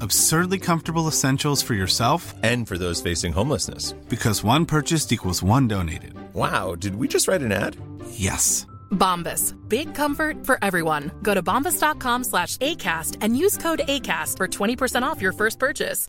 absurdly 0.00 0.58
comfortable 0.58 1.08
essentials 1.08 1.62
for 1.62 1.74
yourself 1.74 2.34
and 2.42 2.66
for 2.66 2.78
those 2.78 3.00
facing 3.00 3.32
homelessness. 3.32 3.92
Because 4.08 4.44
one 4.44 4.66
purchased 4.66 5.12
equals 5.12 5.42
one 5.42 5.68
donated. 5.68 6.14
Wow, 6.34 6.74
did 6.74 6.96
we 6.96 7.08
just 7.08 7.28
write 7.28 7.42
an 7.42 7.52
ad? 7.52 7.76
Yes. 8.12 8.66
Bombas. 8.90 9.54
Big 9.68 9.94
comfort 9.94 10.44
for 10.46 10.58
everyone. 10.62 11.10
Go 11.22 11.34
to 11.34 11.42
bombas.com 11.42 12.24
slash 12.24 12.56
ACAST 12.58 13.16
and 13.20 13.36
use 13.36 13.56
code 13.56 13.82
ACAST 13.86 14.36
for 14.36 14.48
20% 14.48 15.02
off 15.02 15.20
your 15.20 15.32
first 15.32 15.58
purchase. 15.58 16.06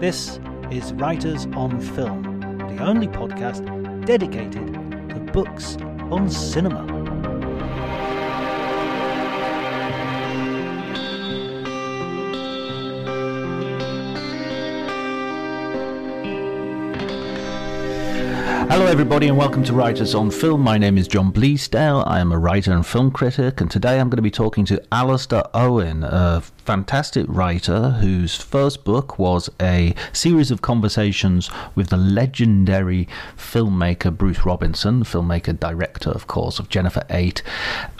This 0.00 0.38
is 0.70 0.92
Writers 0.92 1.46
on 1.56 1.80
Film, 1.80 2.22
the 2.40 2.78
only 2.84 3.08
podcast 3.08 3.66
dedicated 4.06 4.72
to 5.10 5.18
books 5.32 5.76
on 6.10 6.30
cinema. 6.30 6.86
Hello, 18.70 18.86
everybody, 18.86 19.28
and 19.28 19.36
welcome 19.36 19.64
to 19.64 19.72
Writers 19.72 20.14
on 20.14 20.30
Film. 20.30 20.62
My 20.62 20.78
name 20.78 20.96
is 20.96 21.08
John 21.08 21.32
Bleasdale. 21.32 22.06
I 22.06 22.20
am 22.20 22.32
a 22.32 22.38
writer 22.38 22.72
and 22.72 22.86
film 22.86 23.10
critic, 23.10 23.60
and 23.60 23.70
today 23.70 23.98
I'm 23.98 24.08
going 24.08 24.16
to 24.16 24.22
be 24.22 24.30
talking 24.30 24.64
to 24.66 24.82
Alistair 24.92 25.44
Owen, 25.52 26.04
a 26.04 26.42
fantastic 26.68 27.24
writer 27.30 27.92
whose 27.92 28.36
first 28.36 28.84
book 28.84 29.18
was 29.18 29.48
a 29.58 29.94
series 30.12 30.50
of 30.50 30.60
conversations 30.60 31.50
with 31.74 31.88
the 31.88 31.96
legendary 31.96 33.08
filmmaker 33.38 34.14
Bruce 34.14 34.44
Robinson, 34.44 35.02
filmmaker 35.02 35.58
director, 35.58 36.10
of 36.10 36.26
course, 36.26 36.58
of 36.58 36.68
Jennifer 36.68 37.02
8, 37.08 37.42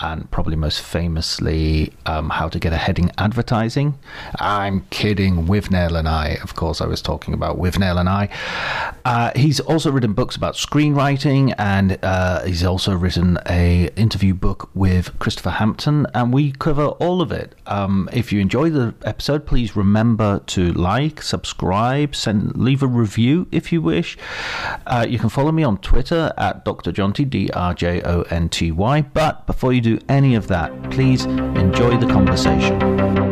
and 0.00 0.30
probably 0.30 0.54
most 0.54 0.82
famously, 0.82 1.94
um, 2.04 2.28
How 2.28 2.50
to 2.50 2.58
Get 2.58 2.74
Ahead 2.74 2.98
in 2.98 3.10
Advertising. 3.16 3.98
I'm 4.38 4.82
kidding, 4.90 5.46
Withnail 5.46 5.98
and 5.98 6.06
I. 6.06 6.36
Of 6.42 6.54
course, 6.54 6.82
I 6.82 6.86
was 6.86 7.00
talking 7.00 7.32
about 7.32 7.58
Withnail 7.58 7.98
and 7.98 8.06
I. 8.06 8.28
Uh, 9.06 9.30
he's 9.34 9.60
also 9.60 9.90
written 9.90 10.12
books 10.12 10.36
about 10.36 10.56
screenwriting, 10.56 11.54
and 11.56 11.98
uh, 12.02 12.44
he's 12.44 12.64
also 12.64 12.94
written 12.94 13.38
a 13.48 13.88
interview 13.96 14.34
book 14.34 14.68
with 14.74 15.18
Christopher 15.18 15.52
Hampton, 15.52 16.06
and 16.12 16.34
we 16.34 16.52
cover 16.52 16.88
all 16.88 17.22
of 17.22 17.32
it. 17.32 17.54
Um, 17.66 18.10
if 18.12 18.30
you 18.30 18.40
enjoy 18.40 18.57
enjoy 18.58 18.76
the 18.76 18.94
episode, 19.06 19.46
please 19.46 19.76
remember 19.76 20.41
to 20.46 20.72
like, 20.72 21.22
subscribe, 21.22 22.16
send, 22.16 22.56
leave 22.56 22.82
a 22.82 22.88
review 22.88 23.46
if 23.52 23.72
you 23.72 23.80
wish. 23.80 24.19
Uh, 24.84 25.06
you 25.08 25.16
can 25.16 25.28
follow 25.28 25.52
me 25.52 25.62
on 25.62 25.78
Twitter 25.78 26.32
at 26.36 26.64
Dr. 26.64 26.91
Jonty, 26.91 27.28
D 27.28 27.50
R 27.54 27.72
J 27.72 28.02
O 28.02 28.22
N 28.22 28.48
T 28.48 28.72
Y. 28.72 29.02
But 29.02 29.47
before 29.47 29.72
you 29.72 29.80
do 29.80 30.00
any 30.08 30.34
of 30.34 30.48
that, 30.48 30.91
please 30.91 31.24
enjoy 31.24 31.98
the 31.98 32.06
conversation. 32.06 33.28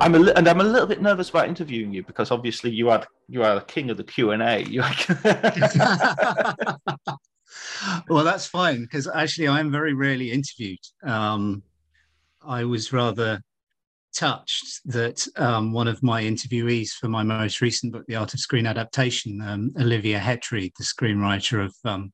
I'm 0.00 0.14
a 0.14 0.18
li- 0.18 0.32
and 0.34 0.48
I'm 0.48 0.60
a 0.60 0.64
little 0.64 0.86
bit 0.86 1.02
nervous 1.02 1.28
about 1.28 1.48
interviewing 1.48 1.92
you 1.92 2.02
because 2.02 2.30
obviously 2.30 2.70
you 2.70 2.88
are 2.88 3.06
you 3.28 3.42
are 3.42 3.56
the 3.56 3.66
king 3.66 3.90
of 3.90 3.98
the 3.98 4.04
Q 4.04 4.30
and 4.30 4.42
A. 4.42 4.64
well, 8.08 8.24
that's 8.24 8.46
fine 8.46 8.82
because 8.82 9.06
actually 9.08 9.48
I'm 9.48 9.70
very 9.70 9.92
rarely 9.92 10.32
interviewed. 10.32 10.78
Um, 11.02 11.62
I 12.42 12.64
was 12.64 12.94
rather 12.94 13.42
touched 14.14 14.80
that 14.86 15.26
um, 15.36 15.72
one 15.72 15.86
of 15.86 16.02
my 16.02 16.22
interviewees 16.22 16.90
for 16.90 17.08
my 17.08 17.22
most 17.22 17.60
recent 17.60 17.92
book, 17.92 18.04
The 18.08 18.16
Art 18.16 18.32
of 18.32 18.40
Screen 18.40 18.66
Adaptation, 18.66 19.42
um, 19.42 19.72
Olivia 19.78 20.18
Hetreed, 20.18 20.72
the 20.78 20.84
screenwriter 20.84 21.64
of 21.64 21.74
um, 21.84 22.10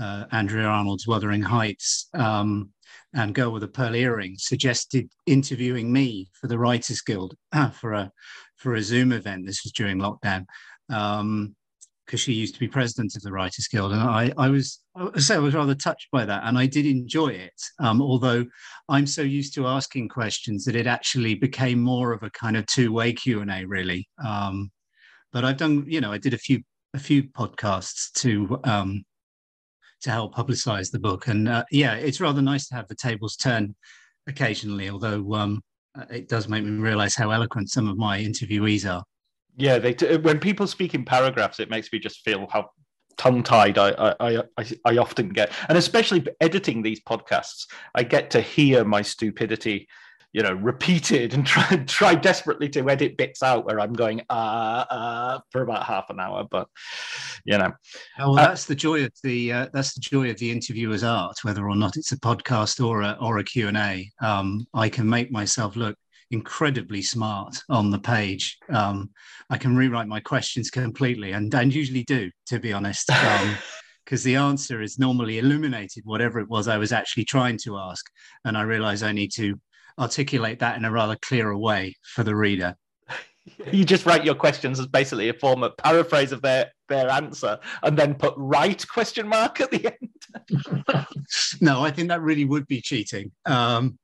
uh, 0.00 0.24
Andrea 0.32 0.66
Arnold's 0.66 1.06
Wuthering 1.06 1.42
Heights, 1.42 2.08
um, 2.14 2.70
and 3.14 3.34
Girl 3.34 3.52
with 3.52 3.62
a 3.62 3.68
Pearl 3.68 3.94
Earring 3.94 4.36
suggested 4.38 5.08
interviewing 5.26 5.92
me 5.92 6.28
for 6.32 6.46
the 6.46 6.58
Writers 6.58 7.00
Guild 7.00 7.34
for 7.74 7.92
a 7.92 8.10
for 8.56 8.74
a 8.74 8.82
Zoom 8.82 9.12
event. 9.12 9.46
This 9.46 9.64
was 9.64 9.72
during 9.72 9.98
lockdown 9.98 10.46
because 10.88 11.20
um, 11.20 11.54
she 12.16 12.32
used 12.32 12.54
to 12.54 12.60
be 12.60 12.68
president 12.68 13.16
of 13.16 13.22
the 13.22 13.32
Writers 13.32 13.68
Guild, 13.68 13.92
and 13.92 14.00
I, 14.00 14.32
I 14.36 14.48
was 14.48 14.80
I 14.94 15.18
say 15.18 15.34
I 15.34 15.38
was 15.38 15.54
rather 15.54 15.74
touched 15.74 16.08
by 16.10 16.24
that, 16.24 16.42
and 16.44 16.58
I 16.58 16.66
did 16.66 16.86
enjoy 16.86 17.28
it. 17.28 17.60
Um, 17.78 18.02
although 18.02 18.44
I'm 18.88 19.06
so 19.06 19.22
used 19.22 19.54
to 19.54 19.66
asking 19.66 20.08
questions 20.08 20.64
that 20.64 20.76
it 20.76 20.86
actually 20.86 21.34
became 21.34 21.80
more 21.80 22.12
of 22.12 22.22
a 22.22 22.30
kind 22.30 22.56
of 22.56 22.66
two 22.66 22.92
way 22.92 23.12
Q 23.12 23.40
and 23.40 23.50
A, 23.50 23.64
really. 23.64 24.08
Um, 24.24 24.70
but 25.32 25.44
I've 25.44 25.56
done, 25.56 25.84
you 25.88 26.00
know, 26.00 26.12
I 26.12 26.18
did 26.18 26.34
a 26.34 26.38
few 26.38 26.62
a 26.94 26.98
few 26.98 27.22
podcasts 27.24 28.12
to 28.12 28.60
um, 28.64 29.04
to 30.02 30.10
help 30.10 30.34
publicize 30.34 30.90
the 30.90 30.98
book. 30.98 31.28
And 31.28 31.48
uh, 31.48 31.64
yeah, 31.70 31.94
it's 31.94 32.20
rather 32.20 32.42
nice 32.42 32.68
to 32.68 32.74
have 32.74 32.88
the 32.88 32.94
tables 32.94 33.36
turn 33.36 33.74
occasionally, 34.26 34.90
although 34.90 35.34
um, 35.34 35.62
uh, 35.98 36.04
it 36.10 36.28
does 36.28 36.48
make 36.48 36.64
me 36.64 36.70
realize 36.70 37.14
how 37.14 37.30
eloquent 37.30 37.70
some 37.70 37.88
of 37.88 37.96
my 37.96 38.20
interviewees 38.20 38.90
are. 38.90 39.02
Yeah, 39.56 39.78
they 39.78 39.94
t- 39.94 40.16
when 40.16 40.38
people 40.38 40.66
speak 40.66 40.94
in 40.94 41.04
paragraphs, 41.04 41.60
it 41.60 41.70
makes 41.70 41.92
me 41.92 41.98
just 41.98 42.20
feel 42.20 42.46
how 42.50 42.70
tongue-tied 43.18 43.76
I, 43.78 44.14
I, 44.20 44.42
I, 44.56 44.72
I 44.86 44.96
often 44.96 45.28
get. 45.28 45.52
And 45.68 45.76
especially 45.76 46.26
editing 46.40 46.82
these 46.82 47.02
podcasts, 47.02 47.66
I 47.94 48.02
get 48.02 48.30
to 48.30 48.40
hear 48.40 48.84
my 48.84 49.02
stupidity 49.02 49.88
you 50.32 50.42
know, 50.42 50.54
repeated 50.54 51.34
and 51.34 51.46
try 51.46 51.76
try 51.86 52.14
desperately 52.14 52.68
to 52.70 52.88
edit 52.88 53.16
bits 53.16 53.42
out 53.42 53.66
where 53.66 53.80
I'm 53.80 53.92
going 53.92 54.22
uh 54.30 54.84
uh 54.90 55.40
for 55.50 55.62
about 55.62 55.84
half 55.84 56.10
an 56.10 56.20
hour. 56.20 56.46
But 56.50 56.68
you 57.44 57.58
know, 57.58 57.72
oh, 58.18 58.32
well, 58.32 58.38
uh, 58.38 58.48
that's 58.48 58.64
the 58.64 58.74
joy 58.74 59.04
of 59.04 59.12
the 59.22 59.52
uh, 59.52 59.68
that's 59.72 59.94
the 59.94 60.00
joy 60.00 60.30
of 60.30 60.38
the 60.38 60.50
interviewer's 60.50 61.04
art, 61.04 61.36
whether 61.42 61.68
or 61.68 61.76
not 61.76 61.96
it's 61.96 62.12
a 62.12 62.18
podcast 62.18 62.84
or 62.84 63.02
a 63.02 63.16
or 63.20 63.38
a 63.38 63.44
Q 63.44 63.68
and 63.68 63.76
A. 63.76 64.10
Um, 64.20 64.66
I 64.74 64.88
can 64.88 65.08
make 65.08 65.30
myself 65.30 65.76
look 65.76 65.96
incredibly 66.30 67.02
smart 67.02 67.54
on 67.68 67.90
the 67.90 67.98
page. 67.98 68.58
Um, 68.70 69.10
I 69.50 69.58
can 69.58 69.76
rewrite 69.76 70.08
my 70.08 70.20
questions 70.20 70.70
completely, 70.70 71.32
and 71.32 71.54
and 71.54 71.74
usually 71.74 72.04
do, 72.04 72.30
to 72.46 72.58
be 72.58 72.72
honest, 72.72 73.10
Um, 73.22 73.56
because 74.04 74.24
the 74.24 74.34
answer 74.34 74.82
is 74.82 74.98
normally 74.98 75.38
illuminated 75.38 76.02
whatever 76.04 76.40
it 76.40 76.48
was 76.48 76.66
I 76.66 76.76
was 76.76 76.90
actually 76.90 77.24
trying 77.24 77.56
to 77.58 77.78
ask, 77.78 78.04
and 78.44 78.58
I 78.58 78.62
realise 78.62 79.02
I 79.02 79.12
need 79.12 79.30
to 79.36 79.60
articulate 79.98 80.58
that 80.60 80.76
in 80.76 80.84
a 80.84 80.90
rather 80.90 81.16
clearer 81.16 81.56
way 81.56 81.96
for 82.02 82.24
the 82.24 82.34
reader. 82.34 82.76
You 83.72 83.84
just 83.84 84.06
write 84.06 84.24
your 84.24 84.36
questions 84.36 84.78
as 84.78 84.86
basically 84.86 85.28
a 85.28 85.34
form 85.34 85.64
of 85.64 85.76
paraphrase 85.76 86.30
of 86.30 86.42
their 86.42 86.70
their 86.88 87.10
answer, 87.10 87.58
and 87.82 87.98
then 87.98 88.14
put 88.14 88.34
right 88.36 88.86
question 88.86 89.26
mark 89.26 89.60
at 89.60 89.72
the 89.72 89.86
end. 89.86 91.06
no, 91.60 91.84
I 91.84 91.90
think 91.90 92.06
that 92.10 92.20
really 92.20 92.44
would 92.44 92.68
be 92.68 92.80
cheating. 92.80 93.32
Um, 93.44 93.98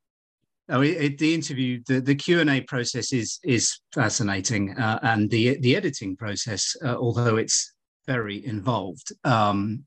Oh, 0.71 0.83
it, 0.83 0.97
it, 1.03 1.19
the 1.19 1.35
interview, 1.35 1.81
the, 1.87 2.01
the 2.01 2.15
Q 2.15 2.41
and 2.41 2.51
A 2.51 2.61
process 2.61 3.13
is 3.13 3.41
is 3.43 3.79
fascinating, 3.95 4.77
uh, 4.77 4.99
and 5.03 5.31
the 5.31 5.59
the 5.61 5.75
editing 5.75 6.15
process, 6.15 6.77
uh, 6.85 6.95
although 6.95 7.37
it's 7.37 7.73
very 8.07 8.45
involved, 8.45 9.13
um, 9.25 9.85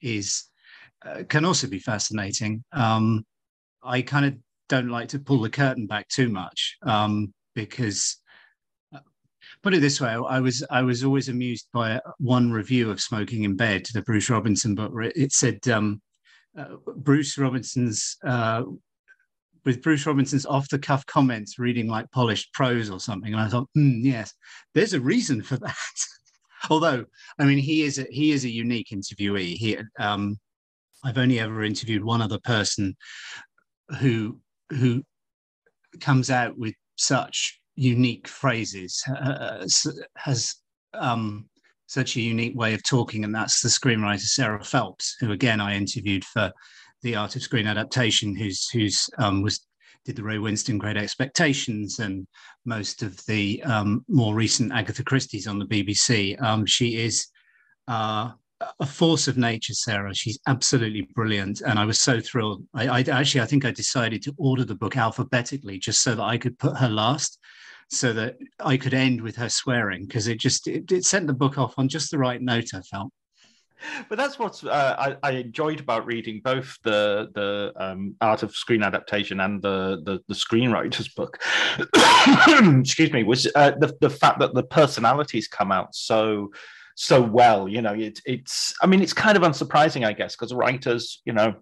is 0.00 0.44
uh, 1.04 1.24
can 1.28 1.44
also 1.44 1.66
be 1.66 1.78
fascinating. 1.78 2.64
Um, 2.72 3.26
I 3.82 4.00
kind 4.00 4.24
of 4.24 4.34
don't 4.72 4.88
like 4.88 5.08
to 5.08 5.18
pull 5.18 5.42
the 5.42 5.50
curtain 5.50 5.86
back 5.86 6.08
too 6.08 6.30
much 6.30 6.78
um, 6.82 7.34
because, 7.54 8.16
put 9.62 9.74
it 9.74 9.80
this 9.80 10.00
way, 10.00 10.08
I 10.08 10.40
was 10.40 10.64
I 10.70 10.80
was 10.80 11.04
always 11.04 11.28
amused 11.28 11.66
by 11.74 12.00
one 12.18 12.50
review 12.50 12.90
of 12.90 12.98
Smoking 12.98 13.44
in 13.44 13.54
Bed, 13.54 13.86
the 13.92 14.00
Bruce 14.00 14.30
Robinson 14.30 14.74
book, 14.74 14.92
it, 15.14 15.32
said. 15.32 15.68
Um, 15.68 16.00
uh, 16.58 16.76
Bruce 16.96 17.38
Robinson's 17.38 18.16
uh, 18.26 18.62
with 19.64 19.82
Bruce 19.82 20.06
Robinson's 20.06 20.46
off 20.46 20.68
the 20.68 20.78
cuff 20.78 21.04
comments, 21.04 21.58
reading 21.58 21.86
like 21.86 22.10
polished 22.10 22.52
prose 22.54 22.90
or 22.90 22.98
something. 22.98 23.32
And 23.32 23.42
I 23.42 23.48
thought, 23.48 23.68
mm, 23.76 24.00
yes, 24.02 24.32
there's 24.74 24.94
a 24.94 25.00
reason 25.00 25.42
for 25.42 25.56
that. 25.58 25.76
Although, 26.70 27.04
I 27.38 27.44
mean, 27.44 27.58
he 27.58 27.82
is 27.82 27.98
a, 27.98 28.06
he 28.10 28.32
is 28.32 28.44
a 28.44 28.50
unique 28.50 28.88
interviewee. 28.90 29.54
He, 29.54 29.78
um, 29.98 30.38
I've 31.04 31.18
only 31.18 31.40
ever 31.40 31.62
interviewed 31.62 32.04
one 32.04 32.22
other 32.22 32.38
person 32.38 32.96
who 33.98 34.38
who 34.72 35.02
comes 36.00 36.30
out 36.30 36.56
with 36.58 36.74
such 36.96 37.60
unique 37.74 38.28
phrases, 38.28 39.02
uh, 39.08 39.66
has 40.16 40.54
um, 40.94 41.48
such 41.86 42.16
a 42.16 42.20
unique 42.20 42.56
way 42.56 42.74
of 42.74 42.82
talking, 42.82 43.24
and 43.24 43.34
that's 43.34 43.60
the 43.60 43.68
screenwriter 43.68 44.20
Sarah 44.20 44.64
Phelps, 44.64 45.16
who 45.20 45.32
again 45.32 45.60
I 45.60 45.76
interviewed 45.76 46.24
for 46.24 46.52
the 47.02 47.16
art 47.16 47.36
of 47.36 47.42
screen 47.42 47.66
adaptation, 47.66 48.36
who's 48.36 48.68
who's 48.70 49.08
um, 49.18 49.42
was 49.42 49.66
did 50.04 50.16
the 50.16 50.22
Ray 50.22 50.36
Winstone 50.36 50.78
Great 50.78 50.96
Expectations 50.96 52.00
and 52.00 52.26
most 52.64 53.02
of 53.02 53.24
the 53.26 53.62
um, 53.62 54.04
more 54.08 54.34
recent 54.34 54.72
Agatha 54.72 55.04
Christie's 55.04 55.46
on 55.46 55.58
the 55.58 55.64
BBC. 55.64 56.40
Um, 56.42 56.66
she 56.66 56.96
is 56.96 57.28
uh, 57.86 58.32
a 58.80 58.86
force 58.86 59.28
of 59.28 59.36
nature, 59.36 59.74
Sarah. 59.74 60.14
She's 60.14 60.38
absolutely 60.46 61.02
brilliant, 61.14 61.60
and 61.60 61.78
I 61.78 61.84
was 61.84 62.00
so 62.00 62.20
thrilled. 62.20 62.64
I, 62.74 62.88
I, 62.88 63.00
actually, 63.00 63.40
I 63.40 63.46
think 63.46 63.64
I 63.64 63.70
decided 63.70 64.22
to 64.22 64.34
order 64.38 64.64
the 64.64 64.74
book 64.74 64.96
alphabetically 64.96 65.78
just 65.78 66.02
so 66.02 66.14
that 66.14 66.22
I 66.22 66.38
could 66.38 66.58
put 66.58 66.76
her 66.76 66.88
last, 66.88 67.38
so 67.88 68.12
that 68.12 68.36
I 68.60 68.76
could 68.76 68.94
end 68.94 69.20
with 69.20 69.36
her 69.36 69.48
swearing 69.48 70.06
because 70.06 70.28
it 70.28 70.38
just 70.38 70.66
it, 70.68 70.90
it 70.90 71.04
sent 71.04 71.26
the 71.26 71.34
book 71.34 71.58
off 71.58 71.74
on 71.78 71.88
just 71.88 72.10
the 72.10 72.18
right 72.18 72.40
note. 72.40 72.74
I 72.74 72.80
felt 72.80 73.12
but 74.08 74.18
that's 74.18 74.38
what 74.38 74.62
uh, 74.64 74.96
I, 74.98 75.16
I, 75.22 75.30
enjoyed 75.32 75.80
about 75.80 76.06
reading 76.06 76.40
both 76.42 76.78
the 76.82 77.30
the 77.34 77.72
um, 77.76 78.14
art 78.20 78.42
of 78.42 78.54
screen 78.54 78.82
adaptation 78.82 79.40
and 79.40 79.60
the 79.62 80.02
the, 80.04 80.20
the 80.28 80.34
screenwriter's 80.34 81.08
book. 81.08 81.38
Excuse 82.80 83.12
me, 83.12 83.22
was 83.24 83.50
uh, 83.54 83.72
the 83.72 83.94
the 84.00 84.10
fact 84.10 84.38
that 84.40 84.54
the 84.54 84.62
personalities 84.62 85.48
come 85.48 85.72
out 85.72 85.94
so 85.94 86.50
so 86.96 87.20
well. 87.22 87.68
You 87.68 87.82
know, 87.82 87.94
it, 87.94 88.20
it's 88.24 88.74
I 88.82 88.86
mean, 88.86 89.02
it's 89.02 89.12
kind 89.12 89.36
of 89.36 89.42
unsurprising, 89.42 90.06
I 90.06 90.12
guess, 90.12 90.36
because 90.36 90.52
writers, 90.52 91.20
you 91.24 91.32
know. 91.32 91.54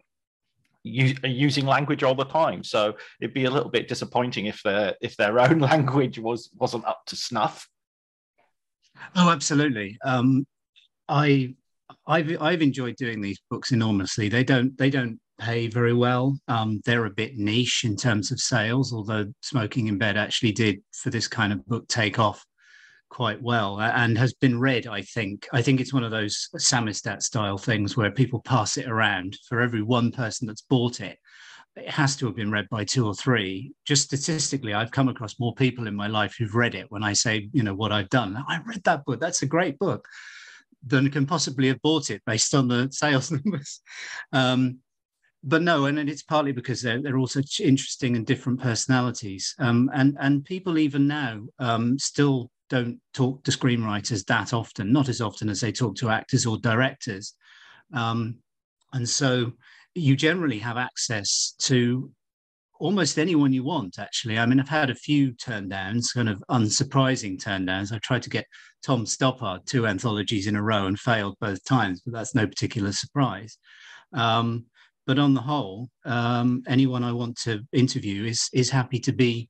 Are 0.82 1.29
using 1.29 1.67
language 1.67 2.03
all 2.03 2.15
the 2.15 2.25
time, 2.25 2.65
so 2.65 2.94
it'd 3.21 3.35
be 3.35 3.44
a 3.44 3.50
little 3.50 3.69
bit 3.69 3.87
disappointing 3.87 4.47
if 4.47 4.62
their 4.62 4.94
if 5.03 5.15
their 5.19 5.38
own 5.38 5.59
language 5.71 6.19
was 6.19 6.49
wasn't 6.59 6.87
up 6.87 7.03
to 7.09 7.17
snuff. 7.17 7.69
Oh, 9.15 9.29
absolutely. 9.29 9.99
Um, 10.03 10.47
I 11.06 11.55
I've 12.06 12.41
I've 12.41 12.62
enjoyed 12.62 12.97
doing 12.97 13.21
these 13.21 13.41
books 13.50 13.73
enormously. 13.73 14.29
They 14.29 14.44
don't 14.44 14.76
they 14.79 14.91
don't 14.91 15.21
pay 15.38 15.67
very 15.69 15.94
well. 15.94 16.38
Um, 16.49 16.81
they're 16.85 17.06
a 17.06 17.11
bit 17.11 17.37
niche 17.37 17.83
in 17.85 17.97
terms 17.97 18.31
of 18.31 18.38
sales, 18.38 18.93
although 18.93 19.26
Smoking 19.43 19.88
in 19.88 19.99
Bed 19.99 20.17
actually 20.17 20.53
did 20.53 20.83
for 20.93 21.11
this 21.11 21.26
kind 21.26 21.53
of 21.53 21.67
book 21.67 21.88
take 21.88 22.19
off 22.19 22.44
quite 23.11 23.43
well 23.43 23.81
and 23.81 24.17
has 24.17 24.33
been 24.33 24.59
read. 24.59 24.87
I 24.87 25.03
think 25.03 25.47
I 25.53 25.61
think 25.61 25.81
it's 25.81 25.93
one 25.93 26.05
of 26.05 26.11
those 26.11 26.49
Samizdat 26.57 27.23
style 27.23 27.59
things 27.59 27.97
where 27.97 28.11
people 28.11 28.41
pass 28.41 28.79
it 28.79 28.89
around 28.89 29.37
for 29.49 29.61
every 29.61 29.83
one 29.83 30.11
person 30.12 30.47
that's 30.47 30.62
bought 30.62 31.01
it. 31.01 31.19
It 31.77 31.89
has 31.89 32.17
to 32.17 32.27
have 32.27 32.37
been 32.37 32.51
read 32.51 32.69
by 32.71 32.85
two 32.85 33.07
or 33.07 33.15
three. 33.15 33.73
Just 33.85 34.05
statistically, 34.05 34.75
I've 34.75 34.91
come 34.91 35.09
across 35.09 35.39
more 35.39 35.55
people 35.55 35.87
in 35.87 35.95
my 35.95 36.07
life 36.07 36.35
who've 36.37 36.55
read 36.55 36.75
it 36.75 36.91
when 36.91 37.03
I 37.05 37.12
say, 37.12 37.49
you 37.53 37.62
know, 37.62 37.75
what 37.75 37.93
I've 37.93 38.09
done. 38.09 38.43
I 38.49 38.61
read 38.65 38.83
that 38.85 39.05
book. 39.05 39.21
That's 39.21 39.43
a 39.43 39.47
great 39.47 39.79
book 39.79 40.07
than 40.87 41.11
can 41.11 41.27
possibly 41.27 41.69
have 41.69 41.83
bought 41.83 42.11
it 42.11 42.23
based 42.25 42.55
on 42.55 42.69
the 42.69 42.89
sales 42.93 43.31
numbers. 43.31 43.81
Um, 44.33 44.79
but 45.43 45.62
no, 45.62 45.87
and, 45.87 45.99
and 45.99 46.11
it's 46.11 46.23
partly 46.23 46.53
because 46.53 46.83
they're, 46.83 47.01
they're 47.01 47.17
all 47.17 47.27
such 47.27 47.61
interesting 47.61 48.17
and 48.17 48.27
different 48.27 48.61
personalities. 48.61 49.55
Um, 49.59 49.91
and, 49.95 50.17
and 50.21 50.45
people 50.45 50.77
even 50.77 51.07
now 51.07 51.47
um, 51.59 51.99
still 51.99 52.51
don't 52.71 53.01
talk 53.13 53.43
to 53.45 53.51
screenwriters 53.51 54.25
that 54.27 54.55
often, 54.55 54.93
not 54.93 55.09
as 55.09 55.21
often 55.21 55.49
as 55.49 55.61
they 55.61 55.73
talk 55.73 55.97
to 55.97 56.09
actors 56.09 56.47
or 56.47 56.57
directors. 56.59 57.35
Um, 57.93 58.37
and 58.93 59.09
so 59.09 59.53
you 59.95 60.17
generally 60.17 60.59
have 60.59 60.77
access 60.77 61.55
to 61.59 62.11
almost 62.79 63.19
anyone 63.19 63.53
you 63.53 63.65
want, 63.65 63.99
actually. 63.99 64.39
I 64.39 64.47
mean, 64.47 64.59
I've 64.59 64.69
had 64.69 64.89
a 64.89 64.95
few 64.95 65.33
turndowns, 65.33 66.15
kind 66.15 66.29
of 66.29 66.43
unsurprising 66.51 67.39
turndowns. 67.39 67.93
I 67.93 67.99
tried 67.99 68.23
to 68.23 68.31
get 68.31 68.47
Tom 68.83 69.05
Stoppard 69.05 69.67
two 69.67 69.87
anthologies 69.87 70.47
in 70.47 70.57
a 70.57 70.63
row 70.63 70.87
and 70.87 70.99
failed 70.99 71.37
both 71.41 71.63
times, 71.65 72.01
but 72.01 72.15
that's 72.15 72.35
no 72.35 72.47
particular 72.47 72.93
surprise. 72.93 73.59
Um, 74.15 74.65
but 75.07 75.19
on 75.19 75.35
the 75.35 75.41
whole, 75.41 75.91
um, 76.05 76.63
anyone 76.67 77.05
I 77.05 77.13
want 77.13 77.37
to 77.43 77.61
interview 77.73 78.25
is 78.25 78.49
is 78.53 78.71
happy 78.71 78.99
to 79.01 79.13
be 79.13 79.49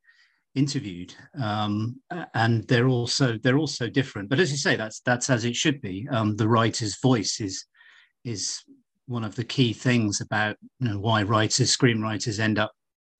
interviewed, 0.54 1.14
um, 1.40 2.00
and 2.34 2.66
they're 2.66 2.88
also 2.88 3.38
they're 3.42 3.58
also 3.58 3.88
different. 3.88 4.28
But 4.28 4.40
as 4.40 4.50
you 4.50 4.56
say, 4.56 4.76
that's 4.76 5.00
that's 5.00 5.30
as 5.30 5.44
it 5.44 5.56
should 5.56 5.80
be. 5.80 6.08
Um, 6.10 6.36
the 6.36 6.48
writer's 6.48 6.98
voice 7.00 7.40
is 7.40 7.64
is 8.24 8.60
one 9.06 9.24
of 9.24 9.34
the 9.34 9.44
key 9.44 9.72
things 9.72 10.20
about 10.20 10.56
you 10.78 10.88
know 10.88 10.98
why 10.98 11.22
writers, 11.22 11.76
screenwriters 11.76 12.38
end 12.38 12.58
up 12.58 12.72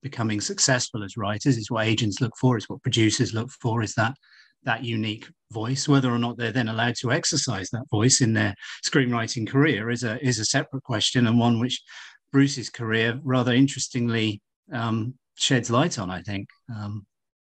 becoming 0.03 0.41
successful 0.41 1.05
as 1.05 1.17
writers 1.17 1.57
is 1.57 1.71
what 1.71 1.87
agents 1.87 2.21
look 2.21 2.33
for 2.41 2.57
is 2.57 2.69
what 2.69 2.83
producers 2.83 3.35
look 3.35 3.51
for 3.61 3.83
is 3.83 3.95
that 3.95 4.15
that 4.63 4.85
unique 4.85 5.29
voice 5.53 5.89
whether 5.89 6.11
or 6.11 6.19
not 6.19 6.37
they're 6.37 6.53
then 6.53 6.69
allowed 6.69 6.95
to 6.95 7.13
exercise 7.13 7.71
that 7.71 7.89
voice 7.91 8.21
in 8.21 8.33
their 8.33 8.55
screenwriting 8.87 9.47
career 9.47 9.91
is 9.91 10.03
a 10.03 10.25
is 10.27 10.39
a 10.39 10.45
separate 10.45 10.83
question 10.83 11.27
and 11.27 11.39
one 11.39 11.61
which 11.61 11.83
bruce's 12.33 12.71
career 12.71 13.19
rather 13.25 13.53
interestingly 13.53 14.41
um, 14.73 15.15
sheds 15.37 15.71
light 15.71 15.99
on 15.99 16.11
i 16.11 16.23
think 16.23 16.49
um, 16.75 17.05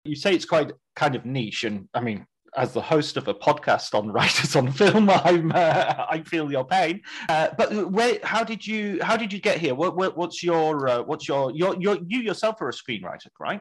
you 0.04 0.16
say 0.16 0.34
it's 0.34 0.44
quite 0.44 0.72
kind 0.96 1.14
of 1.14 1.24
niche 1.24 1.64
and 1.64 1.88
i 1.94 2.00
mean 2.00 2.26
as 2.56 2.72
the 2.72 2.80
host 2.80 3.16
of 3.16 3.28
a 3.28 3.34
podcast 3.34 3.94
on 3.94 4.08
writers 4.12 4.56
on 4.56 4.72
film, 4.72 5.08
I'm 5.08 5.52
uh, 5.52 6.06
I 6.10 6.22
feel 6.26 6.50
your 6.50 6.64
pain. 6.64 7.00
Uh, 7.28 7.48
but 7.56 7.92
where, 7.92 8.18
how 8.22 8.44
did 8.44 8.66
you 8.66 8.98
how 9.02 9.16
did 9.16 9.32
you 9.32 9.40
get 9.40 9.58
here? 9.58 9.74
What, 9.74 9.96
what, 9.96 10.16
what's 10.16 10.42
your 10.42 10.88
uh, 10.88 11.02
what's 11.02 11.28
your, 11.28 11.52
your 11.52 11.80
your 11.80 11.98
you 12.06 12.20
yourself 12.20 12.60
are 12.60 12.68
a 12.68 12.72
screenwriter, 12.72 13.28
right? 13.38 13.60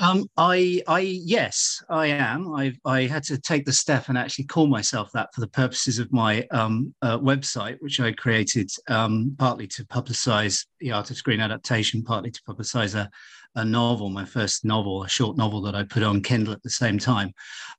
Um, 0.00 0.26
I, 0.36 0.82
I, 0.86 1.00
yes, 1.00 1.82
I 1.90 2.06
am. 2.06 2.54
I, 2.54 2.72
I 2.84 3.02
had 3.02 3.24
to 3.24 3.38
take 3.38 3.64
the 3.64 3.72
step 3.72 4.08
and 4.08 4.16
actually 4.16 4.44
call 4.44 4.68
myself 4.68 5.10
that 5.14 5.34
for 5.34 5.40
the 5.40 5.48
purposes 5.48 5.98
of 5.98 6.12
my 6.12 6.46
um, 6.52 6.94
uh, 7.02 7.18
website, 7.18 7.76
which 7.80 7.98
I 7.98 8.12
created 8.12 8.70
um, 8.88 9.34
partly 9.36 9.66
to 9.66 9.84
publicize 9.86 10.64
the 10.78 10.92
art 10.92 11.10
of 11.10 11.16
screen 11.16 11.40
adaptation, 11.40 12.04
partly 12.04 12.30
to 12.30 12.40
publicize 12.48 12.94
a, 12.94 13.10
a 13.54 13.64
novel, 13.64 14.08
my 14.08 14.24
first 14.24 14.64
novel, 14.64 15.02
a 15.02 15.08
short 15.08 15.36
novel 15.36 15.60
that 15.62 15.74
I 15.74 15.82
put 15.82 16.02
on 16.02 16.22
Kindle 16.22 16.52
at 16.52 16.62
the 16.62 16.70
same 16.70 16.98
time. 16.98 17.32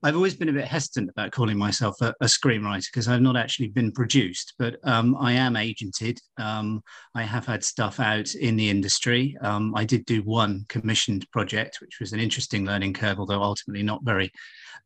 I've 0.03 0.15
always 0.15 0.35
been 0.35 0.49
a 0.49 0.53
bit 0.53 0.65
hesitant 0.65 1.09
about 1.09 1.31
calling 1.31 1.57
myself 1.57 1.95
a, 2.01 2.13
a 2.21 2.25
screenwriter 2.25 2.87
because 2.91 3.07
I've 3.07 3.21
not 3.21 3.37
actually 3.37 3.69
been 3.69 3.91
produced, 3.91 4.53
but 4.59 4.75
um, 4.83 5.15
I 5.19 5.33
am 5.33 5.53
agented. 5.53 6.19
Um, 6.37 6.81
I 7.15 7.23
have 7.23 7.45
had 7.45 7.63
stuff 7.63 7.99
out 7.99 8.33
in 8.35 8.55
the 8.55 8.69
industry. 8.69 9.37
Um, 9.41 9.73
I 9.75 9.85
did 9.85 10.05
do 10.05 10.21
one 10.23 10.65
commissioned 10.69 11.29
project, 11.31 11.79
which 11.81 11.99
was 11.99 12.13
an 12.13 12.19
interesting 12.19 12.65
learning 12.65 12.93
curve, 12.93 13.19
although 13.19 13.41
ultimately 13.41 13.83
not 13.83 14.03
very 14.03 14.31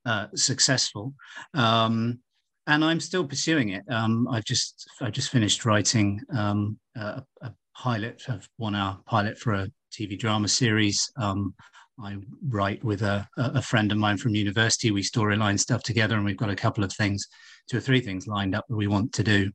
uh, 0.06 0.28
successful 0.36 1.14
um, 1.54 2.20
and 2.68 2.84
I'm 2.84 3.00
still 3.00 3.26
pursuing 3.26 3.70
it. 3.70 3.84
Um, 3.90 4.28
I've 4.30 4.46
just 4.46 4.90
I 5.02 5.10
just 5.10 5.30
finished 5.30 5.66
writing 5.66 6.22
um, 6.36 6.80
a, 6.96 7.24
a, 7.42 7.52
pilot, 7.76 8.24
of 8.30 8.48
one 8.58 8.76
hour 8.76 9.00
pilot 9.06 9.38
for 9.38 9.54
a 9.54 9.68
TV 9.92 10.18
drama 10.18 10.48
series. 10.48 11.12
Um, 11.18 11.54
I 12.00 12.18
write 12.48 12.84
with 12.84 13.04
a, 13.04 13.28
a 13.38 13.62
friend 13.62 13.92
of 13.92 13.98
mine 13.98 14.18
from 14.18 14.36
university. 14.36 14.92
We 14.92 15.04
storyline 15.04 15.60
stuff 15.60 15.84
together, 15.84 16.16
and 16.16 16.26
we've 16.26 16.38
got 16.38 16.50
a 16.50 16.56
couple 16.56 16.84
of 16.84 16.92
things, 16.92 17.28
two 17.70 17.78
or 17.78 17.82
three 17.82 18.02
things 18.02 18.28
lined 18.28 18.56
up 18.56 18.66
that 18.68 18.76
we 18.76 18.88
want 18.88 19.14
to 19.14 19.24
do. 19.24 19.52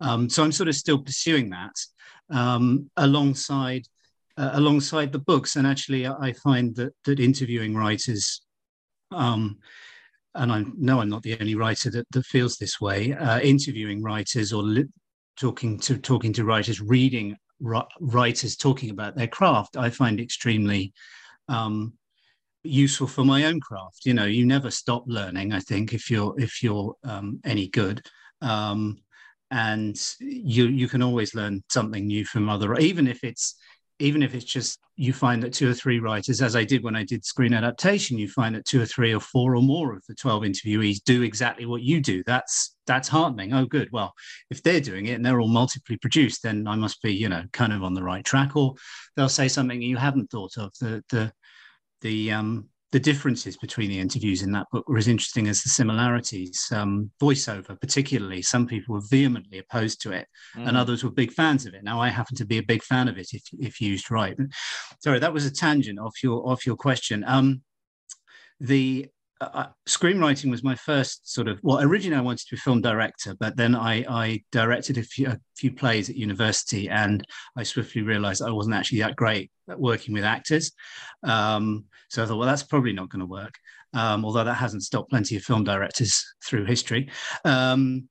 Um, 0.00 0.28
so 0.28 0.44
I'm 0.44 0.52
sort 0.52 0.68
of 0.68 0.76
still 0.76 1.02
pursuing 1.02 1.50
that 1.50 1.74
um, 2.30 2.88
alongside 2.96 3.86
uh, 4.36 4.50
alongside 4.54 5.12
the 5.12 5.18
books. 5.18 5.56
And 5.56 5.66
actually, 5.66 6.06
I 6.06 6.32
find 6.32 6.74
that 6.76 6.92
that 7.04 7.18
interviewing 7.18 7.74
writers, 7.74 8.42
um, 9.10 9.58
and 10.34 10.52
I 10.52 10.64
know 10.76 11.00
I'm 11.00 11.10
not 11.10 11.22
the 11.22 11.38
only 11.40 11.56
writer 11.56 11.90
that, 11.90 12.06
that 12.12 12.26
feels 12.26 12.56
this 12.56 12.80
way. 12.80 13.14
Uh, 13.14 13.40
interviewing 13.40 14.00
writers 14.00 14.52
or 14.52 14.62
li- 14.62 14.88
talking 15.36 15.78
to 15.80 15.98
talking 15.98 16.32
to 16.34 16.44
writers, 16.44 16.80
reading 16.80 17.36
writers 17.60 18.56
talking 18.56 18.90
about 18.90 19.16
their 19.16 19.26
craft, 19.26 19.76
I 19.76 19.90
find 19.90 20.20
extremely 20.20 20.92
um, 21.48 21.94
useful 22.62 23.06
for 23.06 23.24
my 23.24 23.44
own 23.44 23.60
craft. 23.60 24.04
You 24.04 24.14
know, 24.14 24.24
you 24.24 24.46
never 24.46 24.70
stop 24.70 25.04
learning. 25.06 25.52
I 25.52 25.60
think 25.60 25.92
if 25.92 26.10
you're 26.10 26.38
if 26.38 26.62
you're 26.62 26.94
um, 27.04 27.40
any 27.44 27.68
good, 27.68 28.02
um, 28.40 28.98
and 29.50 30.00
you 30.18 30.66
you 30.66 30.88
can 30.88 31.02
always 31.02 31.34
learn 31.34 31.62
something 31.70 32.06
new 32.06 32.24
from 32.24 32.48
other, 32.48 32.76
even 32.76 33.06
if 33.06 33.24
it's 33.24 33.56
even 34.00 34.22
if 34.22 34.34
it's 34.34 34.44
just 34.44 34.80
you 34.96 35.12
find 35.12 35.42
that 35.42 35.52
two 35.52 35.70
or 35.70 35.74
three 35.74 36.00
writers, 36.00 36.40
as 36.40 36.56
I 36.56 36.64
did 36.64 36.82
when 36.82 36.96
I 36.96 37.04
did 37.04 37.24
screen 37.24 37.52
adaptation, 37.52 38.18
you 38.18 38.28
find 38.28 38.54
that 38.54 38.64
two 38.64 38.80
or 38.80 38.86
three 38.86 39.14
or 39.14 39.20
four 39.20 39.54
or 39.54 39.62
more 39.62 39.94
of 39.94 40.02
the 40.08 40.14
12 40.14 40.42
interviewees 40.42 41.04
do 41.04 41.22
exactly 41.22 41.66
what 41.66 41.82
you 41.82 42.00
do. 42.00 42.22
That's 42.24 42.76
that's 42.86 43.08
heartening. 43.08 43.52
Oh, 43.52 43.66
good. 43.66 43.88
Well, 43.92 44.12
if 44.50 44.62
they're 44.62 44.80
doing 44.80 45.06
it 45.06 45.14
and 45.14 45.24
they're 45.24 45.40
all 45.40 45.48
multiply 45.48 45.96
produced, 46.00 46.42
then 46.42 46.66
I 46.66 46.76
must 46.76 47.02
be, 47.02 47.12
you 47.12 47.28
know, 47.28 47.44
kind 47.52 47.72
of 47.72 47.84
on 47.84 47.94
the 47.94 48.02
right 48.02 48.24
track. 48.24 48.56
Or 48.56 48.74
they'll 49.16 49.28
say 49.28 49.48
something 49.48 49.80
you 49.80 49.98
haven't 49.98 50.30
thought 50.30 50.56
of. 50.56 50.72
The 50.80 51.04
the 51.10 51.32
the 52.00 52.32
um 52.32 52.69
the 52.92 53.00
differences 53.00 53.56
between 53.56 53.88
the 53.88 53.98
interviews 53.98 54.42
in 54.42 54.50
that 54.52 54.66
book 54.72 54.88
were 54.88 54.98
as 54.98 55.06
interesting 55.06 55.46
as 55.46 55.62
the 55.62 55.68
similarities. 55.68 56.66
Um, 56.72 57.10
voiceover, 57.20 57.80
particularly, 57.80 58.42
some 58.42 58.66
people 58.66 58.94
were 58.94 59.02
vehemently 59.08 59.58
opposed 59.58 60.00
to 60.02 60.12
it, 60.12 60.26
mm. 60.56 60.66
and 60.66 60.76
others 60.76 61.04
were 61.04 61.10
big 61.10 61.32
fans 61.32 61.66
of 61.66 61.74
it. 61.74 61.84
Now, 61.84 62.00
I 62.00 62.08
happen 62.08 62.36
to 62.36 62.44
be 62.44 62.58
a 62.58 62.62
big 62.62 62.82
fan 62.82 63.08
of 63.08 63.16
it 63.16 63.28
if, 63.32 63.42
if 63.58 63.80
used 63.80 64.10
right. 64.10 64.36
Sorry, 65.00 65.20
that 65.20 65.32
was 65.32 65.46
a 65.46 65.52
tangent 65.52 66.00
off 66.00 66.22
your 66.22 66.48
off 66.48 66.66
your 66.66 66.76
question. 66.76 67.24
Um, 67.26 67.62
the 68.58 69.08
uh, 69.40 69.66
screenwriting 69.88 70.50
was 70.50 70.62
my 70.62 70.74
first 70.74 71.32
sort 71.32 71.48
of 71.48 71.58
well 71.62 71.80
originally 71.80 72.16
i 72.16 72.20
wanted 72.20 72.46
to 72.46 72.54
be 72.54 72.56
film 72.58 72.80
director 72.80 73.34
but 73.40 73.56
then 73.56 73.74
i 73.74 74.04
i 74.08 74.42
directed 74.52 74.98
a 74.98 75.02
few, 75.02 75.26
a 75.28 75.38
few 75.56 75.72
plays 75.72 76.10
at 76.10 76.16
university 76.16 76.88
and 76.88 77.24
i 77.56 77.62
swiftly 77.62 78.02
realized 78.02 78.42
i 78.42 78.50
wasn't 78.50 78.74
actually 78.74 78.98
that 78.98 79.16
great 79.16 79.50
at 79.70 79.80
working 79.80 80.12
with 80.12 80.24
actors. 80.24 80.72
Um, 81.22 81.84
so 82.08 82.22
i 82.22 82.26
thought 82.26 82.38
well 82.38 82.48
that's 82.48 82.62
probably 82.62 82.92
not 82.92 83.08
going 83.08 83.20
to 83.20 83.26
work. 83.26 83.54
Um, 83.92 84.24
although 84.24 84.44
that 84.44 84.54
hasn't 84.54 84.84
stopped 84.84 85.10
plenty 85.10 85.36
of 85.36 85.42
film 85.42 85.64
directors 85.64 86.24
through 86.44 86.64
history. 86.64 87.10
Um, 87.44 88.08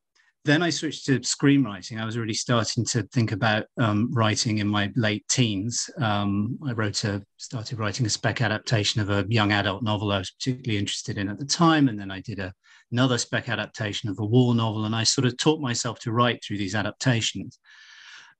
then 0.49 0.63
I 0.63 0.71
switched 0.71 1.05
to 1.05 1.19
screenwriting. 1.19 2.01
I 2.01 2.05
was 2.05 2.17
already 2.17 2.33
starting 2.33 2.83
to 2.85 3.03
think 3.03 3.31
about 3.31 3.65
um, 3.79 4.09
writing 4.11 4.57
in 4.57 4.67
my 4.67 4.91
late 4.95 5.23
teens. 5.27 5.89
Um, 5.99 6.57
I 6.65 6.71
wrote 6.71 7.03
a 7.03 7.21
started 7.37 7.77
writing 7.77 8.07
a 8.07 8.09
spec 8.09 8.41
adaptation 8.41 8.99
of 8.99 9.11
a 9.11 9.25
young 9.29 9.51
adult 9.51 9.83
novel 9.83 10.11
I 10.11 10.17
was 10.17 10.31
particularly 10.31 10.79
interested 10.79 11.19
in 11.19 11.29
at 11.29 11.37
the 11.37 11.45
time, 11.45 11.87
and 11.87 11.99
then 11.99 12.09
I 12.09 12.21
did 12.21 12.39
a, 12.39 12.51
another 12.91 13.19
spec 13.19 13.47
adaptation 13.47 14.09
of 14.09 14.17
a 14.17 14.25
war 14.25 14.55
novel, 14.55 14.85
and 14.85 14.95
I 14.95 15.03
sort 15.03 15.27
of 15.27 15.37
taught 15.37 15.61
myself 15.61 15.99
to 15.99 16.11
write 16.11 16.43
through 16.43 16.57
these 16.57 16.73
adaptations. 16.73 17.59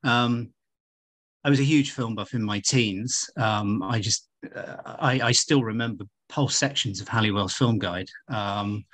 Um, 0.04 0.51
I 1.44 1.51
was 1.51 1.60
a 1.60 1.63
huge 1.63 1.92
film 1.92 2.16
buff 2.16 2.34
in 2.34 2.44
my 2.44 2.60
teens. 2.66 3.30
Um, 3.38 3.84
I 3.84 4.00
just 4.00 4.28
uh, 4.56 4.78
I, 4.84 5.22
I, 5.22 5.32
still 5.32 5.63
remember 5.63 6.06
whole 6.32 6.50
sections 6.50 7.01
of 7.01 7.08
Halliwell's 7.08 7.54
Film 7.54 7.78
Guide. 7.78 8.10
Um, 8.30 8.86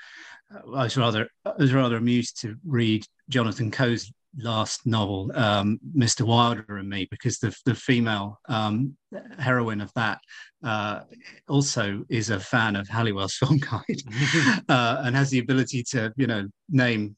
I 0.51 0.83
was 0.83 0.97
rather 0.97 1.27
I 1.45 1.53
was 1.57 1.73
rather 1.73 1.97
amused 1.97 2.41
to 2.41 2.55
read 2.65 3.05
Jonathan 3.29 3.71
Coe's 3.71 4.11
last 4.37 4.85
novel, 4.85 5.31
um, 5.33 5.79
Mr. 5.95 6.21
Wilder 6.25 6.77
and 6.77 6.89
Me, 6.89 7.07
because 7.09 7.39
the 7.39 7.55
the 7.65 7.75
female 7.75 8.39
um, 8.47 8.95
heroine 9.39 9.81
of 9.81 9.91
that 9.95 10.19
uh, 10.63 11.01
also 11.47 12.03
is 12.09 12.29
a 12.29 12.39
fan 12.39 12.75
of 12.75 12.87
Halliwell's 12.87 13.35
Film 13.39 13.57
Guide 13.57 14.01
uh, 14.69 15.01
and 15.03 15.15
has 15.15 15.29
the 15.29 15.39
ability 15.39 15.83
to 15.91 16.13
you 16.17 16.27
know 16.27 16.47
name 16.69 17.15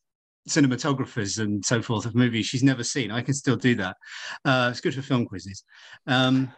cinematographers 0.47 1.39
and 1.39 1.63
so 1.65 1.81
forth 1.81 2.05
of 2.05 2.15
movies 2.15 2.45
she's 2.45 2.63
never 2.63 2.83
seen. 2.83 3.11
I 3.11 3.21
can 3.21 3.33
still 3.33 3.57
do 3.57 3.75
that. 3.75 3.97
Uh, 4.45 4.69
it's 4.71 4.81
good 4.81 4.95
for 4.95 5.01
film 5.01 5.25
quizzes. 5.25 5.63
Um, 6.05 6.51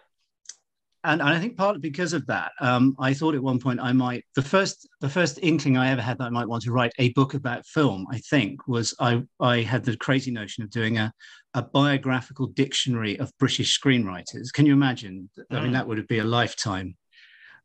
and, 1.03 1.21
and 1.21 1.29
I 1.29 1.39
think 1.39 1.55
partly 1.55 1.79
because 1.79 2.13
of 2.13 2.25
that, 2.27 2.51
um, 2.59 2.95
I 2.99 3.13
thought 3.13 3.35
at 3.35 3.41
one 3.41 3.59
point 3.59 3.79
I 3.79 3.93
might 3.93 4.25
the 4.35 4.41
first 4.41 4.87
the 4.99 5.09
first 5.09 5.39
inkling 5.41 5.77
I 5.77 5.91
ever 5.91 6.01
had 6.01 6.17
that 6.17 6.25
I 6.25 6.29
might 6.29 6.47
want 6.47 6.63
to 6.63 6.71
write 6.71 6.91
a 6.99 7.13
book 7.13 7.33
about 7.33 7.65
film. 7.65 8.05
I 8.11 8.17
think 8.17 8.67
was 8.67 8.93
I 8.99 9.23
I 9.39 9.61
had 9.61 9.85
the 9.85 9.95
crazy 9.95 10.31
notion 10.31 10.63
of 10.63 10.69
doing 10.69 10.97
a 10.97 11.13
a 11.53 11.61
biographical 11.61 12.47
dictionary 12.47 13.17
of 13.19 13.31
British 13.39 13.79
screenwriters. 13.79 14.51
Can 14.53 14.65
you 14.65 14.73
imagine? 14.73 15.29
Mm. 15.39 15.43
I 15.51 15.61
mean, 15.61 15.69
mm. 15.69 15.73
that 15.73 15.87
would 15.87 16.05
be 16.07 16.19
a 16.19 16.23
lifetime 16.23 16.95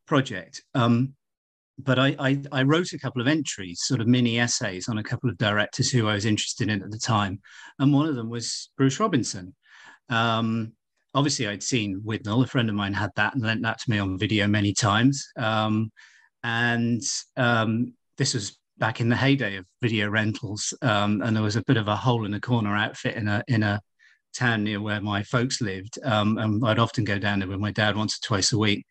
project. 0.06 0.62
Um, 0.74 1.14
but 1.78 1.98
I, 1.98 2.14
I, 2.20 2.42
I 2.52 2.62
wrote 2.62 2.92
a 2.92 2.98
couple 2.98 3.20
of 3.20 3.26
entries, 3.26 3.80
sort 3.82 4.00
of 4.00 4.06
mini 4.06 4.38
essays 4.38 4.88
on 4.88 4.98
a 4.98 5.02
couple 5.02 5.28
of 5.28 5.36
directors 5.38 5.90
who 5.90 6.06
I 6.06 6.14
was 6.14 6.24
interested 6.24 6.70
in 6.70 6.82
at 6.82 6.90
the 6.92 6.98
time, 6.98 7.40
and 7.80 7.92
one 7.92 8.06
of 8.06 8.14
them 8.14 8.30
was 8.30 8.70
Bruce 8.76 9.00
Robinson. 9.00 9.54
Um, 10.08 10.74
obviously 11.14 11.46
I'd 11.46 11.62
seen 11.62 12.02
Withnail. 12.04 12.44
A 12.44 12.46
friend 12.46 12.68
of 12.68 12.74
mine 12.74 12.92
had 12.92 13.10
that 13.16 13.34
and 13.34 13.42
lent 13.42 13.62
that 13.62 13.78
to 13.80 13.90
me 13.90 13.98
on 13.98 14.18
video 14.18 14.46
many 14.46 14.72
times. 14.72 15.26
Um, 15.36 15.90
and 16.42 17.02
um, 17.36 17.94
this 18.18 18.34
was 18.34 18.58
back 18.78 19.00
in 19.00 19.08
the 19.08 19.16
heyday 19.16 19.56
of 19.56 19.66
video 19.80 20.08
rentals, 20.08 20.74
um, 20.82 21.22
and 21.22 21.34
there 21.34 21.42
was 21.42 21.56
a 21.56 21.64
bit 21.64 21.76
of 21.76 21.88
a 21.88 21.96
hole 21.96 22.24
in 22.24 22.32
the 22.32 22.40
corner 22.40 22.76
outfit 22.76 23.16
in 23.16 23.28
a 23.28 23.42
in 23.48 23.62
a 23.62 23.80
town 24.34 24.64
near 24.64 24.80
where 24.80 25.00
my 25.00 25.22
folks 25.22 25.60
lived, 25.60 25.98
um, 26.04 26.38
and 26.38 26.66
I'd 26.66 26.78
often 26.78 27.04
go 27.04 27.18
down 27.18 27.38
there 27.38 27.48
with 27.48 27.60
my 27.60 27.70
dad 27.70 27.96
once 27.96 28.18
or 28.18 28.26
twice 28.26 28.52
a 28.52 28.58
week. 28.58 28.84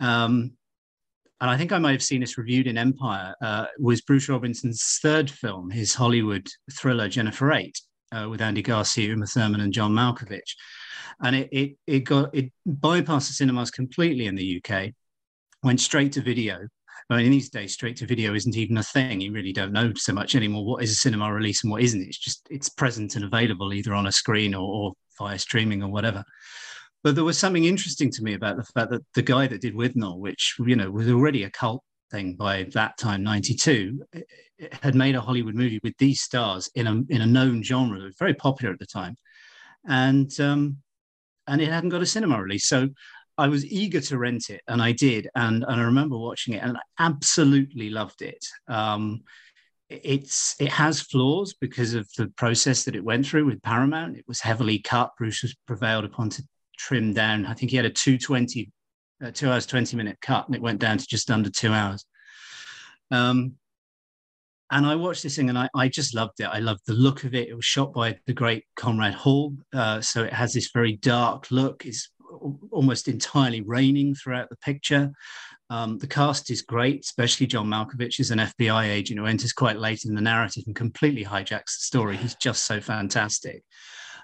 Um, 0.00 0.52
and 1.40 1.50
I 1.50 1.56
think 1.56 1.72
I 1.72 1.78
might 1.78 1.92
have 1.92 2.02
seen 2.02 2.20
this 2.20 2.38
reviewed 2.38 2.68
in 2.68 2.78
Empire. 2.78 3.34
Uh, 3.42 3.66
was 3.78 4.00
Bruce 4.00 4.28
Robinson's 4.28 4.98
third 5.02 5.30
film, 5.30 5.70
his 5.70 5.94
Hollywood 5.94 6.46
thriller 6.72 7.08
Jennifer 7.08 7.52
Eight, 7.52 7.80
uh, 8.12 8.28
with 8.28 8.40
Andy 8.40 8.62
Garcia, 8.62 9.08
Uma 9.08 9.26
Thurman, 9.26 9.60
and 9.60 9.72
John 9.72 9.92
Malkovich 9.92 10.54
and 11.22 11.36
it 11.36 11.48
it, 11.52 11.76
it 11.86 12.00
got 12.00 12.34
it 12.34 12.52
bypassed 12.66 13.28
the 13.28 13.34
cinemas 13.34 13.70
completely 13.70 14.26
in 14.26 14.34
the 14.34 14.62
UK, 14.62 14.92
went 15.62 15.80
straight 15.80 16.12
to 16.12 16.22
video. 16.22 16.66
I 17.10 17.16
mean, 17.16 17.26
in 17.26 17.32
these 17.32 17.50
days, 17.50 17.74
straight 17.74 17.96
to 17.96 18.06
video 18.06 18.34
isn't 18.34 18.56
even 18.56 18.78
a 18.78 18.82
thing. 18.82 19.20
You 19.20 19.32
really 19.32 19.52
don't 19.52 19.72
know 19.72 19.92
so 19.96 20.12
much 20.12 20.34
anymore. 20.34 20.64
What 20.64 20.82
is 20.82 20.92
a 20.92 20.94
cinema 20.94 21.32
release 21.32 21.62
and 21.62 21.70
what 21.70 21.82
isn't? 21.82 22.00
It's 22.00 22.18
just 22.18 22.46
it's 22.50 22.68
present 22.68 23.16
and 23.16 23.24
available 23.24 23.72
either 23.72 23.94
on 23.94 24.06
a 24.06 24.12
screen 24.12 24.54
or, 24.54 24.62
or 24.62 24.92
via 25.18 25.38
streaming 25.38 25.82
or 25.82 25.90
whatever. 25.90 26.24
But 27.02 27.16
there 27.16 27.24
was 27.24 27.38
something 27.38 27.64
interesting 27.64 28.10
to 28.12 28.22
me 28.22 28.34
about 28.34 28.56
the 28.56 28.64
fact 28.64 28.90
that 28.90 29.02
the 29.14 29.22
guy 29.22 29.46
that 29.46 29.60
did 29.60 29.74
Withnail, 29.74 30.18
which 30.18 30.54
you 30.64 30.76
know 30.76 30.90
was 30.90 31.08
already 31.08 31.44
a 31.44 31.50
cult 31.50 31.82
thing 32.10 32.36
by 32.36 32.64
that 32.74 32.96
time, 32.98 33.22
'92, 33.24 34.02
had 34.82 34.94
made 34.94 35.16
a 35.16 35.20
Hollywood 35.20 35.54
movie 35.54 35.80
with 35.82 35.96
these 35.98 36.20
stars 36.20 36.70
in 36.74 36.86
a 36.86 36.92
in 37.08 37.20
a 37.20 37.26
known 37.26 37.62
genre, 37.62 37.98
that 37.98 38.04
was 38.04 38.16
very 38.18 38.34
popular 38.34 38.72
at 38.72 38.78
the 38.78 38.86
time, 38.86 39.16
and 39.88 40.38
um, 40.40 40.78
and 41.52 41.60
it 41.60 41.68
hadn't 41.68 41.90
got 41.90 42.00
a 42.00 42.06
cinema 42.06 42.42
release. 42.42 42.66
So 42.66 42.88
I 43.36 43.48
was 43.48 43.66
eager 43.66 44.00
to 44.00 44.18
rent 44.18 44.48
it, 44.48 44.62
and 44.68 44.80
I 44.80 44.92
did. 44.92 45.28
And, 45.34 45.64
and 45.68 45.80
I 45.80 45.84
remember 45.84 46.16
watching 46.16 46.54
it, 46.54 46.62
and 46.62 46.78
I 46.78 46.80
absolutely 46.98 47.90
loved 47.90 48.22
it. 48.22 48.42
Um, 48.68 49.22
it's 49.90 50.56
it 50.58 50.70
has 50.70 51.02
flaws 51.02 51.54
because 51.60 51.92
of 51.92 52.08
the 52.16 52.28
process 52.38 52.84
that 52.84 52.96
it 52.96 53.04
went 53.04 53.26
through 53.26 53.44
with 53.44 53.62
Paramount. 53.62 54.16
It 54.16 54.24
was 54.26 54.40
heavily 54.40 54.78
cut. 54.78 55.10
Bruce 55.18 55.42
was 55.42 55.54
prevailed 55.66 56.06
upon 56.06 56.30
to 56.30 56.42
trim 56.78 57.12
down. 57.12 57.44
I 57.44 57.52
think 57.52 57.70
he 57.70 57.76
had 57.76 57.84
a 57.84 57.90
220, 57.90 58.72
uh, 59.22 59.30
two 59.32 59.50
hours, 59.50 59.66
20 59.66 59.94
minute 59.94 60.16
cut, 60.22 60.46
and 60.46 60.56
it 60.56 60.62
went 60.62 60.80
down 60.80 60.96
to 60.96 61.06
just 61.06 61.30
under 61.30 61.50
two 61.50 61.72
hours. 61.74 62.06
Um, 63.10 63.56
and 64.72 64.86
I 64.86 64.96
watched 64.96 65.22
this 65.22 65.36
thing 65.36 65.50
and 65.50 65.58
I, 65.58 65.68
I 65.74 65.88
just 65.88 66.14
loved 66.14 66.40
it. 66.40 66.46
I 66.46 66.58
loved 66.58 66.80
the 66.86 66.94
look 66.94 67.24
of 67.24 67.34
it. 67.34 67.48
It 67.48 67.54
was 67.54 67.64
shot 67.64 67.92
by 67.92 68.16
the 68.26 68.32
great 68.32 68.64
Conrad 68.74 69.12
Hall. 69.12 69.54
Uh, 69.72 70.00
so 70.00 70.24
it 70.24 70.32
has 70.32 70.54
this 70.54 70.70
very 70.72 70.96
dark 70.96 71.50
look. 71.50 71.84
It's 71.84 72.10
almost 72.70 73.06
entirely 73.06 73.60
raining 73.60 74.14
throughout 74.14 74.48
the 74.48 74.56
picture. 74.56 75.12
Um, 75.68 75.98
the 75.98 76.06
cast 76.06 76.50
is 76.50 76.62
great, 76.62 77.00
especially 77.00 77.46
John 77.46 77.66
Malkovich 77.66 78.18
is 78.18 78.30
an 78.30 78.38
FBI 78.38 78.84
agent 78.88 79.20
who 79.20 79.26
enters 79.26 79.52
quite 79.52 79.76
late 79.76 80.06
in 80.06 80.14
the 80.14 80.22
narrative 80.22 80.64
and 80.66 80.74
completely 80.74 81.24
hijacks 81.24 81.76
the 81.76 81.84
story. 81.84 82.16
He's 82.16 82.34
just 82.36 82.64
so 82.64 82.80
fantastic. 82.80 83.62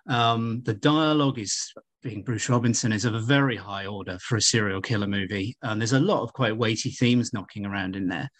Um, 0.08 0.62
the 0.64 0.74
dialogue 0.74 1.38
is 1.38 1.74
being 2.02 2.22
Bruce 2.22 2.48
Robinson 2.48 2.92
is 2.92 3.04
of 3.04 3.14
a 3.14 3.20
very 3.20 3.56
high 3.56 3.84
order 3.84 4.18
for 4.22 4.36
a 4.36 4.42
serial 4.42 4.80
killer 4.80 5.06
movie. 5.06 5.58
And 5.62 5.78
there's 5.78 5.92
a 5.92 6.00
lot 6.00 6.22
of 6.22 6.32
quite 6.32 6.56
weighty 6.56 6.90
themes 6.90 7.34
knocking 7.34 7.66
around 7.66 7.96
in 7.96 8.08
there 8.08 8.30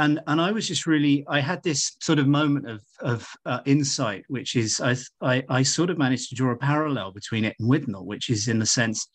and 0.00 0.18
and 0.26 0.40
I 0.40 0.50
was 0.50 0.66
just 0.66 0.86
really 0.86 1.24
I 1.28 1.40
had 1.40 1.62
this 1.62 1.96
sort 2.00 2.18
of 2.18 2.26
moment 2.26 2.68
of 2.68 2.82
of 3.00 3.28
uh, 3.44 3.60
insight, 3.66 4.24
which 4.28 4.56
is 4.56 4.80
I, 4.80 4.96
I, 5.20 5.44
I 5.48 5.62
sort 5.62 5.90
of 5.90 5.98
managed 5.98 6.30
to 6.30 6.34
draw 6.34 6.52
a 6.52 6.56
parallel 6.56 7.12
between 7.12 7.44
it 7.44 7.54
and 7.60 7.70
Withnail, 7.70 8.04
which 8.04 8.30
is 8.30 8.48
in 8.48 8.58
the 8.58 8.66
sense 8.66 9.06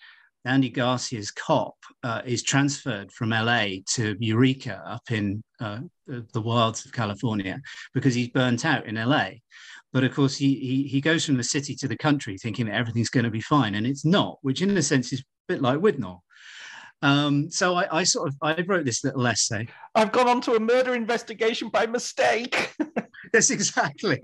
Andy 0.45 0.69
Garcia's 0.69 1.31
cop 1.31 1.75
uh, 2.03 2.21
is 2.23 2.43
transferred 2.43 3.11
from 3.11 3.31
LA 3.31 3.67
to 3.95 4.15
Eureka 4.19 4.81
up 4.85 5.09
in 5.09 5.43
uh, 5.59 5.79
the 6.07 6.41
wilds 6.41 6.85
of 6.85 6.93
California 6.93 7.59
because 7.95 8.13
he's 8.13 8.29
burnt 8.29 8.63
out 8.63 8.85
in 8.85 8.95
LA. 8.95 9.29
But 9.91 10.03
of 10.03 10.13
course, 10.13 10.37
he, 10.37 10.53
he, 10.55 10.83
he 10.83 11.01
goes 11.01 11.25
from 11.25 11.37
the 11.37 11.43
city 11.43 11.73
to 11.77 11.87
the 11.87 11.97
country 11.97 12.37
thinking 12.37 12.67
that 12.67 12.75
everything's 12.75 13.09
going 13.09 13.23
to 13.23 13.31
be 13.31 13.41
fine, 13.41 13.73
and 13.73 13.87
it's 13.87 14.05
not, 14.05 14.37
which 14.43 14.61
in 14.61 14.77
a 14.77 14.83
sense 14.83 15.11
is 15.13 15.21
a 15.21 15.23
bit 15.47 15.61
like 15.63 15.79
Withnail. 15.79 16.19
Um, 17.05 17.51
so 17.51 17.75
I, 17.75 17.99
I, 17.99 18.03
sort 18.03 18.29
of 18.29 18.35
I 18.41 18.59
wrote 18.63 18.83
this 18.83 19.03
little 19.03 19.27
essay. 19.27 19.67
I've 19.93 20.11
gone 20.11 20.27
on 20.27 20.41
to 20.41 20.55
a 20.55 20.59
murder 20.59 20.95
investigation 20.95 21.69
by 21.69 21.85
mistake. 21.85 22.73
yes, 23.33 23.51
exactly, 23.51 24.19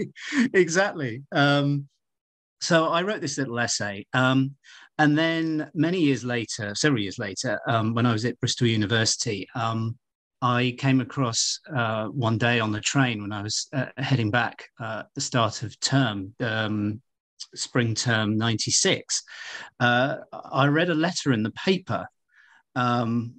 exactly. 0.56 1.22
Um, 1.32 1.88
so 2.60 2.88
I 2.88 3.04
wrote 3.04 3.22
this 3.22 3.38
little 3.38 3.60
essay, 3.60 4.08
um, 4.14 4.56
and 4.98 5.16
then 5.16 5.70
many 5.76 6.00
years 6.00 6.24
later, 6.24 6.74
several 6.74 7.04
years 7.04 7.20
later, 7.20 7.60
um, 7.68 7.94
when 7.94 8.08
I 8.08 8.14
was 8.14 8.26
at 8.26 8.40
Bristol 8.40 8.66
University, 8.66 9.48
um, 9.54 9.96
I 10.42 10.76
came 10.80 11.02
across 11.02 11.60
uh, 11.76 12.08
one 12.08 12.40
day 12.40 12.60
on 12.60 12.72
the 12.72 12.82
train 12.82 13.22
when 13.22 13.32
I 13.32 13.44
was 13.44 13.68
uh, 13.74 13.86
heading 13.98 14.32
back 14.32 14.68
uh, 14.80 15.02
at 15.02 15.08
the 15.14 15.22
start 15.22 15.62
of 15.62 15.80
term, 15.82 16.34
um, 16.40 17.00
spring 17.54 17.94
term 17.94 18.40
'96. 18.40 19.22
Uh, 19.80 20.16
I 20.34 20.66
read 20.66 20.90
a 20.90 20.96
letter 20.96 21.32
in 21.32 21.44
the 21.44 21.52
paper 21.52 22.08
um, 22.76 23.36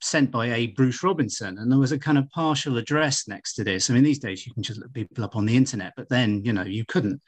sent 0.00 0.30
by 0.30 0.46
a 0.46 0.66
Bruce 0.68 1.02
Robinson, 1.02 1.58
and 1.58 1.70
there 1.70 1.78
was 1.78 1.92
a 1.92 1.98
kind 1.98 2.18
of 2.18 2.28
partial 2.30 2.76
address 2.76 3.26
next 3.26 3.54
to 3.54 3.64
this. 3.64 3.88
I 3.88 3.94
mean, 3.94 4.04
these 4.04 4.18
days 4.18 4.46
you 4.46 4.52
can 4.52 4.62
just 4.62 4.80
look 4.80 4.92
people 4.92 5.24
up 5.24 5.36
on 5.36 5.46
the 5.46 5.56
internet, 5.56 5.94
but 5.96 6.08
then 6.08 6.44
you 6.44 6.52
know 6.52 6.62
you 6.62 6.84
couldn't. 6.84 7.20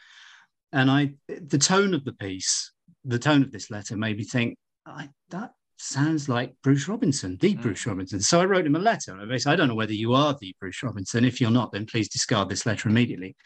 And 0.72 0.90
I, 0.90 1.14
the 1.28 1.58
tone 1.58 1.94
of 1.94 2.04
the 2.04 2.12
piece, 2.12 2.72
the 3.04 3.18
tone 3.18 3.42
of 3.42 3.52
this 3.52 3.70
letter 3.70 3.96
made 3.96 4.18
me 4.18 4.24
think, 4.24 4.58
I, 4.84 5.08
that 5.30 5.52
sounds 5.78 6.28
like 6.28 6.54
Bruce 6.62 6.88
Robinson, 6.88 7.36
the 7.40 7.54
mm. 7.54 7.62
Bruce 7.62 7.86
Robinson. 7.86 8.20
So 8.20 8.40
I 8.40 8.44
wrote 8.44 8.66
him 8.66 8.76
a 8.76 8.80
letter. 8.80 9.18
I 9.18 9.36
said, 9.36 9.52
I 9.52 9.56
don't 9.56 9.68
know 9.68 9.74
whether 9.74 9.92
you 9.92 10.14
are 10.14 10.36
the 10.40 10.54
Bruce 10.60 10.82
Robinson. 10.82 11.24
If 11.24 11.40
you're 11.40 11.50
not, 11.50 11.72
then 11.72 11.86
please 11.86 12.08
discard 12.08 12.48
this 12.48 12.66
letter 12.66 12.88
immediately. 12.88 13.36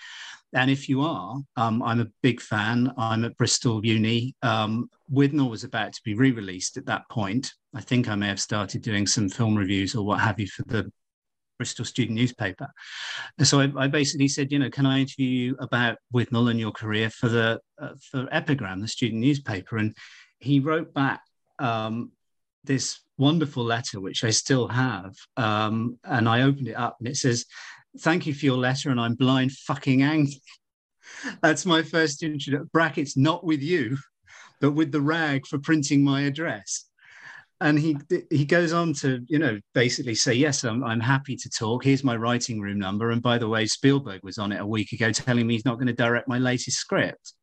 And 0.53 0.71
if 0.71 0.89
you 0.89 1.03
are, 1.03 1.37
um, 1.57 1.83
I'm 1.83 2.01
a 2.01 2.09
big 2.23 2.41
fan. 2.41 2.93
I'm 2.99 3.25
at 3.25 3.37
Bristol 3.37 3.85
Uni. 3.85 4.35
Um, 4.43 4.91
Withnail 5.13 5.51
was 5.51 5.65
about 5.65 5.93
to 5.93 6.01
be 6.05 6.15
re 6.15 6.33
released 6.33 6.77
at 6.77 6.87
that 6.87 7.09
point. 7.09 7.53
I 7.75 7.81
think 7.81 8.09
I 8.09 8.17
may 8.17 8.27
have 8.29 8.41
started 8.41 8.83
doing 8.83 9.07
some 9.07 9.29
film 9.29 9.55
reviews 9.55 9.95
or 9.95 10.05
what 10.05 10.21
have 10.21 10.41
you 10.41 10.49
for 10.49 10.65
the 10.65 10.91
Bristol 11.59 11.85
student 11.85 12.17
newspaper. 12.17 12.69
So 13.43 13.61
I, 13.61 13.71
I 13.77 13.87
basically 13.87 14.29
said, 14.29 14.51
you 14.51 14.59
know, 14.59 14.71
can 14.71 14.87
I 14.87 15.01
interview 15.01 15.27
you 15.27 15.57
about 15.61 15.99
Withnail 16.13 16.51
and 16.51 16.59
your 16.59 16.73
career 16.73 17.11
for 17.11 17.29
the 17.29 17.61
uh, 17.81 17.91
for 18.11 18.27
Epigram, 18.33 18.81
the 18.81 18.89
student 18.89 19.21
newspaper? 19.21 19.77
And 19.77 19.97
he 20.39 20.59
wrote 20.59 20.95
back 20.95 21.21
um, 21.61 22.13
this 22.65 23.01
wonderful 23.19 23.65
letter, 23.65 24.01
which 24.01 24.25
I 24.25 24.31
still 24.31 24.69
have. 24.69 25.15
Um, 25.37 25.99
and 26.05 26.29
I 26.29 26.43
opened 26.43 26.69
it 26.69 26.77
up 26.77 26.97
and 26.99 27.09
it 27.09 27.17
says, 27.17 27.47
Thank 28.01 28.25
you 28.25 28.35
for 28.35 28.45
your 28.45 28.57
letter, 28.57 28.91
and 28.91 29.01
I'm 29.01 29.15
blind 29.15 29.51
fucking 29.51 30.03
angry. 30.03 30.41
That's 31.43 31.67
my 31.67 31.83
first 31.83 32.23
introduction. 32.23 32.71
Brackets, 32.73 33.17
not 33.17 33.45
with 33.45 33.63
you, 33.63 33.99
but 34.61 34.73
with 34.73 34.93
the 34.93 35.01
rag 35.01 35.45
for 35.47 35.59
printing 35.59 36.05
my 36.05 36.23
address. 36.23 36.85
And 37.61 37.79
he 37.79 37.97
he 38.31 38.45
goes 38.45 38.73
on 38.73 38.95
to, 38.95 39.21
you 39.27 39.41
know, 39.41 39.59
basically 39.75 40.15
say, 40.15 40.35
yes, 40.35 40.63
I'm, 40.63 40.85
I'm 40.85 41.01
happy 41.01 41.35
to 41.35 41.51
talk. 41.51 41.85
Here's 41.85 42.05
my 42.05 42.17
writing 42.17 42.61
room 42.61 42.79
number. 42.79 43.11
And 43.11 43.21
by 43.21 43.39
the 43.39 43.49
way, 43.49 43.67
Spielberg 43.67 44.21
was 44.23 44.39
on 44.39 44.53
it 44.53 44.61
a 44.61 44.67
week 44.67 44.93
ago 44.93 45.11
telling 45.11 45.47
me 45.47 45.55
he's 45.55 45.65
not 45.65 45.75
going 45.75 45.89
to 45.89 45.93
direct 45.93 46.29
my 46.29 46.39
latest 46.39 46.79
script 46.79 47.35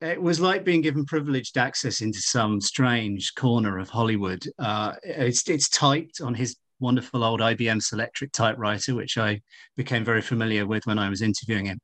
it 0.00 0.20
was 0.20 0.40
like 0.40 0.64
being 0.64 0.80
given 0.80 1.04
privileged 1.04 1.58
access 1.58 2.00
into 2.00 2.20
some 2.20 2.60
strange 2.60 3.34
corner 3.34 3.78
of 3.78 3.90
Hollywood. 3.90 4.42
Uh, 4.58 4.94
it's 5.02 5.48
it's 5.48 5.68
typed 5.68 6.20
on 6.20 6.34
his 6.34 6.56
wonderful 6.78 7.22
old 7.22 7.40
IBM 7.40 7.82
Selectric 7.82 8.32
typewriter, 8.32 8.94
which 8.94 9.18
I 9.18 9.42
became 9.76 10.04
very 10.04 10.22
familiar 10.22 10.66
with 10.66 10.86
when 10.86 10.98
I 10.98 11.10
was 11.10 11.20
interviewing 11.20 11.66
him. 11.66 11.78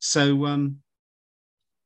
So 0.00 0.46
um, 0.46 0.78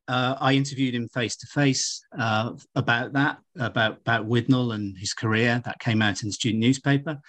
uh, 0.08 0.36
I 0.40 0.54
interviewed 0.54 0.94
him 0.94 1.08
face 1.08 1.36
to 1.36 1.46
face 1.46 2.02
about 2.12 3.12
that, 3.12 3.38
about 3.58 3.98
about 3.98 4.28
Withnail 4.28 4.74
and 4.74 4.96
his 4.96 5.12
career. 5.12 5.60
That 5.64 5.78
came 5.78 6.00
out 6.00 6.22
in 6.22 6.28
the 6.28 6.32
student 6.32 6.60
newspaper. 6.60 7.20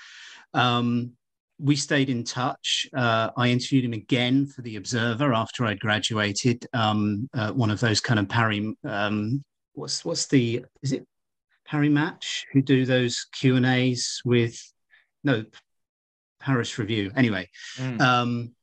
Um, 0.54 1.14
we 1.62 1.76
stayed 1.76 2.10
in 2.10 2.24
touch. 2.24 2.88
Uh, 2.94 3.30
I 3.38 3.50
interviewed 3.50 3.86
him 3.86 3.94
again 3.94 4.48
for 4.48 4.62
the 4.62 4.78
Observer 4.78 5.34
after 5.34 5.66
I'd 5.66 5.80
graduated. 5.80 6.66
Um, 6.74 7.30
uh, 7.34 7.52
one 7.52 7.70
of 7.70 7.80
those 7.80 8.02
kind 8.02 8.20
of 8.20 8.28
Parry. 8.28 8.76
Um, 8.84 9.44
what's 9.74 10.04
what's 10.04 10.28
the 10.28 10.66
is 10.82 10.92
it 10.92 11.06
Parry 11.66 11.90
Match 11.90 12.46
who 12.52 12.62
do 12.62 12.86
those 12.86 13.28
Q 13.32 13.56
and 13.56 13.66
A's 13.66 14.22
with 14.26 14.60
no 15.24 15.46
Paris 16.42 16.78
Review. 16.78 17.12
Anyway, 17.16 17.50
mm. 17.78 18.02
um, 18.02 18.54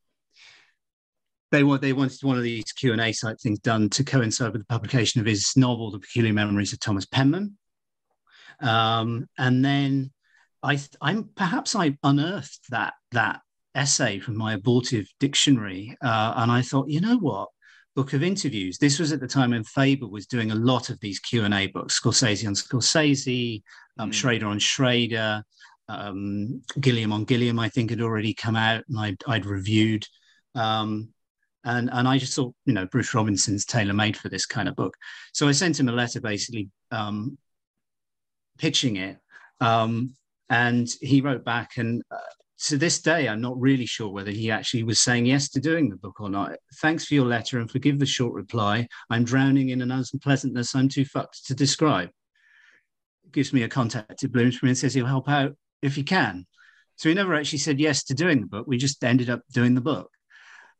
they 1.50 1.62
want 1.64 1.80
they 1.80 1.92
wanted 1.92 2.22
one 2.22 2.36
of 2.36 2.42
these 2.42 2.64
Q 2.72 2.92
and 2.92 3.00
A 3.00 3.12
type 3.12 3.38
things 3.40 3.60
done 3.60 3.88
to 3.90 4.04
coincide 4.04 4.52
with 4.52 4.62
the 4.62 4.66
publication 4.66 5.20
of 5.20 5.26
his 5.26 5.56
novel, 5.56 5.90
The 5.90 6.00
Peculiar 6.00 6.32
Memories 6.32 6.72
of 6.72 6.80
Thomas 6.80 7.06
Penman. 7.06 7.56
Um, 8.60 9.28
and 9.38 9.64
then 9.64 10.10
I, 10.62 10.80
I'm 11.00 11.30
perhaps 11.36 11.76
I 11.76 11.96
unearthed 12.02 12.70
that 12.70 12.94
that 13.12 13.40
essay 13.74 14.18
from 14.18 14.36
my 14.36 14.54
abortive 14.54 15.06
dictionary, 15.20 15.96
uh, 16.02 16.34
and 16.36 16.50
I 16.50 16.62
thought, 16.62 16.88
you 16.88 17.00
know 17.00 17.18
what, 17.18 17.48
book 17.94 18.12
of 18.12 18.22
interviews. 18.22 18.78
This 18.78 18.98
was 18.98 19.12
at 19.12 19.20
the 19.20 19.28
time 19.28 19.50
when 19.50 19.64
Faber 19.64 20.08
was 20.08 20.26
doing 20.26 20.50
a 20.50 20.56
lot 20.56 20.90
of 20.90 20.98
these 21.00 21.20
Q 21.20 21.44
and 21.44 21.54
A 21.54 21.68
books, 21.68 22.00
Scorsese 22.00 22.46
on 22.46 22.54
Scorsese, 22.54 23.62
um, 23.98 24.10
mm. 24.10 24.14
Schrader 24.14 24.46
on 24.46 24.58
Schrader, 24.58 25.42
um, 25.88 26.62
Gilliam 26.80 27.12
on 27.12 27.24
Gilliam. 27.24 27.58
I 27.58 27.68
think 27.68 27.90
had 27.90 28.00
already 28.00 28.34
come 28.34 28.56
out, 28.56 28.84
and 28.88 28.98
I'd, 28.98 29.22
I'd 29.26 29.46
reviewed. 29.46 30.06
Um, 30.54 31.10
and, 31.64 31.90
and 31.92 32.08
I 32.08 32.18
just 32.18 32.34
thought, 32.34 32.54
you 32.64 32.72
know, 32.72 32.86
Bruce 32.86 33.12
Robinson's 33.14 33.64
tailor 33.64 33.92
made 33.92 34.16
for 34.16 34.28
this 34.28 34.46
kind 34.46 34.68
of 34.68 34.76
book. 34.76 34.96
So 35.32 35.48
I 35.48 35.52
sent 35.52 35.78
him 35.78 35.88
a 35.88 35.92
letter 35.92 36.20
basically 36.20 36.70
um, 36.90 37.36
pitching 38.58 38.96
it. 38.96 39.18
Um, 39.60 40.14
and 40.50 40.88
he 41.00 41.20
wrote 41.20 41.44
back, 41.44 41.76
and 41.76 42.02
uh, 42.10 42.18
to 42.66 42.76
this 42.76 43.00
day, 43.00 43.28
I'm 43.28 43.40
not 43.40 43.60
really 43.60 43.86
sure 43.86 44.08
whether 44.08 44.30
he 44.30 44.50
actually 44.50 44.82
was 44.82 45.00
saying 45.00 45.26
yes 45.26 45.48
to 45.50 45.60
doing 45.60 45.88
the 45.88 45.96
book 45.96 46.20
or 46.20 46.28
not. 46.28 46.56
Thanks 46.80 47.04
for 47.04 47.14
your 47.14 47.26
letter 47.26 47.60
and 47.60 47.70
forgive 47.70 47.98
the 47.98 48.06
short 48.06 48.32
reply. 48.32 48.88
I'm 49.10 49.24
drowning 49.24 49.68
in 49.68 49.80
an 49.80 49.92
unpleasantness 49.92 50.74
I'm 50.74 50.88
too 50.88 51.04
fucked 51.04 51.46
to 51.46 51.54
describe. 51.54 52.10
Gives 53.30 53.52
me 53.52 53.62
a 53.62 53.68
contact 53.68 54.24
at 54.24 54.32
Bloomsbury 54.32 54.70
and 54.70 54.78
says 54.78 54.94
he'll 54.94 55.06
help 55.06 55.28
out 55.28 55.56
if 55.82 55.94
he 55.94 56.02
can. 56.02 56.46
So 56.96 57.08
he 57.08 57.14
never 57.14 57.34
actually 57.34 57.58
said 57.58 57.78
yes 57.78 58.02
to 58.04 58.14
doing 58.14 58.40
the 58.40 58.46
book. 58.46 58.66
We 58.66 58.76
just 58.76 59.04
ended 59.04 59.30
up 59.30 59.42
doing 59.52 59.74
the 59.74 59.80
book. 59.80 60.10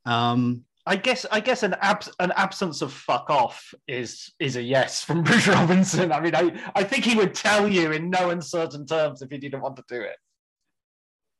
Um, 0.04 0.64
I 0.88 0.96
guess 0.96 1.27
I 1.31 1.40
guess 1.40 1.62
an 1.62 1.74
abs- 1.83 2.11
an 2.18 2.33
absence 2.37 2.81
of 2.81 2.92
fuck 2.92 3.29
off 3.29 3.74
is 3.87 4.33
is 4.40 4.57
a 4.57 4.62
yes 4.62 5.05
from 5.05 5.22
Bruce 5.24 5.46
Robinson. 5.46 6.12
I 6.12 6.20
mean, 6.20 6.35
I, 6.35 6.59
I 6.74 6.83
think 6.83 7.05
he 7.05 7.14
would 7.14 7.35
tell 7.35 7.68
you 7.68 7.92
in 7.92 8.09
no 8.09 8.31
uncertain 8.31 8.87
terms 8.87 9.20
if 9.20 9.31
he 9.31 9.37
didn't 9.37 9.61
want 9.61 9.77
to 9.77 9.85
do 9.87 10.01
it. 10.01 10.16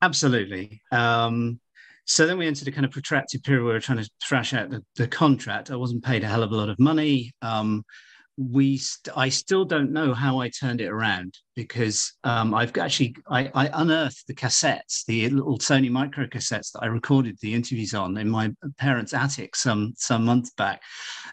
Absolutely. 0.03 0.83
Um, 0.93 1.61
so 2.05 2.27
then 2.27 2.37
we 2.37 2.47
entered 2.47 2.69
a 2.69 2.73
kind 2.73 2.85
of 2.85 2.91
protracted 2.91 3.43
period 3.43 3.63
where 3.63 3.73
we 3.73 3.77
were 3.77 3.81
trying 3.81 4.03
to 4.03 4.11
thrash 4.23 4.53
out 4.53 4.69
the, 4.69 4.85
the 4.97 5.09
contract. 5.09 5.71
I 5.71 5.77
wasn't 5.77 6.05
paid 6.05 6.25
a 6.25 6.29
hell 6.29 6.43
of 6.43 6.53
a 6.53 6.57
lot 6.57 6.69
of 6.69 6.79
money. 6.79 7.33
Um, 7.41 7.85
we 8.39 8.77
st- 8.77 9.17
I 9.19 9.29
still 9.31 9.65
don't 9.65 9.91
know 9.91 10.15
how 10.15 10.39
I 10.39 10.49
turned 10.49 10.81
it 10.81 10.87
around 10.87 11.37
because 11.57 12.13
um, 12.23 12.55
I've 12.55 12.77
actually 12.79 13.17
I, 13.29 13.51
I, 13.53 13.69
unearthed 13.75 14.29
the 14.29 14.35
cassettes, 14.35 15.05
the 15.07 15.29
little 15.31 15.59
Sony 15.59 15.91
micro 15.91 16.25
cassettes 16.27 16.71
that 16.73 16.83
I 16.83 16.87
recorded 16.87 17.37
the 17.41 17.53
interviews 17.53 17.95
on 17.95 18.17
in 18.17 18.29
my 18.29 18.53
parents' 18.79 19.13
attic 19.13 19.57
some 19.57 19.93
some 19.97 20.25
months 20.25 20.51
back, 20.57 20.81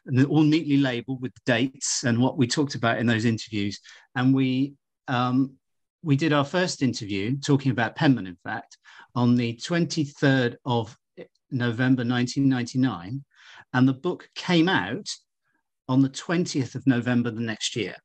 and 0.08 0.18
they're 0.18 0.26
all 0.26 0.42
neatly 0.42 0.78
labeled 0.78 1.22
with 1.22 1.32
dates 1.46 2.04
and 2.06 2.20
what 2.20 2.40
we 2.40 2.48
talked 2.48 2.74
about 2.74 2.98
in 2.98 3.06
those 3.06 3.26
interviews. 3.26 3.80
And 4.16 4.34
we 4.34 4.74
um, 5.08 5.54
we 6.02 6.16
did 6.16 6.34
our 6.34 6.46
first 6.46 6.82
interview 6.82 7.38
talking 7.40 7.72
about 7.72 7.96
Penman, 7.96 8.26
in 8.26 8.38
fact, 8.44 8.80
on 9.14 9.36
the 9.36 9.54
23rd 9.58 10.56
of 10.66 10.98
November 11.52 12.04
1999, 12.04 13.24
and 13.74 13.88
the 13.88 13.94
book 13.94 14.28
came 14.34 14.68
out 14.68 15.08
on 15.88 16.02
the 16.02 16.10
20th 16.10 16.76
of 16.76 16.86
November 16.88 17.32
the 17.32 17.42
next 17.42 17.76
year. 17.76 17.96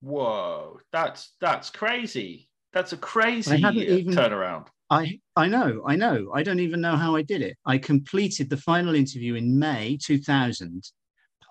Whoa, 0.00 0.78
that's 0.92 1.34
that's 1.40 1.70
crazy. 1.70 2.48
That's 2.72 2.92
a 2.92 2.96
crazy 2.96 3.56
even, 3.56 4.14
turnaround. 4.14 4.68
I 4.90 5.18
I 5.34 5.48
know, 5.48 5.82
I 5.86 5.96
know. 5.96 6.30
I 6.34 6.42
don't 6.42 6.60
even 6.60 6.80
know 6.80 6.96
how 6.96 7.16
I 7.16 7.22
did 7.22 7.42
it. 7.42 7.56
I 7.66 7.78
completed 7.78 8.48
the 8.48 8.56
final 8.56 8.94
interview 8.94 9.34
in 9.34 9.58
May 9.58 9.98
2000 10.02 10.84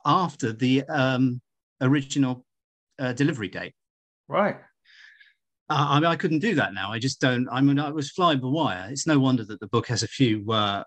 after 0.05 0.53
the 0.53 0.83
um, 0.85 1.41
original 1.81 2.45
uh, 2.99 3.13
delivery 3.13 3.49
date. 3.49 3.73
Right. 4.27 4.57
Uh, 5.69 5.87
I 5.89 5.99
mean, 5.99 6.05
I 6.05 6.15
couldn't 6.15 6.39
do 6.39 6.55
that 6.55 6.73
now. 6.73 6.91
I 6.91 6.99
just 6.99 7.19
don't. 7.19 7.47
I 7.51 7.59
mean, 7.59 7.79
I 7.79 7.91
was 7.91 8.11
flying 8.11 8.39
by 8.39 8.47
wire. 8.47 8.87
It's 8.89 9.05
no 9.05 9.19
wonder 9.19 9.43
that 9.43 9.59
the 9.59 9.67
book 9.67 9.87
has 9.87 10.01
a 10.01 10.07
few 10.07 10.49
uh, 10.51 10.83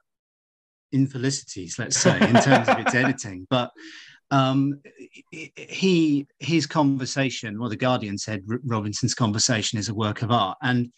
infelicities, 0.93 1.79
let's 1.79 1.99
say, 1.99 2.17
in 2.17 2.35
terms 2.41 2.69
of 2.69 2.79
its 2.79 2.95
editing. 3.03 3.47
But 3.51 3.71
um, 4.31 4.81
he 5.31 6.27
his 6.39 6.67
conversation, 6.67 7.59
well, 7.59 7.69
the 7.69 7.77
Guardian 7.77 8.19
said 8.19 8.43
Robinson's 8.47 9.15
conversation 9.15 9.79
is 9.79 9.89
a 9.89 9.95
work 9.95 10.23
of 10.23 10.31
art, 10.31 10.59
and 10.63 10.93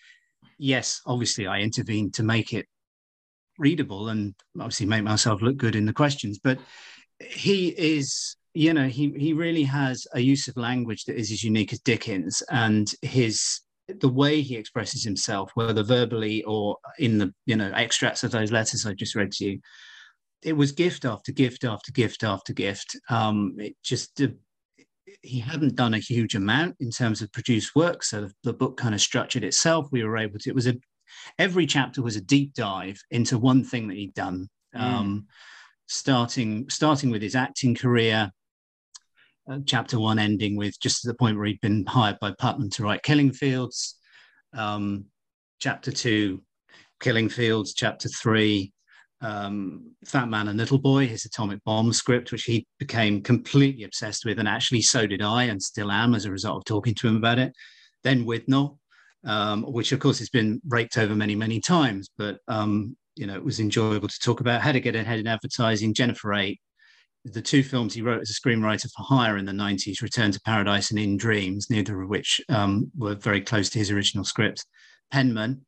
yes, 0.59 1.01
obviously, 1.07 1.47
I 1.47 1.61
intervened 1.61 2.15
to 2.15 2.23
make 2.23 2.53
it 2.53 2.67
readable 3.59 4.09
and 4.09 4.35
obviously 4.59 4.87
make 4.87 5.05
myself 5.05 5.43
look 5.43 5.57
good 5.57 5.77
in 5.77 5.87
the 5.87 5.93
questions, 5.93 6.39
but 6.43 6.59
he 7.21 7.69
is 7.69 8.37
you 8.55 8.75
know 8.75 8.87
he 8.87 9.13
he 9.17 9.33
really 9.33 9.63
has 9.63 10.07
a 10.15 10.21
use 10.21 10.49
of 10.49 10.57
language 10.57 11.05
that 11.05 11.17
is 11.17 11.31
as 11.33 11.43
unique 11.43 11.73
as 11.73 11.81
Dickens. 11.81 12.43
And 12.51 12.93
his 13.03 13.61
the 13.89 14.09
way 14.09 14.41
he 14.41 14.57
expresses 14.57 15.05
himself 15.05 15.51
whether 15.55 15.83
verbally 15.83 16.43
or 16.45 16.77
in 16.99 17.19
the 17.19 17.33
you 17.47 17.57
know 17.57 17.71
extracts 17.75 18.25
of 18.25 18.31
those 18.31 18.53
letters 18.53 18.87
I 18.87 18.95
just 18.95 19.15
read 19.15 19.33
to 19.33 19.45
you 19.45 19.61
it 20.43 20.55
was 20.55 20.73
gift 20.73 21.05
after 21.05 21.33
gift 21.33 21.65
after 21.65 21.93
gift 21.93 22.25
after 22.25 22.53
gift 22.53 22.97
um 23.11 23.55
it 23.59 23.75
just 23.83 24.21
uh, 24.21 24.29
he 25.23 25.39
hadn't 25.41 25.77
done 25.77 25.95
a 25.95 25.99
huge 25.99 26.35
amount 26.35 26.75
in 26.81 26.91
terms 26.91 27.23
of 27.23 27.33
produced 27.33 27.75
work 27.75 28.03
so 28.03 28.23
the, 28.23 28.33
the 28.45 28.53
book 28.53 28.77
kind 28.77 28.95
of 28.95 29.01
structured 29.01 29.45
itself 29.45 29.89
we 29.93 30.05
were 30.05 30.17
able 30.17 30.39
to 30.39 30.49
it 30.49 30.55
was 30.55 30.67
a 30.67 30.75
every 31.39 31.67
chapter 31.67 32.03
was 32.03 32.17
a 32.17 32.21
deep 32.21 32.55
dive 32.55 32.99
into 33.11 33.39
one 33.39 33.63
thing 33.63 33.89
that 33.89 33.97
he'd 33.97 34.15
done 34.15 34.49
mm. 34.75 34.81
um 34.81 35.27
starting 35.87 36.69
starting 36.71 37.11
with 37.11 37.21
his 37.21 37.35
acting 37.35 37.75
career 37.75 38.31
uh, 39.51 39.59
chapter 39.67 39.99
one 39.99 40.19
ending 40.19 40.57
with 40.57 40.79
just 40.81 41.05
at 41.05 41.09
the 41.09 41.19
point 41.19 41.37
where 41.37 41.47
he'd 41.47 41.61
been 41.61 41.85
hired 41.87 42.19
by 42.21 42.31
Puttnam 42.31 42.71
to 42.73 42.85
write 42.85 43.03
Killing 43.03 43.33
Fields. 43.33 43.97
Um, 44.55 45.07
chapter 45.59 45.91
two, 45.91 46.43
Killing 47.01 47.29
Fields. 47.29 47.75
Chapter 47.75 48.09
three, 48.09 48.73
um, 49.23 49.93
Fat 50.05 50.29
Man 50.29 50.49
and 50.49 50.59
Little 50.59 50.79
Boy, 50.79 51.07
his 51.07 51.25
atomic 51.25 51.63
bomb 51.65 51.93
script, 51.93 52.33
which 52.33 52.45
he 52.45 52.67
became 52.79 53.23
completely 53.23 53.85
obsessed 53.85 54.25
with, 54.25 54.39
and 54.39 54.49
actually 54.49 54.83
so 54.83 55.07
did 55.07 55.23
I, 55.23 55.45
and 55.45 55.63
still 55.63 55.91
am 55.91 56.15
as 56.15 56.25
a 56.25 56.31
result 56.31 56.59
of 56.59 56.65
talking 56.65 56.95
to 56.97 57.09
him 57.09 57.17
about 57.17 57.39
it. 57.39 57.53
Then 58.03 58.25
Withnail, 58.27 58.79
um, 59.25 59.63
which 59.63 59.93
of 59.93 60.01
course 60.01 60.19
has 60.19 60.29
been 60.29 60.61
raked 60.69 60.99
over 60.99 61.15
many, 61.15 61.37
many 61.37 61.61
times, 61.61 62.11
but 62.19 62.39
um, 62.49 62.97
you 63.15 63.27
know 63.27 63.35
it 63.35 63.45
was 63.45 63.61
enjoyable 63.61 64.09
to 64.09 64.19
talk 64.19 64.41
about. 64.41 64.61
How 64.61 64.73
to 64.73 64.81
get 64.81 64.97
ahead 64.97 65.21
in 65.21 65.29
advertising, 65.29 65.95
Jennifer 65.95 66.35
Eight, 66.35 66.61
the 67.25 67.43
two 67.43 67.63
films 67.63 67.95
he 67.95 68.03
wrote 68.03 68.23
as 68.23 68.31
a 68.31 68.49
screenwriter 68.49 68.91
for 68.97 69.05
hire 69.05 69.37
in 69.37 69.45
the 69.45 69.53
90s, 69.53 70.03
Return 70.03 70.33
to 70.33 70.41
Paradise 70.41 70.91
and 70.91 70.99
In 70.99 71.17
Dreams, 71.17 71.69
neither 71.71 72.01
of 72.03 72.09
which 72.09 72.41
um, 72.49 72.91
were 72.97 73.15
very 73.15 73.41
close 73.41 73.71
to 73.71 73.79
his 73.79 73.91
original 73.91 74.25
script. 74.25 74.67
Penman, 75.13 75.65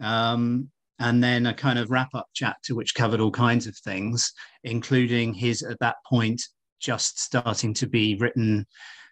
um, 0.00 0.70
and 0.98 1.22
then 1.22 1.46
a 1.46 1.54
kind 1.54 1.78
of 1.78 1.90
wrap 1.90 2.14
up 2.14 2.28
chapter 2.34 2.74
which 2.74 2.94
covered 2.94 3.20
all 3.20 3.30
kinds 3.30 3.66
of 3.66 3.76
things, 3.78 4.32
including 4.62 5.34
his, 5.34 5.62
at 5.62 5.78
that 5.80 5.96
point, 6.06 6.42
just 6.80 7.20
starting 7.20 7.74
to 7.74 7.86
be 7.86 8.16
written 8.16 8.66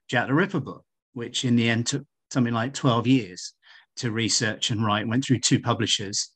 Jack 0.09 0.29
the 0.29 0.35
Ripper 0.35 0.61
book, 0.61 0.85
which 1.15 1.45
in 1.45 1.57
the 1.57 1.69
end 1.69 1.87
took 1.87 2.05
something 2.31 2.55
like 2.55 2.75
12 2.75 3.07
years 3.07 3.55
to 3.97 4.11
research 4.11 4.71
and 4.71 4.85
write, 4.85 5.09
went 5.09 5.25
through 5.25 5.41
two 5.41 5.61
publishers. 5.61 6.31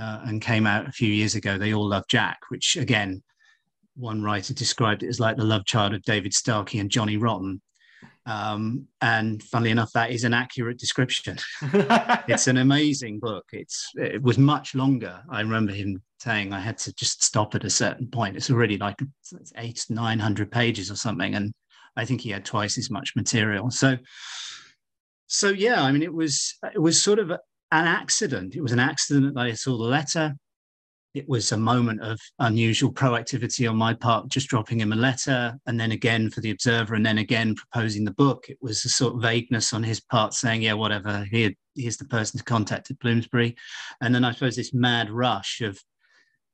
Uh, 0.00 0.22
and 0.24 0.40
came 0.40 0.66
out 0.66 0.88
a 0.88 0.92
few 0.92 1.12
years 1.12 1.34
ago. 1.34 1.58
They 1.58 1.74
all 1.74 1.86
love 1.86 2.04
Jack, 2.08 2.38
which 2.48 2.78
again 2.78 3.22
one 3.94 4.22
writer 4.22 4.54
described 4.54 5.02
it 5.02 5.08
as 5.08 5.20
like 5.20 5.36
the 5.36 5.44
love 5.44 5.66
child 5.66 5.92
of 5.94 6.02
David 6.04 6.32
Starkey 6.32 6.78
and 6.78 6.90
Johnny 6.90 7.16
Rotten. 7.16 7.60
Um, 8.24 8.86
and 9.00 9.42
funnily 9.42 9.70
enough, 9.70 9.92
that 9.94 10.10
is 10.10 10.24
an 10.24 10.34
accurate 10.34 10.78
description. 10.78 11.38
it's 11.62 12.46
an 12.46 12.58
amazing 12.58 13.18
book. 13.18 13.44
It's 13.52 13.90
it 13.96 14.22
was 14.22 14.38
much 14.38 14.74
longer. 14.74 15.22
I 15.28 15.40
remember 15.40 15.72
him 15.72 16.02
saying 16.20 16.52
I 16.52 16.60
had 16.60 16.78
to 16.78 16.94
just 16.94 17.22
stop 17.22 17.54
at 17.54 17.64
a 17.64 17.70
certain 17.70 18.06
point. 18.06 18.36
It's 18.36 18.50
already 18.50 18.78
like 18.78 18.96
it's 19.32 19.52
eight, 19.56 19.84
nine 19.88 20.18
hundred 20.18 20.52
pages 20.52 20.90
or 20.90 20.96
something, 20.96 21.34
and 21.34 21.52
I 21.96 22.04
think 22.04 22.20
he 22.20 22.30
had 22.30 22.44
twice 22.44 22.78
as 22.78 22.90
much 22.90 23.16
material. 23.16 23.70
So, 23.70 23.96
so 25.26 25.48
yeah, 25.48 25.82
I 25.82 25.90
mean, 25.90 26.02
it 26.02 26.14
was 26.14 26.54
it 26.74 26.80
was 26.80 27.02
sort 27.02 27.18
of 27.18 27.30
an 27.30 27.38
accident. 27.72 28.54
It 28.54 28.62
was 28.62 28.72
an 28.72 28.78
accident 28.78 29.34
that 29.34 29.40
I 29.40 29.52
saw 29.54 29.76
the 29.76 29.84
letter 29.84 30.34
it 31.14 31.28
was 31.28 31.52
a 31.52 31.56
moment 31.56 32.00
of 32.00 32.18
unusual 32.38 32.92
proactivity 32.92 33.68
on 33.68 33.76
my 33.76 33.92
part, 33.92 34.28
just 34.28 34.48
dropping 34.48 34.80
him 34.80 34.92
a 34.92 34.96
letter, 34.96 35.58
and 35.66 35.78
then 35.78 35.92
again 35.92 36.30
for 36.30 36.40
the 36.40 36.50
Observer, 36.50 36.94
and 36.94 37.04
then 37.04 37.18
again 37.18 37.54
proposing 37.54 38.04
the 38.04 38.12
book. 38.12 38.46
It 38.48 38.58
was 38.60 38.84
a 38.84 38.88
sort 38.88 39.14
of 39.14 39.22
vagueness 39.22 39.72
on 39.72 39.82
his 39.82 40.00
part, 40.00 40.34
saying, 40.34 40.62
"Yeah, 40.62 40.74
whatever. 40.74 41.24
Here, 41.30 41.52
here's 41.74 41.98
the 41.98 42.06
person 42.06 42.38
to 42.38 42.44
contact 42.44 42.90
at 42.90 42.98
Bloomsbury," 42.98 43.56
and 44.00 44.14
then 44.14 44.24
I 44.24 44.32
suppose 44.32 44.56
this 44.56 44.72
mad 44.72 45.10
rush 45.10 45.60
of 45.60 45.78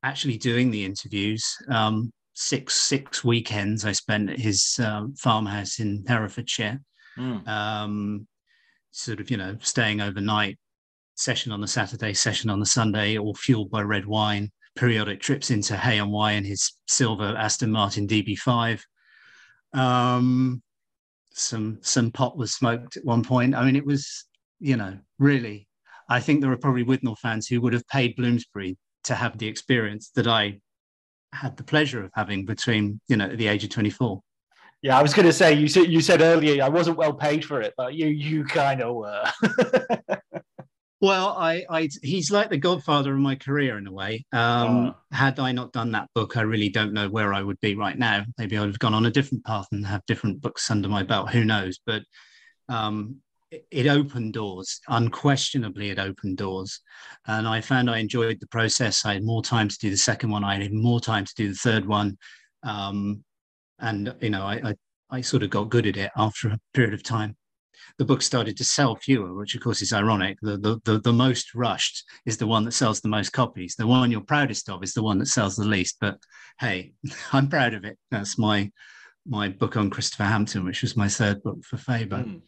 actually 0.03 0.37
doing 0.37 0.71
the 0.71 0.85
interviews. 0.85 1.45
Um, 1.69 2.11
six 2.33 2.75
six 2.75 3.23
weekends 3.23 3.85
I 3.85 3.91
spent 3.91 4.29
at 4.29 4.39
his 4.39 4.79
um, 4.83 5.13
farmhouse 5.15 5.79
in 5.79 6.05
Herefordshire, 6.07 6.79
mm. 7.17 7.47
um, 7.47 8.27
sort 8.91 9.19
of 9.19 9.31
you 9.31 9.37
know 9.37 9.57
staying 9.61 10.01
overnight, 10.01 10.57
session 11.19 11.51
on 11.51 11.61
the 11.61 11.67
Saturday, 11.67 12.13
session 12.13 12.49
on 12.49 12.59
the 12.59 12.65
Sunday, 12.65 13.17
all 13.17 13.35
fueled 13.35 13.69
by 13.69 13.81
red 13.81 14.05
wine, 14.05 14.49
periodic 14.75 15.19
trips 15.19 15.51
into 15.51 15.75
Hay-on-Wye 15.75 16.31
in 16.31 16.45
his 16.45 16.73
silver 16.87 17.35
Aston 17.37 17.71
Martin 17.71 18.07
DB5. 18.07 18.79
Um, 19.73 20.61
some 21.33 21.79
some 21.81 22.11
pot 22.11 22.37
was 22.37 22.53
smoked 22.53 22.97
at 22.97 23.05
one 23.05 23.23
point. 23.23 23.53
I 23.53 23.65
mean, 23.65 23.75
it 23.75 23.85
was, 23.85 24.25
you 24.59 24.77
know, 24.77 24.97
really, 25.19 25.67
I 26.09 26.19
think 26.21 26.41
there 26.41 26.51
are 26.51 26.57
probably 26.57 26.85
Withnail 26.85 27.17
fans 27.17 27.47
who 27.47 27.61
would 27.61 27.73
have 27.73 27.87
paid 27.87 28.15
Bloomsbury 28.15 28.77
to 29.03 29.15
have 29.15 29.37
the 29.37 29.47
experience 29.47 30.11
that 30.15 30.27
I 30.27 30.59
had 31.33 31.57
the 31.57 31.63
pleasure 31.63 32.03
of 32.03 32.11
having 32.15 32.45
between, 32.45 32.99
you 33.07 33.17
know, 33.17 33.35
the 33.35 33.47
age 33.47 33.63
of 33.63 33.69
24. 33.69 34.21
Yeah, 34.81 34.97
I 34.97 35.01
was 35.01 35.13
going 35.13 35.25
to 35.25 35.33
say 35.33 35.53
you 35.53 35.67
said 35.67 35.91
you 35.91 35.99
said 35.99 36.21
earlier 36.21 36.63
I 36.63 36.69
wasn't 36.69 36.97
well 36.97 37.13
paid 37.13 37.43
for 37.43 37.61
it, 37.61 37.73
but 37.75 37.93
you 37.93 38.07
you 38.07 38.45
kind 38.45 38.81
of 38.81 38.95
were. 38.95 39.23
Well, 41.01 41.29
I, 41.37 41.65
I, 41.69 41.89
he's 42.03 42.29
like 42.29 42.49
the 42.49 42.57
godfather 42.57 43.13
of 43.13 43.19
my 43.19 43.35
career 43.35 43.77
in 43.77 43.87
a 43.87 43.91
way. 43.91 44.25
Um, 44.33 44.87
oh. 44.87 44.95
Had 45.11 45.39
I 45.39 45.53
not 45.53 45.71
done 45.71 45.93
that 45.93 46.09
book, 46.13 46.35
I 46.35 46.41
really 46.41 46.69
don't 46.69 46.93
know 46.93 47.09
where 47.09 47.33
I 47.33 47.41
would 47.41 47.59
be 47.61 47.75
right 47.75 47.97
now. 47.97 48.25
Maybe 48.37 48.57
I 48.57 48.61
would 48.61 48.69
have 48.69 48.79
gone 48.79 48.93
on 48.93 49.05
a 49.05 49.11
different 49.11 49.45
path 49.45 49.67
and 49.71 49.85
have 49.85 50.05
different 50.07 50.41
books 50.41 50.69
under 50.69 50.89
my 50.89 51.03
belt. 51.03 51.29
Who 51.29 51.45
knows? 51.45 51.79
But 51.85 52.03
um, 52.67 53.17
it, 53.49 53.65
it, 53.71 53.87
opened 53.87 54.33
doors. 54.33 54.81
Unquestionably, 54.89 55.89
it 55.89 55.99
opened 55.99 56.37
doors, 56.37 56.81
and 57.27 57.47
I 57.47 57.61
found 57.61 57.89
I 57.89 57.99
enjoyed 57.99 58.39
the 58.41 58.47
process. 58.47 59.05
I 59.05 59.13
had 59.13 59.23
more 59.23 59.41
time 59.41 59.69
to 59.69 59.77
do 59.79 59.89
the 59.89 59.97
second 59.97 60.31
one. 60.31 60.43
I 60.43 60.61
had 60.61 60.73
more 60.73 60.99
time 60.99 61.23
to 61.23 61.33
do 61.35 61.47
the 61.47 61.55
third 61.55 61.85
one, 61.85 62.17
um, 62.63 63.23
and 63.79 64.13
you 64.21 64.29
know, 64.29 64.43
I, 64.43 64.61
I, 64.69 64.75
I 65.09 65.21
sort 65.21 65.43
of 65.43 65.49
got 65.49 65.69
good 65.69 65.87
at 65.87 65.97
it 65.97 66.11
after 66.17 66.49
a 66.49 66.59
period 66.73 66.93
of 66.93 67.03
time 67.03 67.37
the 67.99 68.05
book 68.05 68.21
started 68.21 68.55
to 68.55 68.63
sell 68.63 68.95
fewer, 68.95 69.33
which 69.33 69.55
of 69.55 69.61
course 69.61 69.81
is 69.81 69.91
ironic. 69.91 70.37
The, 70.41 70.57
the, 70.57 70.79
the, 70.85 70.99
the, 71.01 71.13
most 71.13 71.53
rushed 71.53 72.05
is 72.25 72.37
the 72.37 72.47
one 72.47 72.63
that 72.63 72.71
sells 72.71 73.01
the 73.01 73.09
most 73.09 73.31
copies. 73.33 73.75
The 73.75 73.85
one 73.85 74.09
you're 74.09 74.21
proudest 74.21 74.69
of 74.69 74.81
is 74.83 74.93
the 74.93 75.03
one 75.03 75.19
that 75.19 75.25
sells 75.25 75.57
the 75.57 75.65
least. 75.65 75.97
But 75.99 76.17
hey, 76.59 76.93
I'm 77.33 77.49
proud 77.49 77.73
of 77.73 77.83
it. 77.83 77.97
That's 78.09 78.39
my 78.39 78.71
my 79.27 79.49
book 79.49 79.75
on 79.75 79.89
Christopher 79.89 80.23
Hampton, 80.23 80.63
which 80.63 80.81
was 80.81 80.95
my 80.95 81.09
third 81.09 81.43
book 81.43 81.63
for 81.65 81.75
Faber. 81.75 82.23
Mm. 82.23 82.41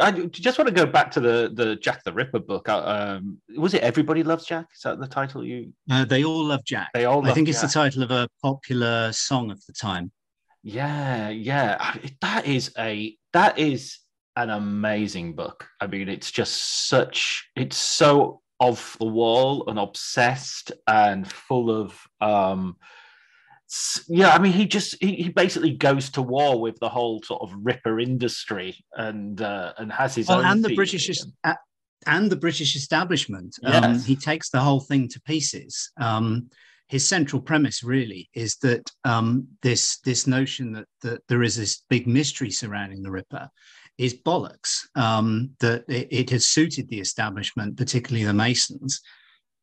I 0.00 0.12
just 0.12 0.58
want 0.58 0.68
to 0.68 0.74
go 0.74 0.86
back 0.86 1.10
to 1.10 1.20
the 1.20 1.50
the 1.52 1.74
Jack 1.76 2.04
the 2.04 2.12
Ripper 2.12 2.38
book. 2.38 2.68
Uh, 2.68 3.18
um, 3.18 3.38
was 3.56 3.74
it 3.74 3.82
Everybody 3.82 4.22
Loves 4.22 4.46
Jack? 4.46 4.66
Is 4.74 4.82
that 4.82 5.00
the 5.00 5.08
title 5.08 5.44
you? 5.44 5.72
Uh, 5.90 6.04
they 6.04 6.24
all 6.24 6.44
love 6.44 6.64
Jack. 6.64 6.90
They 6.94 7.04
all. 7.04 7.28
I 7.28 7.34
think 7.34 7.48
Jack. 7.48 7.54
it's 7.54 7.74
the 7.74 7.80
title 7.80 8.04
of 8.04 8.12
a 8.12 8.28
popular 8.40 9.12
song 9.12 9.50
of 9.50 9.60
the 9.66 9.72
time. 9.72 10.12
Yeah, 10.62 11.30
yeah. 11.30 11.96
That 12.20 12.46
is 12.46 12.72
a 12.78 13.18
that 13.32 13.58
is 13.58 13.98
an 14.36 14.50
amazing 14.50 15.34
book. 15.34 15.66
I 15.80 15.86
mean, 15.86 16.08
it's 16.08 16.30
just 16.30 16.88
such, 16.88 17.48
it's 17.56 17.76
so 17.76 18.40
off 18.58 18.96
the 18.98 19.06
wall 19.06 19.68
and 19.68 19.78
obsessed 19.78 20.72
and 20.86 21.30
full 21.30 21.70
of, 21.70 21.98
um, 22.20 22.76
yeah, 24.06 24.30
I 24.30 24.38
mean, 24.38 24.52
he 24.52 24.66
just 24.66 24.96
he, 25.00 25.14
he 25.14 25.28
basically 25.30 25.70
goes 25.70 26.10
to 26.10 26.22
war 26.22 26.60
with 26.60 26.78
the 26.78 26.90
whole 26.90 27.22
sort 27.22 27.42
of 27.42 27.54
Ripper 27.62 28.00
industry 28.00 28.76
and 28.92 29.40
uh, 29.40 29.72
and 29.78 29.90
has 29.90 30.14
his 30.14 30.28
well, 30.28 30.40
own 30.40 30.44
and 30.44 30.64
the 30.64 30.74
British 30.74 31.08
uh, 31.42 31.54
and 32.06 32.30
the 32.30 32.36
British 32.36 32.76
establishment. 32.76 33.56
Um, 33.64 33.72
yes. 33.72 33.84
Um, 33.84 33.98
he 34.00 34.16
takes 34.16 34.50
the 34.50 34.60
whole 34.60 34.80
thing 34.80 35.08
to 35.08 35.20
pieces. 35.22 35.90
Um, 35.98 36.50
his 36.88 37.08
central 37.08 37.40
premise 37.40 37.82
really 37.82 38.28
is 38.34 38.56
that 38.56 38.90
um, 39.04 39.48
this 39.62 40.00
this 40.00 40.26
notion 40.26 40.72
that 40.72 40.86
that 41.00 41.22
there 41.28 41.42
is 41.42 41.56
this 41.56 41.84
big 41.88 42.06
mystery 42.06 42.50
surrounding 42.50 43.02
the 43.02 43.10
Ripper 43.10 43.48
is 43.98 44.14
bollocks. 44.14 44.86
Um, 44.94 45.50
that 45.60 45.84
it, 45.88 46.08
it, 46.10 46.30
has 46.30 46.46
suited 46.46 46.88
the 46.88 47.00
establishment, 47.00 47.76
particularly 47.76 48.24
the 48.24 48.32
Masons, 48.32 49.00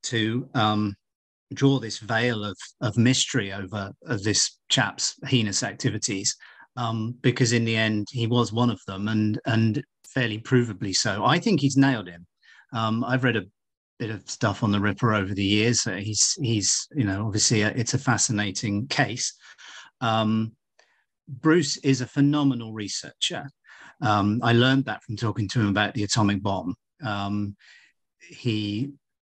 to 0.03 0.49
um, 0.53 0.95
draw 1.53 1.79
this 1.79 1.99
veil 1.99 2.43
of, 2.43 2.57
of 2.81 2.97
mystery 2.97 3.51
over 3.51 3.91
of 4.05 4.23
this 4.23 4.57
chap's 4.69 5.15
heinous 5.25 5.63
activities, 5.63 6.35
um, 6.77 7.15
because 7.21 7.53
in 7.53 7.65
the 7.65 7.75
end 7.75 8.07
he 8.11 8.27
was 8.27 8.53
one 8.53 8.69
of 8.69 8.79
them, 8.87 9.07
and 9.07 9.39
and 9.45 9.83
fairly 10.07 10.39
provably 10.39 10.95
so. 10.95 11.25
I 11.25 11.39
think 11.39 11.59
he's 11.59 11.77
nailed 11.77 12.07
him. 12.07 12.25
Um, 12.73 13.03
I've 13.03 13.23
read 13.23 13.35
a 13.35 13.45
bit 13.99 14.09
of 14.09 14.27
stuff 14.29 14.63
on 14.63 14.71
the 14.71 14.79
Ripper 14.79 15.13
over 15.13 15.33
the 15.33 15.43
years. 15.43 15.83
he's 15.83 16.37
he's 16.41 16.87
you 16.95 17.03
know 17.03 17.25
obviously 17.25 17.61
a, 17.61 17.69
it's 17.69 17.93
a 17.93 17.99
fascinating 17.99 18.87
case. 18.87 19.33
Um, 20.01 20.53
Bruce 21.27 21.77
is 21.77 22.01
a 22.01 22.07
phenomenal 22.07 22.73
researcher. 22.73 23.49
Um, 24.01 24.39
I 24.43 24.53
learned 24.53 24.85
that 24.85 25.03
from 25.03 25.17
talking 25.17 25.47
to 25.49 25.59
him 25.59 25.67
about 25.67 25.93
the 25.93 26.03
atomic 26.03 26.41
bomb. 26.41 26.75
Um, 27.03 27.55
he 28.19 28.91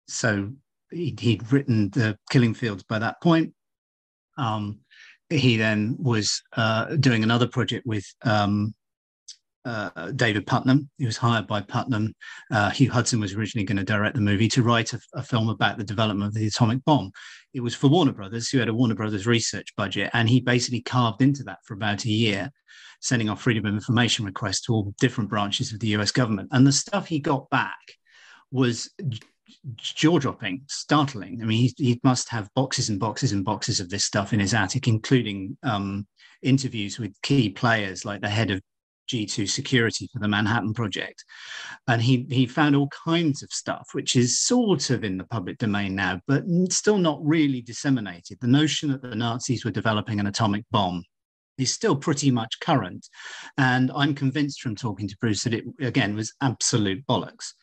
so 0.07 0.51
he, 0.91 1.15
he'd 1.19 1.51
written 1.51 1.89
the 1.89 2.17
Killing 2.29 2.53
Fields 2.53 2.83
by 2.83 2.99
that 2.99 3.21
point. 3.21 3.53
Um, 4.37 4.79
he 5.29 5.57
then 5.57 5.95
was 5.99 6.41
uh, 6.55 6.95
doing 6.95 7.23
another 7.23 7.47
project 7.47 7.85
with 7.85 8.05
um, 8.23 8.75
uh, 9.65 10.11
David 10.11 10.45
Puttnam. 10.45 10.87
He 10.97 11.05
was 11.05 11.17
hired 11.17 11.47
by 11.47 11.61
Puttnam. 11.61 12.13
Uh, 12.51 12.69
Hugh 12.69 12.91
Hudson 12.91 13.19
was 13.19 13.33
originally 13.33 13.65
going 13.65 13.77
to 13.77 13.83
direct 13.83 14.15
the 14.15 14.21
movie 14.21 14.47
to 14.49 14.61
write 14.61 14.93
a, 14.93 14.99
a, 15.15 15.23
film 15.23 15.49
about 15.49 15.77
the 15.77 15.83
development 15.83 16.27
of 16.27 16.33
the 16.35 16.45
atomic 16.45 16.85
bomb. 16.85 17.11
It 17.53 17.61
was 17.61 17.73
for 17.73 17.87
Warner 17.87 18.11
Brothers, 18.11 18.49
who 18.49 18.59
had 18.59 18.69
a 18.69 18.73
Warner 18.73 18.95
Brothers 18.95 19.25
research 19.25 19.75
budget, 19.75 20.11
and 20.13 20.29
he 20.29 20.39
basically 20.39 20.81
carved 20.81 21.21
into 21.21 21.43
that 21.43 21.59
for 21.65 21.73
about 21.73 22.05
a 22.05 22.11
year, 22.11 22.51
sending 23.05 23.29
off 23.29 23.43
freedom 23.43 23.65
of 23.67 23.73
information 23.73 24.25
requests 24.25 24.61
to 24.61 24.73
all 24.73 24.93
different 24.99 25.29
branches 25.29 25.71
of 25.71 25.79
the 25.79 25.89
US 25.89 26.11
government. 26.11 26.49
And 26.51 26.65
the 26.65 26.71
stuff 26.71 27.05
he 27.07 27.19
got 27.19 27.47
back 27.51 27.77
was 28.51 28.89
jaw 29.75 30.17
dropping, 30.17 30.63
startling. 30.67 31.39
I 31.41 31.45
mean, 31.45 31.59
he, 31.59 31.73
he, 31.77 31.99
must 32.03 32.29
have 32.29 32.49
boxes 32.55 32.89
and 32.89 32.99
boxes 32.99 33.31
and 33.31 33.45
boxes 33.45 33.79
of 33.79 33.89
this 33.89 34.05
stuff 34.05 34.33
in 34.33 34.39
his 34.39 34.55
attic, 34.55 34.87
including 34.87 35.55
um, 35.61 36.07
interviews 36.41 36.97
with 36.97 37.21
key 37.21 37.49
players 37.49 38.05
like 38.05 38.21
the 38.21 38.29
head 38.29 38.49
of 38.49 38.59
G2 39.07 39.47
security 39.47 40.09
for 40.11 40.17
the 40.17 40.27
Manhattan 40.27 40.73
Project. 40.73 41.23
And 41.87 42.01
he, 42.01 42.25
he 42.31 42.47
found 42.47 42.75
all 42.75 42.89
kinds 43.05 43.43
of 43.43 43.51
stuff, 43.51 43.89
which 43.91 44.15
is 44.15 44.39
sort 44.39 44.89
of 44.89 45.03
in 45.03 45.19
the 45.19 45.25
public 45.25 45.59
domain 45.59 45.93
now, 45.93 46.21
but 46.27 46.43
still 46.69 46.97
not 46.97 47.23
really 47.23 47.61
disseminated. 47.61 48.39
The 48.41 48.47
notion 48.47 48.89
that 48.89 49.03
the 49.03 49.15
Nazis 49.15 49.63
were 49.63 49.69
developing 49.69 50.19
an 50.19 50.25
atomic 50.25 50.65
bomb 50.71 51.03
is 51.57 51.73
still 51.73 51.95
pretty 51.95 52.31
much 52.31 52.59
current. 52.59 53.07
And 53.57 53.91
I'm 53.95 54.13
convinced 54.13 54.61
from 54.61 54.75
talking 54.75 55.07
to 55.07 55.17
Bruce 55.19 55.43
that 55.43 55.53
it, 55.53 55.65
again, 55.79 56.15
was 56.15 56.33
absolute 56.41 57.05
bollocks. 57.07 57.53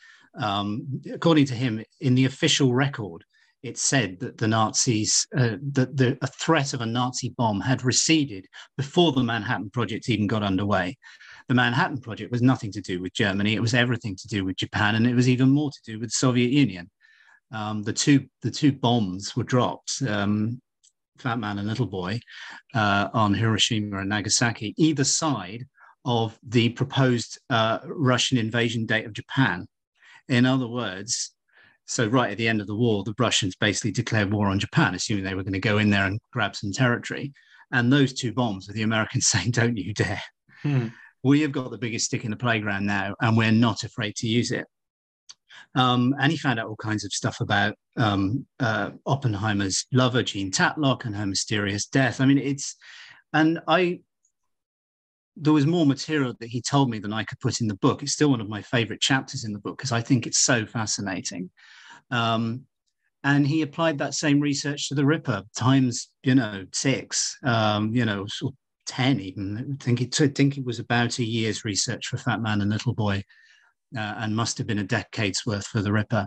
Um, 0.40 1.02
according 1.12 1.46
to 1.46 1.54
him, 1.54 1.82
in 2.00 2.14
the 2.14 2.24
official 2.24 2.72
record, 2.74 3.24
it 3.62 3.78
said 3.78 4.18
that 4.20 4.38
the 4.38 4.48
Nazis, 4.48 5.26
uh, 5.36 5.56
that 5.72 5.96
the 5.96 6.18
a 6.20 6.26
threat 6.26 6.74
of 6.74 6.80
a 6.80 6.86
Nazi 6.86 7.32
bomb 7.36 7.60
had 7.60 7.84
receded 7.84 8.46
before 8.76 9.12
the 9.12 9.22
Manhattan 9.22 9.70
Project 9.70 10.08
even 10.08 10.26
got 10.26 10.42
underway. 10.42 10.96
The 11.48 11.54
Manhattan 11.54 12.00
Project 12.00 12.32
was 12.32 12.42
nothing 12.42 12.72
to 12.72 12.80
do 12.80 13.00
with 13.00 13.12
Germany; 13.12 13.54
it 13.54 13.60
was 13.60 13.74
everything 13.74 14.16
to 14.16 14.28
do 14.28 14.44
with 14.44 14.56
Japan, 14.56 14.96
and 14.96 15.06
it 15.06 15.14
was 15.14 15.28
even 15.28 15.50
more 15.50 15.70
to 15.70 15.80
do 15.84 16.00
with 16.00 16.08
the 16.08 16.16
Soviet 16.16 16.50
Union. 16.50 16.90
Um, 17.52 17.82
the 17.82 17.92
two 17.92 18.26
the 18.42 18.50
two 18.50 18.72
bombs 18.72 19.36
were 19.36 19.44
dropped. 19.44 20.02
Um, 20.08 20.60
Fat 21.22 21.38
Man 21.38 21.58
and 21.58 21.68
Little 21.68 21.86
Boy 21.86 22.20
uh, 22.74 23.08
on 23.14 23.32
Hiroshima 23.32 23.98
and 23.98 24.08
Nagasaki, 24.08 24.74
either 24.76 25.04
side 25.04 25.64
of 26.04 26.38
the 26.42 26.70
proposed 26.70 27.38
uh, 27.48 27.78
Russian 27.84 28.38
invasion 28.38 28.86
date 28.86 29.06
of 29.06 29.12
Japan. 29.12 29.66
In 30.28 30.46
other 30.46 30.66
words, 30.66 31.32
so 31.86 32.06
right 32.06 32.32
at 32.32 32.38
the 32.38 32.48
end 32.48 32.60
of 32.60 32.66
the 32.66 32.74
war, 32.74 33.04
the 33.04 33.14
Russians 33.18 33.54
basically 33.54 33.92
declared 33.92 34.32
war 34.32 34.48
on 34.48 34.58
Japan, 34.58 34.94
assuming 34.94 35.24
they 35.24 35.34
were 35.34 35.44
going 35.44 35.52
to 35.52 35.60
go 35.60 35.78
in 35.78 35.90
there 35.90 36.06
and 36.06 36.18
grab 36.32 36.56
some 36.56 36.72
territory. 36.72 37.32
And 37.70 37.92
those 37.92 38.12
two 38.12 38.32
bombs 38.32 38.66
were 38.66 38.74
the 38.74 38.82
Americans 38.82 39.26
saying, 39.28 39.52
"Don't 39.52 39.76
you 39.76 39.94
dare." 39.94 40.22
Hmm. 40.62 40.88
We 41.22 41.40
have 41.42 41.52
got 41.52 41.70
the 41.70 41.78
biggest 41.78 42.06
stick 42.06 42.24
in 42.24 42.32
the 42.32 42.36
playground 42.36 42.86
now, 42.86 43.14
and 43.20 43.36
we're 43.36 43.52
not 43.52 43.84
afraid 43.84 44.16
to 44.16 44.26
use 44.26 44.50
it. 44.50 44.66
Um, 45.74 46.14
and 46.20 46.30
he 46.30 46.38
found 46.38 46.58
out 46.58 46.68
all 46.68 46.76
kinds 46.76 47.04
of 47.04 47.12
stuff 47.12 47.40
about 47.40 47.74
um, 47.96 48.46
uh, 48.60 48.90
Oppenheimer's 49.06 49.86
lover, 49.92 50.22
Jean 50.22 50.50
Tatlock, 50.50 51.04
and 51.04 51.16
her 51.16 51.26
mysterious 51.26 51.86
death. 51.86 52.20
I 52.20 52.26
mean, 52.26 52.38
it's, 52.38 52.76
and 53.32 53.60
I, 53.66 54.00
there 55.36 55.52
was 55.52 55.66
more 55.66 55.86
material 55.86 56.34
that 56.40 56.48
he 56.48 56.60
told 56.60 56.90
me 56.90 56.98
than 56.98 57.12
I 57.12 57.24
could 57.24 57.40
put 57.40 57.60
in 57.60 57.68
the 57.68 57.76
book. 57.76 58.02
It's 58.02 58.12
still 58.12 58.30
one 58.30 58.40
of 58.40 58.48
my 58.48 58.62
favorite 58.62 59.00
chapters 59.00 59.44
in 59.44 59.52
the 59.52 59.58
book 59.58 59.78
because 59.78 59.92
I 59.92 60.02
think 60.02 60.26
it's 60.26 60.38
so 60.38 60.66
fascinating. 60.66 61.50
Um, 62.10 62.66
and 63.24 63.46
he 63.46 63.62
applied 63.62 63.98
that 63.98 64.14
same 64.14 64.40
research 64.40 64.88
to 64.88 64.94
the 64.94 65.06
Ripper 65.06 65.44
times, 65.56 66.08
you 66.22 66.34
know, 66.34 66.66
six, 66.72 67.38
um, 67.44 67.94
you 67.94 68.04
know, 68.04 68.26
10 68.86 69.20
even. 69.20 69.78
I 69.80 69.84
think 69.84 70.00
it, 70.00 70.20
I 70.20 70.28
think 70.28 70.58
it 70.58 70.64
was 70.64 70.78
about 70.78 71.18
a 71.18 71.24
year's 71.24 71.64
research 71.64 72.08
for 72.08 72.16
Fat 72.16 72.40
Man 72.40 72.60
and 72.60 72.70
Little 72.70 72.94
Boy. 72.94 73.22
Uh, 73.96 74.14
and 74.18 74.34
must 74.34 74.56
have 74.56 74.66
been 74.66 74.78
a 74.78 74.84
decade's 74.84 75.44
worth 75.44 75.66
for 75.66 75.82
the 75.82 75.92
Ripper. 75.92 76.26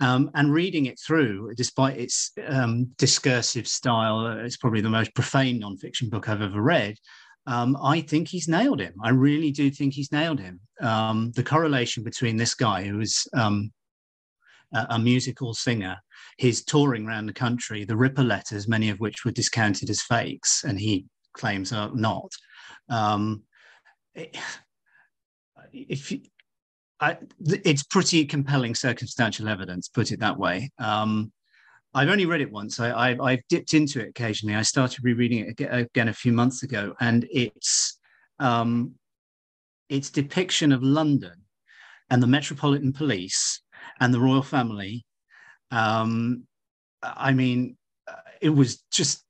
Um, 0.00 0.30
and 0.34 0.52
reading 0.52 0.86
it 0.86 1.00
through, 1.00 1.54
despite 1.56 1.96
its 1.96 2.30
um, 2.46 2.90
discursive 2.98 3.66
style, 3.66 4.26
it's 4.26 4.58
probably 4.58 4.82
the 4.82 4.90
most 4.90 5.14
profane 5.14 5.62
nonfiction 5.62 6.10
book 6.10 6.28
I've 6.28 6.42
ever 6.42 6.60
read 6.60 6.96
um, 7.46 7.76
I 7.80 8.00
think 8.00 8.28
he's 8.28 8.48
nailed 8.48 8.80
him. 8.80 8.94
I 9.02 9.10
really 9.10 9.52
do 9.52 9.70
think 9.70 9.94
he's 9.94 10.12
nailed 10.12 10.40
him. 10.40 10.60
Um, 10.80 11.32
the 11.36 11.44
correlation 11.44 12.02
between 12.02 12.36
this 12.36 12.54
guy, 12.54 12.82
who 12.84 13.00
is 13.00 13.26
um, 13.34 13.72
a, 14.74 14.86
a, 14.90 14.98
musical 14.98 15.54
singer, 15.54 15.96
his 16.38 16.64
touring 16.64 17.06
around 17.06 17.26
the 17.26 17.32
country, 17.32 17.84
the 17.84 17.96
Ripper 17.96 18.24
letters, 18.24 18.66
many 18.66 18.90
of 18.90 18.98
which 18.98 19.24
were 19.24 19.30
discounted 19.30 19.90
as 19.90 20.02
fakes, 20.02 20.64
and 20.64 20.78
he 20.78 21.06
claims 21.34 21.72
are 21.72 21.90
not. 21.94 22.32
Um, 22.88 23.44
if 25.72 26.12
I, 27.00 27.18
it's 27.40 27.82
pretty 27.82 28.24
compelling 28.24 28.74
circumstantial 28.74 29.48
evidence, 29.48 29.88
put 29.88 30.12
it 30.12 30.20
that 30.20 30.38
way. 30.38 30.70
Um, 30.78 31.32
I've 31.94 32.08
only 32.08 32.26
read 32.26 32.40
it 32.40 32.50
once. 32.50 32.78
I, 32.80 33.10
have 33.10 33.40
dipped 33.48 33.74
into 33.74 34.00
it 34.00 34.10
occasionally. 34.10 34.54
I 34.54 34.62
started 34.62 35.04
rereading 35.04 35.46
it 35.46 35.60
again 35.70 36.08
a 36.08 36.12
few 36.12 36.32
months 36.32 36.62
ago, 36.62 36.94
and 37.00 37.26
it's 37.30 37.98
um, 38.38 38.92
its 39.88 40.10
depiction 40.10 40.72
of 40.72 40.82
London 40.82 41.42
and 42.10 42.22
the 42.22 42.26
Metropolitan 42.26 42.92
Police 42.92 43.62
and 44.00 44.12
the 44.12 44.20
royal 44.20 44.42
family. 44.42 45.04
Um, 45.70 46.44
I 47.02 47.32
mean, 47.32 47.76
it 48.40 48.50
was 48.50 48.82
just 48.90 49.24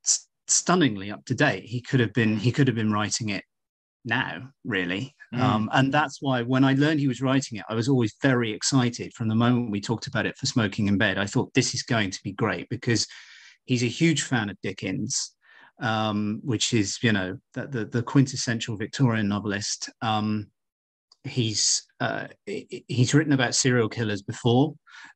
stunningly 0.49 1.11
up 1.11 1.25
to 1.27 1.35
date. 1.35 1.65
He 1.65 1.81
could 1.81 2.01
have 2.01 2.13
been 2.13 2.37
he 2.37 2.53
could 2.53 2.69
have 2.69 2.77
been 2.77 2.93
writing 2.93 3.31
it 3.31 3.45
now, 4.05 4.51
really. 4.65 5.16
Mm. 5.35 5.41
Um, 5.41 5.71
and 5.73 5.93
that's 5.93 6.23
why 6.23 6.43
when 6.43 6.65
I 6.65 6.75
learned 6.75 7.01
he 7.01 7.09
was 7.09 7.21
writing 7.21 7.59
it, 7.59 7.65
I 7.69 7.75
was 7.75 7.89
always 7.89 8.15
very 8.23 8.53
excited 8.53 9.13
from 9.15 9.29
the 9.29 9.35
moment 9.35 9.71
we 9.71 9.81
talked 9.81 10.07
about 10.07 10.27
it 10.27 10.37
for 10.39 10.47
Smoking 10.47 10.89
in 10.89 10.99
Bed. 10.99 11.19
I 11.19 11.27
thought 11.27 11.53
this 11.55 11.75
is 11.75 11.83
going 11.83 12.11
to 12.11 12.23
be 12.23 12.33
great 12.33 12.69
because 12.69 13.07
he's 13.65 13.83
a 13.83 13.89
huge 13.89 14.23
fan 14.23 14.51
of 14.51 14.61
Dickens, 14.63 15.35
um, 15.81 16.41
which 16.45 16.73
is, 16.73 16.99
you 17.03 17.13
know, 17.13 17.37
the, 17.55 17.67
the, 17.67 17.85
the 17.87 18.03
quintessential 18.03 18.77
Victorian 18.77 19.29
novelist. 19.29 19.91
Um, 20.01 20.49
he's 21.25 21.83
uh, 22.01 22.29
he's 22.47 23.15
written 23.15 23.33
about 23.33 23.55
serial 23.55 23.89
killers 23.89 24.23
before, 24.23 24.75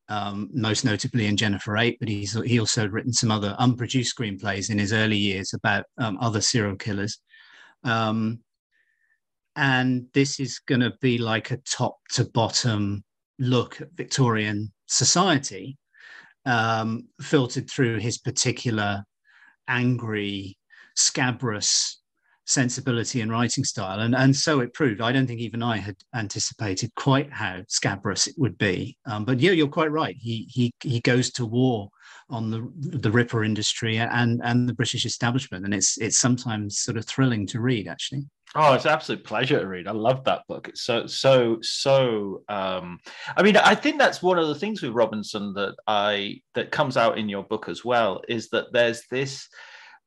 um, 0.08 0.50
most 0.52 0.84
notably 0.84 1.26
in 1.26 1.36
Jennifer 1.36 1.76
Eight, 1.76 1.98
but 2.00 2.08
he's 2.08 2.32
he 2.42 2.58
also 2.58 2.88
written 2.88 3.12
some 3.12 3.30
other 3.30 3.54
unproduced 3.58 4.16
screenplays 4.16 4.70
in 4.70 4.78
his 4.78 4.92
early 4.92 5.16
years 5.16 5.54
about 5.54 5.84
um, 5.98 6.18
other 6.20 6.40
serial 6.40 6.76
killers. 6.76 7.20
Um, 7.84 8.40
and 9.56 10.06
this 10.14 10.40
is 10.40 10.60
going 10.60 10.80
to 10.80 10.92
be 11.00 11.18
like 11.18 11.50
a 11.50 11.58
top 11.58 11.96
to 12.12 12.24
bottom 12.24 13.04
look 13.38 13.80
at 13.80 13.92
Victorian 13.96 14.72
society, 14.86 15.78
um, 16.46 17.08
filtered 17.20 17.68
through 17.70 17.98
his 17.98 18.18
particular 18.18 19.04
angry, 19.68 20.56
scabrous 20.96 22.00
sensibility 22.46 23.20
and 23.20 23.30
writing 23.30 23.64
style. 23.64 24.00
And, 24.00 24.14
and 24.14 24.34
so 24.34 24.60
it 24.60 24.74
proved. 24.74 25.00
I 25.00 25.12
don't 25.12 25.26
think 25.26 25.40
even 25.40 25.62
I 25.62 25.76
had 25.76 25.96
anticipated 26.14 26.90
quite 26.96 27.32
how 27.32 27.62
scabrous 27.68 28.26
it 28.26 28.34
would 28.38 28.58
be. 28.58 28.96
Um, 29.06 29.24
but 29.24 29.38
yeah, 29.38 29.52
you're 29.52 29.68
quite 29.68 29.92
right. 29.92 30.16
He, 30.18 30.48
he, 30.50 30.72
he 30.82 31.00
goes 31.00 31.30
to 31.32 31.46
war 31.46 31.88
on 32.28 32.50
the, 32.50 32.68
the 32.98 33.10
Ripper 33.10 33.44
industry 33.44 33.98
and, 33.98 34.40
and 34.42 34.68
the 34.68 34.74
British 34.74 35.04
establishment. 35.04 35.64
And 35.64 35.72
it's, 35.72 35.96
it's 35.98 36.18
sometimes 36.18 36.80
sort 36.80 36.96
of 36.96 37.06
thrilling 37.06 37.46
to 37.48 37.60
read, 37.60 37.86
actually. 37.86 38.24
Oh, 38.56 38.74
it's 38.74 38.84
an 38.84 38.90
absolute 38.90 39.22
pleasure 39.22 39.60
to 39.60 39.66
read. 39.66 39.86
I 39.86 39.92
love 39.92 40.24
that 40.24 40.42
book. 40.48 40.68
It's 40.68 40.82
so 40.82 41.06
so 41.06 41.58
so. 41.62 42.42
Um, 42.48 42.98
I 43.36 43.42
mean, 43.42 43.56
I 43.56 43.76
think 43.76 43.98
that's 43.98 44.22
one 44.22 44.38
of 44.38 44.48
the 44.48 44.56
things 44.56 44.82
with 44.82 44.92
Robinson 44.92 45.54
that 45.54 45.76
I 45.86 46.40
that 46.54 46.72
comes 46.72 46.96
out 46.96 47.16
in 47.16 47.28
your 47.28 47.44
book 47.44 47.68
as 47.68 47.84
well 47.84 48.22
is 48.28 48.48
that 48.50 48.72
there's 48.72 49.02
this 49.08 49.48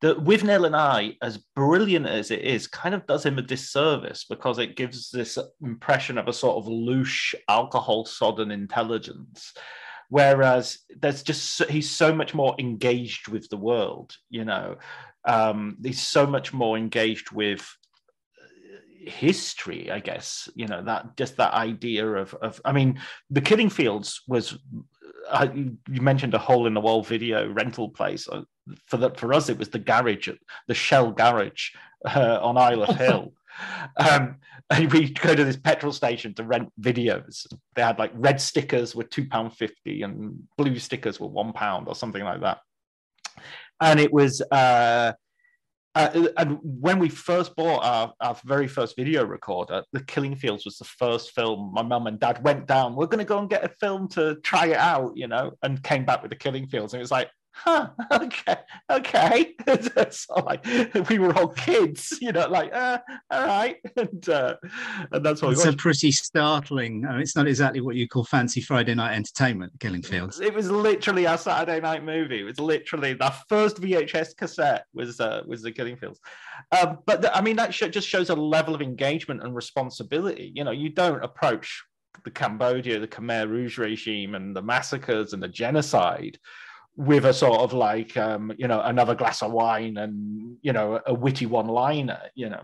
that 0.02 0.18
Withnail 0.18 0.66
and 0.66 0.76
I, 0.76 1.16
as 1.22 1.38
brilliant 1.56 2.06
as 2.08 2.30
it 2.32 2.42
is, 2.42 2.68
kind 2.68 2.94
of 2.94 3.08
does 3.08 3.26
him 3.26 3.38
a 3.38 3.42
disservice 3.42 4.26
because 4.30 4.60
it 4.60 4.76
gives 4.76 5.10
this 5.10 5.38
impression 5.62 6.18
of 6.18 6.28
a 6.28 6.34
sort 6.34 6.58
of 6.58 6.70
louche, 6.70 7.34
alcohol 7.48 8.04
sodden 8.04 8.52
intelligence. 8.52 9.54
Whereas 10.10 10.80
there's 11.00 11.24
just 11.24 11.64
he's 11.70 11.90
so 11.90 12.14
much 12.14 12.34
more 12.34 12.54
engaged 12.60 13.30
with 13.30 13.48
the 13.50 13.58
world, 13.58 14.18
you 14.30 14.44
know. 14.44 14.76
Um, 15.26 15.78
he's 15.82 16.02
so 16.02 16.28
much 16.28 16.52
more 16.52 16.78
engaged 16.78 17.32
with 17.32 17.66
history 19.08 19.92
i 19.92 20.00
guess 20.00 20.50
you 20.56 20.68
know 20.68 20.82
that 20.84 21.16
just 21.18 21.38
that 21.38 21.54
idea 21.54 22.06
of 22.06 22.34
of 22.36 22.62
i 22.66 22.72
mean 22.72 23.00
the 23.30 23.42
killing 23.42 23.70
fields 23.70 24.22
was 24.28 24.58
uh, 25.30 25.48
you 25.54 26.02
mentioned 26.02 26.34
a 26.34 26.38
hole 26.38 26.68
in 26.68 26.74
the 26.74 26.82
wall 26.82 27.02
video 27.02 27.50
rental 27.52 27.90
place 27.90 28.28
uh, 28.28 28.42
for 28.88 28.98
that 28.98 29.18
for 29.18 29.34
us 29.34 29.50
it 29.50 29.58
was 29.58 29.70
the 29.70 29.80
garage 29.80 30.30
the 30.68 30.74
shell 30.74 31.12
garage 31.12 31.70
uh, 32.06 32.40
on 32.42 32.58
Isle 32.58 32.84
of 32.84 32.96
Hill. 32.98 33.34
Um, 33.98 34.38
and 34.70 34.92
we 34.92 35.10
go 35.10 35.36
to 35.36 35.44
this 35.44 35.58
petrol 35.58 35.92
station 35.92 36.34
to 36.36 36.44
rent 36.44 36.70
videos. 36.80 37.46
They 37.76 37.82
had 37.82 38.00
like 38.00 38.12
red 38.16 38.42
stickers 38.42 38.96
were 38.96 39.04
two 39.04 39.28
pound 39.28 39.54
fifty, 39.56 40.02
and 40.02 40.44
blue 40.58 40.80
stickers 40.80 41.20
were 41.20 41.28
one 41.28 41.54
pound 41.54 41.88
or 41.88 41.96
something 41.96 42.24
like 42.24 42.42
that. 42.42 42.60
And 43.82 44.00
it 44.00 44.14
was, 44.14 44.42
uh, 44.42 45.14
uh, 45.96 46.28
and 46.38 46.58
when 46.62 46.98
we 46.98 47.08
first 47.08 47.56
bought 47.56 47.84
our, 47.84 48.14
our 48.20 48.36
very 48.46 48.68
first 48.68 48.96
video 48.96 49.24
recorder, 49.26 49.84
The 49.92 50.04
Killing 50.04 50.36
Fields 50.36 50.66
was 50.66 50.78
the 50.78 50.86
first 50.86 51.32
film 51.32 51.72
my 51.74 51.84
mum 51.84 52.08
and 52.08 52.20
dad 52.20 52.44
went 52.44 52.68
down. 52.68 52.96
We're 52.96 53.06
going 53.06 53.20
to 53.20 53.26
go 53.26 53.40
and 53.40 53.50
get 53.50 53.64
a 53.64 53.70
film 53.70 54.08
to 54.10 54.36
try 54.38 54.68
it 54.68 54.78
out, 54.78 55.12
you 55.16 55.28
know, 55.28 55.52
and 55.62 55.84
came 55.84 56.04
back 56.04 56.24
with 56.24 56.32
The 56.32 56.38
Killing 56.38 56.68
Fields. 56.68 56.94
And 56.94 57.00
it 57.00 57.04
was 57.04 57.12
like, 57.12 57.30
huh, 57.54 57.90
okay, 58.12 58.58
okay. 58.90 59.56
so 60.12 60.36
like 60.46 60.66
we 61.10 61.20
were 61.20 61.36
all 61.38 61.50
kids, 61.50 62.18
you 62.22 62.32
know, 62.32 62.48
like, 62.50 62.74
uh, 62.74 63.00
all 63.32 63.46
right. 63.46 63.78
And, 63.96 64.28
uh, 64.28 64.56
and 65.12 65.24
that's 65.24 65.42
what 65.42 65.54
it's 65.54 65.66
a 65.66 65.74
pretty 65.74 66.12
startling. 66.12 67.06
I 67.06 67.14
mean, 67.14 67.22
it's 67.22 67.36
not 67.36 67.48
exactly 67.48 67.80
what 67.80 67.96
you 67.96 68.08
call 68.08 68.24
fancy 68.24 68.60
Friday 68.60 68.96
night 68.96 69.16
entertainment, 69.16 69.74
Killing 69.80 70.02
Fields. 70.02 70.42
It 70.42 70.54
was 70.54 70.70
literally 70.70 71.28
our 71.28 71.38
Saturday 71.38 71.80
night 71.80 72.04
movie. 72.04 72.42
It 72.42 72.44
was 72.44 72.60
literally 72.60 73.14
the 73.14 73.34
first 73.48 73.80
VHS 73.80 74.36
cassette 74.36 74.86
was 74.94 75.20
uh, 75.20 75.44
was 75.46 75.62
the 75.62 75.72
Killing 75.72 75.96
Fields. 75.96 76.20
Um, 76.72 77.00
but 77.06 77.22
the, 77.22 77.36
I 77.36 77.42
mean, 77.42 77.56
that 77.58 77.74
sh- 77.74 77.84
just 77.92 78.08
shows 78.08 78.30
a 78.30 78.36
level 78.36 78.74
of 78.74 78.82
engagement 78.82 79.44
and 79.44 79.56
responsibility. 79.56 80.52
You 80.56 80.64
know, 80.64 80.72
you 80.72 80.90
don't 80.90 81.24
approach 81.24 81.84
the 82.26 82.32
Cambodia, 82.32 83.00
the 83.00 83.08
Khmer 83.08 83.48
Rouge 83.48 83.78
regime, 83.78 84.36
and 84.36 84.56
the 84.56 84.62
massacres 84.62 85.34
and 85.34 85.42
the 85.42 85.48
genocide 85.48 86.38
with 86.96 87.26
a 87.26 87.34
sort 87.34 87.60
of 87.60 87.74
like 87.74 88.16
um, 88.18 88.52
you 88.58 88.68
know 88.68 88.82
another 88.82 89.16
glass 89.16 89.42
of 89.42 89.52
wine 89.52 89.98
and 89.98 90.58
you 90.62 90.74
know 90.74 91.00
a 91.06 91.14
witty 91.14 91.46
one 91.46 91.68
liner 91.68 92.20
you 92.36 92.50
know? 92.50 92.64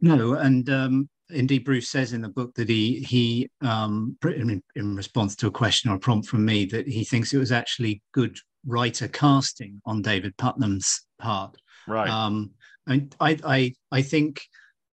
No 0.00 0.34
and 0.34 0.68
um, 0.70 1.08
indeed 1.30 1.64
bruce 1.64 1.90
says 1.90 2.12
in 2.12 2.22
the 2.22 2.28
book 2.28 2.54
that 2.54 2.68
he 2.68 3.00
he 3.00 3.50
um, 3.60 4.16
in, 4.24 4.62
in 4.76 4.96
response 4.96 5.34
to 5.36 5.48
a 5.48 5.50
question 5.50 5.90
or 5.90 5.94
a 5.96 5.98
prompt 5.98 6.28
from 6.28 6.44
me 6.44 6.64
that 6.66 6.86
he 6.86 7.04
thinks 7.04 7.32
it 7.32 7.38
was 7.38 7.52
actually 7.52 8.02
good 8.12 8.38
writer 8.66 9.08
casting 9.08 9.80
on 9.84 10.02
david 10.02 10.36
puttnam's 10.36 11.06
part. 11.18 11.56
Right. 11.86 12.08
Um, 12.08 12.52
I, 12.86 13.06
I 13.20 13.74
i 13.92 14.02
think 14.02 14.40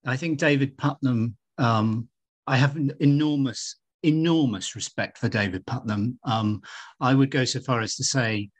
i 0.04 0.16
think 0.16 0.38
david 0.38 0.76
puttnam 0.76 1.34
um, 1.56 2.08
i 2.46 2.56
have 2.56 2.76
an 2.76 2.92
enormous 3.00 3.76
enormous 4.02 4.74
respect 4.74 5.18
for 5.18 5.28
David 5.28 5.66
Puttnam. 5.66 6.16
Um, 6.24 6.62
I 7.00 7.14
would 7.14 7.30
go 7.30 7.44
so 7.44 7.60
far 7.60 7.80
as 7.80 7.96
to 7.96 8.04
say 8.04 8.50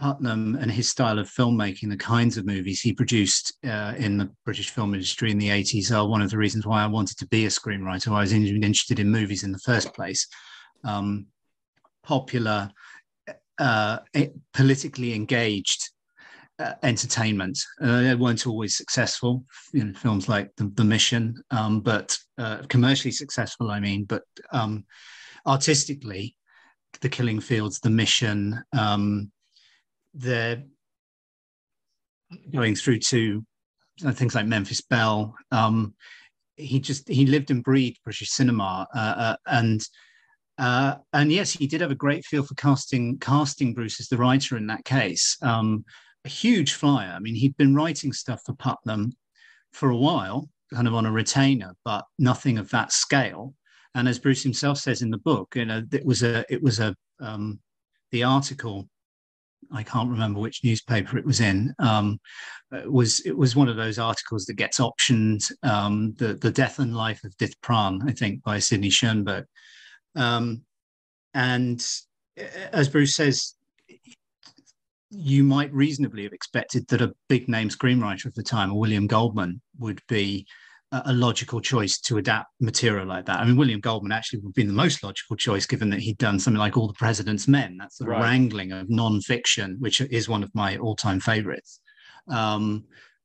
Puttnam 0.00 0.60
and 0.60 0.70
his 0.70 0.88
style 0.88 1.18
of 1.18 1.30
filmmaking, 1.30 1.88
the 1.88 1.96
kinds 1.96 2.36
of 2.36 2.46
movies 2.46 2.80
he 2.80 2.92
produced 2.92 3.54
uh, 3.64 3.94
in 3.96 4.18
the 4.18 4.30
British 4.44 4.70
film 4.70 4.94
industry 4.94 5.30
in 5.30 5.38
the 5.38 5.48
80s, 5.48 5.94
are 5.94 6.08
one 6.08 6.22
of 6.22 6.30
the 6.30 6.38
reasons 6.38 6.66
why 6.66 6.82
I 6.82 6.86
wanted 6.86 7.18
to 7.18 7.28
be 7.28 7.46
a 7.46 7.48
screenwriter. 7.48 8.08
I 8.08 8.20
was 8.20 8.32
interested 8.32 8.98
in 8.98 9.10
movies 9.10 9.44
in 9.44 9.52
the 9.52 9.58
first 9.58 9.94
place. 9.94 10.26
Um, 10.84 11.26
popular, 12.02 12.70
uh, 13.58 13.98
politically 14.52 15.14
engaged 15.14 15.90
uh, 16.58 16.74
entertainment. 16.82 17.58
Uh, 17.80 18.02
they 18.02 18.14
weren't 18.14 18.46
always 18.46 18.76
successful. 18.76 19.44
Know, 19.72 19.92
films 19.94 20.28
like 20.28 20.54
The, 20.56 20.70
the 20.74 20.84
Mission, 20.84 21.42
um, 21.50 21.80
but 21.80 22.16
uh, 22.38 22.58
commercially 22.68 23.12
successful. 23.12 23.70
I 23.70 23.80
mean, 23.80 24.04
but 24.04 24.22
um, 24.52 24.84
artistically, 25.46 26.36
The 27.00 27.08
Killing 27.08 27.40
Fields, 27.40 27.80
The 27.80 27.90
Mission, 27.90 28.62
um, 28.76 29.30
they're 30.14 30.62
going 32.52 32.74
through 32.76 33.00
to 33.00 33.44
uh, 34.06 34.12
things 34.12 34.34
like 34.34 34.46
Memphis 34.46 34.80
Belle. 34.80 35.34
Um, 35.50 35.94
he 36.56 36.78
just 36.78 37.08
he 37.08 37.26
lived 37.26 37.50
and 37.50 37.64
breathed 37.64 37.98
British 38.04 38.30
cinema, 38.30 38.86
uh, 38.94 38.98
uh, 38.98 39.36
and. 39.46 39.80
Uh, 40.56 40.94
and 41.12 41.32
yes, 41.32 41.50
he 41.50 41.66
did 41.66 41.80
have 41.80 41.90
a 41.90 41.96
great 41.96 42.24
feel 42.24 42.44
for 42.44 42.54
casting 42.54 43.18
casting 43.18 43.74
Bruce 43.74 43.98
as 43.98 44.06
the 44.06 44.16
writer 44.16 44.56
in 44.56 44.68
that 44.68 44.84
case. 44.84 45.36
Um, 45.42 45.84
a 46.24 46.28
huge 46.28 46.74
flyer. 46.74 47.12
I 47.14 47.18
mean, 47.18 47.34
he'd 47.34 47.56
been 47.56 47.74
writing 47.74 48.12
stuff 48.12 48.42
for 48.44 48.54
Puttnam 48.54 49.12
for 49.72 49.90
a 49.90 49.96
while, 49.96 50.48
kind 50.72 50.88
of 50.88 50.94
on 50.94 51.06
a 51.06 51.12
retainer, 51.12 51.74
but 51.84 52.04
nothing 52.18 52.58
of 52.58 52.70
that 52.70 52.92
scale. 52.92 53.54
And 53.94 54.08
as 54.08 54.18
Bruce 54.18 54.42
himself 54.42 54.78
says 54.78 55.02
in 55.02 55.10
the 55.10 55.18
book, 55.18 55.54
you 55.56 55.64
know, 55.64 55.82
it 55.92 56.04
was 56.04 56.22
a, 56.22 56.44
it 56.48 56.62
was 56.62 56.80
a, 56.80 56.94
um, 57.20 57.60
the 58.10 58.24
article, 58.24 58.88
I 59.72 59.82
can't 59.82 60.10
remember 60.10 60.40
which 60.40 60.64
newspaper 60.64 61.18
it 61.18 61.24
was 61.24 61.40
in, 61.40 61.74
um, 61.78 62.18
it 62.72 62.90
was 62.90 63.20
it 63.20 63.36
was 63.36 63.54
one 63.56 63.68
of 63.68 63.76
those 63.76 63.98
articles 63.98 64.46
that 64.46 64.54
gets 64.54 64.78
optioned, 64.78 65.50
um, 65.62 66.14
the 66.18 66.34
the 66.34 66.50
death 66.50 66.78
and 66.80 66.94
life 66.94 67.22
of 67.24 67.36
Dith 67.36 67.54
Pran, 67.62 68.08
I 68.08 68.12
think, 68.12 68.42
by 68.42 68.58
Sydney 68.58 68.90
Schanberg. 68.90 69.44
Um, 70.16 70.62
and 71.34 71.84
as 72.72 72.88
Bruce 72.88 73.14
says, 73.14 73.54
you 75.14 75.44
might 75.44 75.72
reasonably 75.72 76.24
have 76.24 76.32
expected 76.32 76.86
that 76.88 77.02
a 77.02 77.14
big 77.28 77.48
name 77.48 77.68
screenwriter 77.68 78.26
of 78.26 78.34
the 78.34 78.42
time, 78.42 78.74
William 78.74 79.06
Goldman, 79.06 79.60
would 79.78 80.00
be 80.08 80.46
a 80.92 81.12
logical 81.12 81.60
choice 81.60 81.98
to 81.98 82.18
adapt 82.18 82.48
material 82.60 83.06
like 83.06 83.26
that. 83.26 83.40
I 83.40 83.44
mean, 83.44 83.56
William 83.56 83.80
Goldman 83.80 84.12
actually 84.12 84.40
would 84.40 84.50
have 84.50 84.54
been 84.54 84.68
the 84.68 84.72
most 84.72 85.02
logical 85.02 85.34
choice, 85.34 85.66
given 85.66 85.90
that 85.90 85.98
he'd 86.00 86.18
done 86.18 86.38
something 86.38 86.58
like 86.58 86.76
All 86.76 86.86
the 86.86 86.94
President's 86.94 87.48
Men. 87.48 87.76
That's 87.78 87.98
the 87.98 88.06
right. 88.06 88.20
wrangling 88.20 88.70
of 88.70 88.88
non-fiction, 88.88 89.76
which 89.80 90.00
is 90.00 90.28
one 90.28 90.44
of 90.44 90.54
my 90.54 90.76
all-time 90.76 91.18
favorites. 91.18 91.80
Um, 92.28 92.84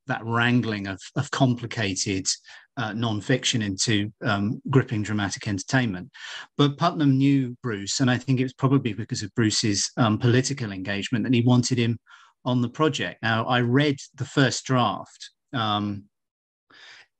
that 0.09 0.25
wrangling 0.25 0.87
of, 0.87 0.99
of 1.15 1.31
complicated 1.31 2.27
uh, 2.75 2.93
non-fiction 2.93 3.61
into 3.61 4.11
um, 4.25 4.61
gripping 4.69 5.01
dramatic 5.01 5.47
entertainment. 5.47 6.09
But 6.57 6.77
Putnam 6.77 7.17
knew 7.17 7.55
Bruce, 7.63 8.01
and 8.01 8.11
I 8.11 8.17
think 8.17 8.39
it 8.39 8.43
was 8.43 8.53
probably 8.53 8.93
because 8.93 9.23
of 9.23 9.33
Bruce's 9.35 9.89
um, 9.97 10.17
political 10.17 10.71
engagement 10.71 11.23
that 11.23 11.33
he 11.33 11.41
wanted 11.41 11.77
him 11.77 11.97
on 12.45 12.61
the 12.61 12.69
project. 12.69 13.21
Now, 13.21 13.45
I 13.45 13.61
read 13.61 13.97
the 14.15 14.25
first 14.25 14.65
draft. 14.65 15.31
Um, 15.53 16.05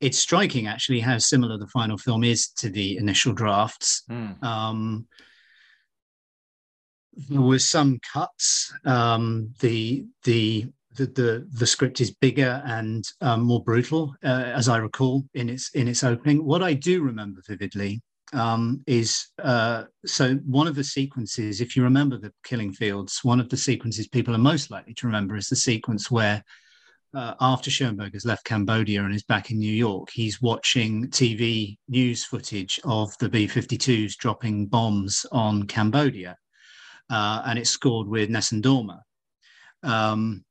it's 0.02 0.18
striking, 0.18 0.68
actually, 0.68 1.02
how 1.02 1.18
similar 1.18 1.58
the 1.58 1.68
final 1.68 1.98
film 1.98 2.24
is 2.24 2.50
to 2.58 2.70
the 2.70 2.98
initial 2.98 3.34
drafts. 3.34 4.04
Mm. 4.10 4.38
there 7.28 7.42
were 7.42 7.60
some 7.60 8.00
cuts. 8.14 8.74
Um, 8.86 9.54
the 9.60 10.06
the 10.24 10.68
the, 11.00 11.06
the, 11.06 11.48
the 11.54 11.66
script 11.66 12.02
is 12.02 12.12
bigger 12.12 12.62
and 12.66 13.08
um, 13.22 13.42
more 13.42 13.64
brutal, 13.64 14.14
uh, 14.24 14.28
as 14.28 14.68
I 14.68 14.78
recall 14.78 15.24
in 15.34 15.50
its 15.50 15.74
in 15.74 15.88
its 15.88 16.04
opening. 16.04 16.46
What 16.46 16.62
I 16.62 16.74
do 16.74 17.02
remember 17.02 17.42
vividly 17.48 18.02
um, 18.34 18.84
is 18.86 19.28
uh, 19.42 19.86
so 20.06 20.36
one 20.46 20.68
of 20.68 20.76
the 20.76 20.84
sequences. 20.84 21.62
If 21.62 21.76
you 21.76 21.84
remember 21.84 22.18
the 22.18 22.34
Killing 22.44 22.74
Fields, 22.74 23.22
one 23.24 23.40
of 23.40 23.50
the 23.50 23.58
sequences 23.58 24.08
people 24.10 24.36
are 24.36 24.40
most 24.40 24.72
likely 24.72 24.94
to 24.96 25.08
remember 25.08 25.36
is 25.36 25.48
the 25.48 25.56
sequence 25.56 26.12
where. 26.12 26.44
Uh, 27.12 27.34
after 27.42 27.72
Schanberg 27.72 28.14
has 28.14 28.24
left 28.24 28.46
Cambodia 28.46 29.04
and 29.04 29.16
is 29.16 29.24
back 29.24 29.50
in 29.50 29.58
New 29.58 29.74
York, 29.74 30.10
he's 30.14 30.44
watching 30.44 31.08
TV 31.08 31.80
news 31.88 32.24
footage 32.24 32.80
of 32.84 33.18
the 33.18 33.28
B 33.28 33.48
52s 33.48 34.16
dropping 34.16 34.68
bombs 34.68 35.26
on 35.32 35.64
Cambodia. 35.64 36.38
Uh, 37.10 37.42
and 37.48 37.58
it's 37.58 37.72
scored 37.72 38.08
with 38.08 38.30
Nessun 38.30 38.62
Dorma. 38.62 39.00
Um, 39.82 40.46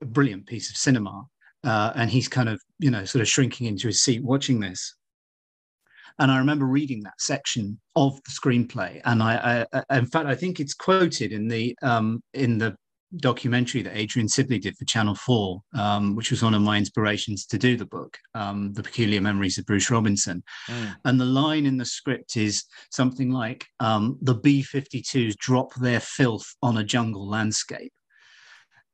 a 0.00 0.06
brilliant 0.06 0.46
piece 0.46 0.70
of 0.70 0.76
cinema. 0.76 1.24
Uh, 1.62 1.92
and 1.94 2.10
he's 2.10 2.28
kind 2.28 2.48
of, 2.48 2.60
you 2.78 2.90
know, 2.90 3.04
sort 3.04 3.20
of 3.20 3.28
shrinking 3.28 3.66
into 3.66 3.86
his 3.86 4.02
seat 4.02 4.22
watching 4.22 4.60
this. 4.60 4.94
And 6.18 6.30
I 6.30 6.38
remember 6.38 6.66
reading 6.66 7.02
that 7.04 7.18
section 7.18 7.80
of 7.96 8.14
the 8.24 8.30
screenplay, 8.30 9.00
and 9.04 9.22
I, 9.22 9.66
I 9.72 9.98
in 9.98 10.06
fact, 10.06 10.26
I 10.26 10.34
think 10.34 10.60
it's 10.60 10.74
quoted 10.74 11.32
in 11.32 11.48
the 11.48 11.74
um, 11.82 12.22
in 12.34 12.58
the 12.58 12.76
documentary 13.16 13.82
that 13.82 13.96
Adrian 13.96 14.28
Sibley 14.28 14.58
did 14.58 14.76
for 14.76 14.84
Channel 14.84 15.14
Four, 15.14 15.62
um, 15.74 16.14
which 16.14 16.30
was 16.30 16.42
one 16.42 16.52
of 16.52 16.60
my 16.60 16.76
inspirations 16.76 17.46
to 17.46 17.58
do 17.58 17.74
the 17.76 17.86
book, 17.86 18.18
um, 18.34 18.72
"The 18.74 18.82
Peculiar 18.82 19.22
Memories 19.22 19.56
of 19.56 19.64
Bruce 19.64 19.90
Robinson." 19.90 20.42
Mm. 20.68 20.96
And 21.06 21.20
the 21.20 21.24
line 21.24 21.64
in 21.64 21.78
the 21.78 21.86
script 21.86 22.36
is 22.36 22.64
something 22.90 23.30
like, 23.30 23.66
um, 23.80 24.18
"The 24.20 24.34
B-52s 24.34 25.36
drop 25.36 25.74
their 25.76 26.00
filth 26.00 26.54
on 26.62 26.76
a 26.76 26.84
jungle 26.84 27.26
landscape." 27.26 27.92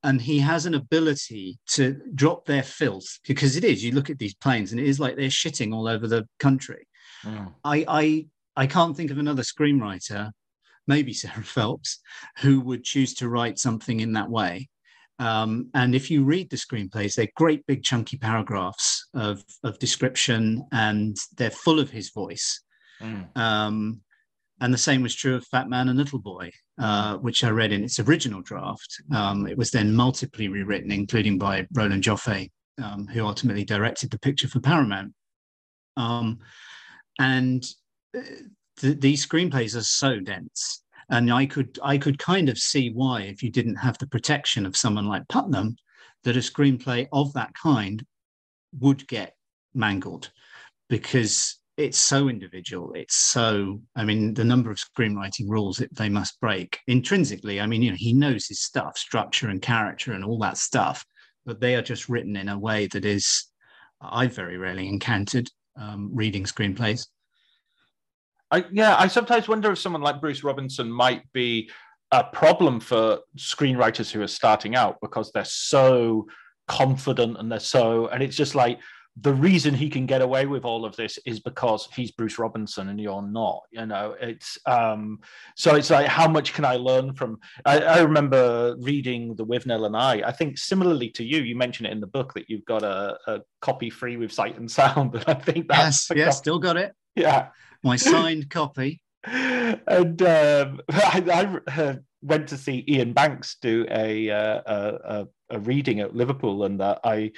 And 0.06 0.22
he 0.22 0.38
has 0.38 0.66
an 0.66 0.74
ability 0.74 1.58
to 1.66 2.00
drop 2.14 2.46
their 2.46 2.62
filth 2.62 3.18
because 3.26 3.56
it 3.56 3.64
is 3.64 3.84
you 3.84 3.90
look 3.90 4.08
at 4.08 4.18
these 4.18 4.34
planes 4.34 4.70
and 4.70 4.80
it 4.80 4.86
is 4.86 5.00
like 5.00 5.16
they're 5.16 5.28
shitting 5.28 5.74
all 5.74 5.88
over 5.88 6.06
the 6.06 6.24
country 6.38 6.86
mm. 7.24 7.52
I, 7.64 7.84
I 7.88 8.26
i 8.56 8.66
can't 8.66 8.96
think 8.96 9.10
of 9.10 9.18
another 9.18 9.42
screenwriter 9.42 10.30
maybe 10.86 11.12
sarah 11.12 11.42
phelps 11.42 11.98
who 12.38 12.60
would 12.60 12.84
choose 12.84 13.14
to 13.14 13.28
write 13.28 13.58
something 13.58 14.00
in 14.00 14.12
that 14.12 14.30
way 14.30 14.68
um, 15.18 15.70
and 15.72 15.94
if 15.94 16.10
you 16.10 16.24
read 16.24 16.50
the 16.50 16.56
screenplays 16.56 17.14
they're 17.14 17.28
great 17.36 17.66
big 17.66 17.82
chunky 17.82 18.16
paragraphs 18.16 19.08
of, 19.14 19.42
of 19.64 19.78
description 19.78 20.62
and 20.72 21.16
they're 21.36 21.50
full 21.50 21.80
of 21.80 21.90
his 21.90 22.10
voice 22.10 22.60
mm. 23.00 23.36
um, 23.36 24.00
and 24.60 24.72
the 24.72 24.78
same 24.78 25.02
was 25.02 25.14
true 25.14 25.34
of 25.36 25.46
Fat 25.46 25.68
Man 25.68 25.88
and 25.88 25.98
Little 25.98 26.18
Boy, 26.18 26.50
uh, 26.78 27.16
which 27.16 27.44
I 27.44 27.50
read 27.50 27.72
in 27.72 27.84
its 27.84 27.98
original 28.00 28.42
draft. 28.42 29.02
Um, 29.14 29.46
it 29.46 29.58
was 29.58 29.70
then 29.70 29.94
multiply 29.94 30.46
rewritten, 30.46 30.90
including 30.90 31.38
by 31.38 31.66
Roland 31.74 32.02
Joffe 32.02 32.50
um, 32.82 33.06
who 33.06 33.24
ultimately 33.24 33.64
directed 33.64 34.10
the 34.10 34.18
picture 34.18 34.48
for 34.48 34.60
Paramount. 34.60 35.12
Um, 35.96 36.38
and 37.18 37.64
uh, 38.16 38.20
th- 38.78 39.00
these 39.00 39.26
screenplays 39.26 39.76
are 39.76 39.82
so 39.82 40.20
dense, 40.20 40.82
and 41.08 41.32
I 41.32 41.46
could 41.46 41.78
I 41.82 41.98
could 41.98 42.18
kind 42.18 42.48
of 42.48 42.58
see 42.58 42.90
why, 42.90 43.22
if 43.22 43.42
you 43.42 43.50
didn't 43.50 43.76
have 43.76 43.98
the 43.98 44.06
protection 44.06 44.66
of 44.66 44.76
someone 44.76 45.06
like 45.06 45.28
Puttnam, 45.28 45.76
that 46.24 46.36
a 46.36 46.40
screenplay 46.40 47.06
of 47.12 47.32
that 47.34 47.54
kind 47.54 48.04
would 48.78 49.06
get 49.08 49.34
mangled 49.74 50.30
because 50.88 51.58
it's 51.76 51.98
so 51.98 52.28
individual. 52.28 52.92
It's 52.94 53.16
so, 53.16 53.80
I 53.94 54.04
mean, 54.04 54.32
the 54.32 54.44
number 54.44 54.70
of 54.70 54.78
screenwriting 54.78 55.48
rules 55.48 55.76
that 55.76 55.94
they 55.94 56.08
must 56.08 56.40
break 56.40 56.78
intrinsically. 56.86 57.60
I 57.60 57.66
mean, 57.66 57.82
you 57.82 57.90
know, 57.90 57.96
he 57.98 58.12
knows 58.12 58.46
his 58.46 58.60
stuff, 58.60 58.96
structure 58.96 59.48
and 59.48 59.60
character 59.60 60.12
and 60.12 60.24
all 60.24 60.38
that 60.38 60.56
stuff, 60.56 61.04
but 61.44 61.60
they 61.60 61.74
are 61.74 61.82
just 61.82 62.08
written 62.08 62.36
in 62.36 62.48
a 62.48 62.58
way 62.58 62.86
that 62.88 63.04
is, 63.04 63.46
I've 64.00 64.34
very 64.34 64.56
rarely 64.56 64.88
encountered 64.88 65.50
um, 65.78 66.10
reading 66.14 66.44
screenplays. 66.44 67.06
I, 68.50 68.64
yeah, 68.72 68.96
I 68.96 69.08
sometimes 69.08 69.48
wonder 69.48 69.72
if 69.72 69.78
someone 69.78 70.02
like 70.02 70.20
Bruce 70.20 70.44
Robinson 70.44 70.90
might 70.90 71.30
be 71.32 71.70
a 72.12 72.24
problem 72.24 72.80
for 72.80 73.18
screenwriters 73.36 74.10
who 74.10 74.22
are 74.22 74.28
starting 74.28 74.76
out 74.76 74.96
because 75.02 75.30
they're 75.32 75.44
so 75.44 76.26
confident 76.68 77.36
and 77.38 77.52
they're 77.52 77.58
so, 77.58 78.06
and 78.06 78.22
it's 78.22 78.36
just 78.36 78.54
like, 78.54 78.78
the 79.18 79.32
reason 79.32 79.72
he 79.74 79.88
can 79.88 80.04
get 80.04 80.20
away 80.20 80.44
with 80.44 80.64
all 80.64 80.84
of 80.84 80.94
this 80.96 81.18
is 81.24 81.40
because 81.40 81.88
he's 81.94 82.10
Bruce 82.10 82.38
Robinson 82.38 82.90
and 82.90 83.00
you're 83.00 83.22
not. 83.22 83.62
You 83.70 83.86
know, 83.86 84.14
it's 84.20 84.58
um, 84.66 85.20
so 85.54 85.74
it's 85.74 85.88
like 85.88 86.06
how 86.06 86.28
much 86.28 86.52
can 86.52 86.66
I 86.66 86.76
learn 86.76 87.14
from? 87.14 87.38
I, 87.64 87.80
I, 87.80 88.00
remember 88.00 88.76
reading 88.80 89.34
the 89.34 89.46
Withnail 89.46 89.86
and 89.86 89.96
I. 89.96 90.22
I 90.26 90.32
think 90.32 90.58
similarly 90.58 91.08
to 91.10 91.24
you, 91.24 91.42
you 91.42 91.56
mentioned 91.56 91.86
it 91.86 91.92
in 91.92 92.00
the 92.00 92.06
book 92.06 92.34
that 92.34 92.50
you've 92.50 92.66
got 92.66 92.82
a, 92.82 93.18
a 93.26 93.40
copy 93.62 93.88
free 93.88 94.18
with 94.18 94.32
Sight 94.32 94.58
and 94.58 94.70
Sound, 94.70 95.12
but 95.12 95.26
I 95.28 95.34
think 95.34 95.68
that's 95.68 96.10
yes, 96.10 96.16
yes, 96.16 96.38
still 96.38 96.58
got 96.58 96.76
it. 96.76 96.94
Yeah, 97.14 97.48
my 97.82 97.96
signed 97.96 98.50
copy. 98.50 99.00
And 99.24 100.22
um, 100.22 100.80
I, 100.90 101.24
I 101.32 101.80
uh, 101.80 101.94
went 102.20 102.48
to 102.48 102.58
see 102.58 102.84
Iain 102.88 103.14
Banks 103.14 103.56
do 103.62 103.86
a 103.90 104.30
uh, 104.30 104.60
a, 104.66 105.26
a, 105.50 105.58
reading 105.60 106.00
at 106.00 106.14
Liverpool, 106.14 106.64
and 106.64 106.80
uh, 106.82 106.98
I 107.02 107.32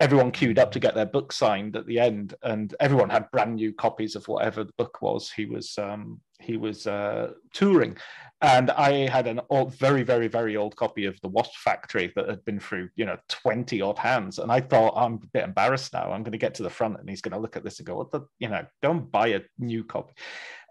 everyone 0.00 0.30
queued 0.30 0.58
up 0.58 0.70
to 0.72 0.80
get 0.80 0.94
their 0.94 1.06
book 1.06 1.32
signed 1.32 1.76
at 1.76 1.86
the 1.86 1.98
end, 1.98 2.34
and 2.42 2.74
everyone 2.80 3.10
had 3.10 3.30
brand 3.30 3.56
new 3.56 3.72
copies 3.72 4.16
of 4.16 4.26
whatever 4.28 4.64
the 4.64 4.72
book 4.78 5.02
was 5.02 5.30
he 5.30 5.46
was 5.46 5.76
um, 5.78 6.20
he 6.40 6.56
was 6.56 6.86
uh, 6.86 7.32
touring. 7.52 7.96
And 8.40 8.70
I 8.70 9.08
had 9.08 9.26
an 9.26 9.40
old, 9.50 9.74
very, 9.74 10.04
very, 10.04 10.28
very 10.28 10.56
old 10.56 10.76
copy 10.76 11.06
of 11.06 11.20
The 11.20 11.28
Wasp 11.28 11.54
Factory 11.56 12.12
that 12.14 12.28
had 12.28 12.44
been 12.44 12.60
through, 12.60 12.88
you 12.94 13.04
know, 13.04 13.16
20 13.28 13.82
odd 13.82 13.98
hands. 13.98 14.38
And 14.38 14.52
I 14.52 14.60
thought, 14.60 14.94
I'm 14.96 15.14
a 15.14 15.26
bit 15.32 15.42
embarrassed 15.42 15.92
now. 15.92 16.12
I'm 16.12 16.22
going 16.22 16.32
to 16.32 16.38
get 16.38 16.54
to 16.54 16.62
the 16.62 16.70
front 16.70 17.00
and 17.00 17.10
he's 17.10 17.20
going 17.20 17.32
to 17.32 17.40
look 17.40 17.56
at 17.56 17.64
this 17.64 17.80
and 17.80 17.86
go, 17.86 17.96
what 17.96 18.12
the, 18.12 18.20
you 18.38 18.48
know, 18.48 18.64
don't 18.80 19.10
buy 19.10 19.28
a 19.28 19.40
new 19.58 19.82
copy 19.82 20.14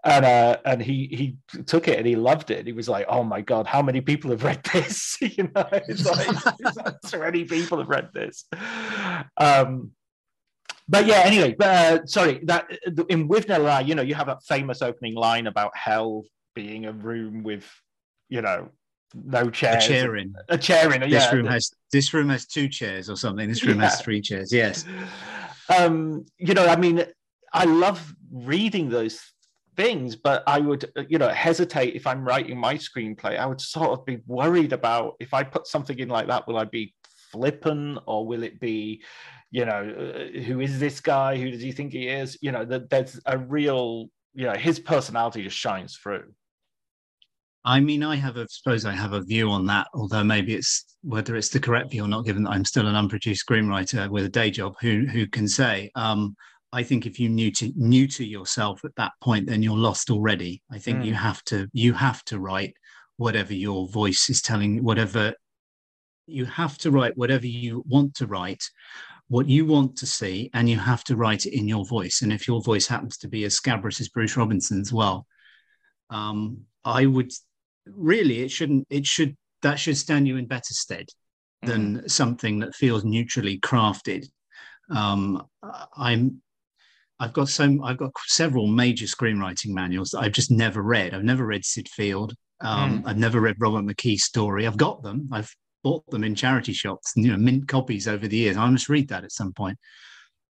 and 0.04 0.24
uh, 0.24 0.56
and 0.64 0.80
he 0.80 1.36
he 1.50 1.62
took 1.64 1.88
it 1.88 1.98
and 1.98 2.06
he 2.06 2.16
loved 2.16 2.50
it. 2.50 2.66
He 2.66 2.72
was 2.72 2.88
like, 2.88 3.06
"Oh 3.08 3.24
my 3.24 3.40
god, 3.40 3.66
how 3.66 3.82
many 3.82 4.00
people 4.00 4.30
have 4.30 4.44
read 4.44 4.62
this?" 4.72 5.16
you 5.20 5.50
know, 5.54 5.68
it's 5.72 6.06
like, 6.06 6.96
so 7.04 7.18
many 7.18 7.44
people 7.44 7.78
have 7.78 7.88
read 7.88 8.10
this. 8.14 8.44
Um, 9.36 9.92
but 10.88 11.06
yeah, 11.06 11.22
anyway, 11.24 11.54
uh, 11.60 11.98
sorry. 12.06 12.40
That 12.44 12.66
in 13.08 13.28
Withnail 13.28 13.68
I, 13.68 13.80
you 13.80 13.94
know, 13.94 14.02
you 14.02 14.14
have 14.14 14.28
that 14.28 14.42
famous 14.44 14.82
opening 14.82 15.14
line 15.14 15.46
about 15.46 15.76
hell 15.76 16.24
being 16.54 16.86
a 16.86 16.92
room 16.92 17.42
with, 17.42 17.68
you 18.28 18.40
know, 18.40 18.70
no 19.14 19.50
chairs. 19.50 19.84
A 19.84 19.88
chair 19.88 20.16
in. 20.16 20.34
A 20.48 20.56
chair 20.56 20.92
in. 20.94 21.00
This 21.02 21.10
yeah. 21.10 21.30
room 21.32 21.46
has 21.46 21.72
this 21.92 22.14
room 22.14 22.28
has 22.28 22.46
two 22.46 22.68
chairs 22.68 23.10
or 23.10 23.16
something. 23.16 23.48
This 23.48 23.64
room 23.64 23.80
yeah. 23.80 23.90
has 23.90 24.00
three 24.00 24.20
chairs. 24.20 24.52
Yes. 24.52 24.84
Um, 25.76 26.24
you 26.38 26.54
know, 26.54 26.66
I 26.66 26.76
mean, 26.76 27.04
I 27.52 27.64
love 27.64 28.14
reading 28.30 28.88
those 28.88 29.20
things, 29.78 30.16
but 30.16 30.42
I 30.46 30.58
would, 30.58 30.90
uh, 30.96 31.04
you 31.08 31.18
know, 31.18 31.28
hesitate 31.28 31.94
if 31.94 32.06
I'm 32.06 32.24
writing 32.24 32.58
my 32.58 32.74
screenplay. 32.74 33.38
I 33.38 33.46
would 33.46 33.60
sort 33.60 33.90
of 33.90 34.04
be 34.04 34.18
worried 34.26 34.72
about 34.72 35.14
if 35.20 35.32
I 35.32 35.44
put 35.44 35.66
something 35.68 35.98
in 35.98 36.08
like 36.08 36.26
that, 36.26 36.46
will 36.46 36.58
I 36.58 36.64
be 36.64 36.94
flippant 37.30 38.00
or 38.06 38.26
will 38.26 38.42
it 38.42 38.58
be, 38.58 39.02
you 39.52 39.64
know, 39.64 39.80
uh, 39.80 40.40
who 40.40 40.60
is 40.60 40.80
this 40.80 41.00
guy? 41.00 41.38
Who 41.38 41.50
does 41.52 41.62
he 41.62 41.70
think 41.70 41.92
he 41.92 42.08
is? 42.08 42.36
You 42.42 42.50
know, 42.50 42.64
that 42.64 42.90
there's 42.90 43.20
a 43.24 43.38
real, 43.38 44.08
you 44.34 44.46
know, 44.46 44.54
his 44.54 44.80
personality 44.80 45.44
just 45.44 45.56
shines 45.56 45.96
through. 45.96 46.24
I 47.64 47.78
mean, 47.80 48.02
I 48.02 48.16
have 48.16 48.36
a 48.36 48.48
suppose 48.48 48.84
I 48.84 48.92
have 48.92 49.12
a 49.12 49.22
view 49.22 49.50
on 49.50 49.66
that, 49.66 49.86
although 49.94 50.24
maybe 50.24 50.54
it's 50.54 50.96
whether 51.02 51.36
it's 51.36 51.50
the 51.50 51.60
correct 51.60 51.90
view 51.92 52.04
or 52.04 52.08
not, 52.08 52.24
given 52.24 52.42
that 52.44 52.50
I'm 52.50 52.64
still 52.64 52.88
an 52.88 52.96
unproduced 52.96 53.46
screenwriter 53.46 54.08
with 54.08 54.24
a 54.24 54.28
day 54.28 54.50
job. 54.50 54.74
Who 54.80 55.06
who 55.06 55.26
can 55.28 55.46
say? 55.46 55.90
Um, 55.94 56.34
I 56.72 56.82
think 56.82 57.06
if 57.06 57.18
you 57.18 57.28
new 57.28 57.50
to 57.52 57.72
new 57.76 58.06
to 58.08 58.24
yourself 58.24 58.84
at 58.84 58.94
that 58.96 59.12
point, 59.22 59.46
then 59.46 59.62
you're 59.62 59.76
lost 59.76 60.10
already. 60.10 60.62
I 60.70 60.78
think 60.78 61.00
mm. 61.00 61.06
you 61.06 61.14
have 61.14 61.42
to 61.44 61.68
you 61.72 61.92
have 61.94 62.22
to 62.24 62.38
write 62.38 62.74
whatever 63.16 63.54
your 63.54 63.88
voice 63.88 64.28
is 64.28 64.42
telling, 64.42 64.84
whatever 64.84 65.34
you 66.26 66.44
have 66.44 66.76
to 66.78 66.90
write 66.90 67.16
whatever 67.16 67.46
you 67.46 67.82
want 67.86 68.14
to 68.16 68.26
write, 68.26 68.62
what 69.28 69.48
you 69.48 69.64
want 69.64 69.96
to 69.96 70.06
see, 70.06 70.50
and 70.52 70.68
you 70.68 70.78
have 70.78 71.04
to 71.04 71.16
write 71.16 71.46
it 71.46 71.56
in 71.56 71.66
your 71.66 71.86
voice. 71.86 72.20
And 72.22 72.32
if 72.32 72.46
your 72.46 72.62
voice 72.62 72.86
happens 72.86 73.16
to 73.18 73.28
be 73.28 73.44
as 73.44 73.54
scabrous 73.54 74.00
as 74.00 74.10
Bruce 74.10 74.36
Robinson's, 74.36 74.92
well, 74.92 75.26
um, 76.10 76.60
I 76.84 77.06
would 77.06 77.32
really 77.86 78.40
it 78.42 78.50
shouldn't 78.50 78.86
it 78.90 79.06
should 79.06 79.34
that 79.62 79.78
should 79.78 79.96
stand 79.96 80.28
you 80.28 80.36
in 80.36 80.46
better 80.46 80.74
stead 80.74 81.08
than 81.62 82.02
mm. 82.02 82.10
something 82.10 82.58
that 82.60 82.74
feels 82.74 83.04
neutrally 83.04 83.58
crafted. 83.58 84.26
Um, 84.90 85.46
I'm 85.96 86.40
I've 87.20 87.32
got 87.32 87.48
so 87.48 87.78
I've 87.82 87.98
got 87.98 88.12
several 88.26 88.66
major 88.66 89.06
screenwriting 89.06 89.70
manuals 89.70 90.10
that 90.10 90.20
I've 90.20 90.32
just 90.32 90.50
never 90.50 90.82
read. 90.82 91.14
I've 91.14 91.24
never 91.24 91.44
read 91.44 91.64
Syd 91.64 91.88
Field. 91.88 92.34
Um, 92.60 93.02
mm. 93.02 93.08
I've 93.08 93.18
never 93.18 93.40
read 93.40 93.56
Robert 93.58 93.84
McKee's 93.84 94.24
story. 94.24 94.66
I've 94.66 94.76
got 94.76 95.02
them. 95.02 95.28
I've 95.32 95.52
bought 95.82 96.08
them 96.10 96.24
in 96.24 96.34
charity 96.34 96.72
shops, 96.72 97.12
you 97.16 97.30
know, 97.30 97.36
mint 97.36 97.68
copies 97.68 98.08
over 98.08 98.26
the 98.26 98.36
years. 98.36 98.56
I 98.56 98.68
must 98.68 98.88
read 98.88 99.08
that 99.08 99.24
at 99.24 99.32
some 99.32 99.52
point. 99.52 99.76
point, 99.76 99.78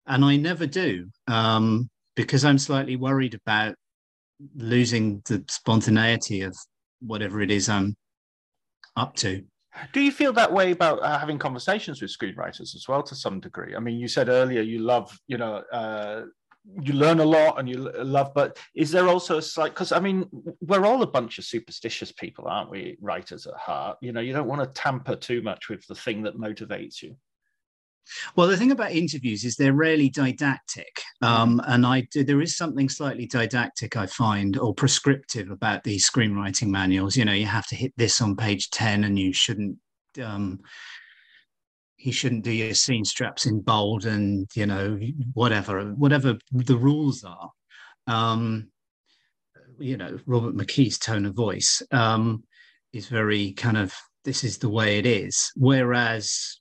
and 0.07 0.25
I 0.25 0.37
never 0.37 0.65
do 0.65 1.07
um, 1.27 1.89
because 2.15 2.45
I'm 2.45 2.57
slightly 2.57 2.95
worried 2.95 3.35
about 3.35 3.75
losing 4.55 5.21
the 5.25 5.43
spontaneity 5.49 6.41
of 6.41 6.55
whatever 7.01 7.41
it 7.41 7.51
is 7.51 7.69
I'm 7.69 7.95
up 8.95 9.15
to. 9.17 9.43
Do 9.91 10.01
you 10.01 10.11
feel 10.11 10.33
that 10.33 10.53
way 10.53 10.71
about 10.71 11.01
uh, 11.01 11.17
having 11.17 11.39
conversations 11.39 12.01
with 12.01 12.15
screenwriters 12.15 12.75
as 12.75 12.85
well, 12.87 13.01
to 13.03 13.15
some 13.15 13.39
degree? 13.39 13.75
I 13.75 13.79
mean, 13.79 13.97
you 13.97 14.07
said 14.07 14.29
earlier 14.29 14.61
you 14.61 14.79
love, 14.79 15.17
you 15.27 15.37
know, 15.37 15.63
uh, 15.71 16.23
you 16.81 16.93
learn 16.93 17.19
a 17.19 17.25
lot 17.25 17.59
and 17.59 17.67
you 17.67 17.77
love 17.77 18.31
but 18.33 18.57
is 18.73 18.89
there 18.89 19.09
also 19.09 19.37
a 19.37 19.41
slight 19.41 19.73
because 19.73 19.91
i 19.91 19.99
mean 19.99 20.25
we're 20.61 20.85
all 20.85 21.03
a 21.03 21.07
bunch 21.07 21.37
of 21.37 21.43
superstitious 21.43 22.11
people 22.13 22.47
aren't 22.47 22.69
we 22.69 22.97
writers 23.01 23.47
at 23.47 23.53
heart? 23.55 23.97
You 24.01 24.11
know 24.11 24.21
you 24.21 24.33
don't 24.33 24.47
want 24.47 24.61
to 24.61 24.81
tamper 24.81 25.15
too 25.15 25.41
much 25.41 25.69
with 25.69 25.85
the 25.87 25.95
thing 25.95 26.23
that 26.23 26.37
motivates 26.37 27.01
you. 27.01 27.15
Well, 28.35 28.47
the 28.47 28.57
thing 28.57 28.71
about 28.71 28.91
interviews 28.91 29.45
is 29.45 29.55
they're 29.55 29.73
rarely 29.73 30.09
didactic, 30.09 31.01
um, 31.21 31.61
and 31.67 31.85
I 31.85 32.05
there 32.13 32.41
is 32.41 32.57
something 32.57 32.89
slightly 32.89 33.25
didactic 33.27 33.95
I 33.95 34.07
find 34.07 34.57
or 34.57 34.73
prescriptive 34.73 35.49
about 35.49 35.83
these 35.83 36.09
screenwriting 36.09 36.67
manuals. 36.67 37.15
You 37.15 37.23
know, 37.23 37.33
you 37.33 37.45
have 37.45 37.67
to 37.67 37.75
hit 37.75 37.93
this 37.95 38.21
on 38.21 38.35
page 38.35 38.69
ten, 38.71 39.05
and 39.05 39.17
you 39.17 39.31
shouldn't 39.31 39.77
um, 40.21 40.59
he 42.03 42.11
shouldn't 42.11 42.43
do 42.43 42.51
your 42.51 42.73
scene 42.73 43.05
straps 43.05 43.45
in 43.45 43.61
bold 43.61 44.05
and 44.05 44.49
you 44.55 44.65
know 44.65 44.99
whatever 45.33 45.81
whatever 45.91 46.37
the 46.51 46.75
rules 46.75 47.23
are. 47.23 47.49
Um 48.07 48.67
you 49.79 49.97
know 49.97 50.19
robert 50.25 50.53
mckee's 50.53 50.99
tone 50.99 51.25
of 51.25 51.33
voice 51.33 51.81
um 51.91 52.43
is 52.91 53.07
very 53.07 53.53
kind 53.53 53.75
of 53.75 53.91
this 54.25 54.43
is 54.43 54.57
the 54.57 54.69
way 54.69 54.97
it 54.97 55.05
is. 55.05 55.49
Whereas 55.55 56.59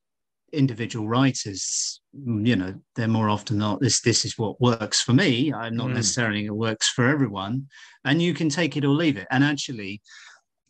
individual 0.53 1.09
writers 1.09 2.01
you 2.13 2.55
know 2.55 2.75
they're 2.95 3.09
more 3.09 3.31
often 3.31 3.57
not 3.57 3.81
this 3.81 4.03
this 4.03 4.25
is 4.25 4.39
what 4.39 4.61
works 4.61 5.03
for 5.03 5.13
me. 5.13 5.53
I'm 5.53 5.75
not 5.75 5.89
mm. 5.89 5.95
necessarily 5.95 6.47
it 6.47 6.55
works 6.55 6.89
for 6.89 7.09
everyone. 7.09 7.67
And 8.05 8.23
you 8.23 8.33
can 8.33 8.49
take 8.49 8.77
it 8.77 8.85
or 8.85 8.95
leave 8.95 9.17
it. 9.17 9.27
And 9.33 9.43
actually 9.43 10.03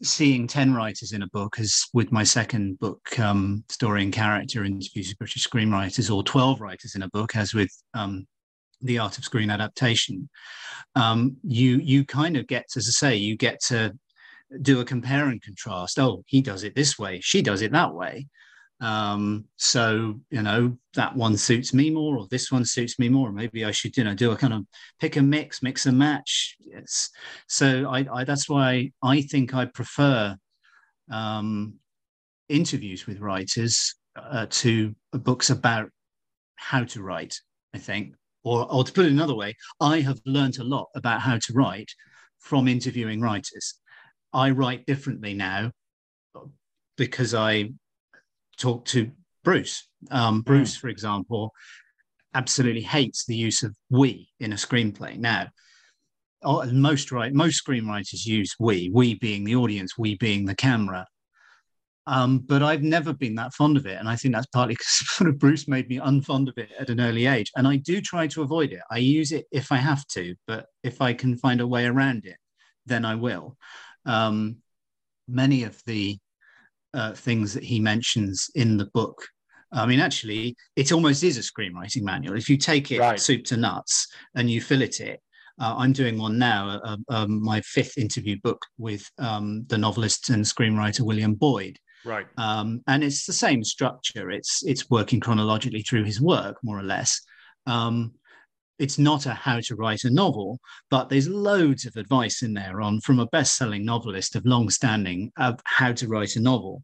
seeing 0.02 0.46
10 0.46 0.74
writers 0.74 1.12
in 1.12 1.22
a 1.22 1.28
book 1.28 1.58
as 1.60 1.84
with 1.94 2.10
my 2.10 2.24
second 2.24 2.78
book 2.78 3.18
um, 3.18 3.64
story 3.68 4.02
and 4.02 4.12
character 4.12 4.64
interviews 4.64 5.08
with 5.08 5.18
british 5.18 5.48
screenwriters 5.48 6.14
or 6.14 6.22
12 6.22 6.60
writers 6.60 6.94
in 6.94 7.02
a 7.02 7.08
book 7.10 7.36
as 7.36 7.54
with 7.54 7.70
um, 7.94 8.26
the 8.82 8.98
art 8.98 9.18
of 9.18 9.24
screen 9.24 9.50
adaptation. 9.50 10.28
Um, 10.94 11.36
you 11.42 11.78
you 11.78 12.04
kind 12.04 12.36
of 12.36 12.46
get 12.46 12.66
as 12.76 12.88
i 12.88 12.90
say 12.90 13.16
you 13.16 13.36
get 13.36 13.60
to 13.68 13.92
do 14.60 14.80
a 14.80 14.84
compare 14.84 15.28
and 15.28 15.40
contrast. 15.40 15.98
Oh 15.98 16.22
he 16.26 16.42
does 16.42 16.62
it 16.62 16.74
this 16.74 16.98
way 16.98 17.20
she 17.20 17.40
does 17.40 17.62
it 17.62 17.72
that 17.72 17.94
way 17.94 18.26
um, 18.82 19.44
so 19.56 20.20
you 20.30 20.42
know 20.42 20.76
that 20.94 21.14
one 21.14 21.36
suits 21.36 21.72
me 21.72 21.88
more, 21.88 22.18
or 22.18 22.26
this 22.30 22.50
one 22.50 22.64
suits 22.64 22.98
me 22.98 23.08
more. 23.08 23.30
Maybe 23.30 23.64
I 23.64 23.70
should 23.70 23.96
you 23.96 24.02
know 24.02 24.14
do 24.14 24.32
a 24.32 24.36
kind 24.36 24.52
of 24.52 24.66
pick 25.00 25.16
and 25.16 25.30
mix, 25.30 25.62
mix 25.62 25.86
and 25.86 25.96
match. 25.96 26.56
Yes. 26.58 27.08
So 27.46 27.88
I, 27.88 28.04
I 28.12 28.24
that's 28.24 28.48
why 28.48 28.90
I 29.00 29.22
think 29.22 29.54
I 29.54 29.66
prefer 29.66 30.36
um, 31.10 31.74
interviews 32.48 33.06
with 33.06 33.20
writers 33.20 33.94
uh, 34.16 34.46
to 34.50 34.94
books 35.12 35.50
about 35.50 35.88
how 36.56 36.82
to 36.84 37.02
write, 37.02 37.40
I 37.72 37.78
think. 37.78 38.14
Or, 38.44 38.70
or 38.72 38.82
to 38.82 38.92
put 38.92 39.06
it 39.06 39.12
another 39.12 39.36
way, 39.36 39.54
I 39.80 40.00
have 40.00 40.18
learned 40.26 40.58
a 40.58 40.64
lot 40.64 40.88
about 40.96 41.20
how 41.20 41.38
to 41.38 41.52
write 41.52 41.92
from 42.40 42.66
interviewing 42.66 43.20
writers. 43.20 43.74
I 44.32 44.50
write 44.50 44.84
differently 44.86 45.34
now 45.34 45.70
because 46.96 47.34
I 47.34 47.70
talk 48.58 48.84
to 48.86 49.10
Bruce. 49.44 49.88
Um, 50.10 50.36
hmm. 50.36 50.40
Bruce, 50.40 50.76
mm. 50.76 50.80
for 50.80 50.88
example, 50.88 51.52
absolutely 52.34 52.82
hates 52.82 53.24
the 53.26 53.36
use 53.36 53.62
of 53.62 53.76
we 53.90 54.28
in 54.40 54.52
a 54.52 54.56
screenplay. 54.56 55.18
Now, 55.18 55.48
most 56.44 57.12
right, 57.12 57.32
most 57.32 57.64
screenwriters 57.64 58.26
use 58.26 58.54
we, 58.58 58.90
we 58.92 59.14
being 59.14 59.44
the 59.44 59.56
audience, 59.56 59.96
we 59.96 60.16
being 60.16 60.44
the 60.44 60.56
camera. 60.56 61.06
Um, 62.06 62.40
but 62.40 62.64
I've 62.64 62.82
never 62.82 63.12
been 63.12 63.36
that 63.36 63.54
fond 63.54 63.76
of 63.76 63.86
it, 63.86 63.98
and 63.98 64.08
I 64.08 64.16
think 64.16 64.34
that's 64.34 64.48
partly 64.48 64.74
because 64.78 65.16
sort 65.16 65.30
of 65.30 65.38
Bruce 65.38 65.68
made 65.68 65.88
me 65.88 65.98
unfond 65.98 66.48
of 66.48 66.58
it 66.58 66.70
at 66.78 66.90
an 66.90 67.00
early 67.00 67.26
age. 67.26 67.50
And 67.56 67.68
I 67.68 67.76
do 67.76 68.00
try 68.00 68.26
to 68.28 68.42
avoid 68.42 68.72
it. 68.72 68.80
I 68.90 68.98
use 68.98 69.30
it 69.30 69.46
if 69.52 69.70
I 69.70 69.76
have 69.76 70.06
to, 70.08 70.34
but 70.46 70.66
if 70.82 71.00
I 71.00 71.12
can 71.12 71.36
find 71.36 71.60
a 71.60 71.66
way 71.66 71.86
around 71.86 72.26
it, 72.26 72.36
then 72.86 73.04
I 73.04 73.14
will. 73.14 73.56
Um, 74.04 74.56
many 75.28 75.62
of 75.62 75.80
the 75.86 76.18
uh, 76.94 77.12
things 77.12 77.54
that 77.54 77.64
he 77.64 77.80
mentions 77.80 78.50
in 78.54 78.76
the 78.76 78.86
book. 78.86 79.26
I 79.72 79.86
mean, 79.86 80.00
actually, 80.00 80.54
it 80.76 80.92
almost 80.92 81.24
is 81.24 81.38
a 81.38 81.40
screenwriting 81.40 82.02
manual. 82.02 82.36
If 82.36 82.50
you 82.50 82.58
take 82.58 82.90
it 82.90 83.00
right. 83.00 83.18
soup 83.18 83.44
to 83.44 83.56
nuts 83.56 84.06
and 84.34 84.50
you 84.50 84.60
fillet 84.60 84.90
it, 85.00 85.20
uh, 85.60 85.74
I'm 85.76 85.92
doing 85.92 86.18
one 86.18 86.38
now, 86.38 86.80
uh, 86.84 86.96
um, 87.08 87.42
my 87.42 87.60
fifth 87.62 87.98
interview 87.98 88.36
book 88.42 88.60
with 88.78 89.08
um, 89.18 89.64
the 89.68 89.78
novelist 89.78 90.30
and 90.30 90.44
screenwriter 90.44 91.00
William 91.00 91.34
Boyd. 91.34 91.78
Right. 92.04 92.26
Um, 92.36 92.82
and 92.86 93.04
it's 93.04 93.26
the 93.26 93.32
same 93.32 93.62
structure. 93.62 94.30
It's 94.30 94.62
it's 94.64 94.90
working 94.90 95.20
chronologically 95.20 95.82
through 95.82 96.04
his 96.04 96.20
work, 96.20 96.56
more 96.62 96.78
or 96.78 96.82
less. 96.82 97.20
Um, 97.66 98.12
it's 98.78 98.98
not 98.98 99.26
a 99.26 99.34
how 99.34 99.60
to 99.60 99.76
write 99.76 100.04
a 100.04 100.10
novel, 100.10 100.58
but 100.90 101.08
there's 101.08 101.28
loads 101.28 101.86
of 101.86 101.96
advice 101.96 102.42
in 102.42 102.54
there 102.54 102.80
on 102.80 103.00
from 103.00 103.20
a 103.20 103.26
best-selling 103.26 103.84
novelist 103.84 104.36
of 104.36 104.44
long 104.46 104.70
standing 104.70 105.30
of 105.36 105.60
how 105.64 105.92
to 105.92 106.08
write 106.08 106.36
a 106.36 106.40
novel. 106.40 106.82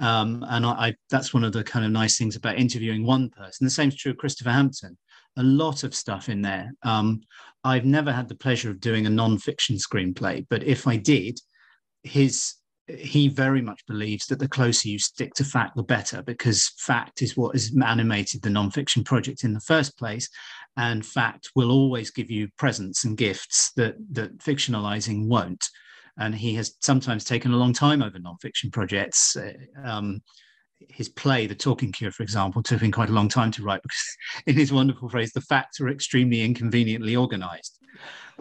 Um, 0.00 0.44
and 0.48 0.64
I, 0.64 0.70
I, 0.70 0.94
that's 1.10 1.34
one 1.34 1.44
of 1.44 1.52
the 1.52 1.64
kind 1.64 1.84
of 1.84 1.90
nice 1.90 2.18
things 2.18 2.36
about 2.36 2.58
interviewing 2.58 3.04
one 3.04 3.30
person. 3.30 3.64
The 3.64 3.70
same 3.70 3.88
is 3.88 3.96
true 3.96 4.12
of 4.12 4.18
Christopher 4.18 4.50
Hampton. 4.50 4.96
A 5.36 5.42
lot 5.42 5.84
of 5.84 5.94
stuff 5.94 6.28
in 6.28 6.42
there. 6.42 6.72
Um, 6.82 7.20
I've 7.64 7.84
never 7.84 8.12
had 8.12 8.28
the 8.28 8.34
pleasure 8.36 8.70
of 8.70 8.80
doing 8.80 9.06
a 9.06 9.10
non-fiction 9.10 9.76
screenplay, 9.76 10.46
but 10.48 10.62
if 10.64 10.86
I 10.86 10.96
did, 10.96 11.38
his 12.02 12.54
he 12.88 13.28
very 13.28 13.60
much 13.60 13.84
believes 13.86 14.26
that 14.26 14.38
the 14.38 14.48
closer 14.48 14.88
you 14.88 14.98
stick 14.98 15.34
to 15.34 15.44
fact, 15.44 15.76
the 15.76 15.82
better, 15.82 16.22
because 16.22 16.72
fact 16.78 17.22
is 17.22 17.36
what 17.36 17.54
has 17.54 17.72
animated 17.84 18.42
the 18.42 18.48
nonfiction 18.48 19.04
project 19.04 19.44
in 19.44 19.52
the 19.52 19.60
first 19.60 19.98
place, 19.98 20.28
and 20.76 21.04
fact 21.04 21.50
will 21.54 21.70
always 21.70 22.10
give 22.10 22.30
you 22.30 22.48
presents 22.56 23.04
and 23.04 23.16
gifts 23.16 23.72
that 23.76 23.96
that 24.12 24.38
fictionalizing 24.38 25.26
won't. 25.26 25.64
And 26.18 26.34
he 26.34 26.54
has 26.54 26.76
sometimes 26.80 27.24
taken 27.24 27.52
a 27.52 27.56
long 27.56 27.72
time 27.72 28.02
over 28.02 28.18
nonfiction 28.18 28.72
projects. 28.72 29.36
Uh, 29.36 29.52
um, 29.84 30.20
his 30.88 31.08
play, 31.08 31.46
The 31.46 31.54
Talking 31.54 31.92
Cure, 31.92 32.12
for 32.12 32.22
example, 32.22 32.62
took 32.62 32.80
him 32.80 32.92
quite 32.92 33.10
a 33.10 33.12
long 33.12 33.28
time 33.28 33.50
to 33.52 33.62
write 33.62 33.82
because, 33.82 34.16
in 34.46 34.54
his 34.54 34.72
wonderful 34.72 35.08
phrase, 35.08 35.32
the 35.32 35.40
facts 35.40 35.80
are 35.80 35.88
extremely 35.88 36.42
inconveniently 36.42 37.16
organized. 37.16 37.78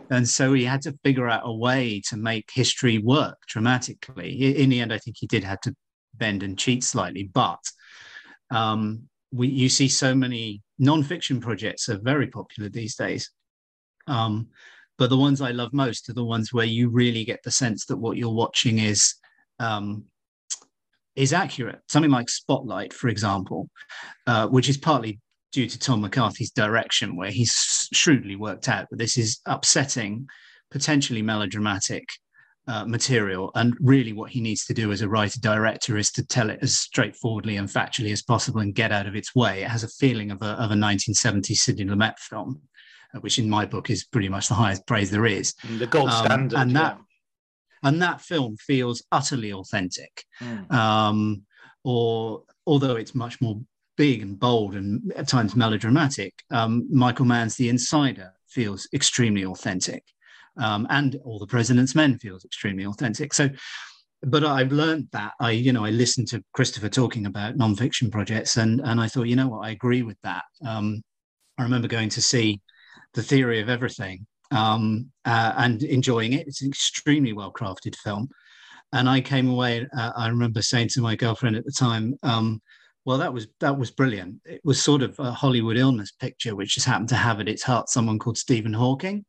And 0.09 0.27
so 0.27 0.53
he 0.53 0.63
had 0.63 0.81
to 0.83 0.97
figure 1.03 1.27
out 1.27 1.41
a 1.43 1.53
way 1.53 2.01
to 2.09 2.17
make 2.17 2.49
history 2.53 2.97
work 2.97 3.37
dramatically. 3.47 4.55
In 4.61 4.69
the 4.69 4.79
end, 4.79 4.93
I 4.93 4.97
think 4.97 5.17
he 5.19 5.27
did 5.27 5.43
have 5.43 5.59
to 5.61 5.75
bend 6.15 6.43
and 6.43 6.57
cheat 6.57 6.83
slightly, 6.83 7.29
but 7.33 7.59
um, 8.49 9.03
we, 9.31 9.47
you 9.47 9.69
see 9.69 9.87
so 9.89 10.15
many 10.15 10.61
non-fiction 10.79 11.41
projects 11.41 11.89
are 11.89 11.99
very 11.99 12.27
popular 12.27 12.69
these 12.69 12.95
days. 12.95 13.31
Um, 14.07 14.47
but 14.97 15.09
the 15.09 15.17
ones 15.17 15.41
I 15.41 15.51
love 15.51 15.73
most 15.73 16.09
are 16.09 16.13
the 16.13 16.23
ones 16.23 16.53
where 16.53 16.65
you 16.65 16.89
really 16.89 17.23
get 17.23 17.43
the 17.43 17.51
sense 17.51 17.85
that 17.85 17.97
what 17.97 18.17
you're 18.17 18.33
watching 18.33 18.79
is 18.79 19.15
um, 19.59 20.05
is 21.15 21.33
accurate. 21.33 21.79
Something 21.89 22.11
like 22.11 22.29
Spotlight, 22.29 22.93
for 22.93 23.09
example, 23.09 23.69
uh, 24.27 24.47
which 24.47 24.69
is 24.69 24.77
partly 24.77 25.19
due 25.57 25.67
to 25.67 25.79
Tom 25.79 26.01
McCarthy's 26.01 26.51
direction, 26.51 27.15
where 27.15 27.31
he's 27.31 27.89
shrewdly 27.91 28.35
worked 28.35 28.69
out 28.69 28.87
that 28.91 28.97
this 28.97 29.17
is 29.17 29.39
upsetting, 29.47 30.27
potentially 30.69 31.23
melodramatic 31.23 32.07
uh, 32.67 32.85
material. 32.85 33.49
And 33.55 33.75
really, 33.79 34.13
what 34.13 34.29
he 34.29 34.39
needs 34.39 34.65
to 34.65 34.75
do 34.75 34.91
as 34.91 35.01
a 35.01 35.09
writer 35.09 35.39
director 35.39 35.97
is 35.97 36.11
to 36.11 36.23
tell 36.23 36.51
it 36.51 36.59
as 36.61 36.77
straightforwardly 36.77 37.57
and 37.57 37.67
factually 37.67 38.11
as 38.11 38.21
possible 38.21 38.59
and 38.59 38.75
get 38.75 38.91
out 38.91 39.07
of 39.07 39.15
its 39.15 39.33
way. 39.33 39.63
It 39.63 39.67
has 39.67 39.83
a 39.83 39.87
feeling 39.87 40.29
of 40.29 40.43
a, 40.43 40.49
of 40.61 40.69
a 40.69 40.75
1970s 40.75 41.55
Sidney 41.55 41.85
Lumet 41.85 42.19
film, 42.19 42.61
uh, 43.15 43.19
which 43.21 43.39
in 43.39 43.49
my 43.49 43.65
book 43.65 43.89
is 43.89 44.05
pretty 44.05 44.29
much 44.29 44.49
the 44.49 44.53
highest 44.53 44.85
praise 44.85 45.09
there 45.09 45.25
is. 45.25 45.55
The 45.79 45.87
gold 45.87 46.11
um, 46.11 46.23
standard. 46.23 46.55
And 46.55 46.75
that, 46.75 46.99
yeah. 46.99 47.89
and 47.89 47.99
that 48.03 48.21
film 48.21 48.57
feels 48.57 49.01
utterly 49.11 49.53
authentic. 49.53 50.23
Mm. 50.39 50.71
Um, 50.71 51.45
or 51.83 52.43
although 52.67 52.97
it's 52.97 53.15
much 53.15 53.41
more 53.41 53.59
big 53.97 54.21
and 54.21 54.39
bold 54.39 54.75
and 54.75 55.11
at 55.15 55.27
times 55.27 55.55
melodramatic, 55.55 56.33
um, 56.51 56.87
Michael 56.89 57.25
Mann's 57.25 57.55
The 57.55 57.69
Insider 57.69 58.31
feels 58.47 58.87
extremely 58.93 59.45
authentic. 59.45 60.03
Um, 60.57 60.87
and 60.89 61.19
All 61.23 61.39
the 61.39 61.47
President's 61.47 61.95
Men 61.95 62.17
feels 62.17 62.45
extremely 62.45 62.85
authentic. 62.85 63.33
So, 63.33 63.49
but 64.23 64.43
I've 64.43 64.71
learned 64.71 65.09
that 65.11 65.33
I, 65.39 65.51
you 65.51 65.71
know, 65.71 65.85
I 65.85 65.91
listened 65.91 66.27
to 66.29 66.43
Christopher 66.53 66.89
talking 66.89 67.25
about 67.27 67.57
nonfiction 67.57 68.11
projects, 68.11 68.57
and 68.57 68.81
and 68.81 68.99
I 68.99 69.07
thought, 69.07 69.27
you 69.27 69.35
know 69.35 69.47
what, 69.47 69.67
I 69.67 69.71
agree 69.71 70.01
with 70.01 70.17
that. 70.23 70.43
Um, 70.65 71.03
I 71.57 71.63
remember 71.63 71.87
going 71.87 72.09
to 72.09 72.21
see 72.21 72.61
The 73.13 73.21
Theory 73.21 73.61
of 73.61 73.69
Everything 73.69 74.25
um, 74.51 75.11
uh, 75.25 75.53
and 75.57 75.83
enjoying 75.83 76.33
it. 76.33 76.47
It's 76.47 76.61
an 76.61 76.69
extremely 76.69 77.33
well 77.33 77.53
crafted 77.53 77.95
film, 77.95 78.29
and 78.91 79.07
I 79.07 79.21
came 79.21 79.49
away. 79.49 79.85
Uh, 79.95 80.11
I 80.15 80.27
remember 80.29 80.63
saying 80.63 80.89
to 80.93 81.01
my 81.01 81.15
girlfriend 81.15 81.55
at 81.55 81.65
the 81.65 81.71
time, 81.71 82.15
um, 82.23 82.59
well, 83.07 83.19
that 83.19 83.33
was 83.33 83.47
that 83.61 83.79
was 83.79 83.89
brilliant. 83.89 84.41
It 84.43 84.59
was 84.65 84.83
sort 84.83 85.01
of 85.01 85.17
a 85.17 85.31
Hollywood 85.31 85.77
illness 85.77 86.11
picture, 86.11 86.57
which 86.57 86.75
just 86.75 86.85
happened 86.85 87.07
to 87.07 87.15
have 87.15 87.39
at 87.39 87.47
its 87.47 87.63
heart 87.63 87.87
someone 87.87 88.19
called 88.19 88.37
Stephen 88.37 88.73
Hawking. 88.73 89.23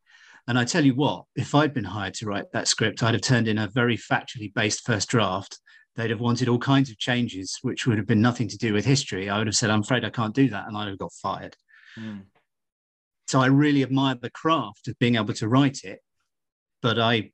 And 0.49 0.59
I 0.59 0.65
tell 0.65 0.83
you 0.83 0.95
what, 0.95 1.23
if 1.37 1.55
I'd 1.55 1.73
been 1.73 1.85
hired 1.85 2.13
to 2.15 2.25
write 2.25 2.51
that 2.51 2.67
script, 2.67 3.01
I'd 3.01 3.13
have 3.13 3.23
turned 3.23 3.47
in 3.47 3.57
a 3.57 3.69
very 3.69 3.95
factually 3.95 4.53
based 4.53 4.85
first 4.85 5.07
draft. 5.07 5.59
They'd 5.95 6.09
have 6.09 6.19
wanted 6.19 6.49
all 6.49 6.59
kinds 6.59 6.89
of 6.89 6.97
changes, 6.97 7.57
which 7.61 7.87
would 7.87 7.97
have 7.97 8.05
been 8.05 8.21
nothing 8.21 8.49
to 8.49 8.57
do 8.57 8.73
with 8.73 8.83
history. 8.83 9.29
I 9.29 9.37
would 9.37 9.47
have 9.47 9.55
said, 9.55 9.69
"I'm 9.69 9.79
afraid 9.79 10.03
I 10.03 10.09
can't 10.09 10.35
do 10.35 10.49
that," 10.49 10.67
and 10.67 10.75
I'd 10.75 10.89
have 10.89 10.97
got 10.97 11.13
fired. 11.13 11.55
Mm. 11.97 12.23
So 13.29 13.39
I 13.39 13.45
really 13.45 13.83
admire 13.83 14.15
the 14.15 14.29
craft 14.29 14.89
of 14.89 14.99
being 14.99 15.15
able 15.15 15.35
to 15.35 15.47
write 15.47 15.85
it, 15.85 16.01
but 16.81 16.99
I 16.99 17.31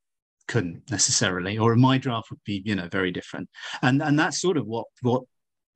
couldn't 0.47 0.91
necessarily, 0.91 1.57
or 1.57 1.75
my 1.75 1.97
draft 1.97 2.29
would 2.29 2.43
be, 2.45 2.61
you 2.63 2.75
know, 2.75 2.87
very 2.87 3.09
different. 3.09 3.49
And 3.81 4.03
and 4.03 4.19
that's 4.19 4.39
sort 4.39 4.57
of 4.57 4.67
what 4.67 4.85
what 5.01 5.23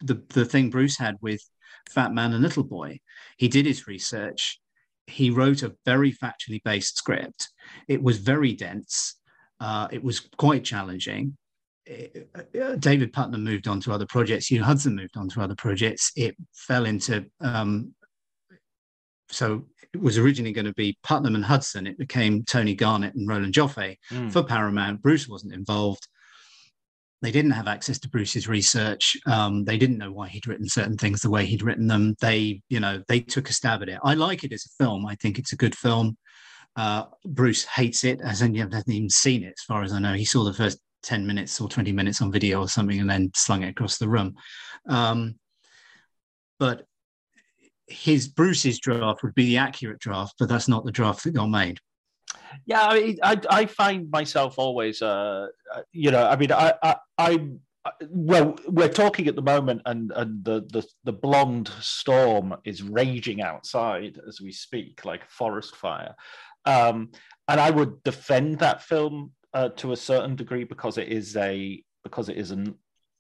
the, 0.02 0.22
the 0.30 0.46
thing 0.46 0.70
Bruce 0.70 0.98
had 0.98 1.16
with 1.22 1.42
Fat 1.90 2.14
Man 2.14 2.34
and 2.34 2.44
Little 2.44 2.64
Boy. 2.64 3.00
He 3.38 3.48
did 3.48 3.66
his 3.66 3.88
research. 3.88 4.60
He 5.08 5.30
wrote 5.30 5.64
a 5.64 5.76
very 5.86 6.12
factually 6.12 6.62
based 6.64 6.98
script. 6.98 7.50
It 7.88 8.02
was 8.02 8.18
very 8.18 8.54
dense. 8.54 9.16
Uh, 9.60 9.88
it 9.92 10.04
was 10.04 10.20
quite 10.38 10.64
challenging. 10.64 11.36
It, 11.86 12.30
uh, 12.36 12.76
David 12.76 13.12
Puttnam 13.12 13.42
moved 13.42 13.68
on 13.68 13.80
to 13.82 13.92
other 13.92 14.06
projects. 14.06 14.48
Hugh 14.48 14.64
Hudson 14.64 14.96
moved 14.96 15.18
on 15.18 15.28
to 15.30 15.42
other 15.42 15.56
projects. 15.56 16.12
It 16.16 16.36
fell 16.54 16.86
into 16.86 17.26
um, 17.42 17.94
so 19.32 19.66
it 19.94 20.02
was 20.02 20.18
originally 20.18 20.52
going 20.52 20.66
to 20.66 20.74
be 20.74 20.98
Puttnam 21.06 21.36
and 21.36 21.46
Hudson. 21.46 21.88
It 21.88 21.98
became 21.98 22.44
Tony 22.44 22.76
Garnett 22.76 23.16
and 23.16 23.28
Roland 23.28 23.54
Joffe 23.54 23.98
mm. 24.12 24.32
for 24.32 24.44
Paramount. 24.44 25.02
Bruce 25.02 25.28
wasn't 25.28 25.54
involved. 25.54 26.08
They 27.22 27.32
didn't 27.32 27.52
have 27.52 27.68
access 27.68 28.00
to 28.00 28.10
Bruce's 28.10 28.48
research. 28.48 29.18
Um, 29.26 29.66
they 29.66 29.78
didn't 29.78 29.98
know 29.98 30.12
why 30.12 30.30
he'd 30.30 30.48
written 30.48 30.68
certain 30.70 30.98
things 30.98 31.22
the 31.22 31.30
way 31.30 31.46
he'd 31.46 31.64
written 31.64 31.88
them. 31.88 32.16
They, 32.22 32.62
you 32.70 32.80
know, 32.80 33.04
they 33.08 33.20
took 33.20 33.50
a 33.50 33.54
stab 33.54 33.82
at 33.82 33.90
it. 33.90 34.00
I 34.04 34.14
like 34.14 34.44
it 34.44 34.54
as 34.54 34.66
a 34.66 34.84
film. 34.84 35.06
I 35.06 35.16
think 35.16 35.38
it's 35.38 35.52
a 35.52 35.58
good 35.58 35.76
film. 35.76 36.18
Uh, 36.78 37.06
Bruce 37.26 37.66
hates 37.66 38.06
it, 38.06 38.22
as 38.22 38.42
in 38.42 38.54
he 38.54 38.62
hasn't 38.62 38.88
even 38.88 39.10
seen 39.10 39.44
it, 39.44 39.56
as 39.58 39.64
far 39.68 39.84
as 39.84 39.92
I 39.92 40.00
know. 40.00 40.14
He 40.14 40.24
saw 40.24 40.46
the 40.46 40.54
first 40.54 40.80
10 41.04 41.28
minutes 41.28 41.60
or 41.60 41.68
20 41.68 41.92
minutes 41.92 42.22
on 42.22 42.32
video 42.32 42.62
or 42.62 42.70
something 42.70 43.00
and 43.00 43.10
then 43.10 43.32
slung 43.36 43.64
it 43.64 43.70
across 43.70 43.98
the 43.98 44.08
room. 44.08 44.36
Um, 44.88 45.36
but 46.58 46.86
his 47.88 48.28
Bruce's 48.28 48.80
draft 48.80 49.24
would 49.24 49.36
be 49.36 49.46
the 49.46 49.58
accurate 49.58 50.00
draft, 50.00 50.36
but 50.40 50.50
that's 50.50 50.68
not 50.68 50.86
the 50.86 50.92
draft 50.92 51.24
that 51.24 51.32
got 51.32 51.50
made. 51.50 51.80
Yeah, 52.66 52.86
I, 52.86 53.00
mean, 53.00 53.18
I, 53.24 53.42
I 53.50 53.66
find 53.66 54.10
myself 54.12 54.56
always, 54.58 55.02
uh, 55.02 55.48
uh, 55.74 55.82
you 55.92 56.12
know, 56.12 56.28
I 56.28 56.36
mean, 56.36 56.52
I, 56.52 56.74
I, 56.84 56.96
I, 57.18 57.48
well, 58.10 58.56
we're 58.68 58.90
talking 58.90 59.28
at 59.28 59.36
the 59.36 59.42
moment, 59.42 59.82
and 59.86 60.12
and 60.16 60.44
the 60.44 60.68
the 60.72 60.86
the 61.06 61.14
blonde 61.14 61.72
storm 61.80 62.56
is 62.66 62.84
raging 62.84 63.42
outside 63.42 64.20
as 64.28 64.42
we 64.42 64.52
speak, 64.52 65.06
like 65.06 65.30
forest 65.30 65.76
fire. 65.76 66.14
Um, 66.66 67.12
and 67.48 67.60
I 67.60 67.72
would 67.72 68.04
defend 68.04 68.60
that 68.60 68.84
film 68.84 69.32
uh, 69.54 69.70
to 69.70 69.94
a 69.94 69.98
certain 69.98 70.36
degree 70.36 70.66
because 70.66 70.98
it 70.98 71.08
is 71.08 71.36
a 71.36 71.84
because 72.04 72.30
it 72.30 72.38
is 72.38 72.52
an 72.52 72.76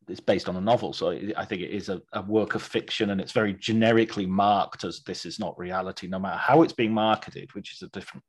it's 0.07 0.19
based 0.19 0.49
on 0.49 0.55
a 0.55 0.61
novel, 0.61 0.91
so 0.91 1.11
I 1.37 1.45
think 1.45 1.61
it 1.61 1.69
is 1.69 1.89
a, 1.89 2.01
a, 2.13 2.21
work 2.23 2.55
of 2.55 2.63
fiction, 2.63 3.11
and 3.11 3.21
it's 3.21 3.31
very 3.31 3.53
generically 3.53 4.25
marked 4.25 4.83
as 4.83 5.01
this 5.05 5.23
is 5.25 5.39
not 5.39 5.57
reality, 5.57 6.07
no 6.07 6.17
matter 6.17 6.37
how 6.37 6.63
it's 6.63 6.73
being 6.73 6.91
marketed, 6.91 7.53
which 7.53 7.73
is 7.73 7.83
a 7.83 7.89
different. 7.89 8.23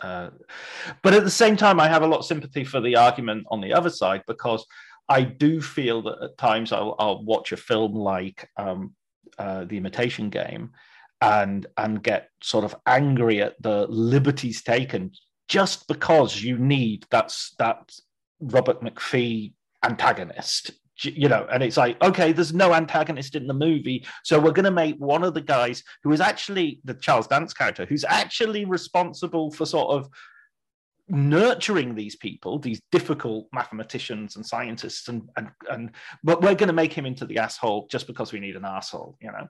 Uh, 0.00 0.30
but 1.02 1.14
at 1.14 1.24
the 1.24 1.30
same 1.30 1.56
time, 1.56 1.80
I 1.80 1.88
have 1.88 2.02
a 2.02 2.06
lot 2.06 2.20
of 2.20 2.26
sympathy 2.26 2.64
for 2.64 2.80
the 2.80 2.96
argument 2.96 3.46
on 3.50 3.60
the 3.60 3.72
other 3.72 3.90
side 3.90 4.22
because 4.26 4.64
I 5.08 5.22
do 5.22 5.60
feel 5.60 6.02
that 6.02 6.22
at 6.22 6.38
times 6.38 6.72
I'll, 6.72 6.94
I'll 6.98 7.24
watch 7.24 7.52
a 7.52 7.56
film 7.56 7.94
like 7.94 8.48
um, 8.56 8.94
uh, 9.38 9.64
The 9.64 9.76
Imitation 9.76 10.30
Game 10.30 10.72
and 11.22 11.66
and 11.78 12.02
get 12.02 12.28
sort 12.42 12.64
of 12.64 12.76
angry 12.86 13.40
at 13.40 13.60
the 13.62 13.86
liberties 13.88 14.62
taken 14.62 15.12
just 15.48 15.88
because 15.88 16.42
you 16.42 16.58
need 16.58 17.06
that's 17.10 17.54
that 17.58 17.90
Robert 18.40 18.82
McKee 18.82 19.54
antagonist 19.82 20.72
you 21.02 21.28
know 21.28 21.46
and 21.52 21.62
it's 21.62 21.76
like 21.76 22.02
okay 22.02 22.32
there's 22.32 22.54
no 22.54 22.72
antagonist 22.72 23.34
in 23.34 23.46
the 23.46 23.54
movie 23.54 24.04
so 24.24 24.38
we're 24.38 24.52
going 24.52 24.64
to 24.64 24.70
make 24.70 24.96
one 24.96 25.22
of 25.22 25.34
the 25.34 25.40
guys 25.40 25.82
who 26.02 26.12
is 26.12 26.20
actually 26.20 26.80
the 26.84 26.94
charles 26.94 27.26
dance 27.26 27.52
character 27.52 27.84
who's 27.84 28.04
actually 28.04 28.64
responsible 28.64 29.50
for 29.50 29.66
sort 29.66 29.90
of 29.90 30.08
nurturing 31.08 31.94
these 31.94 32.16
people 32.16 32.58
these 32.58 32.80
difficult 32.90 33.46
mathematicians 33.52 34.36
and 34.36 34.44
scientists 34.44 35.08
and 35.08 35.22
and, 35.36 35.48
and 35.70 35.90
but 36.24 36.40
we're 36.42 36.54
going 36.54 36.66
to 36.66 36.72
make 36.72 36.92
him 36.92 37.06
into 37.06 37.26
the 37.26 37.38
asshole 37.38 37.86
just 37.90 38.06
because 38.06 38.32
we 38.32 38.40
need 38.40 38.56
an 38.56 38.64
asshole 38.64 39.16
you 39.20 39.30
know 39.30 39.46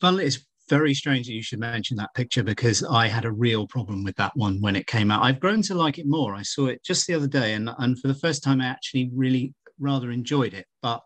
Funnily, 0.00 0.26
it's 0.26 0.46
very 0.68 0.94
strange 0.94 1.26
that 1.26 1.32
you 1.32 1.42
should 1.42 1.58
mention 1.58 1.96
that 1.96 2.14
picture 2.14 2.42
because 2.42 2.84
I 2.84 3.08
had 3.08 3.24
a 3.24 3.32
real 3.32 3.66
problem 3.66 4.04
with 4.04 4.16
that 4.16 4.36
one 4.36 4.60
when 4.60 4.76
it 4.76 4.86
came 4.86 5.10
out. 5.10 5.22
I've 5.22 5.40
grown 5.40 5.62
to 5.62 5.74
like 5.74 5.98
it 5.98 6.06
more. 6.06 6.34
I 6.34 6.42
saw 6.42 6.66
it 6.66 6.84
just 6.84 7.06
the 7.06 7.14
other 7.14 7.26
day, 7.26 7.54
and, 7.54 7.70
and 7.78 7.98
for 7.98 8.08
the 8.08 8.14
first 8.14 8.44
time, 8.44 8.60
I 8.60 8.66
actually 8.66 9.10
really 9.14 9.54
rather 9.78 10.10
enjoyed 10.10 10.54
it. 10.54 10.66
But 10.82 11.02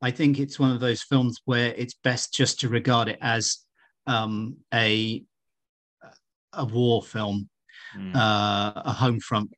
I 0.00 0.10
think 0.10 0.38
it's 0.38 0.58
one 0.58 0.70
of 0.70 0.80
those 0.80 1.02
films 1.02 1.38
where 1.44 1.74
it's 1.74 1.94
best 2.04 2.32
just 2.32 2.60
to 2.60 2.68
regard 2.68 3.08
it 3.08 3.18
as 3.20 3.58
um, 4.06 4.56
a 4.72 5.24
a 6.54 6.64
war 6.64 7.02
film, 7.02 7.48
mm. 7.96 8.14
uh, 8.14 8.72
a 8.76 8.92
home 8.92 9.20
front 9.20 9.50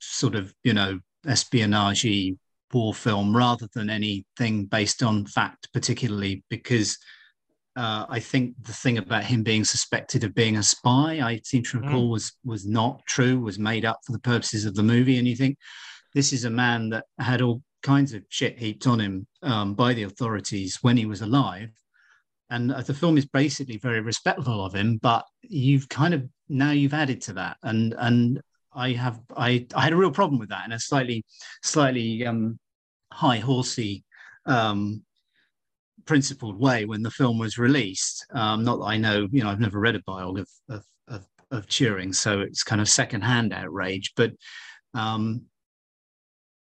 sort 0.00 0.34
of 0.34 0.54
you 0.64 0.72
know 0.72 0.98
espionage 1.26 2.34
war 2.72 2.94
film 2.94 3.36
rather 3.36 3.68
than 3.74 3.90
anything 3.90 4.66
based 4.66 5.02
on 5.02 5.26
fact, 5.26 5.68
particularly 5.72 6.42
because 6.48 6.96
uh, 7.76 8.04
I 8.08 8.18
think 8.20 8.54
the 8.62 8.72
thing 8.72 8.98
about 8.98 9.24
him 9.24 9.42
being 9.42 9.64
suspected 9.64 10.24
of 10.24 10.34
being 10.34 10.56
a 10.56 10.62
spy, 10.62 11.20
I 11.20 11.40
seem 11.44 11.62
to 11.64 11.80
recall, 11.80 12.08
mm. 12.08 12.10
was 12.10 12.32
was 12.44 12.66
not 12.66 13.00
true, 13.06 13.40
was 13.40 13.58
made 13.58 13.84
up 13.84 14.00
for 14.04 14.12
the 14.12 14.20
purposes 14.20 14.64
of 14.64 14.74
the 14.74 14.82
movie. 14.82 15.18
And 15.18 15.28
you 15.28 15.36
think 15.36 15.56
this 16.14 16.32
is 16.32 16.44
a 16.44 16.50
man 16.50 16.90
that 16.90 17.06
had 17.18 17.42
all 17.42 17.62
kinds 17.82 18.12
of 18.12 18.22
shit 18.28 18.58
heaped 18.58 18.86
on 18.86 19.00
him 19.00 19.26
um, 19.42 19.74
by 19.74 19.94
the 19.94 20.02
authorities 20.02 20.78
when 20.82 20.96
he 20.96 21.06
was 21.06 21.22
alive. 21.22 21.70
And 22.50 22.72
uh, 22.72 22.82
the 22.82 22.94
film 22.94 23.16
is 23.16 23.26
basically 23.26 23.78
very 23.78 24.00
respectful 24.00 24.64
of 24.64 24.74
him, 24.74 24.98
but 24.98 25.24
you've 25.42 25.88
kind 25.88 26.14
of 26.14 26.28
now 26.48 26.72
you've 26.72 26.94
added 26.94 27.20
to 27.22 27.32
that, 27.34 27.56
and 27.62 27.94
and 27.96 28.40
I 28.72 28.92
have 28.92 29.20
I 29.36 29.66
I 29.74 29.82
had 29.82 29.92
a 29.92 29.96
real 29.96 30.10
problem 30.10 30.40
with 30.40 30.48
that, 30.48 30.64
and 30.64 30.72
a 30.72 30.80
slightly 30.80 31.24
slightly 31.62 32.26
um, 32.26 32.58
high 33.12 33.38
horsey 33.38 34.04
um, 34.46 35.04
principled 36.06 36.58
way 36.58 36.84
when 36.84 37.02
the 37.02 37.10
film 37.10 37.38
was 37.38 37.58
released. 37.58 38.26
Um, 38.32 38.64
not 38.64 38.78
that 38.78 38.86
I 38.86 38.96
know, 38.96 39.28
you 39.30 39.42
know, 39.42 39.50
I've 39.50 39.60
never 39.60 39.78
read 39.78 39.96
a 39.96 40.02
biog 40.02 40.40
of, 40.40 40.48
of, 40.68 40.84
of, 41.08 41.28
of 41.50 41.66
Turing, 41.66 42.14
so 42.14 42.40
it's 42.40 42.62
kind 42.62 42.80
of 42.80 42.88
secondhand 42.88 43.52
outrage. 43.52 44.12
But 44.16 44.32
um, 44.94 45.42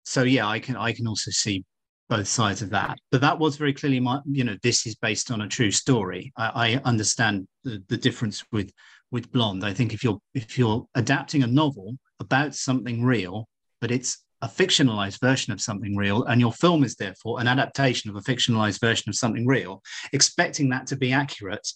so 0.10 0.24
yeah, 0.24 0.48
I 0.48 0.58
can 0.58 0.76
I 0.76 0.92
can 0.92 1.08
also 1.08 1.30
see 1.30 1.64
both 2.10 2.28
sides 2.28 2.64
of 2.64 2.72
that. 2.72 2.98
But 3.12 3.22
that 3.22 3.38
was 3.38 3.58
very 3.58 3.74
clearly 3.74 4.00
my, 4.00 4.20
you 4.26 4.44
know, 4.44 4.58
this 4.64 4.88
is 4.88 4.96
based 4.96 5.30
on 5.30 5.42
a 5.42 5.48
true 5.48 5.70
story. 5.70 6.34
I, 6.36 6.74
I 6.74 6.82
understand 6.84 7.48
the, 7.64 7.84
the 7.90 7.98
difference 7.98 8.44
with 8.52 8.72
with 9.12 9.32
Blonde. 9.32 9.64
I 9.64 9.72
think 9.72 9.94
if 9.94 10.04
you're 10.04 10.18
if 10.34 10.58
you're 10.58 10.84
adapting 10.96 11.44
a 11.44 11.48
novel 11.48 11.96
about 12.20 12.56
something 12.56 13.04
real, 13.04 13.48
but 13.82 13.92
it's 13.92 14.18
a 14.42 14.48
fictionalized 14.48 15.20
version 15.22 15.54
of 15.54 15.62
something 15.62 15.96
real, 15.96 16.24
and 16.24 16.42
your 16.42 16.54
film 16.54 16.84
is 16.84 16.96
therefore 16.96 17.40
an 17.40 17.48
adaptation 17.48 18.10
of 18.10 18.16
a 18.16 18.22
fictionalized 18.22 18.82
version 18.82 19.10
of 19.10 19.16
something 19.16 19.46
real, 19.46 19.84
expecting 20.12 20.70
that 20.70 20.88
to 20.88 20.96
be 20.96 21.14
accurate, 21.14 21.68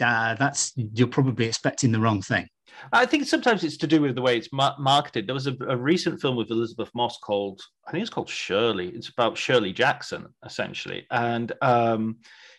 uh, 0.00 0.34
that's 0.36 0.72
you're 0.74 1.06
probably 1.06 1.44
expecting 1.44 1.92
the 1.92 2.00
wrong 2.00 2.22
thing. 2.22 2.48
I 2.92 3.06
think 3.06 3.26
sometimes 3.26 3.64
it's 3.64 3.76
to 3.78 3.86
do 3.86 4.00
with 4.00 4.14
the 4.14 4.22
way 4.22 4.36
it's 4.36 4.52
ma- 4.52 4.76
marketed. 4.78 5.26
There 5.26 5.34
was 5.34 5.46
a, 5.46 5.56
a, 5.68 5.76
recent 5.76 6.20
film 6.20 6.36
with 6.36 6.50
Elisabeth 6.50 6.90
Moss 6.94 7.18
called, 7.18 7.60
I 7.86 7.90
think 7.90 8.02
it's 8.02 8.10
called 8.10 8.28
Shirley. 8.28 8.88
It's 8.88 9.08
about 9.08 9.36
Shirley 9.36 9.72
Jackson, 9.72 10.26
essentially. 10.44 11.06
And 11.10 11.52
um, 11.62 12.18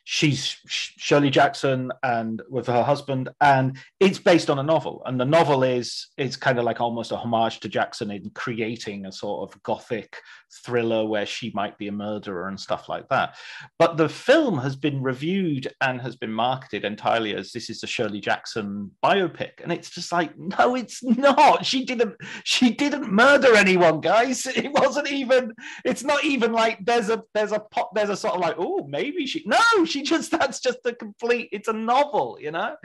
she's 0.09 0.55
Shirley 0.65 1.29
Jackson 1.29 1.91
and 2.01 2.41
with 2.49 2.67
her 2.67 2.81
husband, 2.81 3.27
and 3.41 3.77
it's 3.99 4.17
based 4.17 4.49
on 4.49 4.57
a 4.57 4.63
novel. 4.63 5.03
And 5.05 5.19
the 5.19 5.25
novel 5.25 5.63
is 5.63 6.07
is 6.17 6.37
kind 6.37 6.57
of 6.57 6.63
like 6.63 6.79
almost 6.79 7.11
a 7.11 7.17
homage 7.17 7.59
to 7.59 7.67
Jackson 7.67 8.09
in 8.11 8.29
creating 8.29 9.05
a 9.05 9.11
sort 9.11 9.51
of 9.51 9.61
gothic 9.63 10.17
thriller 10.63 11.05
where 11.05 11.25
she 11.25 11.51
might 11.53 11.77
be 11.77 11.89
a 11.89 11.91
murderer 11.91 12.47
and 12.47 12.57
stuff 12.57 12.87
like 12.87 13.09
that. 13.09 13.35
But 13.77 13.97
the 13.97 14.07
film 14.07 14.57
has 14.59 14.77
been 14.77 15.03
reviewed 15.03 15.67
and 15.81 15.99
has 15.99 16.15
been 16.15 16.31
marketed 16.31 16.85
entirely 16.85 17.35
as 17.35 17.51
this 17.51 17.69
is 17.69 17.83
a 17.83 17.87
Shirley 17.87 18.21
Jackson 18.21 18.91
biopic, 19.03 19.61
and 19.61 19.73
it's 19.73 19.89
just 19.89 20.13
like 20.13 20.37
no, 20.37 20.75
it's 20.75 21.03
not. 21.03 21.65
She 21.65 21.83
didn't. 21.83 22.15
She 22.45 22.69
didn't 22.69 23.11
murder 23.11 23.55
anyone, 23.55 23.99
guys. 23.99 24.47
It 24.57 24.71
wasn't 24.71 25.11
even. 25.11 25.53
It's 25.85 26.03
not 26.03 26.23
even 26.23 26.51
like 26.51 26.83
there's 26.83 27.09
a 27.09 27.23
there's 27.33 27.51
a 27.51 27.59
pot. 27.59 27.89
There's 27.93 28.09
a 28.09 28.17
sort 28.17 28.35
of 28.35 28.39
like 28.39 28.55
oh 28.57 28.87
maybe 28.87 29.27
she 29.27 29.43
no 29.45 29.85
she 29.85 29.96
she 29.97 30.03
just 30.03 30.31
that's 30.31 30.59
just 30.59 30.79
a 30.85 30.93
complete 30.93 31.49
it's 31.51 31.67
a 31.67 31.73
novel 31.73 32.37
you 32.39 32.51
know 32.51 32.75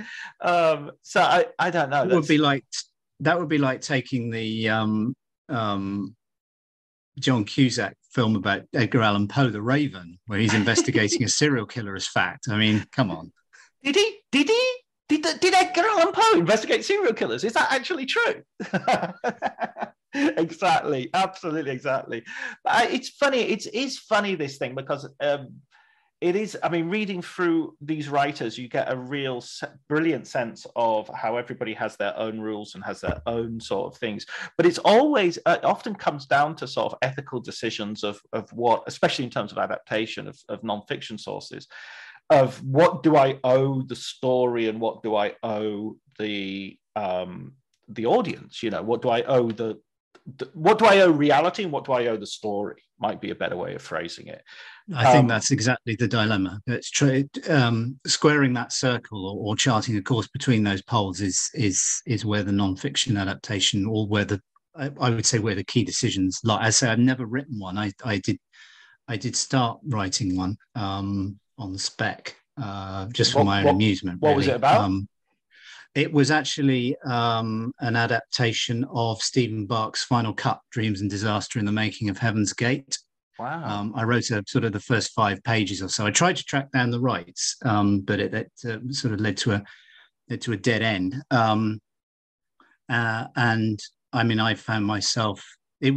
um 0.40 0.90
so 1.02 1.20
i 1.20 1.46
i 1.58 1.70
don't 1.70 1.90
know 1.90 2.06
that 2.06 2.14
would 2.14 2.26
be 2.26 2.38
like 2.38 2.64
that 3.20 3.38
would 3.38 3.48
be 3.48 3.58
like 3.58 3.80
taking 3.80 4.30
the 4.30 4.68
um 4.68 5.14
um 5.48 6.14
john 7.18 7.44
cusack 7.44 7.96
film 8.12 8.36
about 8.36 8.62
edgar 8.74 9.02
allan 9.02 9.28
poe 9.28 9.50
the 9.50 9.60
raven 9.60 10.18
where 10.26 10.38
he's 10.38 10.54
investigating 10.54 11.22
a 11.24 11.28
serial 11.40 11.66
killer 11.66 11.94
as 11.94 12.06
fact 12.06 12.46
i 12.48 12.56
mean 12.56 12.84
come 12.92 13.10
on 13.10 13.32
did 13.82 13.96
he 13.96 14.18
did 14.30 14.48
he 14.48 14.76
did, 15.08 15.40
did 15.40 15.54
Edgar 15.54 15.82
Allan 15.82 16.12
Poe 16.12 16.38
investigate 16.38 16.84
serial 16.84 17.12
killers? 17.12 17.44
Is 17.44 17.52
that 17.52 17.70
actually 17.70 18.06
true? 18.06 18.42
exactly, 20.14 21.10
absolutely, 21.12 21.72
exactly. 21.72 22.24
But 22.64 22.90
it's 22.90 23.10
funny. 23.10 23.40
It's 23.40 23.66
is 23.66 23.98
funny 23.98 24.34
this 24.34 24.58
thing 24.58 24.74
because 24.74 25.08
um, 25.20 25.48
it 26.22 26.36
is 26.36 26.56
i 26.62 26.68
mean 26.68 26.88
reading 26.88 27.20
through 27.20 27.76
these 27.80 28.08
writers 28.08 28.56
you 28.56 28.68
get 28.68 28.90
a 28.90 28.96
real 28.96 29.44
brilliant 29.88 30.26
sense 30.26 30.64
of 30.76 31.10
how 31.14 31.36
everybody 31.36 31.74
has 31.74 31.96
their 31.96 32.16
own 32.16 32.38
rules 32.40 32.76
and 32.76 32.84
has 32.84 33.00
their 33.00 33.20
own 33.26 33.60
sort 33.60 33.92
of 33.92 33.98
things 33.98 34.24
but 34.56 34.64
it's 34.64 34.78
always 34.78 35.36
uh, 35.46 35.56
it 35.58 35.64
often 35.64 35.94
comes 35.94 36.24
down 36.24 36.54
to 36.54 36.66
sort 36.66 36.92
of 36.92 36.98
ethical 37.02 37.40
decisions 37.40 38.04
of 38.04 38.20
of 38.32 38.48
what 38.52 38.84
especially 38.86 39.24
in 39.24 39.30
terms 39.30 39.50
of 39.50 39.58
adaptation 39.58 40.28
of, 40.28 40.38
of 40.48 40.62
non-fiction 40.62 41.18
sources 41.18 41.66
of 42.30 42.62
what 42.62 43.02
do 43.02 43.16
i 43.16 43.36
owe 43.42 43.82
the 43.82 43.96
story 43.96 44.68
and 44.68 44.80
what 44.80 45.02
do 45.02 45.16
i 45.16 45.34
owe 45.42 45.96
the 46.20 46.78
um 46.94 47.52
the 47.88 48.06
audience 48.06 48.62
you 48.62 48.70
know 48.70 48.82
what 48.82 49.02
do 49.02 49.08
i 49.08 49.22
owe 49.22 49.50
the 49.50 49.76
what 50.54 50.78
do 50.78 50.86
I 50.86 51.00
owe 51.00 51.10
reality 51.10 51.64
and 51.64 51.72
what 51.72 51.84
do 51.84 51.92
I 51.92 52.06
owe 52.06 52.16
the 52.16 52.26
story? 52.26 52.82
Might 53.02 53.20
be 53.20 53.30
a 53.30 53.34
better 53.34 53.56
way 53.56 53.74
of 53.74 53.82
phrasing 53.82 54.28
it. 54.28 54.42
I 54.94 55.06
um, 55.06 55.12
think 55.12 55.28
that's 55.28 55.50
exactly 55.50 55.96
the 55.96 56.06
dilemma. 56.06 56.60
It's 56.68 56.88
true. 56.88 57.28
Um, 57.48 57.98
squaring 58.06 58.52
that 58.52 58.72
circle 58.72 59.26
or, 59.26 59.50
or, 59.50 59.56
charting 59.56 59.96
a 59.96 60.02
course 60.02 60.28
between 60.28 60.62
those 60.62 60.82
poles 60.82 61.20
is 61.20 61.50
is 61.52 62.00
is 62.06 62.24
where 62.24 62.44
the 62.44 62.52
non-fiction 62.52 63.16
adaptation, 63.16 63.86
or 63.86 64.06
where 64.06 64.24
the 64.24 64.40
I, 64.76 64.90
I 65.00 65.10
would 65.10 65.26
say 65.26 65.40
where 65.40 65.56
the 65.56 65.64
key 65.64 65.82
decisions 65.82 66.40
lie. 66.44 66.62
I 66.62 66.70
say 66.70 66.88
I've 66.88 67.00
never 67.00 67.26
written 67.26 67.58
one. 67.58 67.76
I 67.76 67.90
I 68.04 68.18
did 68.18 68.38
I 69.08 69.16
did 69.16 69.34
start 69.34 69.80
writing 69.84 70.36
one 70.36 70.56
um, 70.76 71.40
on 71.58 71.72
the 71.72 71.80
spec 71.80 72.36
uh, 72.56 73.06
just 73.06 73.32
for 73.32 73.38
what, 73.38 73.46
my 73.46 73.58
own 73.58 73.64
what, 73.64 73.74
amusement. 73.74 74.20
What 74.20 74.28
really. 74.28 74.36
was 74.36 74.48
it 74.48 74.56
about? 74.56 74.80
Um, 74.80 75.08
it 75.94 76.12
was 76.12 76.30
actually 76.30 76.96
um, 77.04 77.72
an 77.80 77.96
adaptation 77.96 78.84
of 78.90 79.20
Stephen 79.20 79.66
Bach's 79.66 80.04
Final 80.04 80.32
Cut 80.32 80.60
Dreams 80.70 81.00
and 81.00 81.10
Disaster 81.10 81.58
in 81.58 81.66
the 81.66 81.72
Making 81.72 82.08
of 82.08 82.18
Heaven's 82.18 82.52
Gate. 82.52 82.98
Wow. 83.38 83.64
Um, 83.64 83.92
I 83.94 84.04
wrote 84.04 84.30
a, 84.30 84.42
sort 84.46 84.64
of 84.64 84.72
the 84.72 84.80
first 84.80 85.12
five 85.12 85.42
pages 85.42 85.82
or 85.82 85.88
so. 85.88 86.06
I 86.06 86.10
tried 86.10 86.36
to 86.36 86.44
track 86.44 86.70
down 86.70 86.90
the 86.90 87.00
rights, 87.00 87.56
um, 87.64 88.00
but 88.00 88.20
it, 88.20 88.34
it 88.34 88.52
uh, 88.64 88.78
sort 88.90 89.14
of 89.14 89.20
led 89.20 89.36
to 89.38 89.52
a 89.52 89.64
led 90.30 90.40
to 90.42 90.52
a 90.52 90.56
dead 90.56 90.82
end. 90.82 91.16
Um, 91.30 91.80
uh, 92.88 93.26
and 93.36 93.80
I 94.12 94.22
mean, 94.22 94.38
I 94.38 94.54
found 94.54 94.86
myself 94.86 95.44
it. 95.80 95.94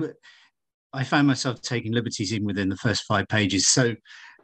I 0.92 1.04
found 1.04 1.28
myself 1.28 1.62
taking 1.62 1.92
liberties 1.92 2.34
even 2.34 2.48
within 2.48 2.70
the 2.70 2.78
first 2.78 3.04
five 3.04 3.28
pages. 3.28 3.68
So 3.68 3.96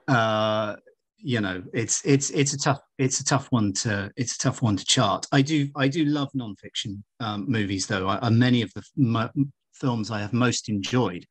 uh, 0.08 0.76
you 1.24 1.40
know 1.42 1.62
it's 1.74 2.02
it's 2.06 2.30
it's 2.32 2.54
a 2.54 2.58
tough 2.58 2.80
it's 2.98 3.20
a 3.20 3.26
tough 3.26 3.48
one 3.52 3.74
to 3.74 4.12
it's 4.16 4.36
a 4.36 4.40
tough 4.40 4.62
one 4.62 4.78
to 4.78 4.86
chart. 4.86 5.26
I 5.32 5.42
do 5.42 5.70
i 5.76 5.88
do 5.88 6.06
love 6.06 6.30
nonfiction 6.36 7.02
um, 7.20 7.46
movies 7.48 7.88
though. 7.88 8.08
I, 8.08 8.30
many 8.30 8.62
of 8.62 8.72
the 8.74 9.50
films 9.74 10.12
i 10.12 10.20
have 10.20 10.34
most 10.34 10.70
enjoyed 10.70 11.26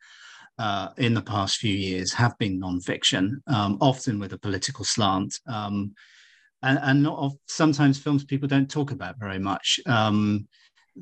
uh, 0.60 0.90
in 0.98 1.14
the 1.14 1.22
past 1.22 1.56
few 1.56 1.74
years 1.74 2.12
have 2.12 2.36
been 2.38 2.60
nonfiction, 2.60 3.36
um, 3.46 3.78
often 3.80 4.18
with 4.18 4.34
a 4.34 4.38
political 4.38 4.84
slant, 4.84 5.34
um, 5.46 5.94
and, 6.62 6.78
and 6.82 7.02
not 7.02 7.18
of, 7.18 7.32
sometimes 7.48 7.98
films 7.98 8.24
people 8.24 8.46
don't 8.46 8.70
talk 8.70 8.90
about 8.90 9.18
very 9.18 9.38
much. 9.38 9.80
Um, 9.86 10.46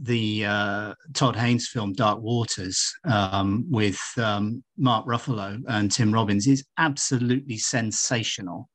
the 0.01 0.45
uh, 0.47 0.95
Todd 1.13 1.35
Haynes 1.35 1.67
film 1.67 1.93
Dark 1.93 2.21
Waters 2.21 2.95
um, 3.05 3.67
with 3.69 4.01
um, 4.17 4.63
Mark 4.77 5.07
Ruffalo 5.07 5.61
and 5.67 5.91
Tim 5.91 6.13
Robbins 6.13 6.47
is 6.47 6.65
absolutely 6.79 7.59
sensational, 7.59 8.69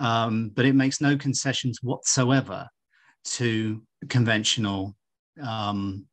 um, 0.00 0.50
but 0.54 0.64
it 0.64 0.74
makes 0.74 1.00
no 1.00 1.16
concessions 1.16 1.78
whatsoever 1.82 2.66
to 3.24 3.82
conventional 4.08 4.94
um, 5.42 6.06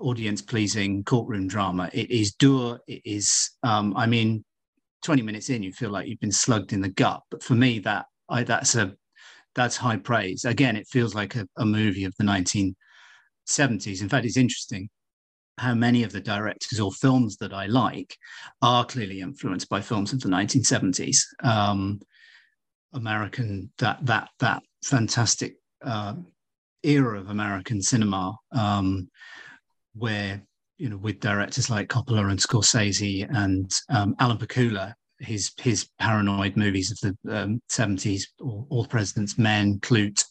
audience 0.00 0.42
pleasing 0.42 1.04
courtroom 1.04 1.48
drama. 1.48 1.90
It 1.92 2.10
is 2.10 2.32
dour. 2.34 2.80
It 2.86 3.02
is, 3.04 3.50
um, 3.62 3.94
I 3.96 4.06
mean, 4.06 4.44
20 5.02 5.22
minutes 5.22 5.50
in, 5.50 5.62
you 5.62 5.72
feel 5.72 5.90
like 5.90 6.06
you've 6.06 6.20
been 6.20 6.32
slugged 6.32 6.72
in 6.72 6.80
the 6.80 6.88
gut. 6.88 7.20
But 7.30 7.42
for 7.42 7.54
me, 7.54 7.78
that 7.80 8.06
I, 8.28 8.44
that's 8.44 8.74
a 8.74 8.94
that's 9.54 9.76
high 9.76 9.96
praise. 9.96 10.44
Again, 10.44 10.76
it 10.76 10.86
feels 10.88 11.14
like 11.14 11.34
a, 11.34 11.46
a 11.58 11.66
movie 11.66 12.04
of 12.04 12.14
the 12.18 12.24
1970s. 12.24 14.00
In 14.00 14.08
fact, 14.08 14.24
it's 14.24 14.36
interesting 14.36 14.88
how 15.58 15.74
many 15.74 16.02
of 16.02 16.12
the 16.12 16.20
directors 16.20 16.80
or 16.80 16.90
films 16.92 17.36
that 17.36 17.52
I 17.52 17.66
like 17.66 18.16
are 18.62 18.86
clearly 18.86 19.20
influenced 19.20 19.68
by 19.68 19.82
films 19.82 20.12
of 20.12 20.20
the 20.20 20.28
1970s. 20.28 21.18
Um, 21.42 22.00
American 22.92 23.70
that 23.78 24.04
that 24.06 24.28
that 24.40 24.62
fantastic 24.84 25.56
uh, 25.82 26.14
era 26.82 27.18
of 27.18 27.30
American 27.30 27.82
cinema. 27.82 28.36
Um, 28.52 29.08
where 29.94 30.42
you 30.78 30.88
know 30.88 30.96
with 30.96 31.20
directors 31.20 31.70
like 31.70 31.88
Coppola 31.88 32.30
and 32.30 32.38
Scorsese 32.38 33.28
and 33.30 33.70
um, 33.88 34.14
Alan 34.18 34.38
Pakula, 34.38 34.94
his 35.18 35.52
his 35.60 35.88
paranoid 35.98 36.56
movies 36.56 36.90
of 36.90 37.16
the 37.24 37.36
um, 37.36 37.62
70s, 37.70 38.22
All, 38.40 38.66
All, 38.70 38.86
President's 38.86 39.38
Men, 39.38 39.78
Klute, 39.80 40.24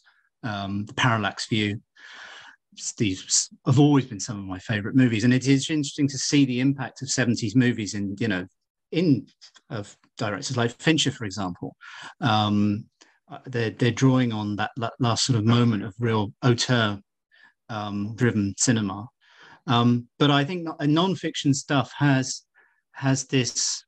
um, 0.44 0.86
The 0.86 0.94
Parallax 0.94 1.48
View. 1.48 1.82
These 2.98 3.50
have 3.66 3.80
always 3.80 4.06
been 4.06 4.20
some 4.20 4.40
of 4.40 4.46
my 4.46 4.60
favorite 4.60 4.96
movies, 4.96 5.24
and 5.24 5.34
it 5.34 5.48
is 5.48 5.70
interesting 5.70 6.08
to 6.08 6.18
see 6.18 6.46
the 6.46 6.62
impact 6.62 7.02
of 7.02 7.10
70s 7.10 7.56
movies 7.56 7.94
in 7.94 8.16
you 8.20 8.28
know 8.28 8.46
in 8.92 9.28
of 9.70 9.96
directors 10.26 10.58
like 10.58 10.72
Fincher, 10.80 11.12
for 11.12 11.26
example. 11.26 11.76
Um, 12.22 12.86
uh, 13.30 13.40
they're 13.46 13.72
they're 13.72 13.92
drawing 13.92 14.34
on 14.34 14.56
that, 14.58 14.72
last 15.00 15.26
sort 15.26 15.40
of 15.40 15.46
moment 15.46 15.84
of 15.84 15.94
real 16.00 16.34
auteur 16.44 17.00
um, 17.70 18.14
driven 18.16 18.54
cinema 18.58 19.08
um, 19.68 20.08
but 20.18 20.32
I 20.32 20.44
think 20.44 20.68
non-fiction 20.82 21.54
stuff 21.54 21.92
has 21.98 22.44
has 22.94 23.26
this. 23.26 23.84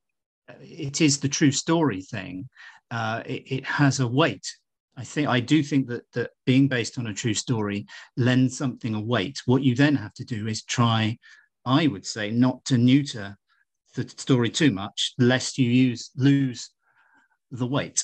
It 0.62 1.02
is 1.02 1.20
the 1.20 1.30
true 1.30 1.52
story 1.52 2.02
thing. 2.02 2.50
Uh, 2.92 3.24
it, 3.26 3.44
it, 3.48 3.66
has 3.66 4.00
a 4.00 4.08
weight. 4.08 4.46
I 4.96 5.04
think 5.04 5.28
I 5.28 5.40
do 5.40 5.64
think 5.64 5.88
that 5.88 6.04
that 6.14 6.32
being 6.46 6.68
based 6.68 7.00
on 7.00 7.08
a 7.08 7.14
true 7.14 7.34
story 7.34 7.88
lends 8.18 8.58
something 8.58 8.94
a 8.94 9.02
weight. 9.02 9.42
What 9.46 9.64
you 9.64 9.74
then 9.74 9.96
have 9.96 10.14
to 10.16 10.26
do 10.26 10.48
is 10.48 10.64
try, 10.64 11.18
I 11.66 11.88
would 11.88 12.06
say, 12.06 12.30
not 12.30 12.64
to 12.66 12.78
neuter 12.78 13.36
the 13.94 14.08
story 14.10 14.50
too 14.50 14.72
much, 14.72 15.14
lest 15.18 15.58
you 15.58 15.70
use 15.70 16.12
lose 16.16 16.70
the 17.52 17.68
weight. 17.68 18.04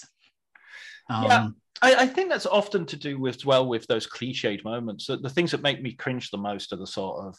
Um, 1.10 1.24
yeah. 1.24 1.50
I, 1.82 1.96
I, 1.96 2.08
think 2.08 2.30
that's 2.30 2.46
often 2.46 2.86
to 2.88 2.96
do 2.96 3.20
with 3.20 3.46
well 3.46 3.68
with 3.68 3.88
those 3.88 4.08
cliched 4.08 4.64
moments. 4.64 5.08
The, 5.08 5.18
the 5.18 5.30
things 5.30 5.52
that 5.52 5.62
make 5.62 5.82
me 5.82 5.94
cringe 5.94 6.30
the 6.30 6.38
most 6.38 6.72
are 6.72 6.78
the 6.78 6.86
sort 6.86 7.26
of 7.26 7.36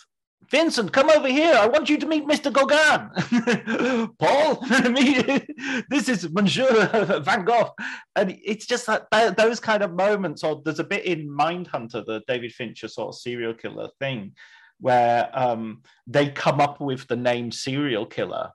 Vincent, 0.48 0.92
come 0.92 1.10
over 1.10 1.28
here. 1.28 1.54
I 1.54 1.66
want 1.66 1.90
you 1.90 1.98
to 1.98 2.06
meet 2.06 2.26
Mr. 2.26 2.50
Gauguin. 2.50 4.08
Paul, 4.18 4.58
I 4.70 4.88
mean 4.88 5.84
this 5.90 6.08
is 6.08 6.30
Monsieur 6.30 7.20
Van 7.24 7.44
Gogh. 7.44 7.70
And 8.16 8.36
it's 8.42 8.66
just 8.66 8.86
that 8.86 9.36
those 9.36 9.60
kind 9.60 9.82
of 9.82 9.94
moments, 9.94 10.42
or 10.42 10.62
there's 10.64 10.80
a 10.80 10.84
bit 10.84 11.04
in 11.04 11.28
Mindhunter, 11.28 12.04
the 12.04 12.22
David 12.26 12.52
Fincher 12.52 12.88
sort 12.88 13.14
of 13.14 13.20
serial 13.20 13.54
killer 13.54 13.90
thing, 13.98 14.32
where 14.80 15.30
um, 15.32 15.82
they 16.06 16.30
come 16.30 16.60
up 16.60 16.80
with 16.80 17.06
the 17.06 17.16
name 17.16 17.52
serial 17.52 18.06
killer. 18.06 18.50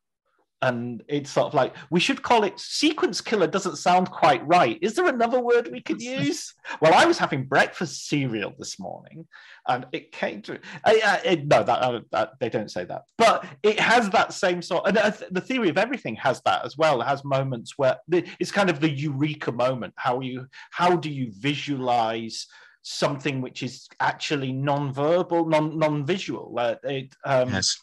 And 0.61 1.03
it's 1.07 1.29
sort 1.29 1.47
of 1.47 1.53
like 1.53 1.75
we 1.91 1.99
should 1.99 2.23
call 2.23 2.43
it 2.43 2.59
sequence 2.59 3.21
killer 3.21 3.45
doesn't 3.45 3.75
sound 3.75 4.09
quite 4.09 4.45
right. 4.47 4.79
Is 4.81 4.95
there 4.95 5.07
another 5.07 5.39
word 5.39 5.69
we 5.71 5.81
could 5.81 6.01
use? 6.21 6.55
Well 6.81 6.93
i 6.93 7.05
was 7.05 7.19
having 7.19 7.43
breakfast 7.43 8.07
cereal 8.07 8.53
this 8.57 8.79
morning 8.79 9.27
and 9.67 9.85
it 9.91 10.11
came 10.11 10.41
to 10.43 10.57
I, 10.83 11.01
I, 11.05 11.27
it, 11.27 11.47
no 11.47 11.61
that, 11.61 11.81
uh, 11.81 11.99
that, 12.11 12.31
they 12.39 12.49
don't 12.49 12.71
say 12.71 12.85
that. 12.85 13.03
But 13.17 13.45
it 13.61 13.79
has 13.79 14.09
that 14.11 14.33
same 14.33 14.61
sort 14.61 14.87
and 14.87 14.97
uh, 14.97 15.11
the 15.29 15.41
theory 15.41 15.69
of 15.69 15.77
everything 15.77 16.15
has 16.15 16.41
that 16.45 16.65
as 16.65 16.77
well. 16.77 17.01
It 17.01 17.05
has 17.05 17.23
moments 17.23 17.73
where 17.77 17.97
the, 18.07 18.27
it's 18.39 18.51
kind 18.51 18.69
of 18.69 18.79
the 18.79 18.89
eureka 18.89 19.51
moment. 19.51 19.93
How 19.97 20.21
you 20.21 20.47
how 20.71 20.95
do 20.95 21.11
you 21.11 21.31
visualize 21.37 22.47
something 22.87 23.41
which 23.41 23.63
is 23.63 23.87
actually 23.99 24.53
non-verbal 24.53 25.47
non 25.47 25.77
non-visual 25.77 26.55
uh, 26.57 26.75
it, 26.83 27.15
um, 27.25 27.49
yes 27.49 27.77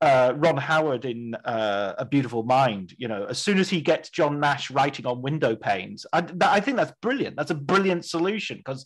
uh, 0.00 0.34
Ron 0.36 0.56
Howard 0.56 1.04
in 1.04 1.34
uh, 1.44 1.94
A 1.98 2.04
Beautiful 2.04 2.42
Mind, 2.42 2.94
you 2.98 3.08
know, 3.08 3.24
as 3.24 3.38
soon 3.38 3.58
as 3.58 3.70
he 3.70 3.80
gets 3.80 4.10
John 4.10 4.38
Nash 4.38 4.70
writing 4.70 5.06
on 5.06 5.22
window 5.22 5.56
panes, 5.56 6.04
I, 6.12 6.24
I 6.42 6.60
think 6.60 6.76
that's 6.76 6.92
brilliant. 7.00 7.36
That's 7.36 7.50
a 7.50 7.54
brilliant 7.54 8.04
solution 8.04 8.58
because 8.58 8.84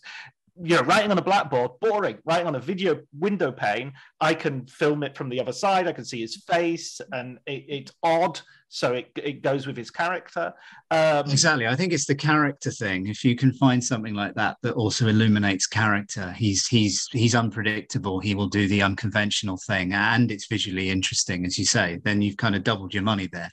you 0.61 0.75
know, 0.75 0.81
writing 0.81 1.11
on 1.11 1.17
a 1.17 1.21
blackboard, 1.21 1.71
boring. 1.79 2.17
Writing 2.25 2.47
on 2.47 2.55
a 2.55 2.59
video 2.59 2.99
window 3.17 3.51
pane, 3.51 3.93
I 4.19 4.33
can 4.33 4.65
film 4.65 5.03
it 5.03 5.15
from 5.15 5.29
the 5.29 5.39
other 5.39 5.53
side. 5.53 5.87
I 5.87 5.93
can 5.93 6.05
see 6.05 6.21
his 6.21 6.43
face, 6.47 6.99
and 7.11 7.39
it, 7.45 7.65
it's 7.67 7.91
odd, 8.03 8.39
so 8.67 8.93
it 8.93 9.11
it 9.15 9.41
goes 9.41 9.65
with 9.65 9.77
his 9.77 9.89
character. 9.89 10.53
Um, 10.89 11.29
exactly. 11.29 11.67
I 11.67 11.75
think 11.75 11.93
it's 11.93 12.05
the 12.05 12.15
character 12.15 12.71
thing. 12.71 13.07
If 13.07 13.23
you 13.23 13.35
can 13.35 13.53
find 13.53 13.83
something 13.83 14.13
like 14.13 14.35
that 14.35 14.57
that 14.63 14.73
also 14.73 15.07
illuminates 15.07 15.67
character, 15.67 16.31
he's 16.33 16.67
he's 16.67 17.07
he's 17.11 17.35
unpredictable. 17.35 18.19
He 18.19 18.35
will 18.35 18.49
do 18.49 18.67
the 18.67 18.81
unconventional 18.81 19.57
thing, 19.65 19.93
and 19.93 20.31
it's 20.31 20.47
visually 20.47 20.89
interesting, 20.89 21.45
as 21.45 21.57
you 21.57 21.65
say. 21.65 21.99
Then 22.03 22.21
you've 22.21 22.37
kind 22.37 22.55
of 22.55 22.63
doubled 22.63 22.93
your 22.93 23.03
money 23.03 23.29
there. 23.31 23.51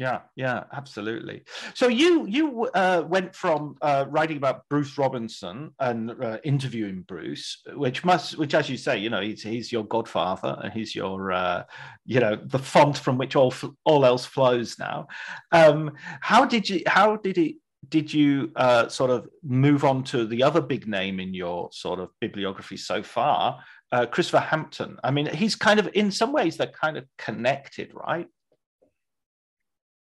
Yeah, 0.00 0.20
yeah, 0.34 0.64
absolutely. 0.72 1.42
So 1.74 1.88
you 1.88 2.24
you 2.26 2.64
uh, 2.72 3.04
went 3.06 3.34
from 3.34 3.76
uh, 3.82 4.06
writing 4.08 4.38
about 4.38 4.66
Bruce 4.70 4.96
Robinson 4.96 5.74
and 5.78 6.12
uh, 6.24 6.38
interviewing 6.42 7.02
Bruce, 7.02 7.60
which 7.74 8.02
must, 8.02 8.38
which 8.38 8.54
as 8.54 8.70
you 8.70 8.78
say, 8.78 8.96
you 8.96 9.10
know, 9.10 9.20
he's, 9.20 9.42
he's 9.42 9.70
your 9.70 9.84
godfather 9.84 10.58
and 10.62 10.72
he's 10.72 10.94
your, 10.94 11.32
uh, 11.32 11.64
you 12.06 12.18
know, 12.18 12.38
the 12.46 12.58
font 12.58 12.96
from 12.96 13.18
which 13.18 13.36
all 13.36 13.52
all 13.84 14.06
else 14.06 14.24
flows 14.24 14.78
now. 14.78 15.06
Um, 15.52 15.92
how 16.22 16.46
did 16.46 16.70
you? 16.70 16.80
How 16.86 17.16
did 17.16 17.36
it? 17.36 17.56
Did 17.86 18.10
you 18.10 18.52
uh, 18.56 18.88
sort 18.88 19.10
of 19.10 19.28
move 19.42 19.84
on 19.84 20.02
to 20.04 20.26
the 20.26 20.42
other 20.42 20.62
big 20.62 20.88
name 20.88 21.20
in 21.20 21.34
your 21.34 21.68
sort 21.72 22.00
of 22.00 22.08
bibliography 22.22 22.78
so 22.78 23.02
far, 23.02 23.62
uh, 23.92 24.06
Christopher 24.06 24.38
Hampton? 24.38 24.96
I 25.04 25.10
mean, 25.10 25.26
he's 25.26 25.56
kind 25.56 25.78
of 25.78 25.90
in 25.92 26.10
some 26.10 26.32
ways 26.32 26.56
they're 26.56 26.68
kind 26.68 26.96
of 26.96 27.04
connected, 27.18 27.92
right? 27.92 28.28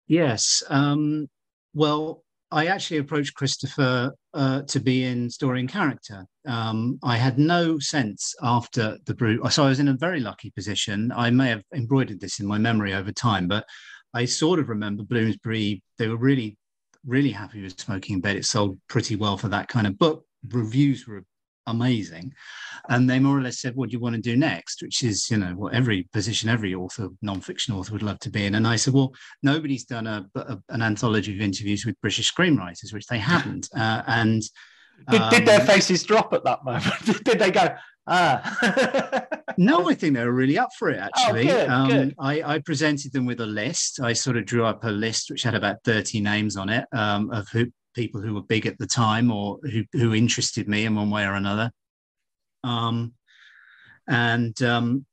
Yes. 0.08 0.64
Um, 0.70 1.28
well, 1.74 2.24
I 2.50 2.68
actually 2.68 2.98
approached 2.98 3.36
Christopher 3.36 4.14
uh, 4.34 4.62
to 4.64 4.80
be 4.80 5.04
in 5.04 5.30
story 5.30 5.60
and 5.60 5.70
character. 5.70 6.26
Um, 6.48 6.98
I 7.04 7.18
had 7.18 7.38
no 7.38 7.78
sense 7.78 8.34
after 8.42 8.98
the 9.06 9.14
brew, 9.14 9.42
so 9.50 9.66
I 9.66 9.70
was 9.70 9.82
in 9.82 9.90
a 9.90 9.98
very 9.98 10.22
lucky 10.22 10.50
position. 10.52 11.12
I 11.14 11.30
may 11.30 11.50
have 11.50 11.64
embroidered 11.76 12.22
this 12.22 12.40
in 12.40 12.48
my 12.48 12.58
memory 12.58 12.94
over 12.94 13.12
time, 13.12 13.50
but 13.50 13.66
I 14.14 14.26
sort 14.26 14.60
of 14.60 14.70
remember 14.70 15.04
Bloomsbury. 15.04 15.84
They 15.98 16.08
were 16.08 16.18
really, 16.18 16.58
really 17.06 17.32
happy 17.32 17.62
with 17.62 17.80
Smoking 17.80 18.16
in 18.16 18.22
Bed. 18.22 18.38
It 18.38 18.46
sold 18.46 18.80
pretty 18.88 19.18
well 19.18 19.38
for 19.38 19.50
that 19.50 19.68
kind 19.68 19.86
of 19.86 20.00
book. 20.00 20.24
Reviews 20.48 21.06
were 21.06 21.26
amazing. 21.68 22.34
And 22.90 23.10
they 23.10 23.20
more 23.20 23.38
or 23.38 23.42
less 23.42 23.60
said, 23.60 23.76
What 23.76 23.90
do 23.90 23.94
you 23.94 24.00
want 24.00 24.16
to 24.16 24.22
do 24.22 24.36
next? 24.36 24.82
Which 24.82 25.04
is, 25.04 25.30
you 25.30 25.38
know, 25.38 25.54
what 25.54 25.74
every 25.74 26.04
position, 26.14 26.50
every 26.50 26.74
author, 26.74 27.10
nonfiction 27.24 27.76
author 27.76 27.94
would 27.94 28.04
love 28.04 28.20
to 28.20 28.30
be 28.30 28.46
in. 28.46 28.56
And 28.56 28.68
I 28.68 28.78
said, 28.78 28.94
Well, 28.94 29.14
nobody's 29.44 29.86
done 29.86 30.08
a, 30.08 30.26
a 30.36 30.58
an 30.70 30.82
anthology 30.82 31.36
of 31.36 31.42
interviews 31.42 31.86
with 31.86 32.00
British 32.02 32.34
screenwriters, 32.34 32.94
which 32.94 33.08
they 33.08 33.20
haven't. 33.20 33.68
Uh, 33.76 34.04
and 34.08 34.42
did, 35.10 35.22
um, 35.22 35.30
did, 35.30 35.46
their 35.46 35.62
um, 35.62 35.68
faces 35.68 36.04
drop 36.04 36.34
at 36.34 36.44
that 36.44 36.64
moment? 36.64 36.86
did 37.24 37.40
they 37.40 37.52
go, 37.52 37.76
ah? 38.08 39.26
no, 39.58 39.90
I 39.90 39.94
think 39.94 40.16
they 40.16 40.24
were 40.24 40.32
really 40.32 40.58
up 40.58 40.70
for 40.78 40.90
it, 40.90 41.00
actually. 41.00 41.52
Oh, 41.52 41.54
good, 41.54 41.70
um, 41.70 41.90
good. 41.90 42.16
I, 42.20 42.42
I, 42.56 42.60
presented 42.60 43.14
them 43.14 43.26
with 43.26 43.40
a 43.40 43.46
list. 43.46 44.00
I 44.02 44.14
sort 44.14 44.38
of 44.38 44.46
drew 44.46 44.66
up 44.66 44.84
a 44.84 44.90
list 44.90 45.30
which 45.30 45.44
had 45.44 45.56
about 45.56 45.78
30 45.84 46.22
names 46.22 46.58
on 46.58 46.70
it 46.70 46.86
um, 46.94 47.30
of 47.32 47.48
who, 47.50 47.68
people 47.98 48.22
who 48.22 48.36
were 48.36 48.44
big 48.44 48.68
at 48.68 48.78
the 48.78 48.88
time 48.88 49.32
or 49.32 49.58
who, 49.64 49.84
who 49.92 50.14
interested 50.14 50.70
me 50.70 50.86
in 50.86 50.96
one 50.96 51.10
way 51.10 51.26
or 51.26 51.34
another. 51.34 51.72
Um, 52.64 53.14
and 54.08 54.62
um, 54.62 55.06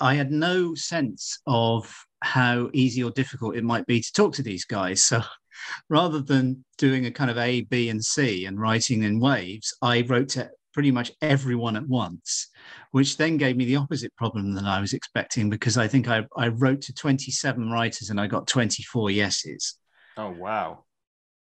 I 0.00 0.14
had 0.14 0.32
no 0.32 0.74
sense 0.74 1.38
of 1.46 1.94
how 2.22 2.70
easy 2.72 3.04
or 3.04 3.10
difficult 3.10 3.56
it 3.56 3.64
might 3.64 3.86
be 3.86 4.00
to 4.00 4.12
talk 4.12 4.34
to 4.34 4.42
these 4.42 4.64
guys. 4.64 5.02
So 5.02 5.22
rather 5.88 6.20
than 6.20 6.64
doing 6.78 7.06
a 7.06 7.10
kind 7.10 7.30
of 7.30 7.36
A, 7.38 7.60
B, 7.60 7.90
and 7.90 8.02
C 8.02 8.46
and 8.46 8.58
writing 8.58 9.02
in 9.02 9.20
waves, 9.20 9.76
I 9.82 10.00
wrote 10.02 10.30
to 10.30 10.50
pretty 10.72 10.90
much 10.90 11.12
everyone 11.20 11.76
at 11.76 11.86
once, 11.86 12.48
which 12.92 13.18
then 13.18 13.36
gave 13.36 13.56
me 13.56 13.66
the 13.66 13.76
opposite 13.76 14.16
problem 14.16 14.54
than 14.54 14.64
I 14.64 14.80
was 14.80 14.94
expecting 14.94 15.50
because 15.50 15.76
I 15.76 15.86
think 15.86 16.08
I, 16.08 16.24
I 16.36 16.48
wrote 16.48 16.80
to 16.82 16.94
27 16.94 17.70
writers 17.70 18.08
and 18.08 18.18
I 18.18 18.26
got 18.26 18.46
24 18.46 19.10
yeses. 19.10 19.76
Oh, 20.16 20.30
wow. 20.30 20.84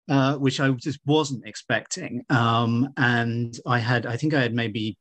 Uh, 0.10 0.36
which 0.36 0.60
I 0.60 0.70
just 0.72 1.00
wasn't 1.06 1.46
expecting. 1.46 2.26
Um, 2.30 2.90
and 2.98 3.58
I 3.66 3.80
had, 3.80 4.06
I 4.06 4.18
think 4.18 4.34
I 4.34 4.42
had 4.42 4.54
maybe 4.54 4.98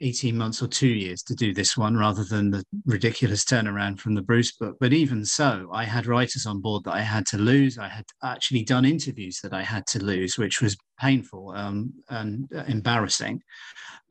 18 0.00 0.36
months 0.36 0.62
or 0.62 0.68
two 0.68 0.86
years 0.86 1.24
to 1.24 1.34
do 1.34 1.52
this 1.52 1.76
one 1.76 1.96
rather 1.96 2.22
than 2.22 2.50
the 2.50 2.64
ridiculous 2.86 3.44
turnaround 3.44 3.98
from 3.98 4.14
the 4.14 4.22
Bruce 4.22 4.52
book. 4.52 4.76
But 4.78 4.92
even 4.92 5.24
so, 5.24 5.68
I 5.72 5.82
had 5.82 6.06
writers 6.06 6.46
on 6.46 6.60
board 6.60 6.84
that 6.84 6.94
I 6.94 7.00
had 7.00 7.26
to 7.26 7.38
lose. 7.38 7.78
I 7.78 7.88
had 7.88 8.04
actually 8.22 8.62
done 8.62 8.84
interviews 8.84 9.40
that 9.42 9.52
I 9.52 9.62
had 9.62 9.88
to 9.88 10.04
lose, 10.04 10.38
which 10.38 10.60
was 10.60 10.76
painful 11.00 11.50
um, 11.56 11.92
and 12.10 12.48
embarrassing 12.68 13.42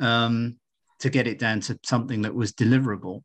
um, 0.02 0.58
to 1.00 1.10
get 1.10 1.26
it 1.26 1.40
down 1.40 1.62
to 1.62 1.80
something 1.86 2.22
that 2.24 2.36
was 2.36 2.52
deliverable. 2.52 3.22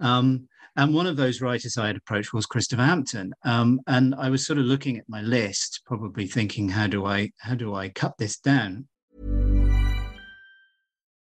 Um, 0.00 0.48
and 0.78 0.94
one 0.94 1.08
of 1.08 1.16
those 1.16 1.40
writers 1.40 1.76
I 1.76 1.88
had 1.88 1.96
approached 1.96 2.32
was 2.32 2.46
Christopher 2.46 2.82
Hampton. 2.82 3.34
Um, 3.44 3.80
and 3.88 4.14
I 4.14 4.30
was 4.30 4.46
sort 4.46 4.60
of 4.60 4.64
looking 4.64 4.96
at 4.96 5.08
my 5.08 5.20
list, 5.20 5.82
probably 5.84 6.28
thinking, 6.28 6.68
how 6.68 6.86
do 6.86 7.04
I 7.04 7.32
how 7.38 7.56
do 7.56 7.74
I 7.74 7.88
cut 7.88 8.16
this 8.16 8.38
down? 8.38 8.86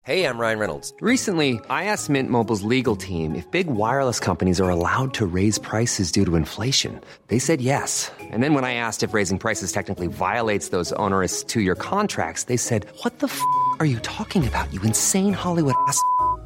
Hey, 0.04 0.26
I'm 0.26 0.38
Ryan 0.39 0.60
Reynolds. 0.60 0.93
Recently, 1.02 1.60
I 1.70 1.86
asked 1.86 2.10
Mint 2.10 2.30
Mobile's 2.30 2.62
legal 2.62 2.95
team 2.95 3.36
if 3.36 3.50
big 3.52 3.68
wireless 3.68 4.20
companies 4.20 4.62
are 4.62 4.70
allowed 4.70 5.14
to 5.16 5.26
raise 5.26 5.60
prices 5.60 6.12
due 6.12 6.26
to 6.26 6.36
inflation. 6.36 7.02
They 7.28 7.39
said 7.39 7.60
yes. 7.60 8.12
And 8.20 8.43
then 8.43 8.54
when 8.54 8.64
I 8.64 8.76
asked 8.76 9.04
if 9.04 9.14
raising 9.14 9.39
prices 9.39 9.72
technically 9.72 10.08
violates 10.08 10.70
those 10.70 10.93
onerous 10.93 11.43
two 11.43 11.62
year 11.62 11.76
contracts, 11.76 12.43
they 12.43 12.58
said, 12.58 12.86
What 13.02 13.18
the 13.18 13.28
f 13.28 13.41
are 13.80 13.86
you 13.86 14.00
talking 14.00 14.47
about, 14.47 14.72
you 14.72 14.82
insane 14.84 15.34
Hollywood 15.34 15.76
ass? 15.88 16.00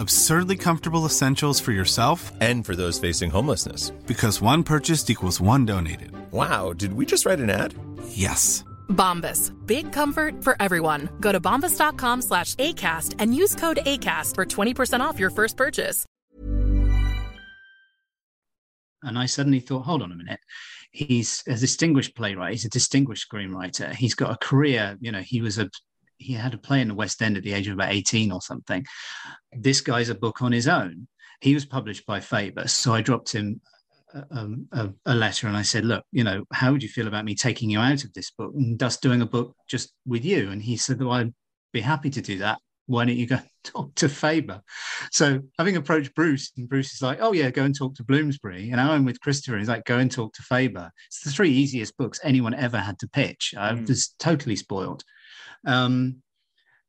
absurdly 0.00 0.56
comfortable 0.56 1.06
essentials 1.06 1.60
for 1.60 1.72
yourself 1.72 2.32
and 2.40 2.64
for 2.64 2.74
those 2.74 2.98
facing 2.98 3.30
homelessness. 3.30 3.90
Because 4.06 4.40
one 4.40 4.64
purchased 4.64 5.10
equals 5.10 5.40
one 5.40 5.64
donated. 5.66 6.12
Wow, 6.32 6.72
did 6.72 6.94
we 6.94 7.06
just 7.06 7.26
write 7.26 7.40
an 7.40 7.50
ad? 7.50 7.74
Yes. 8.08 8.64
Bombas. 8.88 9.52
Big 9.66 9.92
comfort 9.92 10.42
for 10.42 10.56
everyone. 10.60 11.08
Go 11.20 11.32
to 11.32 11.40
bombas.com 11.40 12.22
slash 12.22 12.54
ACAST 12.56 13.16
and 13.18 13.34
use 13.34 13.54
code 13.54 13.78
ACAST 13.86 14.34
for 14.34 14.44
20% 14.44 15.00
off 15.00 15.18
your 15.18 15.30
first 15.30 15.56
purchase. 15.56 16.04
And 19.02 19.18
I 19.18 19.26
suddenly 19.26 19.60
thought, 19.60 19.84
hold 19.84 20.02
on 20.02 20.12
a 20.12 20.16
minute. 20.16 20.40
He's 20.92 21.42
a 21.46 21.54
distinguished 21.54 22.14
playwright. 22.16 22.52
He's 22.52 22.64
a 22.64 22.70
distinguished 22.70 23.30
screenwriter. 23.30 23.94
He's 23.94 24.14
got 24.14 24.32
a 24.32 24.36
career. 24.44 24.98
You 25.00 25.12
know, 25.12 25.20
he 25.20 25.40
was 25.40 25.58
a 25.58 25.70
he 26.18 26.34
had 26.34 26.52
a 26.52 26.58
play 26.58 26.82
in 26.82 26.88
the 26.88 26.94
West 26.94 27.22
End 27.22 27.38
at 27.38 27.44
the 27.44 27.54
age 27.54 27.66
of 27.66 27.74
about 27.74 27.92
18 27.92 28.30
or 28.30 28.42
something. 28.42 28.84
This 29.52 29.80
guy's 29.80 30.08
a 30.08 30.14
book 30.14 30.42
on 30.42 30.52
his 30.52 30.68
own. 30.68 31.08
He 31.40 31.54
was 31.54 31.64
published 31.64 32.06
by 32.06 32.20
Faber. 32.20 32.68
So 32.68 32.92
I 32.94 33.00
dropped 33.00 33.32
him 33.32 33.60
a, 34.14 34.24
um, 34.30 34.68
a, 34.72 34.90
a, 35.06 35.14
letter 35.14 35.46
and 35.46 35.56
I 35.56 35.62
said, 35.62 35.84
look, 35.84 36.04
you 36.12 36.24
know, 36.24 36.44
how 36.52 36.72
would 36.72 36.82
you 36.82 36.88
feel 36.88 37.08
about 37.08 37.24
me 37.24 37.34
taking 37.34 37.70
you 37.70 37.78
out 37.78 38.04
of 38.04 38.12
this 38.12 38.30
book 38.30 38.52
and 38.54 38.78
thus 38.78 38.98
doing 38.98 39.22
a 39.22 39.26
book 39.26 39.54
just 39.68 39.92
with 40.06 40.24
you? 40.24 40.50
And 40.50 40.62
he 40.62 40.76
said, 40.76 41.00
well, 41.00 41.12
I'd 41.12 41.34
be 41.72 41.80
happy 41.80 42.10
to 42.10 42.20
do 42.20 42.38
that. 42.38 42.58
Why 42.86 43.04
don't 43.04 43.16
you 43.16 43.26
go 43.26 43.38
talk 43.64 43.94
to 43.96 44.08
Faber? 44.08 44.62
So 45.12 45.40
having 45.58 45.76
approached 45.76 46.14
Bruce, 46.14 46.52
and 46.56 46.68
Bruce 46.68 46.92
is 46.92 47.02
like, 47.02 47.18
oh 47.20 47.32
yeah, 47.32 47.50
go 47.50 47.64
and 47.64 47.76
talk 47.76 47.94
to 47.96 48.04
Bloomsbury. 48.04 48.68
And 48.68 48.76
now 48.76 48.92
I'm 48.92 49.04
with 49.04 49.20
Christopher. 49.20 49.58
He's 49.58 49.68
like, 49.68 49.84
go 49.84 49.98
and 49.98 50.10
talk 50.10 50.34
to 50.34 50.42
Faber. 50.42 50.90
It's 51.06 51.22
the 51.22 51.30
three 51.30 51.50
easiest 51.50 51.96
books 51.96 52.20
anyone 52.22 52.54
ever 52.54 52.78
had 52.78 52.98
to 53.00 53.08
pitch. 53.08 53.54
I 53.56 53.72
was 53.72 53.88
mm. 53.88 54.08
totally 54.18 54.56
spoiled. 54.56 55.04
Um, 55.66 56.22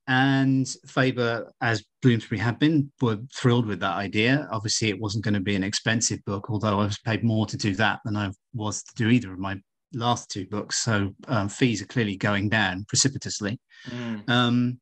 and 0.08 0.68
Faber, 0.88 1.52
as 1.62 1.84
Bloomsbury 2.02 2.39
had 2.39 2.60
been, 2.60 2.91
were 3.02 3.20
thrilled 3.34 3.66
with 3.66 3.80
that 3.82 3.95
idea. 3.95 4.47
Obviously, 4.52 4.89
it 4.89 4.99
wasn't 4.99 5.24
going 5.24 5.36
to 5.36 5.39
be 5.39 5.56
an 5.56 5.64
expensive 5.64 6.24
book, 6.26 6.49
although 6.49 6.80
I 6.80 6.86
was 6.86 6.97
paid 6.99 7.24
more 7.24 7.45
to 7.45 7.58
do 7.58 7.76
that 7.76 7.99
than 8.04 8.18
I 8.18 8.32
was 8.54 8.84
to 8.84 8.95
do 8.95 9.10
either 9.10 9.32
of 9.32 9.39
my 9.39 9.60
last 9.93 10.30
two 10.30 10.47
books. 10.47 10.84
So 10.84 11.14
um, 11.28 11.49
fees 11.49 11.82
are 11.82 11.88
clearly 11.88 12.18
going 12.18 12.49
down 12.49 12.86
precipitously. 12.88 13.60
Mm. 13.89 14.30
Um, 14.30 14.80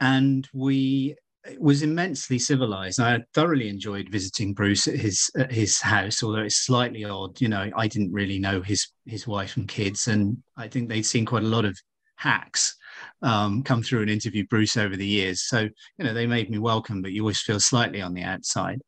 and 0.00 0.48
we 0.52 1.16
it 1.46 1.60
was 1.60 1.82
immensely 1.82 2.38
civilized. 2.38 3.00
I 3.00 3.22
thoroughly 3.34 3.68
enjoyed 3.68 4.08
visiting 4.10 4.54
Bruce 4.54 4.88
at 4.88 4.96
his 4.96 5.30
at 5.36 5.52
his 5.52 5.80
house, 5.80 6.22
although 6.22 6.42
it's 6.42 6.64
slightly 6.64 7.04
odd. 7.04 7.40
You 7.40 7.48
know, 7.48 7.70
I 7.76 7.86
didn't 7.86 8.12
really 8.12 8.38
know 8.38 8.62
his 8.62 8.88
his 9.06 9.26
wife 9.26 9.56
and 9.56 9.68
kids, 9.68 10.08
and 10.08 10.42
I 10.56 10.68
think 10.68 10.88
they'd 10.88 11.06
seen 11.06 11.26
quite 11.26 11.42
a 11.42 11.48
lot 11.48 11.64
of 11.64 11.78
hacks 12.16 12.76
um, 13.22 13.62
come 13.62 13.82
through 13.82 14.02
and 14.02 14.10
interview 14.10 14.46
Bruce 14.46 14.76
over 14.76 14.96
the 14.96 15.06
years. 15.06 15.42
So, 15.42 15.60
you 15.98 16.04
know, 16.04 16.14
they 16.14 16.26
made 16.26 16.50
me 16.50 16.58
welcome, 16.58 17.02
but 17.02 17.12
you 17.12 17.22
always 17.22 17.40
feel 17.40 17.60
slightly 17.60 18.00
on 18.00 18.14
the 18.14 18.22
outside. 18.22 18.80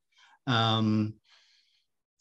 Um, 0.46 1.14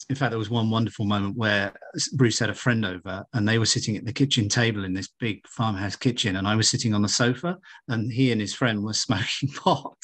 in 0.08 0.14
fact, 0.14 0.30
there 0.30 0.38
was 0.38 0.50
one 0.50 0.70
wonderful 0.70 1.04
moment 1.04 1.36
where 1.36 1.72
Bruce 2.12 2.38
had 2.38 2.50
a 2.50 2.54
friend 2.54 2.84
over 2.84 3.24
and 3.32 3.48
they 3.48 3.58
were 3.58 3.66
sitting 3.66 3.96
at 3.96 4.04
the 4.04 4.12
kitchen 4.12 4.48
table 4.48 4.84
in 4.84 4.94
this 4.94 5.08
big 5.18 5.46
farmhouse 5.48 5.96
kitchen, 5.96 6.36
and 6.36 6.46
I 6.46 6.54
was 6.54 6.68
sitting 6.68 6.94
on 6.94 7.02
the 7.02 7.08
sofa, 7.08 7.58
and 7.88 8.12
he 8.12 8.30
and 8.30 8.40
his 8.40 8.54
friend 8.54 8.82
were 8.82 8.92
smoking 8.92 9.48
pot 9.48 9.98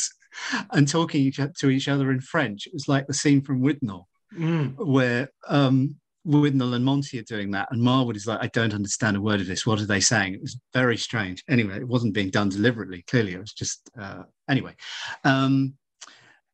and 0.72 0.88
talking 0.88 1.30
to 1.32 1.70
each 1.70 1.88
other 1.88 2.10
in 2.10 2.20
French. 2.20 2.66
It 2.66 2.72
was 2.72 2.88
like 2.88 3.06
the 3.06 3.14
scene 3.14 3.42
from 3.42 3.62
Withnail, 3.62 4.04
mm. 4.36 4.74
where 4.76 5.28
um, 5.48 5.96
Withnail 6.26 6.74
and 6.74 6.84
Monty 6.84 7.18
are 7.18 7.24
doing 7.24 7.50
that, 7.50 7.68
and 7.70 7.80
Marwood 7.80 8.16
is 8.16 8.26
like, 8.26 8.42
I 8.42 8.48
don't 8.48 8.74
understand 8.74 9.16
a 9.16 9.20
word 9.20 9.40
of 9.40 9.46
this. 9.46 9.66
What 9.66 9.80
are 9.80 9.86
they 9.86 10.00
saying? 10.00 10.34
It 10.34 10.40
was 10.40 10.58
very 10.72 10.96
strange. 10.96 11.42
Anyway, 11.48 11.76
it 11.76 11.88
wasn't 11.88 12.14
being 12.14 12.30
done 12.30 12.48
deliberately. 12.48 13.02
Clearly, 13.08 13.34
it 13.34 13.40
was 13.40 13.52
just 13.52 13.90
uh, 14.00 14.22
anyway. 14.48 14.74
Um, 15.24 15.74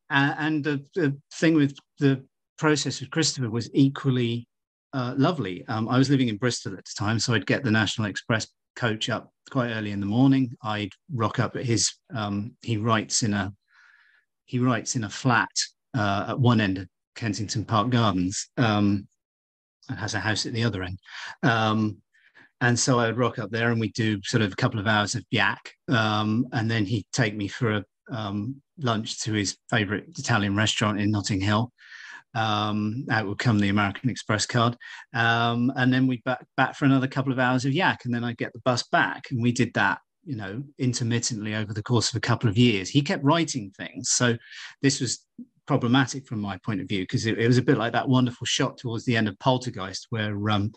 and 0.09 0.63
the, 0.63 0.83
the, 0.95 1.15
thing 1.33 1.53
with 1.53 1.77
the 1.99 2.25
process 2.57 2.99
with 2.99 3.11
Christopher 3.11 3.49
was 3.49 3.69
equally 3.73 4.47
uh, 4.93 5.13
lovely. 5.17 5.63
Um, 5.67 5.87
I 5.87 5.99
was 5.99 6.09
living 6.09 6.29
in 6.29 6.37
Bristol 6.37 6.73
at 6.73 6.85
the 6.85 6.93
time, 6.97 7.19
so 7.19 7.33
I'd 7.33 7.45
get 7.45 7.63
the 7.63 7.71
National 7.71 8.07
Express 8.07 8.47
coach 8.75 9.09
up 9.09 9.31
quite 9.51 9.71
early 9.71 9.91
in 9.91 9.99
the 9.99 10.05
morning. 10.05 10.57
I'd 10.63 10.93
rock 11.13 11.39
up 11.39 11.55
at 11.55 11.65
his. 11.65 11.93
Um, 12.15 12.55
he 12.61 12.77
writes 12.77 13.23
in 13.23 13.33
a 13.33 13.53
he 14.45 14.57
writes 14.57 14.95
in 14.95 15.03
a 15.03 15.09
flat 15.09 15.51
uh, 15.95 16.27
at 16.29 16.39
one 16.39 16.59
end 16.59 16.79
of 16.79 16.87
Kensington 17.15 17.65
Park 17.65 17.91
Gardens. 17.91 18.49
Um, 18.57 19.07
and 19.89 19.99
has 19.99 20.13
a 20.13 20.19
house 20.19 20.45
at 20.45 20.53
the 20.53 20.63
other 20.63 20.83
end. 20.83 20.99
Um, 21.43 21.97
and 22.61 22.77
so 22.77 22.99
I 22.99 23.07
would 23.07 23.17
rock 23.17 23.39
up 23.39 23.51
there 23.51 23.71
and 23.71 23.79
we'd 23.79 23.93
do 23.93 24.19
sort 24.23 24.43
of 24.43 24.51
a 24.51 24.55
couple 24.55 24.79
of 24.79 24.87
hours 24.87 25.15
of 25.15 25.25
yak. 25.31 25.73
Um, 25.87 26.45
and 26.51 26.69
then 26.69 26.85
he'd 26.85 27.05
take 27.13 27.35
me 27.35 27.47
for 27.47 27.71
a 27.71 27.85
um, 28.11 28.61
lunch 28.77 29.21
to 29.21 29.33
his 29.33 29.57
favorite 29.69 30.05
Italian 30.17 30.55
restaurant 30.55 30.99
in 30.99 31.11
Notting 31.11 31.39
Hill. 31.41 31.71
Um, 32.35 33.05
out 33.09 33.27
would 33.27 33.39
come 33.39 33.59
the 33.59 33.69
American 33.69 34.09
Express 34.09 34.45
card. 34.45 34.75
Um, 35.13 35.71
and 35.75 35.91
then 35.91 36.05
we'd 36.05 36.23
back, 36.23 36.45
back 36.57 36.75
for 36.75 36.85
another 36.85 37.07
couple 37.07 37.31
of 37.31 37.39
hours 37.39 37.65
of 37.65 37.73
yak. 37.73 38.01
And 38.05 38.13
then 38.13 38.23
I'd 38.23 38.37
get 38.37 38.53
the 38.53 38.59
bus 38.59 38.83
back. 38.83 39.27
And 39.31 39.41
we 39.41 39.51
did 39.51 39.73
that 39.73 39.99
you 40.25 40.35
know 40.35 40.61
intermittently 40.77 41.55
over 41.55 41.73
the 41.73 41.81
course 41.81 42.09
of 42.09 42.15
a 42.17 42.19
couple 42.19 42.49
of 42.49 42.57
years 42.57 42.89
he 42.89 43.01
kept 43.01 43.23
writing 43.23 43.71
things 43.71 44.09
so 44.09 44.35
this 44.81 44.99
was 44.99 45.25
problematic 45.69 46.25
from 46.25 46.41
my 46.41 46.57
point 46.65 46.81
of 46.81 46.87
view 46.87 47.03
because 47.03 47.27
it, 47.27 47.37
it, 47.37 47.45
was 47.45 47.59
a 47.59 47.61
bit 47.61 47.77
like 47.77 47.93
that 47.93 48.09
wonderful 48.09 48.43
shot 48.43 48.75
towards 48.75 49.05
the 49.05 49.15
end 49.15 49.27
of 49.27 49.37
Poltergeist 49.37 50.07
where 50.09 50.49
um, 50.49 50.71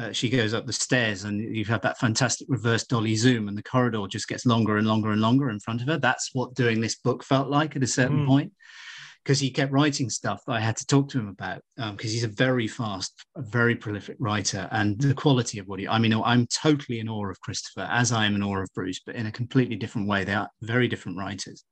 uh, 0.00 0.10
she 0.10 0.30
goes 0.30 0.54
up 0.54 0.64
the 0.64 0.72
stairs 0.72 1.24
and 1.24 1.54
you've 1.54 1.68
had 1.68 1.82
that 1.82 1.98
fantastic 1.98 2.46
reverse 2.48 2.84
dolly 2.84 3.14
zoom 3.14 3.46
and 3.46 3.58
the 3.58 3.62
corridor 3.62 4.06
just 4.08 4.28
gets 4.28 4.46
longer 4.46 4.78
and 4.78 4.86
longer 4.86 5.10
and 5.10 5.20
longer 5.20 5.50
in 5.50 5.60
front 5.60 5.82
of 5.82 5.86
her. 5.86 5.98
That's 5.98 6.30
what 6.32 6.54
doing 6.54 6.80
this 6.80 6.94
book 6.94 7.22
felt 7.22 7.50
like 7.50 7.76
at 7.76 7.82
a 7.82 7.86
certain 7.86 8.24
mm. 8.24 8.26
point 8.26 8.52
because 9.22 9.38
he 9.38 9.50
kept 9.50 9.70
writing 9.70 10.08
stuff 10.08 10.40
that 10.46 10.54
I 10.54 10.60
had 10.60 10.78
to 10.78 10.86
talk 10.86 11.10
to 11.10 11.18
him 11.18 11.28
about 11.28 11.60
because 11.76 11.90
um, 11.90 11.98
he's 11.98 12.24
a 12.24 12.28
very 12.28 12.66
fast, 12.66 13.12
a 13.36 13.42
very 13.42 13.76
prolific 13.76 14.16
writer, 14.18 14.66
and 14.72 14.98
the 14.98 15.12
quality 15.12 15.58
of 15.58 15.66
what 15.66 15.78
he. 15.78 15.86
I 15.86 15.98
mean, 15.98 16.14
I'm 16.14 16.46
totally 16.46 17.00
in 17.00 17.08
awe 17.10 17.28
of 17.28 17.40
Christopher, 17.42 17.86
as 17.90 18.12
I 18.12 18.24
am 18.24 18.34
in 18.34 18.42
awe 18.42 18.62
of 18.62 18.70
Bruce, 18.74 19.02
but 19.04 19.14
in 19.14 19.26
a 19.26 19.30
completely 19.30 19.76
different 19.76 20.08
way. 20.08 20.24
They 20.24 20.32
are 20.32 20.48
very 20.62 20.88
different 20.88 21.18
writers, 21.18 21.64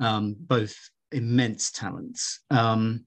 um, 0.00 0.36
both 0.38 0.76
immense 1.12 1.70
talents. 1.70 2.40
Um, 2.50 3.06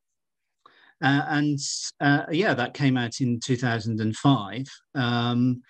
uh, 1.03 1.25
and 1.27 1.59
uh, 1.99 2.23
yeah, 2.31 2.53
that 2.53 2.73
came 2.73 2.97
out 2.97 3.19
in 3.21 3.39
2005. 3.39 4.65
Um, 4.95 5.61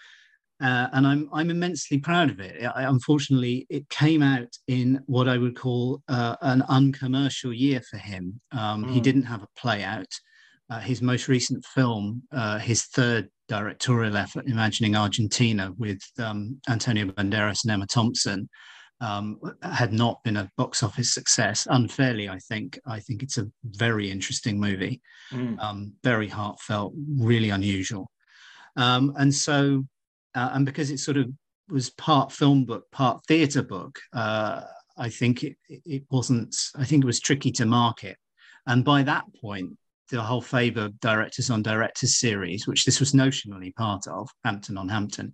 Uh, 0.61 0.87
and 0.93 1.05
I'm 1.05 1.27
I'm 1.33 1.49
immensely 1.49 1.99
proud 1.99 2.29
of 2.29 2.39
it. 2.39 2.63
I, 2.63 2.83
unfortunately, 2.83 3.67
it 3.69 3.89
came 3.89 4.23
out 4.23 4.57
in 4.67 5.03
what 5.05 5.27
I 5.27 5.37
would 5.37 5.55
call 5.57 6.01
uh, 6.07 6.37
an 6.41 6.63
uncommercial 6.69 7.53
year 7.53 7.81
for 7.81 7.97
him. 7.97 8.39
Um, 8.53 8.85
mm. 8.85 8.91
He 8.91 9.01
didn't 9.01 9.23
have 9.23 9.43
a 9.43 9.49
play 9.57 9.83
out. 9.83 10.07
Uh, 10.69 10.79
his 10.79 11.01
most 11.01 11.27
recent 11.27 11.63
film, 11.65 12.23
uh, 12.31 12.57
his 12.57 12.85
third 12.85 13.27
directorial 13.49 14.15
effort, 14.15 14.47
Imagining 14.47 14.95
Argentina, 14.95 15.73
with 15.77 15.99
um, 16.19 16.59
Antonio 16.69 17.05
Banderas 17.05 17.63
and 17.63 17.71
Emma 17.71 17.85
Thompson, 17.85 18.47
um, 19.01 19.39
had 19.61 19.93
not 19.93 20.23
been 20.23 20.37
a 20.37 20.49
box 20.57 20.83
office 20.83 21.13
success. 21.13 21.67
Unfairly, 21.69 22.29
I 22.29 22.39
think. 22.39 22.79
I 22.85 22.99
think 22.99 23.23
it's 23.23 23.37
a 23.37 23.49
very 23.63 24.09
interesting 24.09 24.59
movie, 24.59 25.01
mm. 25.31 25.59
um, 25.59 25.93
very 26.03 26.27
heartfelt, 26.27 26.93
really 27.17 27.49
unusual. 27.49 28.09
Um, 28.75 29.13
and 29.17 29.33
so, 29.33 29.85
uh, 30.33 30.49
and 30.53 30.65
because 30.65 30.91
it 30.91 30.99
sort 30.99 31.17
of 31.17 31.29
was 31.69 31.89
part 31.91 32.31
film 32.31 32.65
book, 32.65 32.85
part 32.91 33.25
theatre 33.27 33.63
book, 33.63 33.99
uh, 34.13 34.61
I 34.97 35.09
think 35.09 35.43
it, 35.43 35.55
it 35.67 36.03
wasn't. 36.09 36.55
I 36.75 36.85
think 36.85 37.03
it 37.03 37.07
was 37.07 37.19
tricky 37.19 37.51
to 37.53 37.65
market. 37.65 38.17
And 38.67 38.83
by 38.83 39.03
that 39.03 39.25
point, 39.41 39.77
the 40.09 40.21
whole 40.21 40.41
Faber 40.41 40.89
Directors 41.01 41.49
on 41.49 41.61
Directors 41.61 42.17
series, 42.17 42.67
which 42.67 42.85
this 42.85 42.99
was 42.99 43.13
notionally 43.13 43.75
part 43.75 44.07
of, 44.07 44.29
Hampton 44.43 44.77
on 44.77 44.89
Hampton, 44.89 45.33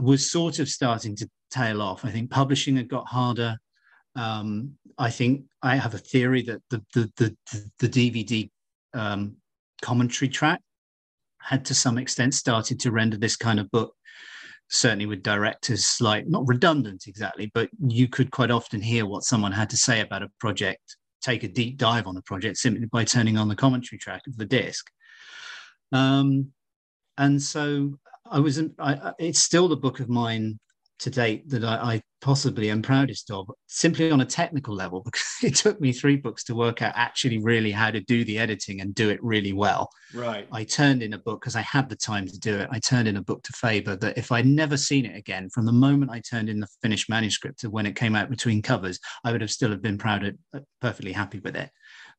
was 0.00 0.30
sort 0.30 0.58
of 0.58 0.68
starting 0.68 1.16
to 1.16 1.28
tail 1.50 1.82
off. 1.82 2.04
I 2.04 2.10
think 2.10 2.30
publishing 2.30 2.76
had 2.76 2.88
got 2.88 3.06
harder. 3.06 3.58
Um, 4.16 4.72
I 4.98 5.10
think 5.10 5.44
I 5.62 5.76
have 5.76 5.94
a 5.94 5.98
theory 5.98 6.42
that 6.42 6.62
the 6.70 6.82
the 6.94 7.10
the, 7.16 7.36
the 7.78 7.88
DVD 7.88 8.50
um, 8.94 9.36
commentary 9.82 10.28
track 10.28 10.60
had 11.40 11.64
to 11.66 11.74
some 11.74 11.98
extent 11.98 12.34
started 12.34 12.80
to 12.80 12.90
render 12.90 13.16
this 13.16 13.36
kind 13.36 13.58
of 13.58 13.70
book 13.70 13.94
certainly 14.72 15.06
with 15.06 15.22
directors 15.22 15.96
like 16.00 16.28
not 16.28 16.46
redundant 16.46 17.04
exactly 17.08 17.50
but 17.54 17.68
you 17.88 18.06
could 18.06 18.30
quite 18.30 18.50
often 18.50 18.80
hear 18.80 19.04
what 19.06 19.24
someone 19.24 19.50
had 19.50 19.70
to 19.70 19.76
say 19.76 20.00
about 20.00 20.22
a 20.22 20.28
project 20.38 20.96
take 21.20 21.44
a 21.44 21.48
deep 21.48 21.76
dive 21.76 22.06
on 22.06 22.16
a 22.16 22.22
project 22.22 22.56
simply 22.56 22.86
by 22.86 23.04
turning 23.04 23.36
on 23.36 23.48
the 23.48 23.56
commentary 23.56 23.98
track 23.98 24.22
of 24.26 24.36
the 24.36 24.44
disc. 24.44 24.90
Um, 25.92 26.52
and 27.18 27.40
so 27.40 27.98
I 28.30 28.38
was, 28.40 28.60
I, 28.78 29.12
it's 29.18 29.42
still 29.42 29.68
the 29.68 29.76
book 29.76 30.00
of 30.00 30.08
mine 30.08 30.58
to 31.00 31.10
date 31.10 31.48
that 31.48 31.64
I, 31.64 31.94
I, 31.94 32.02
possibly 32.20 32.68
am 32.68 32.82
proudest 32.82 33.30
of, 33.30 33.50
simply 33.66 34.10
on 34.10 34.20
a 34.20 34.26
technical 34.26 34.74
level, 34.74 35.00
because 35.04 35.24
it 35.42 35.54
took 35.54 35.80
me 35.80 35.90
three 35.90 36.16
books 36.16 36.44
to 36.44 36.54
work 36.54 36.82
out 36.82 36.92
actually 36.94 37.38
really 37.38 37.70
how 37.70 37.90
to 37.90 38.00
do 38.00 38.24
the 38.24 38.38
editing 38.38 38.82
and 38.82 38.94
do 38.94 39.08
it 39.08 39.22
really 39.22 39.54
well. 39.54 39.88
Right. 40.14 40.46
I 40.52 40.64
turned 40.64 41.02
in 41.02 41.14
a 41.14 41.18
book 41.18 41.40
because 41.40 41.56
I 41.56 41.62
had 41.62 41.88
the 41.88 41.96
time 41.96 42.26
to 42.26 42.38
do 42.38 42.58
it. 42.58 42.68
I 42.70 42.78
turned 42.78 43.08
in 43.08 43.16
a 43.16 43.22
book 43.22 43.42
to 43.44 43.52
Faber 43.54 43.96
that 43.96 44.18
if 44.18 44.32
I'd 44.32 44.44
never 44.44 44.76
seen 44.76 45.06
it 45.06 45.16
again, 45.16 45.48
from 45.48 45.64
the 45.64 45.72
moment 45.72 46.10
I 46.10 46.20
turned 46.20 46.50
in 46.50 46.60
the 46.60 46.68
finished 46.82 47.08
manuscript 47.08 47.60
to 47.60 47.70
when 47.70 47.86
it 47.86 47.96
came 47.96 48.14
out 48.14 48.28
between 48.28 48.60
covers, 48.60 48.98
I 49.24 49.32
would 49.32 49.40
have 49.40 49.50
still 49.50 49.70
have 49.70 49.80
been 49.80 49.96
proud 49.96 50.24
of, 50.24 50.34
uh, 50.54 50.60
perfectly 50.82 51.12
happy 51.12 51.40
with 51.40 51.56
it. 51.56 51.70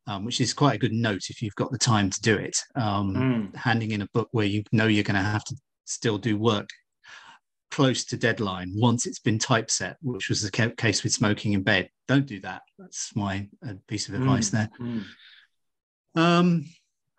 Um, 0.07 0.25
which 0.25 0.41
is 0.41 0.51
quite 0.51 0.73
a 0.73 0.79
good 0.79 0.93
note 0.93 1.29
if 1.29 1.43
you've 1.43 1.53
got 1.53 1.71
the 1.71 1.77
time 1.77 2.09
to 2.09 2.21
do 2.21 2.35
it. 2.35 2.57
Um, 2.73 3.13
mm. 3.53 3.55
Handing 3.55 3.91
in 3.91 4.01
a 4.01 4.07
book 4.15 4.29
where 4.31 4.47
you 4.47 4.63
know 4.71 4.87
you're 4.87 5.03
going 5.03 5.13
to 5.13 5.21
have 5.21 5.43
to 5.43 5.55
still 5.85 6.17
do 6.17 6.39
work 6.39 6.67
close 7.71 8.03
to 8.05 8.17
deadline 8.17 8.71
once 8.75 9.05
it's 9.05 9.19
been 9.19 9.39
typeset, 9.39 9.97
which 10.01 10.29
was 10.29 10.41
the 10.41 10.51
case 10.77 11.03
with 11.03 11.13
smoking 11.13 11.53
in 11.53 11.63
bed. 11.63 11.89
Don't 12.07 12.25
do 12.25 12.39
that. 12.41 12.61
That's 12.77 13.15
my 13.15 13.47
uh, 13.67 13.73
piece 13.87 14.07
of 14.09 14.15
advice 14.15 14.49
mm, 14.49 14.51
there. 14.51 14.69
Mm. 14.79 15.03
Um, 16.15 16.65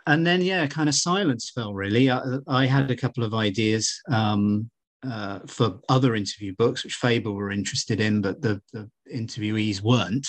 and 0.07 0.26
then, 0.26 0.42
yeah, 0.42 0.66
kind 0.66 0.88
of 0.88 0.94
silence 0.94 1.50
fell 1.55 1.74
really. 1.74 2.11
I, 2.11 2.20
I 2.46 2.66
had 2.66 2.90
a 2.90 2.96
couple 2.96 3.24
of 3.24 3.34
ideas 3.34 4.00
um, 4.11 4.70
uh, 5.03 5.40
for 5.46 5.80
other 5.88 6.14
interview 6.14 6.55
books, 6.57 6.84
which 6.84 6.94
Faber 6.94 7.30
were 7.30 7.50
interested 7.50 8.00
in, 8.00 8.20
but 8.20 8.42
the, 8.42 8.61
the 8.72 8.90
interviewees 9.12 9.80
weren't. 9.80 10.26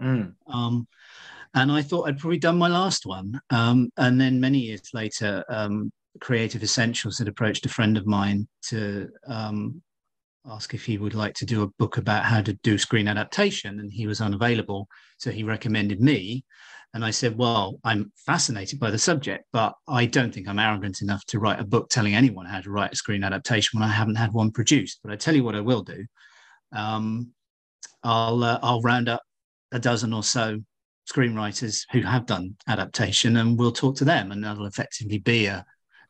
Mm. 0.00 0.34
Um, 0.46 0.86
and 1.54 1.70
I 1.70 1.82
thought 1.82 2.08
I'd 2.08 2.18
probably 2.18 2.38
done 2.38 2.58
my 2.58 2.68
last 2.68 3.06
one. 3.06 3.40
Um, 3.50 3.90
and 3.96 4.20
then 4.20 4.40
many 4.40 4.58
years 4.58 4.90
later, 4.92 5.44
um, 5.48 5.90
Creative 6.20 6.62
Essentials 6.62 7.18
had 7.18 7.28
approached 7.28 7.66
a 7.66 7.70
friend 7.70 7.96
of 7.96 8.06
mine 8.06 8.46
to 8.68 9.08
um, 9.26 9.82
ask 10.46 10.74
if 10.74 10.84
he 10.84 10.98
would 10.98 11.14
like 11.14 11.34
to 11.34 11.46
do 11.46 11.62
a 11.62 11.68
book 11.78 11.96
about 11.96 12.24
how 12.24 12.40
to 12.40 12.52
do 12.62 12.78
screen 12.78 13.08
adaptation, 13.08 13.80
and 13.80 13.92
he 13.92 14.06
was 14.06 14.20
unavailable. 14.20 14.88
So 15.18 15.30
he 15.30 15.42
recommended 15.42 16.00
me. 16.00 16.44
And 16.92 17.04
I 17.04 17.10
said, 17.10 17.36
Well, 17.36 17.80
I'm 17.82 18.12
fascinated 18.24 18.78
by 18.78 18.90
the 18.90 18.98
subject, 18.98 19.44
but 19.52 19.74
I 19.88 20.06
don't 20.06 20.32
think 20.32 20.46
I'm 20.46 20.60
arrogant 20.60 21.02
enough 21.02 21.24
to 21.26 21.40
write 21.40 21.58
a 21.58 21.64
book 21.64 21.88
telling 21.88 22.14
anyone 22.14 22.46
how 22.46 22.60
to 22.60 22.70
write 22.70 22.92
a 22.92 22.96
screen 22.96 23.24
adaptation 23.24 23.80
when 23.80 23.88
I 23.88 23.92
haven't 23.92 24.14
had 24.14 24.32
one 24.32 24.52
produced. 24.52 25.00
But 25.02 25.12
I 25.12 25.16
tell 25.16 25.34
you 25.34 25.42
what, 25.42 25.56
I 25.56 25.60
will 25.60 25.82
do. 25.82 26.04
Um, 26.72 27.32
I'll 28.04 28.44
uh, 28.44 28.60
I'll 28.62 28.82
round 28.82 29.08
up 29.08 29.22
a 29.72 29.80
dozen 29.80 30.12
or 30.12 30.22
so 30.22 30.60
screenwriters 31.10 31.84
who 31.90 32.02
have 32.02 32.26
done 32.26 32.56
adaptation, 32.68 33.36
and 33.38 33.58
we'll 33.58 33.72
talk 33.72 33.96
to 33.96 34.04
them, 34.04 34.30
and 34.30 34.44
that'll 34.44 34.66
effectively 34.66 35.18
be 35.18 35.46
a 35.46 35.64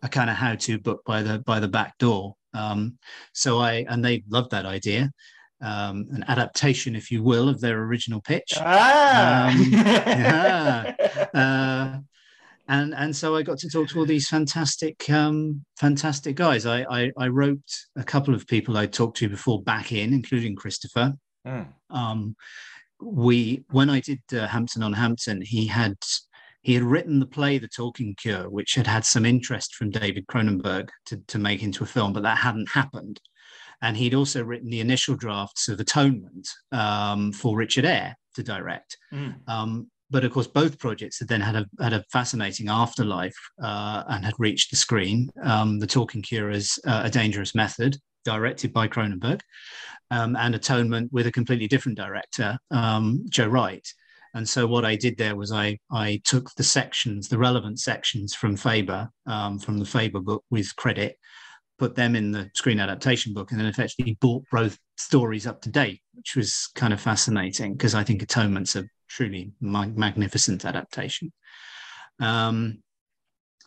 a 0.04 0.08
kind 0.08 0.30
of 0.30 0.36
how-to 0.36 0.78
book 0.78 1.02
by 1.04 1.22
the 1.22 1.40
by 1.40 1.58
the 1.58 1.68
back 1.68 1.98
door. 1.98 2.36
Um, 2.52 2.98
so 3.32 3.58
I 3.58 3.84
and 3.88 4.04
they 4.04 4.22
loved 4.28 4.52
that 4.52 4.66
idea, 4.66 5.10
um, 5.60 6.06
an 6.12 6.24
adaptation, 6.28 6.94
if 6.94 7.10
you 7.10 7.22
will, 7.22 7.48
of 7.48 7.60
their 7.60 7.82
original 7.82 8.20
pitch. 8.20 8.52
Ah. 8.56 9.50
Um, 9.50 9.62
yeah. 9.72 10.94
uh, 11.34 11.98
and 12.68 12.94
and 12.94 13.16
so 13.16 13.34
I 13.34 13.42
got 13.42 13.58
to 13.58 13.68
talk 13.68 13.88
to 13.88 13.98
all 13.98 14.06
these 14.06 14.28
fantastic 14.28 15.08
um, 15.10 15.64
fantastic 15.78 16.36
guys. 16.36 16.66
I, 16.66 16.84
I, 16.90 17.12
I 17.18 17.28
wrote 17.28 17.68
a 17.96 18.04
couple 18.04 18.34
of 18.34 18.46
people 18.46 18.76
I 18.76 18.86
talked 18.86 19.16
to 19.18 19.28
before 19.28 19.62
back 19.62 19.90
in, 19.92 20.12
including 20.12 20.54
Christopher. 20.54 21.14
Mm. 21.46 21.66
Um, 21.90 22.36
we 23.02 23.64
when 23.70 23.90
I 23.90 24.00
did 24.00 24.20
uh, 24.32 24.46
Hampton 24.46 24.82
on 24.82 24.92
Hampton, 24.92 25.42
he 25.42 25.66
had 25.66 25.96
he 26.64 26.72
had 26.72 26.82
written 26.82 27.20
the 27.20 27.26
play 27.26 27.58
The 27.58 27.68
Talking 27.68 28.14
Cure, 28.14 28.48
which 28.48 28.74
had 28.74 28.86
had 28.86 29.04
some 29.04 29.26
interest 29.26 29.74
from 29.74 29.90
David 29.90 30.26
Cronenberg 30.26 30.88
to, 31.06 31.18
to 31.28 31.38
make 31.38 31.62
into 31.62 31.84
a 31.84 31.86
film, 31.86 32.14
but 32.14 32.22
that 32.22 32.38
hadn't 32.38 32.70
happened. 32.70 33.20
And 33.82 33.98
he'd 33.98 34.14
also 34.14 34.42
written 34.42 34.70
the 34.70 34.80
initial 34.80 35.14
drafts 35.14 35.68
of 35.68 35.78
Atonement 35.78 36.48
um, 36.72 37.32
for 37.32 37.54
Richard 37.54 37.84
Eyre 37.84 38.16
to 38.36 38.42
direct. 38.42 38.96
Mm. 39.12 39.46
Um, 39.46 39.90
but 40.10 40.24
of 40.24 40.32
course, 40.32 40.46
both 40.46 40.78
projects 40.78 41.18
had 41.18 41.28
then 41.28 41.42
had 41.42 41.54
a, 41.54 41.66
had 41.82 41.92
a 41.92 42.04
fascinating 42.10 42.70
afterlife 42.70 43.36
uh, 43.62 44.04
and 44.08 44.24
had 44.24 44.34
reached 44.38 44.70
the 44.70 44.76
screen. 44.76 45.28
Um, 45.42 45.78
the 45.78 45.86
Talking 45.86 46.22
Cure 46.22 46.50
is 46.50 46.78
uh, 46.86 47.02
a 47.04 47.10
dangerous 47.10 47.54
method, 47.54 47.98
directed 48.24 48.72
by 48.72 48.88
Cronenberg, 48.88 49.40
um, 50.10 50.34
and 50.36 50.54
Atonement 50.54 51.12
with 51.12 51.26
a 51.26 51.32
completely 51.32 51.68
different 51.68 51.98
director, 51.98 52.56
um, 52.70 53.26
Joe 53.28 53.48
Wright. 53.48 53.86
And 54.34 54.48
so 54.48 54.66
what 54.66 54.84
I 54.84 54.96
did 54.96 55.16
there 55.16 55.36
was 55.36 55.52
I 55.52 55.78
I 55.90 56.20
took 56.24 56.52
the 56.54 56.64
sections, 56.64 57.28
the 57.28 57.38
relevant 57.38 57.78
sections 57.80 58.34
from 58.34 58.56
Faber, 58.56 59.08
um, 59.26 59.58
from 59.58 59.78
the 59.78 59.84
Faber 59.84 60.20
book 60.20 60.44
with 60.50 60.74
credit, 60.76 61.16
put 61.78 61.94
them 61.94 62.16
in 62.16 62.32
the 62.32 62.50
screen 62.54 62.80
adaptation 62.80 63.32
book, 63.32 63.50
and 63.50 63.60
then 63.60 63.66
effectively 63.66 64.18
brought 64.20 64.44
both 64.50 64.78
stories 64.96 65.46
up 65.46 65.60
to 65.62 65.70
date, 65.70 66.00
which 66.14 66.36
was 66.36 66.68
kind 66.74 66.92
of 66.92 67.00
fascinating 67.00 67.72
because 67.74 67.94
I 67.94 68.04
think 68.04 68.22
Atonement's 68.22 68.76
a 68.76 68.84
truly 69.08 69.52
magnificent 69.60 70.64
adaptation. 70.64 71.32
Um, 72.20 72.82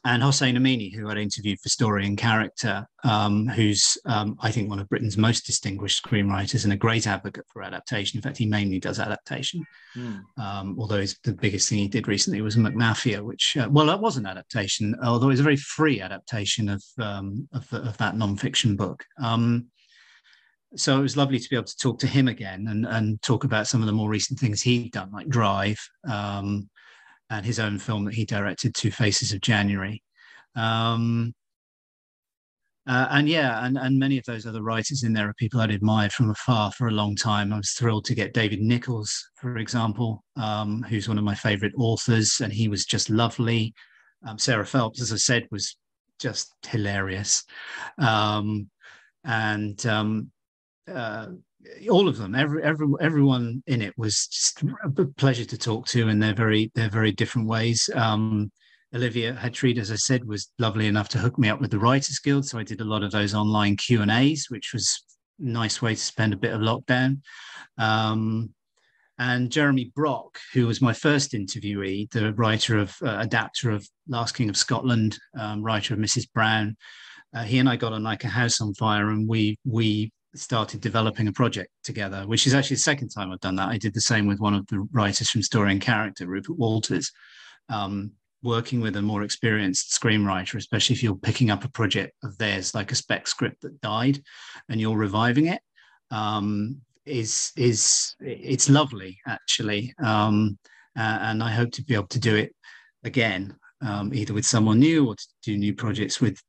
and 0.08 0.24
Hossein 0.24 0.56
Amini, 0.56 0.94
who 0.94 1.10
I'd 1.10 1.18
interviewed 1.18 1.60
for 1.60 1.68
Story 1.68 2.06
and 2.06 2.18
Character, 2.18 2.88
um, 3.04 3.46
who's, 3.46 3.98
um, 4.06 4.38
I 4.40 4.52
think, 4.52 4.70
one 4.70 4.80
of 4.80 4.88
Britain's 4.88 5.18
most 5.18 5.46
distinguished 5.46 6.02
screenwriters 6.02 6.64
and 6.64 6.72
a 6.72 6.78
great 6.78 7.06
advocate 7.06 7.44
for 7.52 7.62
adaptation. 7.62 8.18
In 8.18 8.22
fact, 8.22 8.38
he 8.38 8.46
mainly 8.46 8.80
does 8.80 9.00
adaptation, 9.02 9.66
mm. 9.98 10.22
um, 10.38 10.78
although 10.80 11.04
the 11.26 11.34
biggest 11.34 11.68
thing 11.68 11.80
he 11.80 11.90
did 11.90 12.08
recently 12.08 12.40
was 12.40 12.56
McMafia, 12.56 13.22
which, 13.22 13.58
uh, 13.58 13.68
well, 13.70 13.88
that 13.88 14.00
was 14.00 14.16
an 14.16 14.26
adaptation, 14.26 14.96
although 15.04 15.28
it 15.28 15.32
was 15.32 15.42
a 15.42 15.44
very 15.44 15.58
free 15.58 16.00
adaptation 16.00 16.70
of, 16.70 16.82
um, 17.00 17.46
of, 17.52 17.72
of, 17.74 17.98
that 17.98 18.16
nonfiction 18.16 18.78
book. 18.78 19.04
Um, 19.22 19.66
so 20.78 20.98
it 20.98 21.02
was 21.02 21.18
lovely 21.18 21.40
to 21.40 21.50
be 21.50 21.58
able 21.58 21.66
to 21.66 21.78
talk 21.78 22.00
to 22.00 22.08
him 22.08 22.30
again 22.30 22.68
and, 22.70 22.86
and 22.86 23.22
talk 23.22 23.44
about 23.44 23.68
some 23.68 23.82
of 23.82 23.88
the 23.88 23.94
more 23.94 24.10
recent 24.10 24.40
things 24.40 24.62
he'd 24.62 24.94
done, 24.94 25.12
like 25.12 25.28
Drive. 25.28 25.80
And 27.30 27.46
his 27.46 27.60
own 27.60 27.78
film 27.78 28.06
that 28.06 28.14
he 28.14 28.26
directed, 28.26 28.74
Two 28.74 28.92
Faces 28.92 29.34
of 29.34 29.42
January. 29.42 30.02
Um, 30.56 31.34
uh, 32.88 33.08
and 33.12 33.28
yeah, 33.28 33.66
and, 33.66 33.78
and 33.78 34.00
many 34.00 34.18
of 34.18 34.24
those 34.24 34.46
other 34.46 34.64
writers 34.64 35.04
in 35.04 35.12
there 35.12 35.28
are 35.28 35.34
people 35.34 35.60
I'd 35.60 35.72
admired 35.72 36.14
from 36.14 36.30
afar 36.30 36.72
for 36.72 36.88
a 36.88 36.92
long 36.92 37.18
time. 37.18 37.52
I 37.52 37.58
was 37.58 37.72
thrilled 37.72 38.06
to 38.06 38.16
get 38.16 38.34
David 38.34 38.62
Nicholls, 38.62 39.14
for 39.36 39.58
example, 39.58 40.24
um, 40.38 40.84
who's 40.84 41.10
one 41.10 41.18
of 41.18 41.26
my 41.26 41.36
favorite 41.36 41.74
authors, 41.78 42.40
and 42.42 42.54
he 42.54 42.70
was 42.70 42.86
just 42.86 43.10
lovely. 43.10 43.74
Um, 44.26 44.38
Sarah 44.38 44.66
Phelps, 44.66 45.02
as 45.02 45.12
I 45.12 45.18
said, 45.18 45.48
was 45.52 45.76
just 46.18 46.54
hilarious. 46.66 47.44
Um, 47.98 48.70
and 49.26 49.86
um, 49.86 50.32
uh, 50.90 51.28
all 51.90 52.08
of 52.08 52.18
them, 52.18 52.36
every, 52.36 52.64
every 52.64 52.88
everyone 53.00 53.64
in 53.68 53.82
it 53.82 53.94
was 53.98 54.28
just 54.28 54.64
a 54.84 55.06
pleasure 55.18 55.46
to 55.46 55.58
talk 55.58 55.88
to, 55.88 56.08
and 56.08 56.22
they're 56.22 56.34
very 56.34 56.72
they're 56.76 56.90
very 56.90 57.12
different 57.12 57.48
ways. 57.48 57.90
Um, 57.96 58.52
Olivia 58.94 59.34
Hetreed, 59.34 59.78
as 59.78 59.92
I 59.92 59.96
said, 59.96 60.26
was 60.26 60.52
lovely 60.60 60.88
enough 60.88 61.10
to 61.10 61.18
hook 61.18 61.38
me 61.38 61.50
up 61.50 61.60
with 61.60 61.72
the 61.72 61.80
Writers 61.80 62.20
Guild. 62.20 62.46
So 62.46 62.58
I 62.58 62.64
did 62.64 62.82
a 62.82 62.86
lot 62.86 63.04
of 63.04 63.12
those 63.12 63.34
online 63.34 63.76
Q 63.76 64.02
and 64.02 64.12
A's, 64.12 64.48
which 64.50 64.72
was 64.74 65.04
a 65.40 65.46
nice 65.46 65.82
way 65.82 65.94
to 65.94 66.02
spend 66.02 66.34
a 66.34 66.38
bit 66.38 66.54
of 66.54 66.62
lockdown. 66.62 67.20
Um, 67.78 68.54
and 69.20 69.52
Jeremy 69.52 69.92
Brock, 69.96 70.40
who 70.54 70.68
was 70.68 70.82
my 70.82 70.94
first 70.94 71.34
interviewee, 71.34 72.10
the 72.12 72.34
writer 72.34 72.78
of 72.78 72.96
uh, 73.04 73.18
adapter 73.20 73.72
of 73.72 73.88
Last 74.08 74.36
King 74.36 74.50
of 74.50 74.56
Scotland, 74.56 75.18
um, 75.38 75.64
writer 75.64 75.96
of 75.96 76.00
Mrs. 76.00 76.32
Brown, 76.32 76.78
uh, 77.36 77.44
he 77.44 77.60
and 77.60 77.68
I 77.68 77.76
got 77.76 77.94
on 77.94 78.04
like 78.04 78.24
a 78.24 78.30
house 78.30 78.62
on 78.62 78.74
fire, 78.76 79.10
and 79.10 79.28
we 79.28 79.58
we 79.66 80.12
started 80.40 80.82
developing 80.82 81.28
a 81.28 81.34
project 81.34 81.72
together, 81.84 82.24
which 82.26 82.48
is 82.48 82.54
actually 82.54 82.76
the 82.76 82.82
second 82.82 83.10
time 83.10 83.32
I've 83.32 83.40
done 83.40 83.56
that. 83.56 83.70
I 83.70 83.78
did 83.78 83.94
the 83.94 84.02
same 84.02 84.28
with 84.28 84.40
one 84.40 84.54
of 84.54 84.66
the 84.68 84.88
writers 84.92 85.30
from 85.30 85.42
Story 85.42 85.72
and 85.72 85.82
Character, 85.82 86.28
Rupert 86.28 86.58
Walters. 86.58 87.12
Um, 87.70 88.12
working 88.44 88.80
with 88.82 88.96
a 88.96 89.02
more 89.02 89.24
experienced 89.24 90.00
screenwriter, 90.00 90.56
especially 90.56 90.96
if 90.96 91.04
you're 91.04 91.16
picking 91.16 91.50
up 91.50 91.64
a 91.64 91.70
project 91.70 92.14
of 92.24 92.38
theirs, 92.38 92.76
like 92.76 92.92
a 92.92 92.96
spec 92.96 93.28
script 93.28 93.62
that 93.62 93.82
died, 93.82 94.22
and 94.70 94.80
you're 94.80 94.98
reviving 94.98 95.48
it, 95.48 95.62
um, 96.12 96.80
is 97.06 97.52
is 97.56 98.16
it's 98.20 98.70
lovely 98.70 99.18
actually, 99.28 99.94
um, 100.04 100.58
and 100.96 101.44
I 101.44 101.52
hope 101.52 101.72
to 101.74 101.84
be 101.84 101.96
able 101.96 102.08
to 102.08 102.20
do 102.20 102.36
it 102.36 102.54
again, 103.04 103.56
um, 103.82 104.14
either 104.14 104.34
with 104.34 104.46
someone 104.46 104.80
new 104.80 105.08
or 105.08 105.16
to 105.16 105.28
do 105.44 105.58
new 105.58 105.74
projects 105.74 106.22
with 106.22 106.42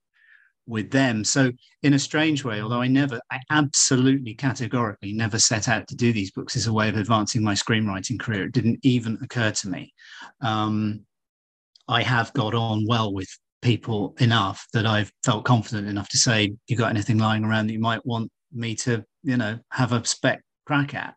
with 0.69 0.91
them. 0.91 1.25
So 1.25 1.51
in 1.83 1.95
a 1.95 1.99
strange 1.99 2.45
way, 2.45 2.61
although 2.61 2.83
I 2.83 2.87
never, 2.87 3.21
I 3.33 3.41
absolutely 3.51 4.35
categorically 4.35 5.13
never 5.13 5.39
set 5.39 5.69
out 5.69 5.89
to 5.89 5.97
do 5.97 6.13
these 6.13 6.31
books 6.31 6.57
as 6.57 6.67
a 6.67 6.73
way 6.73 6.89
of 6.89 6.97
advancing 6.97 7.43
my 7.43 7.55
screenwriting 7.55 8.21
career. 8.21 8.45
It 8.45 8.53
didn't 8.53 8.81
even 8.83 9.19
occur 9.23 9.51
to 9.51 9.69
me. 9.69 9.93
Um, 10.41 11.01
I 11.89 12.03
have 12.03 12.33
got 12.35 12.55
on 12.55 12.87
well 12.87 13.13
with 13.13 13.29
people 13.63 14.15
enough 14.19 14.67
that 14.75 14.87
I've 14.87 15.11
felt 15.25 15.45
confident 15.45 15.89
enough 15.89 16.09
to 16.11 16.19
say, 16.19 16.53
you 16.69 16.77
got 16.77 16.91
anything 16.91 17.19
lying 17.19 17.45
around 17.45 17.67
that 17.67 17.73
you 17.73 17.81
might 17.81 18.05
want 18.05 18.31
me 18.53 18.75
to, 18.77 19.05
you 19.23 19.37
know, 19.37 19.59
have 19.73 19.93
a 19.93 20.05
spec 20.05 20.43
crack 20.67 20.95
at? 20.95 21.15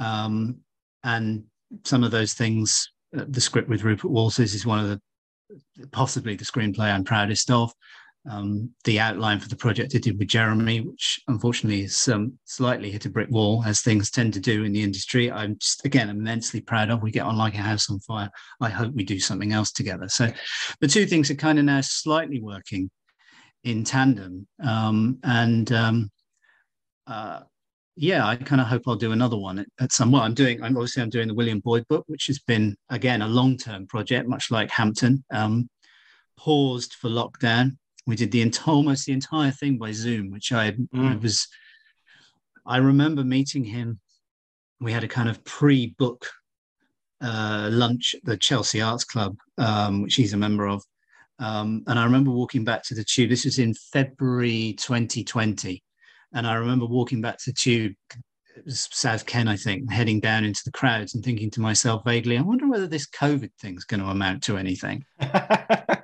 Um, 0.00 0.58
and 1.04 1.44
some 1.84 2.02
of 2.02 2.10
those 2.10 2.34
things, 2.34 2.90
uh, 3.16 3.24
the 3.28 3.40
script 3.40 3.68
with 3.68 3.84
Rupert 3.84 4.10
Walters 4.10 4.54
is 4.54 4.66
one 4.66 4.80
of 4.80 4.88
the 4.88 5.00
possibly 5.90 6.34
the 6.34 6.44
screenplay 6.44 6.92
I'm 6.92 7.04
proudest 7.04 7.50
of 7.50 7.72
um, 8.30 8.70
the 8.84 9.00
outline 9.00 9.40
for 9.40 9.48
the 9.48 9.56
project 9.56 9.94
I 9.94 9.98
did 9.98 10.18
with 10.18 10.28
Jeremy, 10.28 10.80
which 10.80 11.20
unfortunately 11.26 11.82
is 11.82 12.08
um, 12.08 12.38
slightly 12.44 12.90
hit 12.90 13.06
a 13.06 13.10
brick 13.10 13.28
wall, 13.30 13.64
as 13.66 13.80
things 13.80 14.10
tend 14.10 14.32
to 14.34 14.40
do 14.40 14.64
in 14.64 14.72
the 14.72 14.82
industry. 14.82 15.30
I'm 15.30 15.58
just, 15.58 15.84
again, 15.84 16.08
immensely 16.08 16.60
proud 16.60 16.90
of. 16.90 17.02
We 17.02 17.10
get 17.10 17.24
on 17.24 17.36
like 17.36 17.54
a 17.54 17.58
house 17.58 17.90
on 17.90 17.98
fire. 18.00 18.30
I 18.60 18.68
hope 18.68 18.94
we 18.94 19.04
do 19.04 19.18
something 19.18 19.52
else 19.52 19.72
together. 19.72 20.08
So 20.08 20.32
the 20.80 20.88
two 20.88 21.06
things 21.06 21.30
are 21.30 21.34
kind 21.34 21.58
of 21.58 21.64
now 21.64 21.80
slightly 21.80 22.40
working 22.40 22.90
in 23.64 23.82
tandem. 23.82 24.46
Um, 24.62 25.18
and 25.24 25.72
um, 25.72 26.10
uh, 27.08 27.40
yeah, 27.96 28.24
I 28.24 28.36
kind 28.36 28.60
of 28.60 28.68
hope 28.68 28.82
I'll 28.86 28.94
do 28.94 29.12
another 29.12 29.36
one 29.36 29.58
at, 29.58 29.66
at, 29.80 29.92
some. 29.92 30.12
Well, 30.12 30.22
I'm 30.22 30.34
doing. 30.34 30.62
I'm 30.62 30.76
obviously 30.76 31.02
I'm 31.02 31.10
doing 31.10 31.28
the 31.28 31.34
William 31.34 31.58
Boyd 31.58 31.86
book, 31.88 32.04
which 32.06 32.28
has 32.28 32.38
been 32.38 32.76
again 32.88 33.20
a 33.20 33.28
long-term 33.28 33.88
project, 33.88 34.28
much 34.28 34.50
like 34.50 34.70
Hampton. 34.70 35.24
Um, 35.32 35.68
paused 36.38 36.94
for 36.94 37.08
lockdown 37.10 37.76
we 38.06 38.16
did 38.16 38.32
the 38.32 38.42
entire, 38.42 38.74
almost 38.74 39.06
the 39.06 39.12
entire 39.12 39.50
thing 39.50 39.78
by 39.78 39.92
Zoom, 39.92 40.30
which 40.30 40.52
I, 40.52 40.72
mm. 40.72 40.88
I 40.94 41.16
was. 41.16 41.46
I 42.64 42.76
remember 42.78 43.24
meeting 43.24 43.64
him. 43.64 44.00
We 44.80 44.92
had 44.92 45.04
a 45.04 45.08
kind 45.08 45.28
of 45.28 45.44
pre-book 45.44 46.28
uh, 47.20 47.68
lunch 47.70 48.14
at 48.16 48.24
the 48.24 48.36
Chelsea 48.36 48.80
Arts 48.80 49.04
Club, 49.04 49.36
um, 49.58 50.02
which 50.02 50.14
he's 50.14 50.32
a 50.32 50.36
member 50.36 50.66
of. 50.66 50.82
Um, 51.38 51.82
and 51.86 51.98
I 51.98 52.04
remember 52.04 52.30
walking 52.30 52.64
back 52.64 52.82
to 52.84 52.94
the 52.94 53.04
tube. 53.04 53.30
This 53.30 53.44
was 53.44 53.58
in 53.58 53.74
February 53.74 54.74
2020. 54.78 55.82
And 56.34 56.46
I 56.46 56.54
remember 56.54 56.86
walking 56.86 57.20
back 57.20 57.38
to 57.38 57.50
the 57.50 57.54
tube, 57.54 57.94
South 58.68 59.26
Ken, 59.26 59.48
I 59.48 59.56
think, 59.56 59.90
heading 59.90 60.20
down 60.20 60.44
into 60.44 60.62
the 60.64 60.72
crowds 60.72 61.14
and 61.14 61.24
thinking 61.24 61.50
to 61.52 61.60
myself 61.60 62.02
vaguely, 62.04 62.38
I 62.38 62.42
wonder 62.42 62.68
whether 62.68 62.86
this 62.86 63.08
COVID 63.08 63.50
thing's 63.60 63.84
going 63.84 64.00
to 64.00 64.06
amount 64.06 64.42
to 64.44 64.56
anything. 64.56 65.04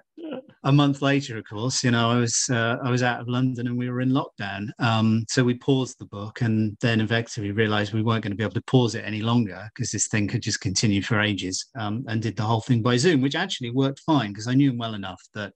a 0.68 0.72
month 0.72 1.00
later, 1.00 1.38
of 1.38 1.44
course, 1.48 1.82
you 1.82 1.90
know, 1.90 2.10
I 2.10 2.16
was 2.16 2.46
uh, 2.50 2.76
I 2.84 2.90
was 2.90 3.02
out 3.02 3.20
of 3.20 3.28
London 3.28 3.66
and 3.66 3.78
we 3.78 3.88
were 3.88 4.02
in 4.02 4.10
lockdown. 4.10 4.68
Um, 4.78 5.24
so 5.26 5.42
we 5.42 5.54
paused 5.54 5.98
the 5.98 6.04
book, 6.04 6.42
and 6.42 6.76
then 6.82 7.00
effectively 7.00 7.52
realised 7.52 7.94
we 7.94 8.02
weren't 8.02 8.22
going 8.22 8.32
to 8.32 8.36
be 8.36 8.44
able 8.44 8.52
to 8.52 8.62
pause 8.62 8.94
it 8.94 9.04
any 9.06 9.22
longer 9.22 9.66
because 9.74 9.90
this 9.90 10.08
thing 10.08 10.28
could 10.28 10.42
just 10.42 10.60
continue 10.60 11.00
for 11.00 11.20
ages. 11.20 11.66
Um, 11.78 12.04
and 12.06 12.20
did 12.20 12.36
the 12.36 12.42
whole 12.42 12.60
thing 12.60 12.82
by 12.82 12.98
Zoom, 12.98 13.22
which 13.22 13.34
actually 13.34 13.70
worked 13.70 14.00
fine 14.00 14.30
because 14.30 14.46
I 14.46 14.52
knew 14.52 14.70
him 14.70 14.76
well 14.76 14.92
enough 14.92 15.22
that 15.34 15.54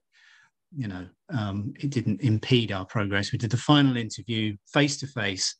you 0.74 0.88
know 0.88 1.06
um, 1.28 1.74
it 1.78 1.90
didn't 1.90 2.22
impede 2.22 2.72
our 2.72 2.86
progress. 2.86 3.32
We 3.32 3.38
did 3.38 3.50
the 3.50 3.58
final 3.58 3.98
interview 3.98 4.56
face 4.72 4.96
to 5.00 5.06
face. 5.06 5.56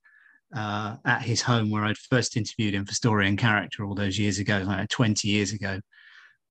at 0.55 1.21
his 1.21 1.43
home, 1.43 1.71
where 1.71 1.85
I'd 1.85 1.99
first 1.99 2.39
interviewed 2.39 2.75
him 2.75 2.87
for 2.87 2.95
Story 2.95 3.29
and 3.29 3.39
Character 3.39 3.85
all 3.85 3.95
those 3.95 4.19
years 4.19 4.39
ago, 4.39 4.65
like 4.67 4.89
20 4.89 5.29
years 5.29 5.53
ago, 5.53 5.79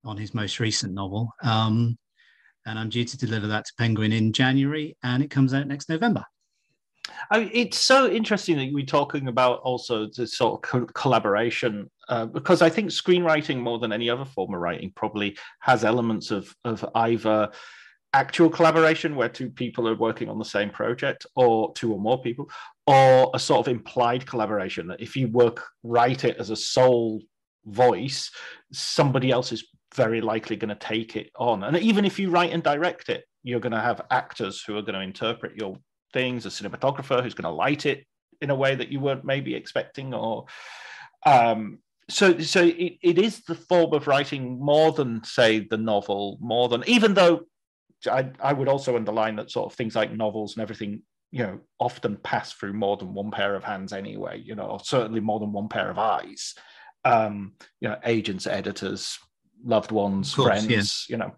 on 0.04 0.16
his 0.16 0.34
most 0.34 0.60
recent 0.60 0.94
novel. 0.94 1.32
Um, 1.42 1.98
and 2.66 2.78
I'm 2.78 2.88
due 2.88 3.04
to 3.04 3.16
deliver 3.16 3.46
that 3.48 3.64
to 3.66 3.72
Penguin 3.78 4.12
in 4.12 4.32
January, 4.32 4.96
and 5.02 5.22
it 5.22 5.30
comes 5.30 5.54
out 5.54 5.66
next 5.66 5.88
November. 5.88 6.24
I 7.30 7.50
it's 7.52 7.78
so 7.78 8.10
interesting 8.10 8.56
that 8.58 8.72
we're 8.72 8.86
talking 8.86 9.28
about 9.28 9.60
also 9.60 10.08
the 10.16 10.26
sort 10.26 10.54
of 10.54 10.62
co- 10.62 10.92
collaboration 10.94 11.90
uh, 12.08 12.26
because 12.26 12.62
I 12.62 12.68
think 12.68 12.90
screenwriting 12.90 13.58
more 13.58 13.78
than 13.78 13.92
any 13.92 14.08
other 14.08 14.24
form 14.24 14.54
of 14.54 14.60
writing 14.60 14.92
probably 14.94 15.36
has 15.60 15.84
elements 15.84 16.30
of 16.30 16.54
of 16.64 16.84
either 16.94 17.50
actual 18.14 18.50
collaboration 18.50 19.16
where 19.16 19.28
two 19.28 19.50
people 19.50 19.88
are 19.88 19.96
working 19.96 20.28
on 20.28 20.38
the 20.38 20.44
same 20.44 20.70
project 20.70 21.26
or 21.34 21.72
two 21.72 21.92
or 21.92 21.98
more 21.98 22.20
people 22.20 22.50
or 22.86 23.30
a 23.34 23.38
sort 23.38 23.66
of 23.66 23.72
implied 23.72 24.26
collaboration 24.26 24.86
that 24.86 25.00
if 25.00 25.16
you 25.16 25.28
work 25.28 25.64
write 25.82 26.24
it 26.24 26.36
as 26.36 26.50
a 26.50 26.56
sole 26.56 27.22
voice 27.64 28.30
somebody 28.70 29.30
else 29.30 29.50
is 29.50 29.66
very 29.94 30.20
likely 30.20 30.56
going 30.56 30.68
to 30.68 30.74
take 30.74 31.16
it 31.16 31.30
on. 31.36 31.64
And 31.64 31.76
even 31.76 32.04
if 32.04 32.18
you 32.18 32.30
write 32.30 32.52
and 32.52 32.62
direct 32.62 33.08
it, 33.08 33.24
you're 33.42 33.60
going 33.60 33.72
to 33.72 33.80
have 33.80 34.06
actors 34.10 34.62
who 34.62 34.76
are 34.76 34.82
going 34.82 34.94
to 34.94 35.00
interpret 35.00 35.56
your 35.56 35.76
things, 36.12 36.46
a 36.46 36.48
cinematographer 36.48 37.22
who's 37.22 37.34
going 37.34 37.50
to 37.50 37.56
light 37.56 37.86
it 37.86 38.06
in 38.40 38.50
a 38.50 38.54
way 38.54 38.74
that 38.74 38.88
you 38.88 39.00
weren't 39.00 39.24
maybe 39.24 39.54
expecting, 39.54 40.14
or 40.14 40.46
um, 41.24 41.78
so 42.10 42.38
so 42.38 42.62
it, 42.64 42.98
it 43.02 43.18
is 43.18 43.44
the 43.44 43.54
form 43.54 43.92
of 43.92 44.06
writing 44.06 44.58
more 44.60 44.92
than 44.92 45.22
say 45.24 45.60
the 45.60 45.76
novel, 45.76 46.38
more 46.40 46.68
than 46.68 46.82
even 46.86 47.14
though 47.14 47.42
I, 48.10 48.30
I 48.40 48.52
would 48.52 48.68
also 48.68 48.96
underline 48.96 49.36
that 49.36 49.50
sort 49.50 49.72
of 49.72 49.76
things 49.76 49.94
like 49.94 50.12
novels 50.12 50.54
and 50.54 50.62
everything 50.62 51.02
you 51.30 51.44
know 51.44 51.60
often 51.78 52.16
pass 52.16 52.52
through 52.52 52.74
more 52.74 52.96
than 52.96 53.14
one 53.14 53.30
pair 53.30 53.54
of 53.54 53.64
hands 53.64 53.92
anyway 53.92 54.40
you 54.44 54.54
know 54.54 54.64
or 54.64 54.80
certainly 54.80 55.20
more 55.20 55.40
than 55.40 55.52
one 55.52 55.68
pair 55.68 55.90
of 55.90 55.98
eyes 55.98 56.54
um 57.04 57.52
you 57.80 57.88
know 57.88 57.96
agents 58.04 58.46
editors 58.46 59.18
loved 59.64 59.92
ones, 59.92 60.34
course, 60.34 60.64
friends, 60.64 61.06
you 61.08 61.16
know. 61.16 61.32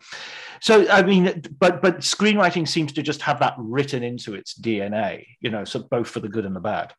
So 0.61 0.89
I 0.89 1.03
mean, 1.03 1.43
but 1.59 1.83
but 1.83 1.99
screenwriting 1.99 2.67
seems 2.67 2.93
to 2.93 3.03
just 3.03 3.23
have 3.23 3.39
that 3.41 3.55
written 3.59 4.03
into 4.03 4.35
its 4.35 4.59
DNA, 4.59 5.27
you 5.41 5.51
know, 5.51 5.65
so 5.65 5.81
both 5.81 6.09
for 6.09 6.21
the 6.21 6.29
good 6.29 6.45
and 6.45 6.55
the 6.55 6.61
bad. 6.61 6.93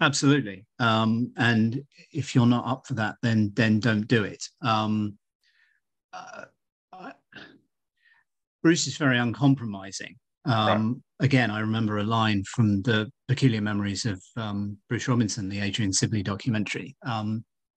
Absolutely. 0.00 0.66
Um, 0.78 1.32
and 1.38 1.82
if 2.12 2.34
you're 2.34 2.46
not 2.46 2.66
up 2.66 2.86
for 2.86 2.94
that, 2.94 3.16
then 3.22 3.52
then 3.54 3.80
don't 3.80 4.06
do 4.06 4.24
it. 4.24 4.44
Um, 4.62 5.18
uh, 6.12 6.44
I, 6.92 7.12
Bruce 8.62 8.86
is 8.86 8.96
very 8.96 9.18
uncompromising. 9.18 10.16
Um, 10.44 11.02
right. 11.20 11.26
Again, 11.26 11.50
I 11.50 11.60
remember 11.60 11.98
a 11.98 12.04
line 12.04 12.44
from 12.44 12.82
the 12.82 13.10
Peculiar 13.26 13.60
Memories 13.60 14.04
of 14.04 14.22
um, 14.36 14.76
Bruce 14.88 15.08
Robinson, 15.08 15.48
the 15.48 15.60
Adrian 15.60 15.92
Sibley 15.92 16.22
documentary. 16.22 16.94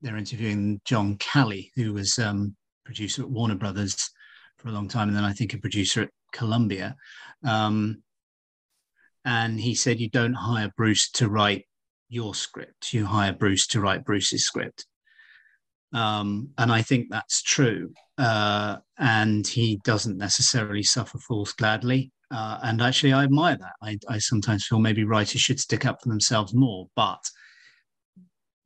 They're 0.01 0.17
interviewing 0.17 0.81
John 0.85 1.17
Calley, 1.17 1.71
who 1.75 1.93
was 1.93 2.17
um, 2.19 2.55
producer 2.85 3.23
at 3.23 3.29
Warner 3.29 3.55
Brothers 3.55 4.09
for 4.57 4.69
a 4.69 4.71
long 4.71 4.87
time, 4.87 5.07
and 5.07 5.17
then 5.17 5.23
I 5.23 5.33
think 5.33 5.53
a 5.53 5.57
producer 5.57 6.03
at 6.03 6.09
Columbia. 6.31 6.95
Um, 7.45 8.03
and 9.25 9.59
he 9.59 9.75
said, 9.75 9.99
"You 9.99 10.09
don't 10.09 10.33
hire 10.33 10.71
Bruce 10.75 11.09
to 11.11 11.29
write 11.29 11.65
your 12.07 12.33
script; 12.33 12.93
you 12.93 13.05
hire 13.05 13.33
Bruce 13.33 13.67
to 13.67 13.81
write 13.81 14.05
Bruce's 14.05 14.45
script." 14.45 14.85
Um, 15.93 16.49
and 16.57 16.71
I 16.71 16.81
think 16.81 17.07
that's 17.09 17.41
true. 17.41 17.93
Uh, 18.17 18.77
and 18.97 19.47
he 19.47 19.79
doesn't 19.83 20.17
necessarily 20.17 20.83
suffer 20.83 21.17
fools 21.17 21.53
gladly. 21.53 22.11
Uh, 22.31 22.59
and 22.63 22.81
actually, 22.81 23.13
I 23.13 23.23
admire 23.23 23.57
that. 23.57 23.73
I, 23.81 23.97
I 24.07 24.19
sometimes 24.19 24.65
feel 24.65 24.79
maybe 24.79 25.03
writers 25.03 25.41
should 25.41 25.59
stick 25.59 25.85
up 25.85 26.01
for 26.01 26.09
themselves 26.09 26.53
more, 26.53 26.87
but 26.95 27.19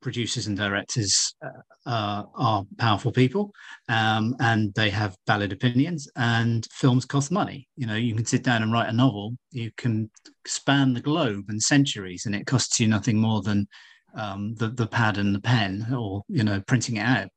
producers 0.04 0.46
and 0.46 0.56
directors 0.56 1.34
uh, 1.44 1.90
uh, 1.90 2.22
are 2.36 2.64
powerful 2.78 3.10
people 3.10 3.50
um, 3.88 4.36
and 4.38 4.72
they 4.74 4.90
have 4.90 5.16
valid 5.26 5.52
opinions 5.52 6.08
and 6.16 6.68
films 6.70 7.04
cost 7.04 7.32
money 7.32 7.66
you 7.76 7.86
know 7.86 7.96
you 7.96 8.14
can 8.14 8.24
sit 8.24 8.44
down 8.44 8.62
and 8.62 8.72
write 8.72 8.88
a 8.88 8.92
novel 8.92 9.34
you 9.50 9.70
can 9.76 10.08
span 10.46 10.94
the 10.94 11.00
globe 11.00 11.46
and 11.48 11.60
centuries 11.60 12.26
and 12.26 12.34
it 12.34 12.46
costs 12.46 12.78
you 12.78 12.86
nothing 12.86 13.18
more 13.18 13.42
than 13.42 13.66
um, 14.14 14.54
the, 14.56 14.68
the 14.68 14.86
pad 14.86 15.18
and 15.18 15.34
the 15.34 15.40
pen 15.40 15.86
or 15.92 16.22
you 16.28 16.44
know 16.44 16.62
printing 16.68 16.98
it 16.98 17.06
out 17.06 17.28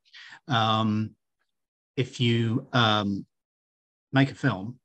um, 0.48 1.16
if 1.96 2.20
you 2.20 2.68
um, 2.74 3.26
make 4.14 4.32
a 4.32 4.36
film, 4.36 4.80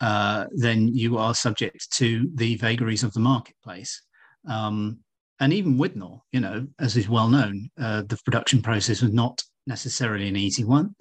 uh, 0.00 0.46
then 0.52 0.88
you 0.88 1.18
are 1.18 1.34
subject 1.34 1.90
to 1.92 2.30
the 2.34 2.56
vagaries 2.56 3.02
of 3.02 3.12
the 3.12 3.20
marketplace. 3.20 4.02
Um, 4.48 5.00
and 5.40 5.52
even 5.52 5.78
Withnail, 5.78 6.20
you 6.32 6.40
know, 6.40 6.66
as 6.78 6.96
is 6.96 7.08
well 7.08 7.28
known, 7.28 7.70
uh, 7.80 8.02
the 8.02 8.18
production 8.24 8.60
process 8.60 9.00
was 9.00 9.12
not 9.12 9.42
necessarily 9.66 10.28
an 10.28 10.36
easy 10.36 10.64
one. 10.64 10.94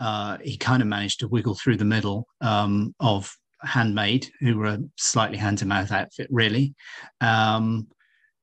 Uh, 0.00 0.38
he 0.42 0.56
kind 0.56 0.82
of 0.82 0.88
managed 0.88 1.20
to 1.20 1.28
wiggle 1.28 1.54
through 1.54 1.76
the 1.76 1.84
middle 1.84 2.26
um, 2.40 2.94
of 2.98 3.32
Handmade, 3.62 4.28
who 4.40 4.56
were 4.56 4.66
a 4.66 4.78
slightly 4.96 5.36
hand 5.36 5.58
to 5.58 5.66
mouth 5.66 5.92
outfit, 5.92 6.26
really. 6.30 6.74
Um, 7.20 7.86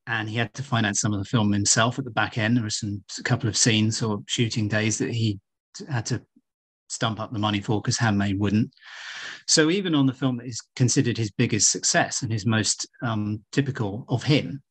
and 0.07 0.29
he 0.29 0.37
had 0.37 0.53
to 0.53 0.63
finance 0.63 1.01
some 1.01 1.13
of 1.13 1.19
the 1.19 1.29
film 1.29 1.51
himself 1.51 1.99
at 1.99 2.05
the 2.05 2.11
back 2.11 2.37
end. 2.37 2.55
There 2.55 2.63
were 2.63 2.69
some 2.69 3.03
a 3.19 3.23
couple 3.23 3.49
of 3.49 3.57
scenes 3.57 4.01
or 4.01 4.19
shooting 4.27 4.67
days 4.67 4.97
that 4.99 5.11
he 5.11 5.39
had 5.89 6.05
to 6.07 6.21
stump 6.87 7.19
up 7.19 7.31
the 7.31 7.39
money 7.39 7.61
for 7.61 7.81
because 7.81 7.97
Handmade 7.97 8.39
wouldn't. 8.39 8.71
So 9.47 9.69
even 9.69 9.95
on 9.95 10.05
the 10.05 10.13
film 10.13 10.37
that 10.37 10.47
is 10.47 10.61
considered 10.75 11.17
his 11.17 11.31
biggest 11.31 11.71
success 11.71 12.21
and 12.21 12.31
his 12.31 12.45
most 12.45 12.87
um, 13.03 13.43
typical 13.51 14.05
of 14.09 14.23
him, 14.23 14.61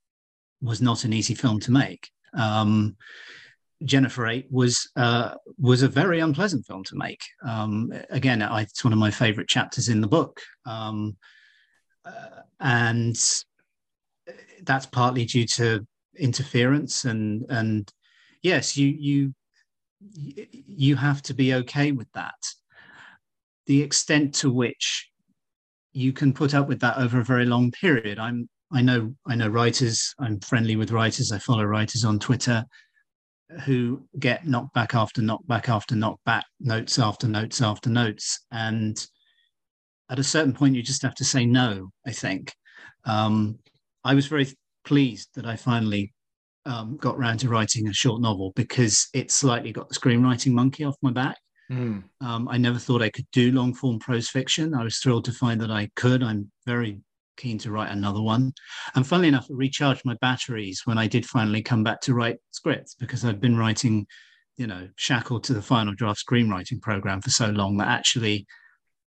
was 0.60 0.80
not 0.80 1.04
an 1.04 1.12
easy 1.12 1.34
film 1.34 1.60
to 1.60 1.70
make. 1.72 2.10
Um, 2.34 2.96
Jennifer 3.84 4.26
Eight 4.26 4.46
was 4.50 4.90
uh, 4.96 5.34
was 5.56 5.82
a 5.82 5.88
very 5.88 6.20
unpleasant 6.20 6.66
film 6.66 6.82
to 6.84 6.96
make. 6.96 7.20
Um, 7.44 7.92
again, 8.10 8.42
I, 8.42 8.62
it's 8.62 8.82
one 8.82 8.92
of 8.92 8.98
my 8.98 9.10
favorite 9.10 9.48
chapters 9.48 9.88
in 9.88 10.00
the 10.00 10.08
book, 10.08 10.40
um, 10.66 11.16
uh, 12.04 12.42
and 12.58 13.16
that's 14.64 14.86
partly 14.86 15.24
due 15.24 15.46
to 15.46 15.86
interference 16.18 17.04
and 17.04 17.46
and 17.48 17.92
yes, 18.42 18.76
you 18.76 18.88
you 18.88 19.34
you 20.00 20.96
have 20.96 21.22
to 21.22 21.34
be 21.34 21.54
okay 21.54 21.92
with 21.92 22.10
that. 22.12 22.38
The 23.66 23.82
extent 23.82 24.34
to 24.36 24.50
which 24.50 25.10
you 25.92 26.12
can 26.12 26.32
put 26.32 26.54
up 26.54 26.68
with 26.68 26.80
that 26.80 26.98
over 26.98 27.20
a 27.20 27.24
very 27.24 27.46
long 27.46 27.70
period. 27.70 28.18
I'm 28.18 28.48
I 28.72 28.82
know 28.82 29.14
I 29.26 29.34
know 29.34 29.48
writers. 29.48 30.14
I'm 30.18 30.40
friendly 30.40 30.76
with 30.76 30.90
writers. 30.90 31.32
I 31.32 31.38
follow 31.38 31.64
writers 31.64 32.04
on 32.04 32.18
Twitter 32.18 32.64
who 33.64 34.04
get 34.18 34.44
knockback 34.44 34.94
after 34.94 35.22
knockback 35.22 35.68
after 35.68 35.94
knockback, 35.94 36.42
notes 36.60 36.98
after 36.98 37.26
notes 37.26 37.62
after 37.62 37.88
notes, 37.88 38.44
and 38.52 39.06
at 40.10 40.18
a 40.18 40.24
certain 40.24 40.52
point, 40.52 40.74
you 40.74 40.82
just 40.82 41.02
have 41.02 41.14
to 41.16 41.24
say 41.24 41.46
no. 41.46 41.90
I 42.06 42.12
think 42.12 42.54
um, 43.04 43.58
I 44.04 44.14
was 44.14 44.26
very 44.26 44.48
pleased 44.84 45.30
that 45.34 45.46
I 45.46 45.56
finally 45.56 46.12
um, 46.66 46.96
got 46.96 47.16
around 47.16 47.38
to 47.38 47.48
writing 47.48 47.88
a 47.88 47.92
short 47.92 48.20
novel 48.20 48.52
because 48.54 49.08
it 49.14 49.30
slightly 49.30 49.72
got 49.72 49.88
the 49.88 49.94
screenwriting 49.94 50.52
monkey 50.52 50.84
off 50.84 50.96
my 51.02 51.10
back. 51.10 51.36
Mm. 51.70 52.04
Um, 52.22 52.48
I 52.48 52.56
never 52.56 52.78
thought 52.78 53.02
I 53.02 53.10
could 53.10 53.26
do 53.32 53.52
long 53.52 53.74
form 53.74 53.98
prose 53.98 54.28
fiction. 54.28 54.74
I 54.74 54.84
was 54.84 54.98
thrilled 54.98 55.26
to 55.26 55.32
find 55.32 55.60
that 55.60 55.70
I 55.70 55.90
could. 55.96 56.22
I'm 56.22 56.50
very 56.66 57.00
keen 57.38 57.56
to 57.58 57.70
write 57.70 57.90
another 57.90 58.20
one. 58.20 58.52
And 58.94 59.06
funnily 59.06 59.28
enough, 59.28 59.48
it 59.48 59.56
recharged 59.56 60.02
my 60.04 60.16
batteries 60.20 60.82
when 60.84 60.98
I 60.98 61.06
did 61.06 61.24
finally 61.24 61.62
come 61.62 61.82
back 61.82 62.02
to 62.02 62.14
write 62.14 62.36
scripts 62.50 62.94
because 62.94 63.24
I'd 63.24 63.40
been 63.40 63.56
writing, 63.56 64.06
you 64.58 64.66
know, 64.66 64.88
shackled 64.96 65.44
to 65.44 65.54
the 65.54 65.62
final 65.62 65.94
draft 65.94 66.22
screenwriting 66.28 66.82
program 66.82 67.22
for 67.22 67.30
so 67.30 67.48
long 67.48 67.78
that 67.78 67.88
actually 67.88 68.46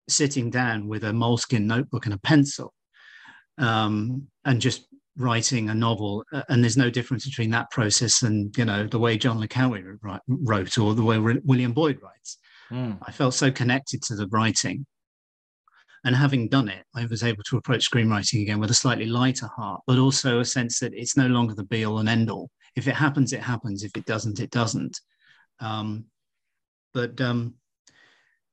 sitting 0.09 0.49
down 0.51 0.89
with 0.89 1.05
a 1.05 1.11
Moleskine 1.11 1.67
notebook 1.67 2.07
and 2.07 2.15
a 2.15 2.19
pencil 2.19 2.73
um, 3.59 4.27
and 4.45 4.61
just 4.61 4.87
writing 5.17 5.69
a 5.69 5.75
novel 5.75 6.25
uh, 6.33 6.43
and 6.49 6.63
there's 6.63 6.77
no 6.77 6.89
difference 6.89 7.27
between 7.27 7.51
that 7.51 7.71
process 7.71 8.23
and 8.23 8.57
you 8.57 8.65
know 8.65 8.87
the 8.87 8.99
way 8.99 9.19
john 9.19 9.41
le 9.41 9.49
carre 9.49 9.99
wrote 10.29 10.79
or 10.79 10.95
the 10.95 11.03
way 11.03 11.19
william 11.19 11.73
boyd 11.73 11.99
writes 12.01 12.39
mm. 12.71 12.97
i 13.03 13.11
felt 13.11 13.35
so 13.35 13.51
connected 13.51 14.01
to 14.01 14.15
the 14.15 14.27
writing 14.29 14.87
and 16.05 16.17
having 16.17 16.49
done 16.49 16.69
it, 16.69 16.85
I 16.95 17.07
was 17.07 17.23
able 17.23 17.43
to 17.45 17.57
approach 17.57 17.89
screenwriting 17.91 18.43
again 18.43 18.61
with 18.61 18.71
a 18.71 18.75
slightly 18.75 19.07
lighter 19.07 19.49
heart, 19.49 19.83
but 19.87 19.99
also 19.99 20.41
a 20.41 20.45
sense 20.45 20.79
that 20.81 20.95
it's 20.95 21.17
no 21.17 21.27
longer 21.27 21.55
the 21.55 21.65
be 21.65 21.85
all 21.85 21.99
and 21.99 22.09
end 22.09 22.31
all. 22.31 22.51
If 22.77 22.89
it 22.89 22.95
happens, 22.95 23.33
it 23.33 23.41
happens. 23.41 23.83
If 23.85 23.97
it 23.97 24.07
doesn't, 24.07 24.41
it 24.41 24.51
doesn't. 24.51 24.99
Um, 25.61 26.07
but 26.95 27.21
um, 27.21 27.55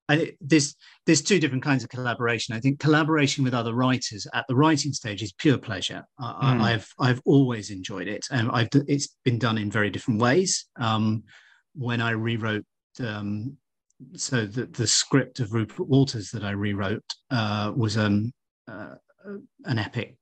I, 0.10 0.34
there's 0.42 0.76
there's 1.06 1.22
two 1.22 1.40
different 1.40 1.64
kinds 1.64 1.84
of 1.84 1.90
collaboration. 1.90 2.56
I 2.56 2.60
think 2.60 2.80
collaboration 2.80 3.44
with 3.44 3.54
other 3.54 3.74
writers 3.74 4.28
at 4.34 4.46
the 4.48 4.56
writing 4.56 4.94
stage 4.94 5.22
is 5.22 5.34
pure 5.34 5.58
pleasure. 5.58 6.06
mm. 6.20 6.62
I, 6.62 6.72
have 6.72 6.88
I've 7.00 7.22
always 7.26 7.72
enjoyed 7.72 8.08
it, 8.08 8.26
and 8.32 8.50
I've 8.52 8.70
it's 8.74 9.16
been 9.24 9.40
done 9.40 9.58
in 9.58 9.72
very 9.72 9.90
different 9.90 10.22
ways. 10.22 10.66
Um, 10.78 11.24
when 11.76 12.02
I 12.02 12.12
rewrote 12.12 12.66
um, 13.00 13.58
so 14.16 14.46
the, 14.46 14.66
the 14.66 14.88
script 14.88 15.40
of 15.40 15.54
Rupert 15.54 15.88
Walters 15.88 16.32
that 16.32 16.44
I 16.44 16.52
rewrote 16.52 17.04
uh, 17.32 17.72
was 17.76 17.98
um, 17.98 18.32
uh, 18.68 18.96
an 19.66 19.80
epic 19.80 20.18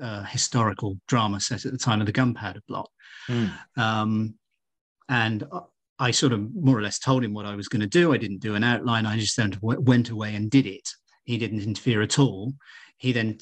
uh, 0.00 0.24
historical 0.24 0.98
drama 1.08 1.40
set 1.40 1.64
at 1.64 1.72
the 1.72 1.78
time 1.78 2.00
of 2.00 2.06
the 2.06 2.12
Gunpowder 2.12 2.60
Plot. 2.66 2.90
Mm. 3.28 3.52
Um, 3.76 4.34
and 5.08 5.44
I 5.98 6.10
sort 6.10 6.32
of 6.32 6.54
more 6.54 6.76
or 6.76 6.82
less 6.82 6.98
told 6.98 7.24
him 7.24 7.34
what 7.34 7.46
I 7.46 7.54
was 7.54 7.68
going 7.68 7.80
to 7.80 7.86
do. 7.86 8.12
I 8.12 8.16
didn't 8.16 8.40
do 8.40 8.54
an 8.54 8.64
outline. 8.64 9.06
I 9.06 9.18
just 9.18 9.38
went 9.62 10.10
away 10.10 10.34
and 10.34 10.50
did 10.50 10.66
it. 10.66 10.88
He 11.24 11.38
didn't 11.38 11.62
interfere 11.62 12.02
at 12.02 12.18
all. 12.18 12.52
He 12.98 13.12
then 13.12 13.38